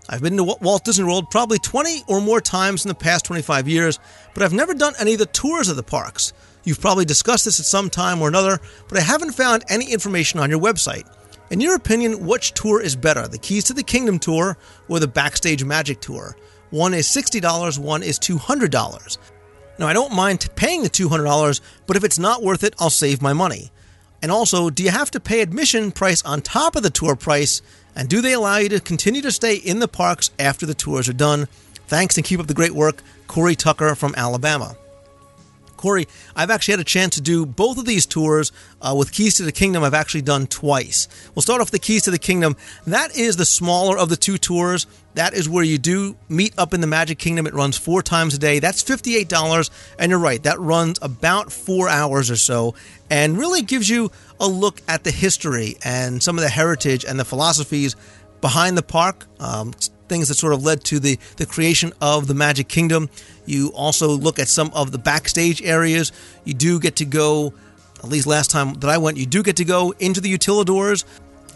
I've 0.08 0.22
been 0.22 0.36
to 0.36 0.44
Walt 0.44 0.84
Disney 0.84 1.04
World 1.04 1.30
probably 1.30 1.58
20 1.58 2.04
or 2.08 2.20
more 2.20 2.40
times 2.40 2.84
in 2.84 2.88
the 2.88 2.94
past 2.94 3.24
25 3.26 3.68
years, 3.68 3.98
but 4.34 4.42
I've 4.42 4.52
never 4.52 4.74
done 4.74 4.94
any 4.98 5.12
of 5.12 5.18
the 5.18 5.26
tours 5.26 5.68
of 5.68 5.76
the 5.76 5.82
parks. 5.82 6.32
You've 6.64 6.80
probably 6.80 7.04
discussed 7.04 7.44
this 7.44 7.60
at 7.60 7.66
some 7.66 7.88
time 7.88 8.20
or 8.20 8.28
another, 8.28 8.58
but 8.88 8.98
I 8.98 9.02
haven't 9.02 9.32
found 9.32 9.64
any 9.68 9.90
information 9.92 10.40
on 10.40 10.50
your 10.50 10.60
website. 10.60 11.08
In 11.50 11.60
your 11.60 11.74
opinion, 11.74 12.26
which 12.26 12.52
tour 12.52 12.80
is 12.82 12.96
better, 12.96 13.26
the 13.26 13.38
Keys 13.38 13.64
to 13.64 13.72
the 13.72 13.82
Kingdom 13.82 14.18
tour 14.18 14.58
or 14.88 15.00
the 15.00 15.08
Backstage 15.08 15.64
Magic 15.64 16.00
tour? 16.00 16.36
One 16.70 16.92
is 16.92 17.06
$60, 17.08 17.78
one 17.78 18.02
is 18.02 18.18
$200. 18.18 19.18
Now, 19.80 19.86
I 19.86 19.94
don't 19.94 20.12
mind 20.12 20.46
paying 20.56 20.82
the 20.82 20.90
$200, 20.90 21.60
but 21.86 21.96
if 21.96 22.04
it's 22.04 22.18
not 22.18 22.42
worth 22.42 22.64
it, 22.64 22.74
I'll 22.78 22.90
save 22.90 23.22
my 23.22 23.32
money. 23.32 23.70
And 24.20 24.30
also, 24.30 24.68
do 24.68 24.82
you 24.82 24.90
have 24.90 25.10
to 25.12 25.20
pay 25.20 25.40
admission 25.40 25.90
price 25.90 26.22
on 26.22 26.42
top 26.42 26.76
of 26.76 26.82
the 26.82 26.90
tour 26.90 27.16
price 27.16 27.62
And 27.96 28.06
do 28.06 28.20
they 28.20 28.34
allow 28.34 28.58
you 28.58 28.68
to 28.68 28.80
continue 28.80 29.22
to 29.22 29.32
stay 29.32 29.56
in 29.56 29.78
the 29.78 29.88
parks 29.88 30.30
after 30.38 30.66
the 30.66 30.74
tours 30.74 31.08
are 31.08 31.14
done? 31.14 31.48
Thanks 31.88 32.18
and 32.18 32.24
keep 32.26 32.38
up 32.38 32.46
the 32.46 32.54
great 32.54 32.74
work, 32.74 33.02
Corey 33.26 33.56
Tucker 33.56 33.94
from 33.94 34.14
Alabama. 34.16 34.76
Corey, 35.80 36.06
I've 36.36 36.50
actually 36.50 36.72
had 36.72 36.80
a 36.80 36.84
chance 36.84 37.14
to 37.14 37.22
do 37.22 37.46
both 37.46 37.78
of 37.78 37.86
these 37.86 38.04
tours 38.04 38.52
uh, 38.82 38.94
with 38.96 39.12
Keys 39.12 39.36
to 39.36 39.44
the 39.44 39.50
Kingdom. 39.50 39.82
I've 39.82 39.94
actually 39.94 40.20
done 40.20 40.46
twice. 40.46 41.08
We'll 41.34 41.42
start 41.42 41.62
off 41.62 41.70
the 41.70 41.78
Keys 41.78 42.02
to 42.02 42.10
the 42.10 42.18
Kingdom. 42.18 42.54
That 42.86 43.16
is 43.16 43.36
the 43.36 43.46
smaller 43.46 43.96
of 43.96 44.10
the 44.10 44.16
two 44.16 44.36
tours. 44.36 44.86
That 45.14 45.32
is 45.32 45.48
where 45.48 45.64
you 45.64 45.78
do 45.78 46.16
meet 46.28 46.52
up 46.58 46.74
in 46.74 46.82
the 46.82 46.86
Magic 46.86 47.18
Kingdom. 47.18 47.46
It 47.46 47.54
runs 47.54 47.78
four 47.78 48.02
times 48.02 48.34
a 48.34 48.38
day. 48.38 48.58
That's 48.58 48.84
$58. 48.84 49.70
And 49.98 50.10
you're 50.10 50.18
right, 50.18 50.42
that 50.42 50.60
runs 50.60 50.98
about 51.00 51.50
four 51.50 51.88
hours 51.88 52.30
or 52.30 52.36
so 52.36 52.74
and 53.08 53.38
really 53.38 53.62
gives 53.62 53.88
you 53.88 54.10
a 54.38 54.46
look 54.46 54.82
at 54.86 55.04
the 55.04 55.10
history 55.10 55.76
and 55.82 56.22
some 56.22 56.36
of 56.36 56.42
the 56.42 56.50
heritage 56.50 57.06
and 57.06 57.18
the 57.18 57.24
philosophies 57.24 57.96
behind 58.42 58.76
the 58.76 58.82
park. 58.82 59.26
Um, 59.38 59.72
things 60.10 60.28
that 60.28 60.34
sort 60.34 60.52
of 60.52 60.62
led 60.62 60.84
to 60.84 61.00
the, 61.00 61.18
the 61.36 61.46
creation 61.46 61.94
of 62.02 62.26
the 62.26 62.34
Magic 62.34 62.68
Kingdom. 62.68 63.08
You 63.46 63.72
also 63.74 64.08
look 64.08 64.38
at 64.38 64.48
some 64.48 64.70
of 64.74 64.92
the 64.92 64.98
backstage 64.98 65.62
areas. 65.62 66.12
You 66.44 66.52
do 66.52 66.78
get 66.78 66.96
to 66.96 67.06
go, 67.06 67.54
at 68.00 68.10
least 68.10 68.26
last 68.26 68.50
time 68.50 68.74
that 68.74 68.90
I 68.90 68.98
went, 68.98 69.16
you 69.16 69.24
do 69.24 69.42
get 69.42 69.56
to 69.56 69.64
go 69.64 69.94
into 69.98 70.20
the 70.20 70.30
utilidors. 70.30 71.04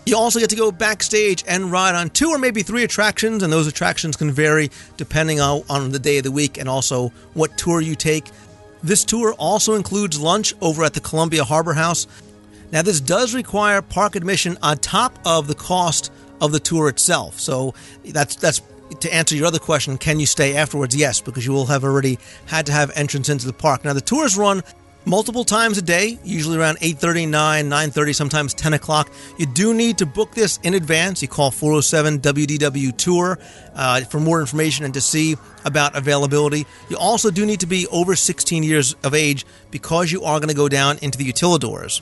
You 0.07 0.17
also 0.17 0.39
get 0.39 0.51
to 0.51 0.57
go 0.57 0.71
backstage 0.71 1.45
and 1.49 1.73
ride 1.73 1.95
on 1.95 2.11
two 2.11 2.29
or 2.29 2.39
maybe 2.39 2.63
three 2.63 2.85
attractions, 2.85 3.43
and 3.43 3.53
those 3.53 3.67
attractions 3.67 4.17
can 4.17 4.31
vary 4.31 4.71
depending 4.97 5.41
on, 5.41 5.63
on 5.69 5.91
the 5.93 5.99
day 5.99 6.19
of 6.19 6.25
the 6.25 6.33
week 6.33 6.57
and 6.57 6.69
also 6.69 7.09
what 7.35 7.59
tour 7.59 7.81
you 7.81 7.95
take. 7.95 8.27
This 8.83 9.05
tour 9.05 9.35
also 9.35 9.75
includes 9.75 10.21
lunch 10.21 10.55
over 10.61 10.85
at 10.85 10.95
the 10.95 11.01
Columbia 11.01 11.43
Harbor 11.43 11.73
House. 11.73 12.07
Now, 12.71 12.83
this 12.83 13.01
does 13.01 13.35
require 13.35 13.81
park 13.81 14.15
admission 14.15 14.59
on 14.63 14.77
top 14.79 15.19
of 15.25 15.49
the 15.49 15.55
cost 15.55 16.13
of 16.41 16.53
the 16.53 16.61
tour 16.61 16.89
itself. 16.89 17.39
So 17.39 17.75
that's 18.05 18.37
that's 18.37 18.61
to 19.01 19.13
answer 19.13 19.35
your 19.35 19.47
other 19.47 19.59
question, 19.59 19.99
can 19.99 20.21
you 20.21 20.27
stay 20.27 20.57
afterwards? 20.57 20.95
Yes, 20.95 21.21
because 21.21 21.45
you 21.45 21.53
will 21.53 21.67
have 21.67 21.85
already 21.85 22.19
had 22.47 22.67
to 22.67 22.73
have 22.73 22.91
entrance 22.95 23.29
into 23.29 23.47
the 23.47 23.53
park. 23.53 23.85
Now 23.85 23.93
the 23.93 24.01
tours 24.01 24.37
run 24.37 24.63
multiple 25.07 25.45
times 25.45 25.79
a 25.79 25.83
day, 25.83 26.19
usually 26.25 26.59
around 26.59 26.79
8.30, 26.79 27.29
9, 27.29 27.71
9.30, 27.71 28.15
sometimes 28.15 28.55
10 28.55 28.75
o'clock. 28.75 29.11
You 29.39 29.47
do 29.47 29.75
need 29.75 29.99
to 29.99 30.07
book 30.07 30.33
this 30.33 30.59
in 30.63 30.75
advance. 30.75 31.23
You 31.23 31.29
call 31.29 31.51
407-WDW-TOUR 31.51 33.39
uh, 33.75 34.01
for 34.03 34.21
more 34.21 34.41
information 34.41 34.85
and 34.85 34.95
to 34.95 35.01
see 35.01 35.37
about 35.65 35.97
availability. 35.97 36.67
You 36.89 36.97
also 36.97 37.31
do 37.31 37.45
need 37.47 37.61
to 37.61 37.67
be 37.67 37.87
over 37.89 38.17
16 38.17 38.63
years 38.63 38.95
of 39.03 39.15
age 39.15 39.45
because 39.71 40.13
you 40.13 40.23
are 40.25 40.39
going 40.39 40.49
to 40.49 40.55
go 40.55 40.69
down 40.69 40.99
into 41.03 41.19
the 41.19 41.31
utilidors. 41.31 42.01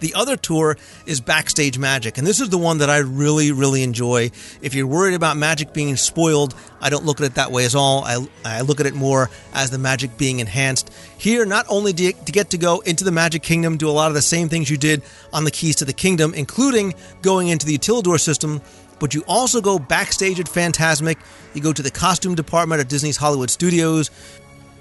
The 0.00 0.14
other 0.14 0.36
tour 0.36 0.76
is 1.06 1.20
Backstage 1.20 1.78
Magic, 1.78 2.18
and 2.18 2.26
this 2.26 2.40
is 2.40 2.48
the 2.50 2.58
one 2.58 2.78
that 2.78 2.90
I 2.90 2.98
really, 2.98 3.52
really 3.52 3.82
enjoy. 3.82 4.30
If 4.60 4.74
you're 4.74 4.86
worried 4.86 5.14
about 5.14 5.36
magic 5.36 5.72
being 5.72 5.96
spoiled, 5.96 6.54
I 6.80 6.90
don't 6.90 7.04
look 7.04 7.20
at 7.20 7.26
it 7.26 7.34
that 7.36 7.52
way 7.52 7.64
at 7.64 7.74
all. 7.74 8.04
I, 8.04 8.26
I 8.44 8.60
look 8.62 8.80
at 8.80 8.86
it 8.86 8.94
more 8.94 9.30
as 9.54 9.70
the 9.70 9.78
magic 9.78 10.18
being 10.18 10.40
enhanced. 10.40 10.92
Here, 11.16 11.46
not 11.46 11.66
only 11.68 11.92
do 11.92 12.04
you 12.04 12.12
get 12.12 12.50
to 12.50 12.58
go 12.58 12.80
into 12.80 13.04
the 13.04 13.12
Magic 13.12 13.42
Kingdom, 13.42 13.76
do 13.76 13.88
a 13.88 13.92
lot 13.92 14.08
of 14.08 14.14
the 14.14 14.22
same 14.22 14.48
things 14.48 14.68
you 14.68 14.76
did 14.76 15.02
on 15.32 15.44
the 15.44 15.50
Keys 15.50 15.76
to 15.76 15.84
the 15.84 15.92
Kingdom, 15.92 16.34
including 16.34 16.94
going 17.22 17.48
into 17.48 17.64
the 17.64 17.78
Utilidor 17.78 18.20
system, 18.20 18.60
but 18.98 19.14
you 19.14 19.24
also 19.26 19.60
go 19.60 19.78
backstage 19.78 20.38
at 20.40 20.46
Fantasmic. 20.46 21.16
You 21.54 21.62
go 21.62 21.72
to 21.72 21.82
the 21.82 21.90
costume 21.90 22.34
department 22.34 22.80
at 22.80 22.88
Disney's 22.88 23.16
Hollywood 23.16 23.50
Studios. 23.50 24.10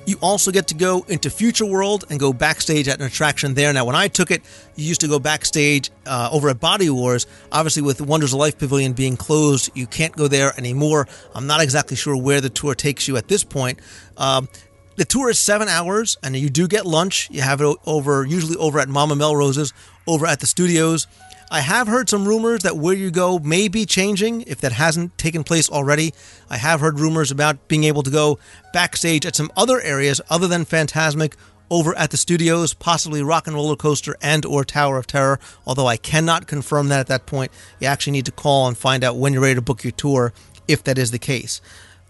You 0.06 0.18
also 0.22 0.52
get 0.52 0.68
to 0.68 0.76
go 0.76 1.06
into 1.08 1.30
Future 1.30 1.66
World 1.66 2.04
and 2.10 2.20
go 2.20 2.34
backstage 2.34 2.90
at 2.90 3.00
an 3.00 3.06
attraction 3.06 3.54
there. 3.54 3.72
Now, 3.72 3.86
when 3.86 3.96
I 3.96 4.10
took 4.10 4.32
it, 4.32 4.42
you 4.76 4.86
used 4.86 5.02
to 5.02 5.08
go 5.08 5.18
backstage 5.18 5.92
uh, 6.06 6.30
over 6.32 6.50
at 6.50 6.60
Body 6.60 6.90
Wars. 6.90 7.26
Obviously, 7.52 7.84
with 7.84 8.02
Wonders 8.02 8.34
of 8.34 8.40
Life 8.40 8.58
Pavilion 8.58 8.94
being 8.94 9.16
closed, 9.16 9.70
you 9.76 9.88
can't 9.88 10.14
go 10.14 10.28
there 10.28 10.54
anymore. 10.58 11.08
I'm 11.34 11.48
not 11.48 11.62
exactly 11.62 11.96
sure 11.96 12.18
where 12.18 12.42
the 12.42 12.50
tour 12.50 12.76
takes 12.76 13.08
you 13.08 13.16
at 13.16 13.30
this 13.30 13.46
point. 13.46 13.80
Um, 14.18 14.50
the 14.96 15.06
tour 15.06 15.30
is 15.30 15.40
seven 15.40 15.70
hours, 15.70 16.18
and 16.22 16.36
you 16.36 16.50
do 16.50 16.68
get 16.68 16.86
lunch. 16.86 17.30
You 17.32 17.42
have 17.42 17.62
it 17.62 17.78
over, 17.86 18.26
usually 18.26 18.58
over 18.58 18.80
at 18.80 18.90
Mama 18.90 19.16
Melrose's, 19.16 19.74
over 20.06 20.26
at 20.26 20.42
the 20.42 20.48
studios. 20.48 21.08
I 21.52 21.62
have 21.62 21.88
heard 21.88 22.10
some 22.10 22.28
rumors 22.28 22.64
that 22.64 22.78
where 22.78 22.96
you 22.96 23.12
go 23.12 23.40
may 23.40 23.68
be 23.68 23.86
changing 23.86 24.42
if 24.44 24.62
that 24.62 24.72
hasn't 24.72 25.18
taken 25.18 25.44
place 25.44 25.70
already. 25.70 26.14
I 26.50 26.58
have 26.58 26.80
heard 26.80 27.00
rumors 27.00 27.32
about 27.32 27.68
being 27.68 27.84
able 27.84 28.04
to 28.04 28.10
go 28.10 28.40
backstage 28.74 29.26
at 29.26 29.36
some 29.36 29.52
other 29.56 29.80
areas 29.82 30.20
other 30.30 30.48
than 30.48 30.66
Fantasmic 30.66 31.36
over 31.70 31.96
at 31.96 32.12
the 32.12 32.18
studios, 32.18 32.74
possibly 32.74 33.24
Rock 33.24 33.48
and 33.48 33.56
Roller 33.56 33.76
Coaster 33.76 34.16
and 34.22 34.46
or 34.46 34.64
Tower 34.64 34.98
of 34.98 35.08
Terror, 35.08 35.40
although 35.66 35.88
I 35.88 35.98
cannot 35.98 36.48
confirm 36.48 36.90
that 36.90 37.02
at 37.02 37.08
that 37.08 37.26
point. 37.26 37.52
You 37.80 37.88
actually 37.88 38.14
need 38.14 38.26
to 38.26 38.32
call 38.32 38.68
and 38.68 38.78
find 38.78 39.04
out 39.04 39.18
when 39.18 39.34
you're 39.34 39.42
ready 39.42 39.56
to 39.56 39.62
book 39.62 39.84
your 39.84 39.92
tour 39.92 40.34
if 40.68 40.84
that 40.84 40.98
is 40.98 41.12
the 41.12 41.20
case. 41.20 41.62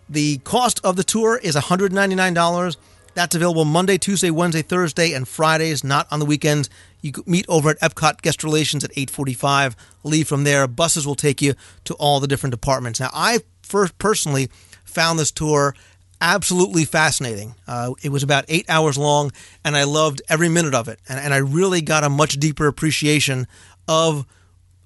The 0.09 0.39
cost 0.39 0.79
of 0.83 0.95
the 0.95 1.03
tour 1.03 1.37
is 1.37 1.55
$199. 1.55 2.77
That's 3.13 3.35
available 3.35 3.65
Monday, 3.65 3.97
Tuesday, 3.97 4.31
Wednesday, 4.31 4.63
Thursday, 4.63 5.13
and 5.13 5.27
Fridays, 5.27 5.83
not 5.83 6.07
on 6.11 6.19
the 6.19 6.25
weekends. 6.25 6.69
You 7.03 7.11
meet 7.25 7.45
over 7.49 7.69
at 7.69 7.79
Epcot 7.81 8.21
Guest 8.21 8.43
Relations 8.43 8.83
at 8.83 8.91
8:45. 8.95 9.75
Leave 10.03 10.27
from 10.27 10.45
there. 10.45 10.67
Buses 10.67 11.05
will 11.05 11.15
take 11.15 11.41
you 11.41 11.53
to 11.83 11.93
all 11.95 12.19
the 12.19 12.27
different 12.27 12.51
departments. 12.51 12.99
Now, 12.99 13.11
I 13.13 13.41
first 13.61 13.97
personally 13.99 14.49
found 14.85 15.19
this 15.19 15.29
tour 15.31 15.75
absolutely 16.21 16.85
fascinating. 16.85 17.55
Uh, 17.67 17.91
it 18.01 18.09
was 18.09 18.23
about 18.23 18.45
eight 18.47 18.65
hours 18.69 18.97
long, 18.97 19.31
and 19.65 19.75
I 19.75 19.83
loved 19.83 20.21
every 20.29 20.47
minute 20.47 20.73
of 20.73 20.87
it. 20.87 20.99
And, 21.09 21.19
and 21.19 21.33
I 21.33 21.37
really 21.37 21.81
got 21.81 22.05
a 22.05 22.09
much 22.09 22.39
deeper 22.39 22.67
appreciation 22.67 23.47
of 23.87 24.25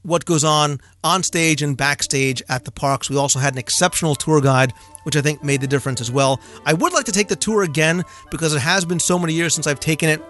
what 0.02 0.26
goes 0.26 0.44
on 0.44 0.80
on 1.04 1.22
stage 1.22 1.62
and 1.62 1.78
backstage 1.78 2.42
at 2.50 2.66
the 2.66 2.72
parks. 2.72 3.10
We 3.10 3.18
also 3.18 3.38
had 3.38 3.54
an 3.54 3.60
exceptional 3.60 4.16
tour 4.16 4.42
guide, 4.42 4.74
which 5.04 5.16
I 5.16 5.22
think 5.22 5.44
made 5.44 5.62
the 5.62 5.68
difference 5.68 6.02
as 6.02 6.10
well. 6.10 6.40
I 6.66 6.74
would 6.74 6.94
like 6.94 7.06
to 7.06 7.12
take 7.12 7.28
the 7.28 7.36
tour 7.36 7.62
again 7.62 8.04
because 8.32 8.56
it 8.56 8.60
has 8.60 8.86
been 8.86 9.00
so 9.00 9.20
many 9.20 9.34
years 9.34 9.54
since 9.54 9.68
I've 9.68 9.80
taken 9.80 10.10
it 10.10 10.22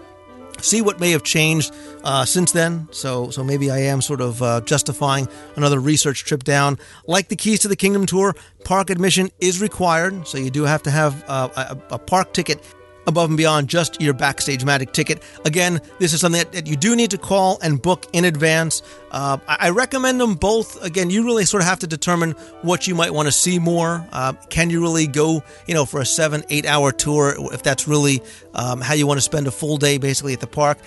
see 0.62 0.82
what 0.82 0.99
may 0.99 1.12
have 1.12 1.24
changed 1.24 1.74
uh, 2.03 2.26
since 2.26 2.51
then. 2.51 2.88
So, 2.91 3.30
so 3.30 3.43
maybe 3.43 3.70
I 3.72 3.80
am 3.80 4.01
sort 4.01 4.22
of 4.22 4.41
uh, 4.41 4.62
justifying 4.62 5.28
another 5.55 5.80
research 5.80 6.26
trip 6.26 6.43
down. 6.43 6.78
Like 7.08 7.30
the 7.30 7.36
Keys 7.36 7.60
to 7.62 7.68
the 7.68 7.76
Kingdom 7.76 8.05
tour, 8.05 8.36
park 8.64 8.89
admission 8.89 9.30
is 9.39 9.62
required, 9.62 10.28
so 10.28 10.38
you 10.38 10.49
do 10.49 10.64
have 10.64 10.84
to 10.84 10.91
have 10.91 11.24
uh, 11.28 11.49
a, 11.55 11.95
a 11.95 11.99
park 11.99 12.34
ticket 12.34 12.64
above 13.08 13.30
and 13.30 13.38
beyond 13.38 13.70
just 13.70 13.99
your 14.01 14.14
backstage 14.14 14.64
magic 14.64 14.91
ticket. 14.91 15.24
Again, 15.45 15.82
this 15.99 16.14
is 16.14 16.20
something 16.22 16.39
that, 16.39 16.51
that 16.51 16.68
you 16.68 16.76
do 16.76 16.95
need 16.95 17.12
to 17.12 17.18
call 17.18 17.58
and 17.62 17.82
book 17.82 18.05
in 18.14 18.26
advance. 18.26 18.84
Uh, 19.12 19.38
I, 19.47 19.68
I, 19.68 19.70
recommend 19.70 20.20
them 20.20 20.36
both. 20.36 20.84
Again, 20.84 21.10
you 21.10 21.24
really 21.24 21.45
sort 21.45 21.64
of 21.64 21.70
have 21.70 21.80
to 21.80 21.88
determine 21.88 22.32
what 22.62 22.88
you 22.88 22.93
might 22.93 23.14
want 23.14 23.28
to 23.28 23.32
see 23.32 23.58
more. 23.58 24.05
Uh, 24.12 24.34
can 24.49 24.70
you 24.70 24.82
really 24.82 25.08
go, 25.08 25.41
you 25.66 25.74
know, 25.74 25.86
for 25.86 26.01
a 26.01 26.05
seven, 26.05 26.43
eight 26.49 26.66
hour 26.66 26.91
tour 26.91 27.36
if 27.53 27.64
that's 27.64 27.88
really 27.88 28.22
um, 28.53 28.82
how 28.82 28.93
you 28.93 29.08
want 29.08 29.18
to 29.18 29.22
spend 29.22 29.47
a 29.47 29.51
full 29.51 29.78
day 29.78 29.97
basically 29.97 30.34
at 30.34 30.41
the 30.41 30.47
park? 30.47 30.78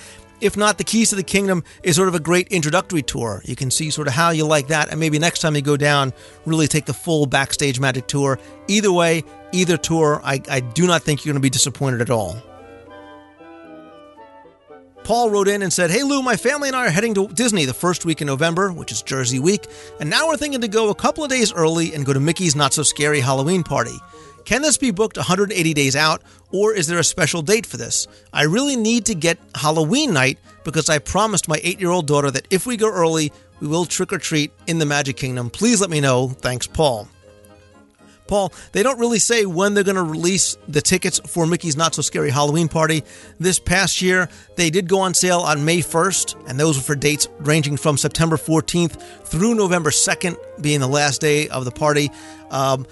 If 0.40 0.56
not, 0.56 0.78
the 0.78 0.84
Keys 0.84 1.10
to 1.10 1.16
the 1.16 1.22
Kingdom 1.22 1.64
is 1.82 1.96
sort 1.96 2.08
of 2.08 2.14
a 2.14 2.20
great 2.20 2.48
introductory 2.48 3.02
tour. 3.02 3.42
You 3.44 3.56
can 3.56 3.70
see 3.70 3.90
sort 3.90 4.08
of 4.08 4.14
how 4.14 4.30
you 4.30 4.46
like 4.46 4.68
that, 4.68 4.90
and 4.90 4.98
maybe 4.98 5.18
next 5.18 5.40
time 5.40 5.54
you 5.54 5.62
go 5.62 5.76
down, 5.76 6.12
really 6.46 6.66
take 6.66 6.86
the 6.86 6.94
full 6.94 7.26
backstage 7.26 7.78
magic 7.78 8.06
tour. 8.06 8.38
Either 8.68 8.90
way, 8.90 9.22
either 9.52 9.76
tour, 9.76 10.20
I, 10.24 10.40
I 10.48 10.60
do 10.60 10.86
not 10.86 11.02
think 11.02 11.24
you're 11.24 11.32
going 11.32 11.40
to 11.40 11.44
be 11.44 11.50
disappointed 11.50 12.00
at 12.00 12.10
all. 12.10 12.36
Paul 15.04 15.30
wrote 15.30 15.48
in 15.48 15.62
and 15.62 15.72
said, 15.72 15.90
Hey 15.90 16.02
Lou, 16.02 16.22
my 16.22 16.36
family 16.36 16.68
and 16.68 16.76
I 16.76 16.86
are 16.86 16.90
heading 16.90 17.14
to 17.14 17.26
Disney 17.28 17.64
the 17.64 17.74
first 17.74 18.04
week 18.04 18.20
in 18.20 18.26
November, 18.26 18.70
which 18.70 18.92
is 18.92 19.02
Jersey 19.02 19.40
Week, 19.40 19.66
and 19.98 20.08
now 20.08 20.28
we're 20.28 20.36
thinking 20.36 20.60
to 20.60 20.68
go 20.68 20.90
a 20.90 20.94
couple 20.94 21.24
of 21.24 21.30
days 21.30 21.52
early 21.52 21.94
and 21.94 22.06
go 22.06 22.12
to 22.12 22.20
Mickey's 22.20 22.54
Not 22.54 22.72
So 22.72 22.82
Scary 22.82 23.20
Halloween 23.20 23.64
Party. 23.64 23.96
Can 24.50 24.62
this 24.62 24.78
be 24.78 24.90
booked 24.90 25.16
180 25.16 25.74
days 25.74 25.94
out, 25.94 26.22
or 26.50 26.74
is 26.74 26.88
there 26.88 26.98
a 26.98 27.04
special 27.04 27.40
date 27.40 27.66
for 27.66 27.76
this? 27.76 28.08
I 28.32 28.42
really 28.46 28.74
need 28.74 29.06
to 29.06 29.14
get 29.14 29.38
Halloween 29.54 30.12
night 30.12 30.40
because 30.64 30.88
I 30.88 30.98
promised 30.98 31.46
my 31.46 31.60
eight 31.62 31.78
year 31.78 31.90
old 31.90 32.08
daughter 32.08 32.32
that 32.32 32.48
if 32.50 32.66
we 32.66 32.76
go 32.76 32.90
early, 32.90 33.30
we 33.60 33.68
will 33.68 33.84
trick 33.84 34.12
or 34.12 34.18
treat 34.18 34.50
in 34.66 34.80
the 34.80 34.86
Magic 34.86 35.16
Kingdom. 35.16 35.50
Please 35.50 35.80
let 35.80 35.88
me 35.88 36.00
know. 36.00 36.30
Thanks, 36.30 36.66
Paul. 36.66 37.08
Paul, 38.26 38.52
they 38.72 38.82
don't 38.82 38.98
really 38.98 39.20
say 39.20 39.46
when 39.46 39.74
they're 39.74 39.84
going 39.84 39.94
to 39.94 40.02
release 40.02 40.58
the 40.66 40.80
tickets 40.80 41.20
for 41.20 41.46
Mickey's 41.46 41.76
Not 41.76 41.94
So 41.94 42.02
Scary 42.02 42.30
Halloween 42.30 42.66
Party. 42.66 43.04
This 43.38 43.60
past 43.60 44.02
year, 44.02 44.28
they 44.56 44.70
did 44.70 44.88
go 44.88 44.98
on 44.98 45.14
sale 45.14 45.40
on 45.40 45.64
May 45.64 45.78
1st, 45.78 46.48
and 46.48 46.58
those 46.58 46.76
were 46.76 46.82
for 46.82 46.96
dates 46.96 47.28
ranging 47.38 47.76
from 47.76 47.96
September 47.96 48.36
14th 48.36 49.00
through 49.26 49.54
November 49.54 49.90
2nd, 49.90 50.36
being 50.60 50.80
the 50.80 50.88
last 50.88 51.20
day 51.20 51.48
of 51.48 51.64
the 51.64 51.70
party. 51.70 52.10
Um, 52.50 52.84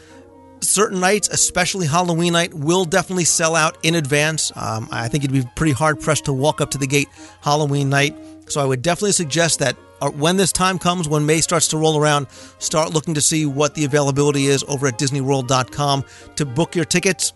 certain 0.61 1.01
nights, 1.01 1.29
especially 1.29 1.87
Halloween 1.87 2.33
night, 2.33 2.55
will 2.55 2.85
definitely 2.85 3.25
sell 3.25 3.55
out 3.55 3.79
in 3.83 3.95
advance. 3.95 4.53
Um, 4.57 4.89
I 4.91 5.09
think 5.09 5.25
it'd 5.25 5.35
be 5.35 5.49
pretty 5.57 5.73
hard 5.73 6.01
pressed 6.01 6.25
to 6.27 6.33
walk 6.33 6.61
up 6.61 6.71
to 6.73 6.79
the 6.79 6.87
gate 6.87 7.09
Halloween 7.43 7.89
night. 7.89 8.17
So 8.49 8.61
I 8.61 8.65
would 8.65 8.83
definitely 8.83 9.13
suggest 9.13 9.59
that 9.59 9.77
uh, 10.01 10.11
when 10.11 10.37
this 10.37 10.53
time 10.53 10.79
comes, 10.79 11.09
when 11.09 11.27
May 11.27 11.41
starts 11.41 11.69
to 11.69 11.77
roll 11.77 11.99
around, 11.99 12.29
start 12.59 12.93
looking 12.93 13.15
to 13.15 13.21
see 13.21 13.47
what 13.47 13.75
the 13.75 13.85
availability 13.85 14.47
is 14.47 14.65
over 14.69 14.87
at 14.87 14.99
DisneyWorld.com 14.99 16.05
to 16.37 16.47
book 16.47 16.75
your 16.75 16.85
tickets. 16.85 17.33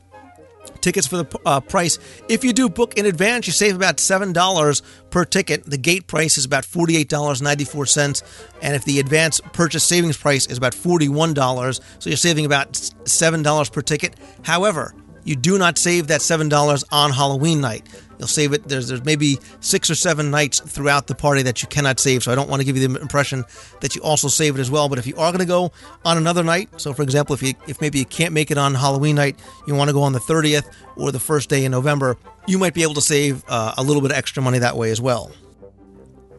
Tickets 0.80 1.06
for 1.06 1.18
the 1.18 1.40
uh, 1.46 1.60
price. 1.60 1.98
If 2.28 2.44
you 2.44 2.52
do 2.52 2.68
book 2.68 2.98
in 2.98 3.06
advance, 3.06 3.46
you 3.46 3.52
save 3.52 3.76
about 3.76 3.96
$7 3.96 4.82
per 5.10 5.24
ticket. 5.24 5.64
The 5.64 5.78
gate 5.78 6.06
price 6.06 6.38
is 6.38 6.44
about 6.44 6.64
$48.94. 6.64 8.22
And 8.60 8.74
if 8.74 8.84
the 8.84 9.00
advance 9.00 9.40
purchase 9.52 9.84
savings 9.84 10.16
price 10.16 10.46
is 10.46 10.58
about 10.58 10.72
$41, 10.72 11.80
so 11.98 12.10
you're 12.10 12.16
saving 12.16 12.44
about 12.46 12.72
$7 12.72 13.72
per 13.72 13.82
ticket. 13.82 14.16
However, 14.42 14.94
you 15.24 15.36
do 15.36 15.58
not 15.58 15.78
save 15.78 16.08
that 16.08 16.20
$7 16.20 16.84
on 16.90 17.10
Halloween 17.12 17.60
night. 17.60 17.86
You'll 18.22 18.28
save 18.28 18.52
it. 18.52 18.68
There's, 18.68 18.86
there's 18.86 19.04
maybe 19.04 19.40
six 19.58 19.90
or 19.90 19.96
seven 19.96 20.30
nights 20.30 20.60
throughout 20.60 21.08
the 21.08 21.14
party 21.16 21.42
that 21.42 21.60
you 21.60 21.66
cannot 21.66 21.98
save. 21.98 22.22
So 22.22 22.30
I 22.30 22.36
don't 22.36 22.48
want 22.48 22.60
to 22.60 22.64
give 22.64 22.76
you 22.76 22.86
the 22.86 23.00
impression 23.00 23.44
that 23.80 23.96
you 23.96 24.02
also 24.02 24.28
save 24.28 24.54
it 24.54 24.60
as 24.60 24.70
well. 24.70 24.88
But 24.88 25.00
if 25.00 25.08
you 25.08 25.16
are 25.16 25.32
going 25.32 25.40
to 25.40 25.44
go 25.44 25.72
on 26.04 26.18
another 26.18 26.44
night, 26.44 26.68
so 26.80 26.92
for 26.92 27.02
example, 27.02 27.34
if 27.34 27.42
you 27.42 27.54
if 27.66 27.80
maybe 27.80 27.98
you 27.98 28.04
can't 28.04 28.32
make 28.32 28.52
it 28.52 28.58
on 28.58 28.76
Halloween 28.76 29.16
night, 29.16 29.40
you 29.66 29.74
want 29.74 29.88
to 29.88 29.92
go 29.92 30.04
on 30.04 30.12
the 30.12 30.20
30th 30.20 30.72
or 30.94 31.10
the 31.10 31.18
first 31.18 31.48
day 31.48 31.64
in 31.64 31.72
November, 31.72 32.16
you 32.46 32.58
might 32.58 32.74
be 32.74 32.84
able 32.84 32.94
to 32.94 33.00
save 33.00 33.42
uh, 33.48 33.74
a 33.76 33.82
little 33.82 34.00
bit 34.00 34.12
of 34.12 34.16
extra 34.16 34.40
money 34.40 34.60
that 34.60 34.76
way 34.76 34.92
as 34.92 35.00
well. 35.00 35.32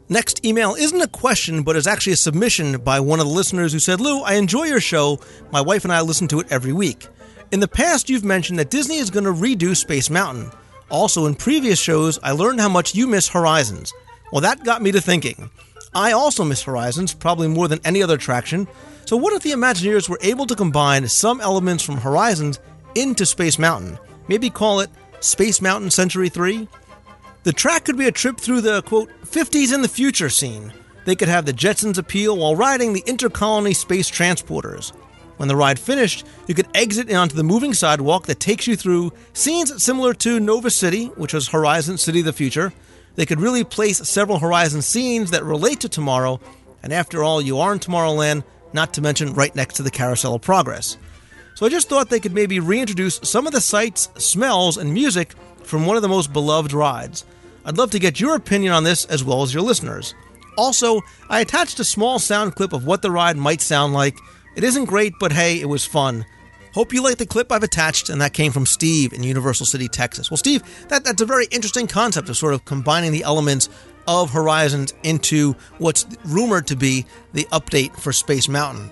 Next 0.07 0.45
email 0.45 0.75
isn't 0.75 1.01
a 1.01 1.07
question, 1.09 1.63
but 1.63 1.75
is 1.75 1.85
actually 1.85 2.13
a 2.13 2.15
submission 2.15 2.77
by 2.77 3.01
one 3.01 3.19
of 3.19 3.27
the 3.27 3.33
listeners 3.33 3.73
who 3.73 3.79
said, 3.79 3.99
Lou, 3.99 4.21
I 4.21 4.35
enjoy 4.35 4.67
your 4.67 4.79
show. 4.79 5.19
My 5.51 5.59
wife 5.59 5.83
and 5.83 5.91
I 5.91 5.99
listen 5.99 6.29
to 6.29 6.39
it 6.39 6.47
every 6.49 6.71
week. 6.71 7.07
In 7.51 7.59
the 7.59 7.67
past, 7.67 8.09
you've 8.09 8.23
mentioned 8.23 8.57
that 8.59 8.69
Disney 8.69 8.99
is 8.99 9.09
going 9.09 9.25
to 9.25 9.33
redo 9.33 9.75
Space 9.75 10.09
Mountain. 10.09 10.49
Also, 10.93 11.25
in 11.25 11.33
previous 11.33 11.79
shows, 11.79 12.19
I 12.21 12.33
learned 12.33 12.61
how 12.61 12.69
much 12.69 12.93
you 12.93 13.07
miss 13.07 13.27
Horizons. 13.27 13.91
Well, 14.31 14.41
that 14.41 14.63
got 14.63 14.83
me 14.83 14.91
to 14.91 15.01
thinking. 15.01 15.49
I 15.95 16.11
also 16.11 16.45
miss 16.45 16.61
Horizons, 16.61 17.15
probably 17.15 17.47
more 17.47 17.67
than 17.67 17.79
any 17.83 18.03
other 18.03 18.13
attraction. 18.13 18.67
So, 19.05 19.17
what 19.17 19.33
if 19.33 19.41
the 19.41 19.53
Imagineers 19.53 20.07
were 20.07 20.19
able 20.21 20.45
to 20.45 20.55
combine 20.55 21.07
some 21.07 21.41
elements 21.41 21.83
from 21.83 21.97
Horizons 21.97 22.59
into 22.93 23.25
Space 23.25 23.57
Mountain? 23.57 23.97
Maybe 24.27 24.51
call 24.51 24.81
it 24.81 24.91
Space 25.19 25.63
Mountain 25.63 25.89
Century 25.89 26.29
3? 26.29 26.67
The 27.41 27.53
track 27.53 27.85
could 27.85 27.97
be 27.97 28.07
a 28.07 28.11
trip 28.11 28.39
through 28.39 28.61
the, 28.61 28.83
quote, 28.83 29.09
50s 29.25 29.73
in 29.73 29.81
the 29.81 29.87
future 29.87 30.29
scene. 30.29 30.71
They 31.05 31.15
could 31.15 31.27
have 31.27 31.47
the 31.47 31.53
Jetsons 31.53 31.97
appeal 31.97 32.37
while 32.37 32.55
riding 32.55 32.93
the 32.93 33.03
intercolony 33.07 33.73
space 33.73 34.11
transporters. 34.11 34.93
When 35.43 35.49
the 35.49 35.57
ride 35.57 35.77
finished, 35.77 36.25
you 36.47 36.55
could 36.55 36.69
exit 36.73 37.11
onto 37.13 37.35
the 37.35 37.43
moving 37.43 37.73
sidewalk 37.73 38.27
that 38.27 38.39
takes 38.39 38.65
you 38.65 38.77
through 38.77 39.11
scenes 39.33 39.83
similar 39.83 40.13
to 40.13 40.39
Nova 40.39 40.69
City, 40.69 41.07
which 41.17 41.33
was 41.33 41.49
Horizon 41.49 41.97
City 41.97 42.19
of 42.19 42.25
the 42.25 42.31
Future. 42.31 42.71
They 43.15 43.25
could 43.25 43.41
really 43.41 43.65
place 43.65 43.97
several 44.07 44.39
Horizon 44.39 44.81
scenes 44.81 45.31
that 45.31 45.43
relate 45.43 45.81
to 45.81 45.89
tomorrow, 45.89 46.39
and 46.81 46.93
after 46.93 47.25
all, 47.25 47.41
you 47.41 47.59
are 47.59 47.73
in 47.73 47.79
Tomorrowland, 47.79 48.45
not 48.71 48.93
to 48.93 49.01
mention 49.01 49.33
right 49.33 49.53
next 49.53 49.73
to 49.73 49.83
the 49.83 49.91
Carousel 49.91 50.35
of 50.35 50.41
Progress. 50.41 50.97
So 51.55 51.65
I 51.65 51.69
just 51.69 51.89
thought 51.89 52.09
they 52.09 52.21
could 52.21 52.33
maybe 52.33 52.61
reintroduce 52.61 53.19
some 53.23 53.45
of 53.45 53.51
the 53.51 53.59
sights, 53.59 54.07
smells, 54.15 54.77
and 54.77 54.93
music 54.93 55.33
from 55.65 55.85
one 55.85 55.97
of 55.97 56.03
the 56.03 56.07
most 56.07 56.31
beloved 56.31 56.71
rides. 56.71 57.25
I'd 57.65 57.77
love 57.77 57.91
to 57.91 57.99
get 57.99 58.21
your 58.21 58.35
opinion 58.35 58.71
on 58.71 58.85
this 58.85 59.03
as 59.03 59.25
well 59.25 59.43
as 59.43 59.53
your 59.53 59.63
listeners. 59.63 60.15
Also, 60.57 61.01
I 61.29 61.41
attached 61.41 61.81
a 61.81 61.83
small 61.83 62.17
sound 62.17 62.55
clip 62.55 62.71
of 62.71 62.85
what 62.85 63.01
the 63.01 63.11
ride 63.11 63.35
might 63.35 63.59
sound 63.59 63.91
like 63.91 64.17
it 64.55 64.63
isn't 64.63 64.85
great, 64.85 65.13
but 65.19 65.31
hey, 65.31 65.59
it 65.59 65.67
was 65.67 65.85
fun. 65.85 66.25
Hope 66.73 66.91
you 66.91 67.03
like 67.03 67.17
the 67.17 67.25
clip 67.25 67.51
I've 67.51 67.63
attached, 67.63 68.09
and 68.09 68.19
that 68.21 68.33
came 68.33 68.51
from 68.51 68.65
Steve 68.65 69.13
in 69.13 69.21
Universal 69.21 69.67
City, 69.67 69.87
Texas. 69.87 70.31
Well, 70.31 70.37
Steve, 70.37 70.63
that, 70.87 71.03
that's 71.03 71.21
a 71.21 71.25
very 71.25 71.45
interesting 71.51 71.85
concept 71.85 72.29
of 72.29 72.37
sort 72.37 72.55
of 72.55 72.65
combining 72.65 73.11
the 73.11 73.23
elements 73.23 73.69
of 74.07 74.31
Horizons 74.31 74.93
into 75.03 75.53
what's 75.77 76.07
rumored 76.25 76.67
to 76.67 76.75
be 76.75 77.05
the 77.33 77.43
update 77.51 77.95
for 77.95 78.11
Space 78.11 78.49
Mountain. 78.49 78.89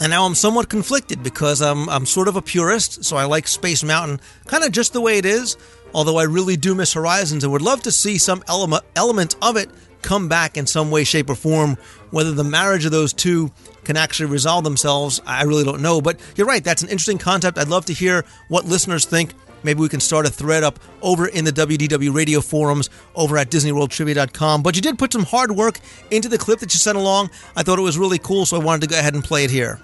And 0.00 0.10
now 0.10 0.24
I'm 0.24 0.34
somewhat 0.34 0.68
conflicted 0.70 1.22
because 1.22 1.60
I'm, 1.60 1.88
I'm 1.88 2.06
sort 2.06 2.28
of 2.28 2.36
a 2.36 2.42
purist, 2.42 3.04
so 3.04 3.16
I 3.16 3.24
like 3.24 3.46
Space 3.46 3.84
Mountain 3.84 4.20
kind 4.46 4.64
of 4.64 4.72
just 4.72 4.92
the 4.92 5.00
way 5.00 5.18
it 5.18 5.26
is, 5.26 5.56
although 5.92 6.18
I 6.18 6.22
really 6.22 6.56
do 6.56 6.74
miss 6.74 6.94
Horizons 6.94 7.44
and 7.44 7.52
would 7.52 7.62
love 7.62 7.82
to 7.82 7.92
see 7.92 8.16
some 8.16 8.42
element, 8.48 8.84
element 8.96 9.36
of 9.42 9.56
it 9.56 9.68
come 10.02 10.28
back 10.28 10.56
in 10.56 10.66
some 10.66 10.90
way, 10.90 11.04
shape, 11.04 11.30
or 11.30 11.34
form. 11.34 11.76
Whether 12.10 12.32
the 12.32 12.44
marriage 12.44 12.84
of 12.84 12.92
those 12.92 13.12
two 13.12 13.50
can 13.84 13.96
actually 13.96 14.30
resolve 14.30 14.64
themselves, 14.64 15.20
I 15.26 15.42
really 15.44 15.64
don't 15.64 15.82
know. 15.82 16.00
But 16.00 16.20
you're 16.36 16.46
right, 16.46 16.62
that's 16.62 16.82
an 16.82 16.88
interesting 16.88 17.18
concept. 17.18 17.58
I'd 17.58 17.68
love 17.68 17.86
to 17.86 17.92
hear 17.92 18.24
what 18.48 18.64
listeners 18.64 19.04
think. 19.04 19.32
Maybe 19.62 19.80
we 19.80 19.88
can 19.88 20.00
start 20.00 20.26
a 20.26 20.30
thread 20.30 20.62
up 20.62 20.78
over 21.02 21.26
in 21.26 21.44
the 21.44 21.52
WDW 21.52 22.14
radio 22.14 22.40
forums 22.40 22.90
over 23.14 23.36
at 23.36 23.50
DisneyWorldTrivia.com. 23.50 24.62
But 24.62 24.76
you 24.76 24.82
did 24.82 24.98
put 24.98 25.12
some 25.12 25.24
hard 25.24 25.52
work 25.52 25.80
into 26.10 26.28
the 26.28 26.38
clip 26.38 26.60
that 26.60 26.72
you 26.72 26.78
sent 26.78 26.96
along. 26.96 27.30
I 27.56 27.62
thought 27.62 27.78
it 27.78 27.82
was 27.82 27.98
really 27.98 28.18
cool, 28.18 28.46
so 28.46 28.60
I 28.60 28.64
wanted 28.64 28.82
to 28.82 28.94
go 28.94 28.98
ahead 28.98 29.14
and 29.14 29.24
play 29.24 29.44
it 29.44 29.50
here. 29.50 29.80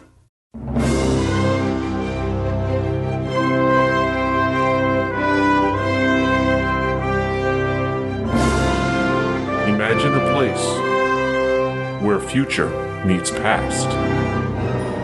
Place 10.55 12.03
where 12.03 12.21
future 12.21 12.69
meets 13.05 13.31
past, 13.31 13.89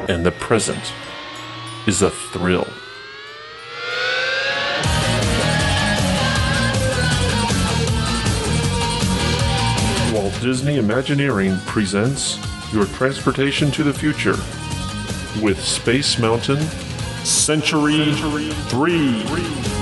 and 0.08 0.24
the 0.24 0.32
present 0.32 0.92
is 1.86 2.02
a 2.02 2.10
thrill. 2.10 2.68
Walt 10.12 10.40
Disney 10.42 10.76
Imagineering 10.76 11.56
presents 11.66 12.38
your 12.72 12.86
transportation 12.86 13.70
to 13.72 13.82
the 13.82 13.94
future 13.94 14.36
with 15.42 15.60
Space 15.60 16.18
Mountain 16.18 16.60
Century 17.24 18.12
3. 18.12 19.79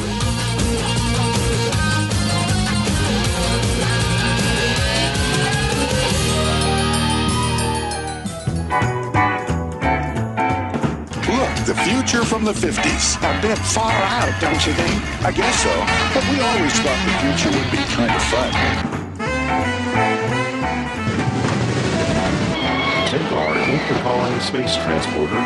The 11.68 11.74
future 11.74 12.24
from 12.24 12.46
the 12.46 12.52
50s. 12.54 13.20
A 13.20 13.42
bit 13.42 13.58
far 13.58 13.92
out, 13.92 14.32
don't 14.40 14.66
you 14.66 14.72
think? 14.72 15.22
I 15.22 15.30
guess 15.30 15.54
so. 15.62 15.68
But 16.14 16.24
we 16.32 16.40
always 16.40 16.72
thought 16.80 16.96
the 17.04 17.12
future 17.20 17.52
would 17.52 17.70
be 17.70 17.84
kind 17.92 18.08
of 18.08 18.22
fun. 18.32 18.50
Take 23.12 23.30
our 23.32 23.52
intercolony 23.68 24.40
space 24.40 24.76
transporter 24.76 25.44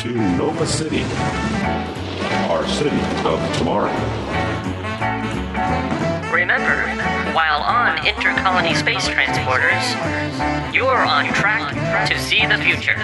to 0.00 0.36
Nova 0.36 0.66
City, 0.66 1.04
our 2.50 2.66
city 2.66 2.90
of 3.24 3.56
tomorrow. 3.56 3.94
Remember, 6.34 6.88
while 7.34 7.62
on 7.62 8.04
intercolony 8.04 8.74
space 8.74 9.06
transporters, 9.08 10.74
you're 10.74 11.06
on 11.06 11.26
track 11.34 12.08
to 12.08 12.18
see 12.18 12.44
the 12.46 12.58
future. 12.58 12.98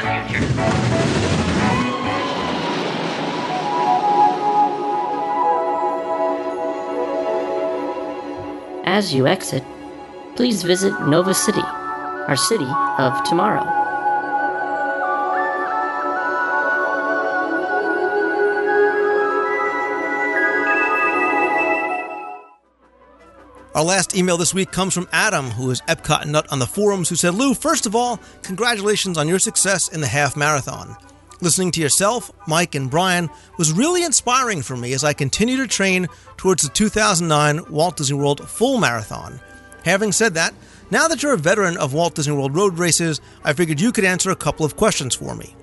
As 8.97 9.13
you 9.13 9.27
exit, 9.27 9.63
please 10.37 10.63
visit 10.63 10.99
Nova 11.03 11.35
City, 11.35 11.61
our 11.61 12.35
city 12.35 12.65
of 12.65 13.23
tomorrow. 13.25 13.61
Our 23.75 23.85
last 23.85 24.17
email 24.17 24.39
this 24.39 24.55
week 24.55 24.73
comes 24.73 24.95
from 24.95 25.11
Adam, 25.13 25.51
who 25.51 25.71
is 25.71 25.83
Epcot 25.83 26.25
Nut 26.25 26.51
on 26.51 26.59
the 26.59 26.67
forums, 26.67 27.11
who 27.11 27.17
said, 27.17 27.35
Lou, 27.35 27.53
first 27.53 27.85
of 27.85 27.95
all, 27.95 28.19
congratulations 28.43 29.19
on 29.19 29.29
your 29.29 29.39
success 29.39 29.89
in 29.89 30.01
the 30.01 30.07
half 30.07 30.39
marathon. 30.39 30.97
Listening 31.43 31.71
to 31.73 31.83
yourself, 31.83 32.31
Mike, 32.49 32.75
and 32.75 32.91
Brian 32.91 33.29
was 33.59 33.71
really 33.71 34.05
inspiring 34.05 34.63
for 34.63 34.75
me 34.75 34.95
as 34.95 35.05
I 35.05 35.13
continue 35.13 35.59
to 35.59 35.67
train 35.67 36.07
towards 36.39 36.63
the 36.63 36.71
2009 36.71 37.71
Walt 37.71 37.99
Disney 37.99 38.17
World 38.17 38.49
Full 38.49 38.79
Marathon. 38.79 39.39
Having 39.85 40.13
said 40.13 40.33
that, 40.35 40.55
now 40.91 41.09
that 41.09 41.23
you're 41.23 41.35
a 41.35 41.39
veteran 41.39 41.77
of 41.77 41.93
Walt 41.93 42.15
Disney 42.15 42.35
World 42.35 42.57
road 42.57 42.79
races, 42.79 43.21
I 43.45 43.53
figured 43.53 43.81
you 43.81 43.93
could 43.93 44.05
answer 44.05 44.31
a 44.31 44.37
couple 44.37 44.65
of 44.65 44.77
questions 44.77 45.15
for 45.15 45.35
me. 45.35 45.55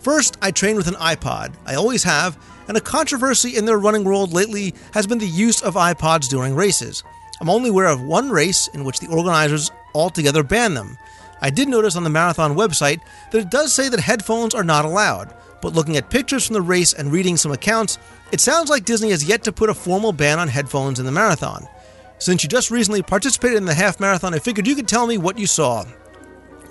First, 0.00 0.36
I 0.42 0.50
train 0.50 0.76
with 0.76 0.88
an 0.88 0.94
iPod. 0.94 1.54
I 1.64 1.74
always 1.74 2.04
have, 2.04 2.36
and 2.68 2.76
a 2.76 2.82
controversy 2.82 3.56
in 3.56 3.64
their 3.64 3.78
running 3.78 4.04
world 4.04 4.34
lately 4.34 4.74
has 4.92 5.06
been 5.06 5.18
the 5.18 5.26
use 5.26 5.62
of 5.62 5.74
iPods 5.74 6.28
during 6.28 6.54
races. 6.54 7.02
I'm 7.40 7.48
only 7.48 7.70
aware 7.70 7.86
of 7.86 8.02
one 8.02 8.28
race 8.28 8.68
in 8.74 8.84
which 8.84 9.00
the 9.00 9.08
organizers 9.08 9.70
altogether 9.94 10.42
banned 10.42 10.76
them. 10.76 10.98
I 11.40 11.50
did 11.50 11.68
notice 11.68 11.96
on 11.96 12.04
the 12.04 12.10
marathon 12.10 12.56
website 12.56 13.00
that 13.30 13.38
it 13.38 13.50
does 13.50 13.72
say 13.72 13.88
that 13.88 14.00
headphones 14.00 14.54
are 14.54 14.64
not 14.64 14.84
allowed, 14.84 15.34
but 15.60 15.74
looking 15.74 15.96
at 15.96 16.10
pictures 16.10 16.46
from 16.46 16.54
the 16.54 16.62
race 16.62 16.92
and 16.92 17.12
reading 17.12 17.36
some 17.36 17.52
accounts, 17.52 17.98
it 18.32 18.40
sounds 18.40 18.70
like 18.70 18.84
Disney 18.84 19.10
has 19.10 19.24
yet 19.24 19.44
to 19.44 19.52
put 19.52 19.70
a 19.70 19.74
formal 19.74 20.12
ban 20.12 20.38
on 20.38 20.48
headphones 20.48 20.98
in 20.98 21.06
the 21.06 21.12
marathon. 21.12 21.66
Since 22.18 22.42
you 22.42 22.48
just 22.48 22.70
recently 22.70 23.02
participated 23.02 23.58
in 23.58 23.64
the 23.64 23.74
half 23.74 24.00
marathon, 24.00 24.34
I 24.34 24.38
figured 24.38 24.66
you 24.66 24.76
could 24.76 24.88
tell 24.88 25.06
me 25.06 25.18
what 25.18 25.38
you 25.38 25.46
saw. 25.46 25.84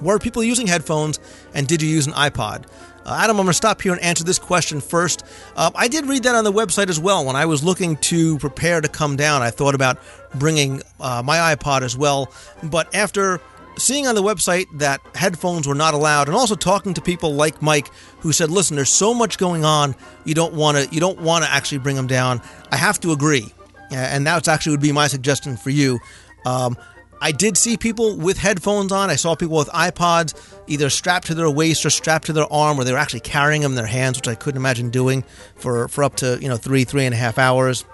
Were 0.01 0.20
people 0.20 0.43
using 0.43 0.68
headphones, 0.68 1.20
and 1.53 1.68
did 1.68 1.82
you 1.82 1.89
use 1.89 2.07
an 2.07 2.14
iPod? 2.14 2.66
Uh, 3.05 3.20
Adam, 3.22 3.38
I'm 3.38 3.45
going 3.45 3.47
to 3.47 3.53
stop 3.53 3.82
here 3.82 3.91
and 3.91 4.01
answer 4.01 4.24
this 4.24 4.39
question 4.39 4.80
first. 4.80 5.26
Uh, 5.55 5.72
I 5.76 5.88
did 5.88 6.05
read 6.05 6.24
that 6.24 6.36
on 6.36 6.43
the 6.43 6.51
website 6.51 6.89
as 6.89 6.99
well. 6.99 7.26
When 7.26 7.36
I 7.36 7.45
was 7.45 7.64
looking 7.64 7.97
to 7.97 8.38
prepare 8.39 8.80
to 8.80 8.88
come 8.88 9.16
down, 9.16 9.41
I 9.41 9.49
thought 9.49 9.76
about 9.76 9.97
bringing 10.36 10.82
uh, 10.99 11.22
my 11.24 11.55
iPod 11.55 11.82
as 11.82 11.97
well. 11.97 12.32
But 12.64 12.93
after 12.95 13.41
seeing 13.78 14.07
on 14.07 14.15
the 14.15 14.24
website 14.24 14.67
that 14.78 15.01
headphones 15.15 15.67
were 15.67 15.76
not 15.76 15.93
allowed 15.93 16.28
and 16.28 16.36
also 16.36 16.55
talking 16.55 16.93
to 16.93 17.01
people 17.01 17.34
like 17.34 17.61
Mike 17.61 17.89
who 18.19 18.32
said 18.32 18.49
listen 18.49 18.76
there's 18.76 18.89
so 18.89 19.13
much 19.13 19.38
going 19.38 19.65
on 19.65 19.95
you 20.26 20.34
don't 20.34 20.53
want 20.53 20.78
to 20.78 20.93
you 20.93 20.99
don't 20.99 21.19
want 21.19 21.43
to 21.43 21.51
actually 21.51 21.80
bring 21.80 21.95
them 21.95 22.07
down 22.07 22.41
I 22.71 22.78
have 22.78 22.99
to 23.01 23.11
agree 23.11 23.53
and 23.91 24.26
that's 24.26 24.47
actually 24.47 24.71
would 24.71 24.82
be 24.82 24.91
my 24.91 25.07
suggestion 25.07 25.57
for 25.57 25.69
you 25.69 25.99
um, 26.45 26.78
I 27.24 27.32
did 27.32 27.55
see 27.57 27.78
people 27.78 28.17
with 28.17 28.38
headphones 28.38 28.91
on. 28.91 29.09
I 29.09 29.15
saw 29.15 29.34
people 29.34 29.55
with 29.55 29.69
iPods 29.69 30.34
either 30.67 30.89
strapped 30.89 31.28
to 31.28 31.34
their 31.34 31.49
waist 31.49 31.86
or 31.86 31.89
strapped 31.89 32.26
to 32.26 32.34
their 32.34 32.51
arm, 32.51 32.78
or 32.78 32.84
they 32.84 32.91
were 32.91 32.97
actually 32.97 33.21
carrying 33.21 33.61
them 33.61 33.71
in 33.71 33.76
their 33.78 33.86
hands, 33.86 34.17
which 34.17 34.28
I 34.28 34.36
couldn't 34.36 34.59
imagine 34.59 34.89
doing 34.89 35.24
for, 35.55 35.88
for 35.88 36.03
up 36.03 36.17
to 36.17 36.38
you 36.41 36.49
know 36.49 36.57
three 36.57 36.84
three 36.84 37.05
and 37.05 37.13
a 37.13 37.17
half 37.17 37.38
hours. 37.38 37.86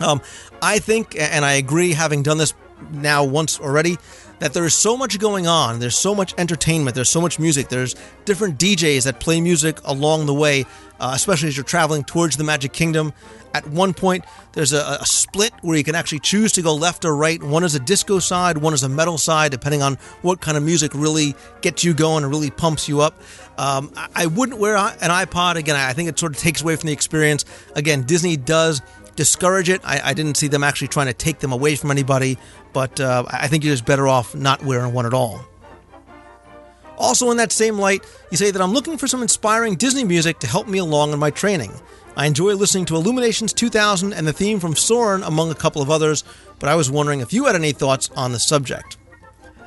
Um, 0.00 0.22
I 0.62 0.78
think, 0.78 1.14
and 1.18 1.44
I 1.44 1.52
agree, 1.52 1.92
having 1.92 2.22
done 2.22 2.38
this 2.38 2.54
now 2.90 3.22
once 3.22 3.60
already, 3.60 3.98
that 4.44 4.52
there 4.52 4.66
is 4.66 4.74
so 4.74 4.94
much 4.94 5.18
going 5.18 5.46
on. 5.46 5.78
There's 5.78 5.96
so 5.96 6.14
much 6.14 6.34
entertainment. 6.36 6.94
There's 6.94 7.08
so 7.08 7.22
much 7.22 7.38
music. 7.38 7.70
There's 7.70 7.96
different 8.26 8.58
DJs 8.58 9.04
that 9.04 9.18
play 9.18 9.40
music 9.40 9.80
along 9.86 10.26
the 10.26 10.34
way, 10.34 10.66
uh, 11.00 11.12
especially 11.14 11.48
as 11.48 11.56
you're 11.56 11.64
traveling 11.64 12.04
towards 12.04 12.36
the 12.36 12.44
Magic 12.44 12.74
Kingdom. 12.74 13.14
At 13.54 13.66
one 13.68 13.94
point, 13.94 14.22
there's 14.52 14.74
a, 14.74 14.98
a, 15.00 15.06
split 15.06 15.54
where 15.62 15.78
you 15.78 15.82
can 15.82 15.94
actually 15.94 16.18
choose 16.18 16.52
to 16.52 16.62
go 16.62 16.74
left 16.74 17.06
or 17.06 17.16
right. 17.16 17.42
One 17.42 17.64
is 17.64 17.74
a 17.74 17.80
disco 17.80 18.18
side, 18.18 18.58
one 18.58 18.74
is 18.74 18.82
a 18.82 18.88
metal 18.88 19.16
side, 19.16 19.50
depending 19.50 19.80
on 19.80 19.94
what 20.20 20.42
kind 20.42 20.58
of 20.58 20.62
music 20.62 20.92
really 20.92 21.34
gets 21.62 21.82
you 21.82 21.94
going 21.94 22.22
and 22.22 22.30
really 22.30 22.50
pumps 22.50 22.86
you 22.86 23.00
up. 23.00 23.18
Um, 23.56 23.92
I, 23.96 24.08
I 24.14 24.26
wouldn't 24.26 24.60
wear 24.60 24.76
an 24.76 24.92
iPod. 24.98 25.54
Again, 25.54 25.76
I 25.76 25.94
think 25.94 26.10
it 26.10 26.18
sort 26.18 26.36
of 26.36 26.42
takes 26.42 26.60
away 26.60 26.76
from 26.76 26.88
the 26.88 26.92
experience. 26.92 27.46
Again, 27.74 28.02
Disney 28.02 28.36
does 28.36 28.82
discourage 29.16 29.68
it. 29.68 29.80
I, 29.84 30.10
I, 30.10 30.14
didn't 30.14 30.36
see 30.36 30.48
them 30.48 30.64
actually 30.64 30.88
trying 30.88 31.06
to 31.06 31.12
take 31.12 31.38
them 31.38 31.52
away 31.52 31.76
from 31.76 31.90
anybody, 31.90 32.38
but 32.72 33.00
uh, 33.00 33.24
I 33.28 33.48
think 33.48 33.64
you're 33.64 33.74
just 33.74 33.86
better 33.86 34.08
off 34.08 34.34
not 34.34 34.62
wearing 34.62 34.92
one 34.92 35.06
at 35.06 35.14
all. 35.14 35.44
Also, 36.96 37.30
in 37.30 37.36
that 37.38 37.52
same 37.52 37.78
light, 37.78 38.04
you 38.30 38.36
say 38.36 38.50
that 38.50 38.62
I'm 38.62 38.72
looking 38.72 38.96
for 38.98 39.08
some 39.08 39.22
inspiring 39.22 39.74
Disney 39.74 40.04
music 40.04 40.38
to 40.40 40.46
help 40.46 40.68
me 40.68 40.78
along 40.78 41.12
in 41.12 41.18
my 41.18 41.30
training. 41.30 41.72
I 42.16 42.26
enjoy 42.26 42.54
listening 42.54 42.84
to 42.86 42.96
Illuminations 42.96 43.52
2000 43.52 44.12
and 44.12 44.26
the 44.26 44.32
theme 44.32 44.60
from 44.60 44.76
Soarin', 44.76 45.24
among 45.24 45.50
a 45.50 45.54
couple 45.54 45.82
of 45.82 45.90
others, 45.90 46.22
but 46.60 46.68
I 46.68 46.76
was 46.76 46.90
wondering 46.90 47.20
if 47.20 47.32
you 47.32 47.46
had 47.46 47.56
any 47.56 47.72
thoughts 47.72 48.10
on 48.16 48.30
the 48.30 48.38
subject. 48.38 48.96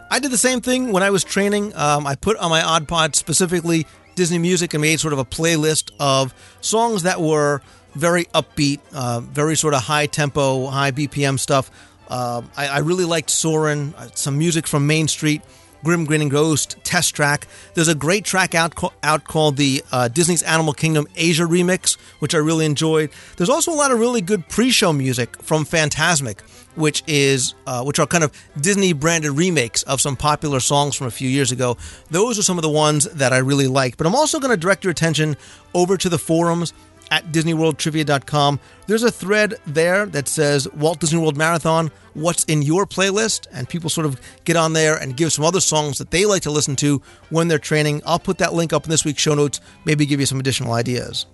I 0.09 0.19
did 0.19 0.31
the 0.31 0.37
same 0.37 0.61
thing 0.61 0.93
when 0.93 1.03
I 1.03 1.09
was 1.09 1.25
training. 1.25 1.75
Um, 1.75 2.07
I 2.07 2.15
put 2.15 2.37
on 2.37 2.49
my 2.49 2.61
iPod 2.61 3.15
specifically 3.15 3.85
Disney 4.15 4.37
music 4.37 4.73
and 4.73 4.81
made 4.81 4.99
sort 4.99 5.11
of 5.13 5.19
a 5.19 5.25
playlist 5.25 5.91
of 5.99 6.33
songs 6.61 7.03
that 7.03 7.21
were 7.21 7.61
very 7.97 8.25
upbeat, 8.25 8.79
uh, 8.93 9.19
very 9.19 9.55
sort 9.55 9.73
of 9.73 9.81
high 9.81 10.05
tempo, 10.05 10.67
high 10.67 10.91
BPM 10.91 11.39
stuff. 11.39 11.71
Uh, 12.07 12.41
I, 12.55 12.67
I, 12.67 12.77
really 12.79 13.03
liked 13.03 13.29
Soarin', 13.29 13.93
uh, 13.97 14.07
some 14.13 14.37
music 14.37 14.65
from 14.65 14.87
Main 14.87 15.09
Street, 15.09 15.41
Grim 15.83 16.05
Grinning 16.05 16.29
Ghost, 16.29 16.77
Test 16.83 17.13
Track. 17.13 17.47
There's 17.73 17.89
a 17.89 17.95
great 17.95 18.23
track 18.23 18.55
out, 18.55 18.73
out 19.03 19.25
called 19.25 19.57
the 19.57 19.83
uh, 19.91 20.07
Disney's 20.07 20.41
Animal 20.43 20.73
Kingdom 20.73 21.07
Asia 21.15 21.43
Remix, 21.43 21.97
which 22.19 22.33
I 22.33 22.37
really 22.37 22.65
enjoyed. 22.65 23.09
There's 23.35 23.49
also 23.49 23.71
a 23.71 23.75
lot 23.75 23.91
of 23.91 23.99
really 23.99 24.21
good 24.21 24.47
pre-show 24.47 24.93
music 24.93 25.41
from 25.41 25.65
Fantasmic, 25.65 26.39
which 26.75 27.03
is 27.07 27.55
uh, 27.65 27.83
which 27.83 27.99
are 27.99 28.07
kind 28.07 28.23
of 28.23 28.31
Disney 28.59 28.93
branded 28.93 29.31
remakes 29.31 29.83
of 29.83 29.99
some 29.99 30.15
popular 30.15 30.59
songs 30.59 30.95
from 30.95 31.07
a 31.07 31.11
few 31.11 31.29
years 31.29 31.51
ago. 31.51 31.75
Those 32.09 32.39
are 32.39 32.43
some 32.43 32.57
of 32.57 32.61
the 32.61 32.69
ones 32.69 33.05
that 33.05 33.33
I 33.33 33.39
really 33.39 33.67
like. 33.67 33.97
But 33.97 34.07
I'm 34.07 34.15
also 34.15 34.39
going 34.39 34.51
to 34.51 34.57
direct 34.57 34.83
your 34.83 34.91
attention 34.91 35.35
over 35.73 35.97
to 35.97 36.09
the 36.09 36.17
forums 36.17 36.73
at 37.11 37.25
DisneyWorldTrivia.com. 37.31 38.59
There's 38.87 39.03
a 39.03 39.11
thread 39.11 39.55
there 39.65 40.05
that 40.07 40.27
says 40.27 40.67
Walt 40.73 40.99
Disney 40.99 41.19
World 41.19 41.37
Marathon, 41.37 41.91
what's 42.13 42.43
in 42.45 42.61
your 42.61 42.85
playlist? 42.85 43.47
And 43.51 43.67
people 43.67 43.89
sort 43.89 44.05
of 44.05 44.19
get 44.45 44.55
on 44.55 44.73
there 44.73 44.95
and 44.95 45.17
give 45.17 45.33
some 45.33 45.45
other 45.45 45.59
songs 45.59 45.97
that 45.97 46.11
they 46.11 46.25
like 46.25 46.43
to 46.43 46.51
listen 46.51 46.75
to 46.77 47.01
when 47.29 47.47
they're 47.47 47.59
training. 47.59 48.01
I'll 48.05 48.19
put 48.19 48.37
that 48.39 48.53
link 48.53 48.73
up 48.73 48.85
in 48.85 48.89
this 48.89 49.05
week's 49.05 49.21
show 49.21 49.35
notes, 49.35 49.59
maybe 49.85 50.05
give 50.05 50.19
you 50.19 50.25
some 50.25 50.39
additional 50.39 50.73
ideas. 50.73 51.25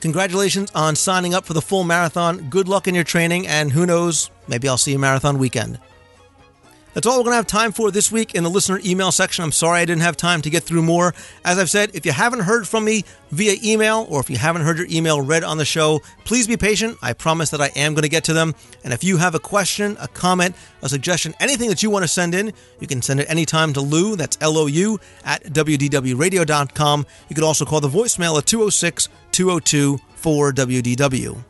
Congratulations 0.00 0.70
on 0.74 0.96
signing 0.96 1.34
up 1.34 1.44
for 1.44 1.52
the 1.52 1.60
full 1.60 1.84
marathon. 1.84 2.48
Good 2.48 2.68
luck 2.68 2.88
in 2.88 2.94
your 2.94 3.04
training, 3.04 3.46
and 3.46 3.70
who 3.70 3.84
knows, 3.84 4.30
maybe 4.48 4.66
I'll 4.66 4.78
see 4.78 4.92
you 4.92 4.98
marathon 4.98 5.38
weekend. 5.38 5.78
That's 6.92 7.06
all 7.06 7.18
we're 7.18 7.24
going 7.24 7.32
to 7.32 7.36
have 7.36 7.46
time 7.46 7.72
for 7.72 7.90
this 7.90 8.10
week 8.10 8.34
in 8.34 8.42
the 8.42 8.50
listener 8.50 8.80
email 8.84 9.12
section. 9.12 9.44
I'm 9.44 9.52
sorry 9.52 9.80
I 9.80 9.84
didn't 9.84 10.02
have 10.02 10.16
time 10.16 10.42
to 10.42 10.50
get 10.50 10.64
through 10.64 10.82
more. 10.82 11.14
As 11.44 11.58
I've 11.58 11.70
said, 11.70 11.90
if 11.94 12.04
you 12.04 12.12
haven't 12.12 12.40
heard 12.40 12.66
from 12.66 12.84
me 12.84 13.04
via 13.30 13.56
email 13.62 14.06
or 14.08 14.20
if 14.20 14.28
you 14.28 14.36
haven't 14.36 14.62
heard 14.62 14.76
your 14.76 14.88
email 14.90 15.20
read 15.20 15.44
on 15.44 15.56
the 15.58 15.64
show, 15.64 16.00
please 16.24 16.48
be 16.48 16.56
patient. 16.56 16.98
I 17.00 17.12
promise 17.12 17.50
that 17.50 17.60
I 17.60 17.70
am 17.76 17.94
going 17.94 18.02
to 18.02 18.08
get 18.08 18.24
to 18.24 18.32
them. 18.32 18.54
And 18.82 18.92
if 18.92 19.04
you 19.04 19.18
have 19.18 19.34
a 19.34 19.38
question, 19.38 19.96
a 20.00 20.08
comment, 20.08 20.56
a 20.82 20.88
suggestion, 20.88 21.34
anything 21.38 21.68
that 21.68 21.82
you 21.82 21.90
want 21.90 22.02
to 22.02 22.08
send 22.08 22.34
in, 22.34 22.52
you 22.80 22.86
can 22.86 23.02
send 23.02 23.20
it 23.20 23.30
anytime 23.30 23.72
to 23.74 23.80
Lou, 23.80 24.16
that's 24.16 24.36
L 24.40 24.58
O 24.58 24.66
U, 24.66 24.98
at 25.24 25.44
WDWRadio.com. 25.44 27.06
You 27.28 27.34
can 27.34 27.44
also 27.44 27.64
call 27.64 27.80
the 27.80 27.88
voicemail 27.88 28.36
at 28.38 28.46
206 28.46 29.08
202 29.30 29.98
4WDW. 30.20 31.49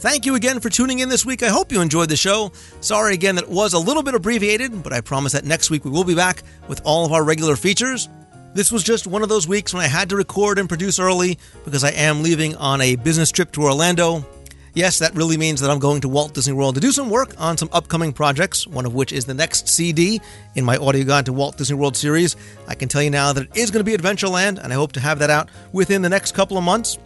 Thank 0.00 0.24
you 0.24 0.34
again 0.34 0.60
for 0.60 0.70
tuning 0.70 1.00
in 1.00 1.10
this 1.10 1.26
week. 1.26 1.42
I 1.42 1.48
hope 1.48 1.70
you 1.70 1.82
enjoyed 1.82 2.08
the 2.08 2.16
show. 2.16 2.52
Sorry 2.80 3.12
again 3.12 3.34
that 3.34 3.44
it 3.44 3.50
was 3.50 3.74
a 3.74 3.78
little 3.78 4.02
bit 4.02 4.14
abbreviated, 4.14 4.82
but 4.82 4.94
I 4.94 5.02
promise 5.02 5.32
that 5.32 5.44
next 5.44 5.68
week 5.68 5.84
we 5.84 5.90
will 5.90 6.04
be 6.04 6.14
back 6.14 6.42
with 6.68 6.80
all 6.86 7.04
of 7.04 7.12
our 7.12 7.22
regular 7.22 7.54
features. 7.54 8.08
This 8.54 8.72
was 8.72 8.82
just 8.82 9.06
one 9.06 9.22
of 9.22 9.28
those 9.28 9.46
weeks 9.46 9.74
when 9.74 9.82
I 9.82 9.88
had 9.88 10.08
to 10.08 10.16
record 10.16 10.58
and 10.58 10.70
produce 10.70 10.98
early 10.98 11.38
because 11.66 11.84
I 11.84 11.90
am 11.90 12.22
leaving 12.22 12.56
on 12.56 12.80
a 12.80 12.96
business 12.96 13.30
trip 13.30 13.52
to 13.52 13.62
Orlando. 13.64 14.24
Yes, 14.72 15.00
that 15.00 15.14
really 15.14 15.36
means 15.36 15.60
that 15.60 15.70
I'm 15.70 15.78
going 15.78 16.00
to 16.00 16.08
Walt 16.08 16.32
Disney 16.32 16.54
World 16.54 16.76
to 16.76 16.80
do 16.80 16.92
some 16.92 17.10
work 17.10 17.34
on 17.38 17.58
some 17.58 17.68
upcoming 17.70 18.14
projects, 18.14 18.66
one 18.66 18.86
of 18.86 18.94
which 18.94 19.12
is 19.12 19.26
the 19.26 19.34
next 19.34 19.68
CD 19.68 20.18
in 20.54 20.64
my 20.64 20.78
Audio 20.78 21.04
Guide 21.04 21.26
to 21.26 21.34
Walt 21.34 21.58
Disney 21.58 21.76
World 21.76 21.94
series. 21.94 22.36
I 22.66 22.74
can 22.74 22.88
tell 22.88 23.02
you 23.02 23.10
now 23.10 23.34
that 23.34 23.42
it 23.42 23.50
is 23.54 23.70
going 23.70 23.84
to 23.84 23.90
be 23.90 23.98
Adventureland, 23.98 24.64
and 24.64 24.72
I 24.72 24.76
hope 24.76 24.92
to 24.92 25.00
have 25.00 25.18
that 25.18 25.28
out 25.28 25.50
within 25.72 26.00
the 26.00 26.08
next 26.08 26.34
couple 26.34 26.56
of 26.56 26.64
months. 26.64 26.96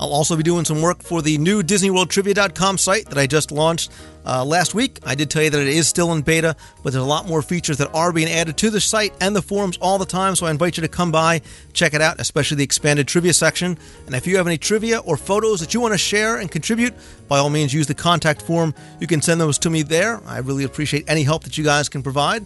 I'll 0.00 0.12
also 0.12 0.36
be 0.36 0.42
doing 0.42 0.64
some 0.64 0.82
work 0.82 1.02
for 1.02 1.22
the 1.22 1.38
new 1.38 1.62
DisneyWorldTrivia.com 1.62 2.78
site 2.78 3.06
that 3.06 3.18
I 3.18 3.26
just 3.26 3.52
launched 3.52 3.90
uh, 4.26 4.44
last 4.44 4.74
week. 4.74 4.98
I 5.04 5.14
did 5.14 5.30
tell 5.30 5.42
you 5.42 5.50
that 5.50 5.60
it 5.60 5.68
is 5.68 5.86
still 5.86 6.12
in 6.12 6.22
beta, 6.22 6.56
but 6.82 6.92
there's 6.92 7.04
a 7.04 7.06
lot 7.06 7.26
more 7.26 7.42
features 7.42 7.78
that 7.78 7.94
are 7.94 8.12
being 8.12 8.28
added 8.28 8.56
to 8.58 8.70
the 8.70 8.80
site 8.80 9.12
and 9.20 9.34
the 9.36 9.42
forums 9.42 9.76
all 9.78 9.98
the 9.98 10.06
time. 10.06 10.34
So 10.34 10.46
I 10.46 10.50
invite 10.50 10.76
you 10.76 10.80
to 10.82 10.88
come 10.88 11.12
by, 11.12 11.42
check 11.72 11.94
it 11.94 12.00
out, 12.00 12.20
especially 12.20 12.56
the 12.56 12.64
expanded 12.64 13.06
trivia 13.06 13.32
section. 13.32 13.78
And 14.06 14.14
if 14.14 14.26
you 14.26 14.36
have 14.36 14.46
any 14.46 14.58
trivia 14.58 14.98
or 14.98 15.16
photos 15.16 15.60
that 15.60 15.74
you 15.74 15.80
want 15.80 15.94
to 15.94 15.98
share 15.98 16.38
and 16.38 16.50
contribute, 16.50 16.94
by 17.28 17.38
all 17.38 17.50
means, 17.50 17.72
use 17.72 17.86
the 17.86 17.94
contact 17.94 18.42
form. 18.42 18.74
You 19.00 19.06
can 19.06 19.22
send 19.22 19.40
those 19.40 19.58
to 19.60 19.70
me 19.70 19.82
there. 19.82 20.20
I 20.26 20.38
really 20.38 20.64
appreciate 20.64 21.04
any 21.08 21.22
help 21.22 21.44
that 21.44 21.56
you 21.56 21.64
guys 21.64 21.88
can 21.88 22.02
provide. 22.02 22.44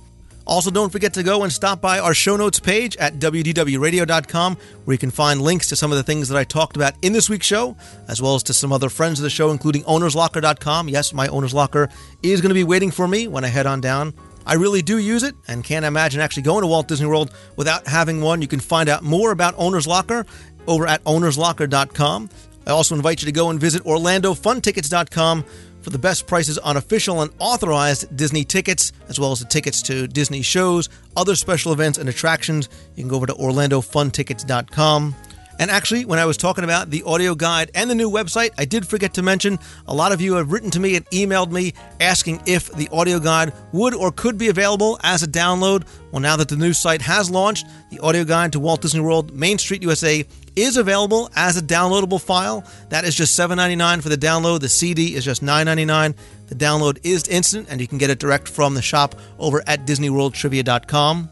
Also, 0.48 0.70
don't 0.70 0.90
forget 0.90 1.12
to 1.12 1.22
go 1.22 1.44
and 1.44 1.52
stop 1.52 1.78
by 1.82 1.98
our 1.98 2.14
show 2.14 2.34
notes 2.34 2.58
page 2.58 2.96
at 2.96 3.18
WDWRadio.com, 3.18 4.56
where 4.84 4.94
you 4.94 4.98
can 4.98 5.10
find 5.10 5.42
links 5.42 5.68
to 5.68 5.76
some 5.76 5.92
of 5.92 5.98
the 5.98 6.02
things 6.02 6.30
that 6.30 6.38
I 6.38 6.44
talked 6.44 6.74
about 6.74 6.94
in 7.02 7.12
this 7.12 7.28
week's 7.28 7.46
show, 7.46 7.76
as 8.08 8.22
well 8.22 8.34
as 8.34 8.42
to 8.44 8.54
some 8.54 8.72
other 8.72 8.88
friends 8.88 9.18
of 9.20 9.24
the 9.24 9.30
show, 9.30 9.50
including 9.50 9.82
OwnersLocker.com. 9.82 10.88
Yes, 10.88 11.12
my 11.12 11.28
Owner's 11.28 11.52
Locker 11.52 11.90
is 12.22 12.40
going 12.40 12.48
to 12.48 12.54
be 12.54 12.64
waiting 12.64 12.90
for 12.90 13.06
me 13.06 13.28
when 13.28 13.44
I 13.44 13.48
head 13.48 13.66
on 13.66 13.82
down. 13.82 14.14
I 14.46 14.54
really 14.54 14.80
do 14.80 14.96
use 14.96 15.22
it 15.22 15.34
and 15.46 15.62
can't 15.62 15.84
imagine 15.84 16.22
actually 16.22 16.44
going 16.44 16.62
to 16.62 16.66
Walt 16.66 16.88
Disney 16.88 17.06
World 17.06 17.30
without 17.56 17.86
having 17.86 18.22
one. 18.22 18.40
You 18.40 18.48
can 18.48 18.60
find 18.60 18.88
out 18.88 19.02
more 19.02 19.32
about 19.32 19.54
Owner's 19.58 19.86
Locker 19.86 20.24
over 20.66 20.86
at 20.86 21.04
OwnersLocker.com. 21.04 22.30
I 22.66 22.70
also 22.70 22.94
invite 22.94 23.20
you 23.20 23.26
to 23.26 23.32
go 23.32 23.50
and 23.50 23.60
visit 23.60 23.82
OrlandoFunTickets.com 23.84 25.44
for 25.88 25.92
the 25.92 25.98
best 25.98 26.26
prices 26.26 26.58
on 26.58 26.76
official 26.76 27.22
and 27.22 27.30
authorized 27.38 28.14
Disney 28.14 28.44
tickets, 28.44 28.92
as 29.08 29.18
well 29.18 29.32
as 29.32 29.38
the 29.38 29.46
tickets 29.46 29.80
to 29.80 30.06
Disney 30.06 30.42
shows, 30.42 30.90
other 31.16 31.34
special 31.34 31.72
events, 31.72 31.96
and 31.96 32.10
attractions. 32.10 32.68
You 32.94 33.04
can 33.04 33.08
go 33.08 33.16
over 33.16 33.26
to 33.26 33.32
OrlandoFunTickets.com. 33.32 35.14
And 35.58 35.70
actually, 35.70 36.04
when 36.04 36.18
I 36.18 36.26
was 36.26 36.36
talking 36.36 36.62
about 36.62 36.90
the 36.90 37.02
audio 37.04 37.34
guide 37.34 37.70
and 37.74 37.88
the 37.88 37.94
new 37.94 38.10
website, 38.10 38.50
I 38.58 38.66
did 38.66 38.86
forget 38.86 39.14
to 39.14 39.22
mention 39.22 39.58
a 39.86 39.94
lot 39.94 40.12
of 40.12 40.20
you 40.20 40.34
have 40.34 40.52
written 40.52 40.70
to 40.72 40.80
me 40.80 40.94
and 40.94 41.06
emailed 41.06 41.50
me 41.52 41.72
asking 42.00 42.42
if 42.46 42.70
the 42.72 42.88
audio 42.92 43.18
guide 43.18 43.54
would 43.72 43.94
or 43.94 44.12
could 44.12 44.36
be 44.36 44.48
available 44.48 45.00
as 45.02 45.22
a 45.22 45.26
download. 45.26 45.84
Well, 46.12 46.20
now 46.20 46.36
that 46.36 46.48
the 46.48 46.56
new 46.56 46.74
site 46.74 47.00
has 47.00 47.30
launched, 47.30 47.66
the 47.90 47.98
audio 48.00 48.24
guide 48.24 48.52
to 48.52 48.60
Walt 48.60 48.82
Disney 48.82 49.00
World 49.00 49.32
Main 49.34 49.56
Street 49.56 49.82
USA 49.82 50.22
is 50.58 50.76
available 50.76 51.30
as 51.36 51.56
a 51.56 51.62
downloadable 51.62 52.20
file. 52.20 52.64
That 52.88 53.04
is 53.04 53.14
just 53.14 53.38
$7.99 53.38 54.02
for 54.02 54.08
the 54.08 54.16
download. 54.16 54.60
The 54.60 54.68
CD 54.68 55.14
is 55.14 55.24
just 55.24 55.42
$9.99. 55.42 56.14
The 56.48 56.54
download 56.54 56.98
is 57.02 57.26
instant, 57.28 57.68
and 57.70 57.80
you 57.80 57.86
can 57.86 57.98
get 57.98 58.10
it 58.10 58.18
direct 58.18 58.48
from 58.48 58.74
the 58.74 58.82
shop 58.82 59.14
over 59.38 59.62
at 59.66 59.86
DisneyWorldTrivia.com. 59.86 61.30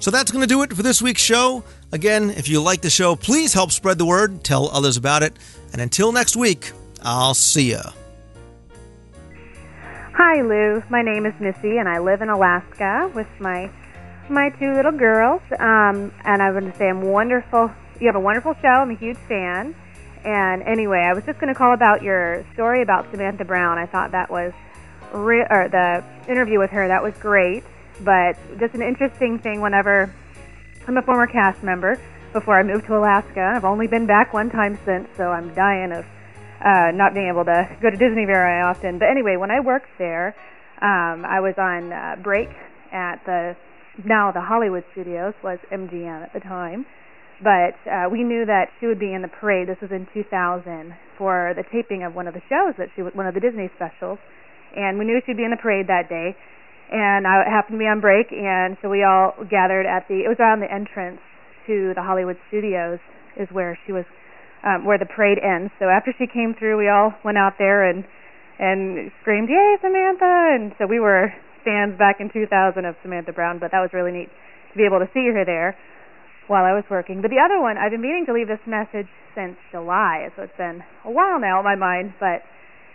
So 0.00 0.10
that's 0.10 0.30
going 0.32 0.42
to 0.42 0.48
do 0.48 0.62
it 0.62 0.72
for 0.72 0.82
this 0.82 1.00
week's 1.00 1.22
show. 1.22 1.62
Again, 1.92 2.30
if 2.30 2.48
you 2.48 2.60
like 2.60 2.80
the 2.80 2.90
show, 2.90 3.14
please 3.14 3.54
help 3.54 3.70
spread 3.70 3.98
the 3.98 4.04
word, 4.04 4.42
tell 4.42 4.68
others 4.68 4.96
about 4.96 5.22
it. 5.22 5.36
And 5.72 5.80
until 5.80 6.10
next 6.12 6.36
week, 6.36 6.72
I'll 7.02 7.34
see 7.34 7.70
ya. 7.70 7.82
Hi, 10.14 10.42
Lou. 10.42 10.82
My 10.90 11.02
name 11.02 11.24
is 11.24 11.34
Missy, 11.40 11.78
and 11.78 11.88
I 11.88 11.98
live 11.98 12.20
in 12.20 12.28
Alaska 12.28 13.10
with 13.14 13.28
my 13.38 13.70
my 14.28 14.50
two 14.50 14.72
little 14.72 14.92
girls. 14.92 15.42
Um, 15.58 16.12
and 16.24 16.42
I 16.42 16.50
want 16.50 16.72
to 16.72 16.78
say 16.78 16.88
I'm 16.88 17.02
wonderful. 17.02 17.70
You 18.02 18.08
have 18.08 18.16
a 18.16 18.20
wonderful 18.20 18.54
show. 18.60 18.66
I'm 18.66 18.90
a 18.90 18.96
huge 18.96 19.16
fan. 19.28 19.76
And 20.24 20.64
anyway, 20.64 21.06
I 21.08 21.14
was 21.14 21.22
just 21.22 21.38
going 21.38 21.54
to 21.54 21.56
call 21.56 21.72
about 21.72 22.02
your 22.02 22.44
story 22.52 22.82
about 22.82 23.08
Samantha 23.12 23.44
Brown. 23.44 23.78
I 23.78 23.86
thought 23.86 24.10
that 24.10 24.28
was 24.28 24.52
re- 25.12 25.46
or 25.48 25.68
the 25.70 26.02
interview 26.28 26.58
with 26.58 26.70
her. 26.70 26.88
That 26.88 27.00
was 27.00 27.14
great. 27.18 27.62
But 28.00 28.34
just 28.58 28.74
an 28.74 28.82
interesting 28.82 29.38
thing. 29.38 29.60
Whenever 29.60 30.12
I'm 30.88 30.96
a 30.96 31.02
former 31.02 31.28
cast 31.28 31.62
member 31.62 31.96
before 32.32 32.58
I 32.58 32.64
moved 32.64 32.86
to 32.86 32.98
Alaska. 32.98 33.52
I've 33.54 33.64
only 33.64 33.86
been 33.86 34.08
back 34.08 34.32
one 34.34 34.50
time 34.50 34.80
since, 34.84 35.06
so 35.16 35.28
I'm 35.28 35.54
dying 35.54 35.92
of 35.92 36.04
uh, 36.58 36.90
not 36.90 37.14
being 37.14 37.28
able 37.28 37.44
to 37.44 37.68
go 37.80 37.88
to 37.88 37.96
Disney 37.96 38.24
very 38.26 38.62
often. 38.62 38.98
But 38.98 39.10
anyway, 39.10 39.36
when 39.36 39.52
I 39.52 39.60
worked 39.60 39.90
there, 39.98 40.34
um, 40.80 41.24
I 41.24 41.38
was 41.38 41.54
on 41.56 41.92
uh, 41.92 42.16
break 42.20 42.48
at 42.90 43.24
the 43.26 43.54
now 44.04 44.32
the 44.32 44.40
Hollywood 44.40 44.82
Studios 44.90 45.34
was 45.44 45.60
MGM 45.70 46.24
at 46.24 46.32
the 46.32 46.40
time. 46.40 46.84
But 47.42 47.74
uh, 47.90 48.06
we 48.06 48.22
knew 48.22 48.46
that 48.46 48.70
she 48.78 48.86
would 48.86 49.02
be 49.02 49.10
in 49.12 49.20
the 49.20 49.28
parade. 49.28 49.66
This 49.66 49.82
was 49.82 49.90
in 49.90 50.06
2000 50.14 50.94
for 51.18 51.52
the 51.58 51.66
taping 51.74 52.06
of 52.06 52.14
one 52.14 52.30
of 52.30 52.34
the 52.34 52.44
shows 52.46 52.78
that 52.78 52.94
she 52.94 53.02
was 53.02 53.12
one 53.18 53.26
of 53.26 53.34
the 53.34 53.42
Disney 53.42 53.66
specials, 53.74 54.22
and 54.78 54.96
we 54.96 55.04
knew 55.04 55.18
she'd 55.26 55.36
be 55.36 55.42
in 55.42 55.50
the 55.50 55.58
parade 55.58 55.90
that 55.90 56.06
day. 56.06 56.38
And 56.92 57.26
I 57.26 57.42
happened 57.50 57.74
to 57.74 57.82
be 57.82 57.90
on 57.90 57.98
break, 57.98 58.30
and 58.30 58.78
so 58.78 58.86
we 58.86 59.02
all 59.02 59.34
gathered 59.50 59.90
at 59.90 60.06
the. 60.06 60.22
It 60.22 60.30
was 60.30 60.38
around 60.38 60.62
the 60.62 60.70
entrance 60.70 61.18
to 61.66 61.90
the 61.98 62.02
Hollywood 62.02 62.38
Studios, 62.46 63.02
is 63.34 63.50
where 63.50 63.78
she 63.86 63.92
was, 63.92 64.04
um, 64.62 64.84
where 64.86 64.98
the 64.98 65.08
parade 65.08 65.38
ends. 65.42 65.72
So 65.82 65.90
after 65.90 66.14
she 66.14 66.30
came 66.30 66.54
through, 66.54 66.78
we 66.78 66.86
all 66.86 67.10
went 67.24 67.38
out 67.38 67.58
there 67.58 67.82
and 67.82 68.04
and 68.60 69.10
screamed, 69.22 69.50
"Yay, 69.50 69.78
Samantha!" 69.82 70.54
And 70.54 70.74
so 70.78 70.86
we 70.86 71.00
were 71.00 71.34
fans 71.64 71.98
back 71.98 72.20
in 72.20 72.30
2000 72.30 72.84
of 72.84 72.94
Samantha 73.02 73.32
Brown, 73.32 73.58
but 73.58 73.72
that 73.72 73.80
was 73.80 73.90
really 73.92 74.12
neat 74.12 74.30
to 74.70 74.78
be 74.78 74.84
able 74.84 75.00
to 75.00 75.08
see 75.14 75.26
her 75.32 75.44
there 75.44 75.74
while 76.46 76.64
I 76.64 76.72
was 76.72 76.84
working. 76.90 77.22
But 77.22 77.30
the 77.30 77.40
other 77.42 77.60
one, 77.60 77.76
I've 77.78 77.90
been 77.90 78.02
meaning 78.02 78.26
to 78.26 78.32
leave 78.32 78.48
this 78.48 78.62
message 78.66 79.08
since 79.34 79.56
July, 79.70 80.28
so 80.36 80.42
it's 80.42 80.56
been 80.56 80.82
a 81.04 81.10
while 81.10 81.40
now 81.40 81.60
in 81.60 81.64
my 81.64 81.76
mind. 81.76 82.14
But 82.18 82.42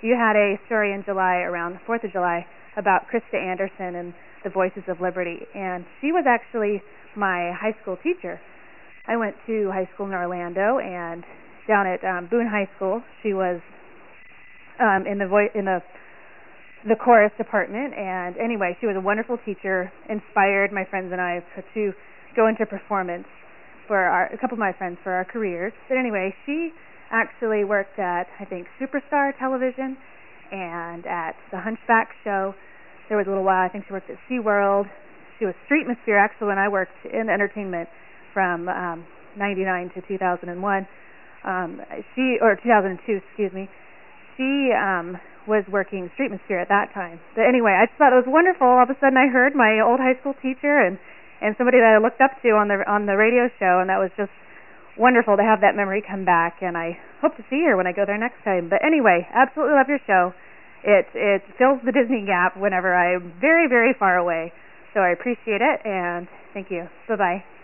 you 0.02 0.16
had 0.16 0.36
a 0.36 0.60
story 0.68 0.94
in 0.94 1.04
July 1.04 1.42
around 1.48 1.74
the 1.74 1.82
Fourth 1.86 2.04
of 2.04 2.12
July 2.12 2.46
about 2.76 3.08
Krista 3.10 3.40
Anderson 3.40 3.96
and 3.96 4.14
the 4.44 4.50
Voices 4.50 4.84
of 4.88 5.02
Liberty, 5.02 5.40
and 5.56 5.86
she 6.00 6.12
was 6.12 6.26
actually 6.28 6.82
my 7.16 7.52
high 7.58 7.74
school 7.82 7.98
teacher. 7.98 8.40
I 9.08 9.18
went 9.18 9.36
to 9.48 9.72
high 9.72 9.90
school 9.94 10.06
in 10.06 10.14
Orlando, 10.14 10.78
and 10.78 11.24
down 11.68 11.88
at 11.88 12.04
um, 12.04 12.28
Boone 12.30 12.48
High 12.48 12.70
School, 12.76 13.02
she 13.24 13.34
was 13.34 13.60
um, 14.80 15.06
in 15.08 15.18
the 15.18 15.28
vo- 15.28 15.52
in 15.56 15.66
the 15.66 15.80
the 16.88 16.96
chorus 16.96 17.32
department. 17.38 17.94
And 17.94 18.38
anyway, 18.38 18.78
she 18.80 18.86
was 18.86 18.96
a 18.96 19.02
wonderful 19.02 19.38
teacher, 19.44 19.92
inspired 20.10 20.72
my 20.72 20.86
friends 20.86 21.12
and 21.12 21.20
I 21.20 21.44
to 21.74 21.94
go 22.38 22.48
into 22.48 22.66
performance 22.66 23.26
for 23.90 23.98
our 23.98 24.30
a 24.32 24.38
couple 24.38 24.54
of 24.54 24.60
my 24.60 24.72
friends 24.78 24.98
for 25.04 25.12
our 25.12 25.26
careers. 25.26 25.74
But 25.90 25.98
anyway, 25.98 26.34
she 26.46 26.70
actually 27.12 27.66
worked 27.66 27.98
at 27.98 28.28
I 28.40 28.46
think 28.46 28.68
Superstar 28.80 29.34
Television 29.38 29.98
and 30.54 31.06
at 31.06 31.36
the 31.52 31.60
Hunchback 31.60 32.14
Show. 32.24 32.54
There 33.10 33.18
was 33.18 33.26
a 33.26 33.30
little 33.30 33.44
while 33.44 33.66
I 33.66 33.70
think 33.70 33.86
she 33.88 33.94
worked 33.94 34.10
at 34.10 34.18
SeaWorld. 34.30 34.86
She 35.40 35.46
was 35.46 35.56
Streetmosphere 35.66 36.20
actually 36.20 36.48
when 36.48 36.58
I 36.58 36.70
worked 36.70 37.00
in 37.04 37.28
entertainment 37.30 37.90
from 38.34 38.70
um, 38.70 39.06
99 39.38 39.92
to 39.96 40.02
2001. 40.08 40.88
Um, 41.44 41.82
she 42.14 42.38
or 42.42 42.56
2002, 42.62 43.20
excuse 43.24 43.54
me. 43.54 43.70
She 44.36 44.70
um, 44.76 45.18
was 45.48 45.64
working 45.72 46.12
Streetmosphere 46.20 46.62
at 46.62 46.70
that 46.70 46.94
time. 46.94 47.20
But 47.34 47.48
anyway, 47.48 47.74
I 47.74 47.88
just 47.88 47.98
thought 47.98 48.12
it 48.14 48.20
was 48.20 48.28
wonderful. 48.28 48.68
All 48.68 48.84
of 48.84 48.90
a 48.92 49.00
sudden, 49.00 49.18
I 49.18 49.32
heard 49.32 49.56
my 49.56 49.80
old 49.80 50.00
high 50.00 50.20
school 50.20 50.36
teacher 50.44 50.78
and 50.78 51.00
and 51.42 51.56
somebody 51.58 51.78
that 51.78 51.98
I 51.98 52.02
looked 52.02 52.22
up 52.22 52.42
to 52.42 52.50
on 52.58 52.68
the 52.68 52.82
on 52.88 53.06
the 53.06 53.18
radio 53.18 53.50
show, 53.60 53.80
and 53.80 53.90
that 53.90 54.00
was 54.00 54.12
just 54.18 54.34
wonderful 54.98 55.38
to 55.38 55.44
have 55.44 55.62
that 55.62 55.76
memory 55.76 56.02
come 56.02 56.26
back. 56.26 56.62
And 56.62 56.78
I 56.78 56.98
hope 57.22 57.38
to 57.38 57.46
see 57.50 57.64
her 57.66 57.78
when 57.78 57.88
I 57.88 57.94
go 57.94 58.06
there 58.06 58.18
next 58.18 58.44
time. 58.44 58.70
But 58.70 58.86
anyway, 58.86 59.28
absolutely 59.34 59.76
love 59.76 59.90
your 59.90 60.02
show. 60.06 60.34
It 60.84 61.06
it 61.14 61.42
fills 61.58 61.82
the 61.86 61.92
Disney 61.92 62.26
gap 62.26 62.58
whenever 62.58 62.94
I'm 62.94 63.34
very 63.42 63.68
very 63.68 63.94
far 63.98 64.18
away. 64.18 64.54
So 64.94 65.02
I 65.02 65.10
appreciate 65.10 65.62
it 65.62 65.86
and 65.86 66.28
thank 66.54 66.72
you. 66.72 66.90
Bye 67.08 67.16
bye. 67.18 67.57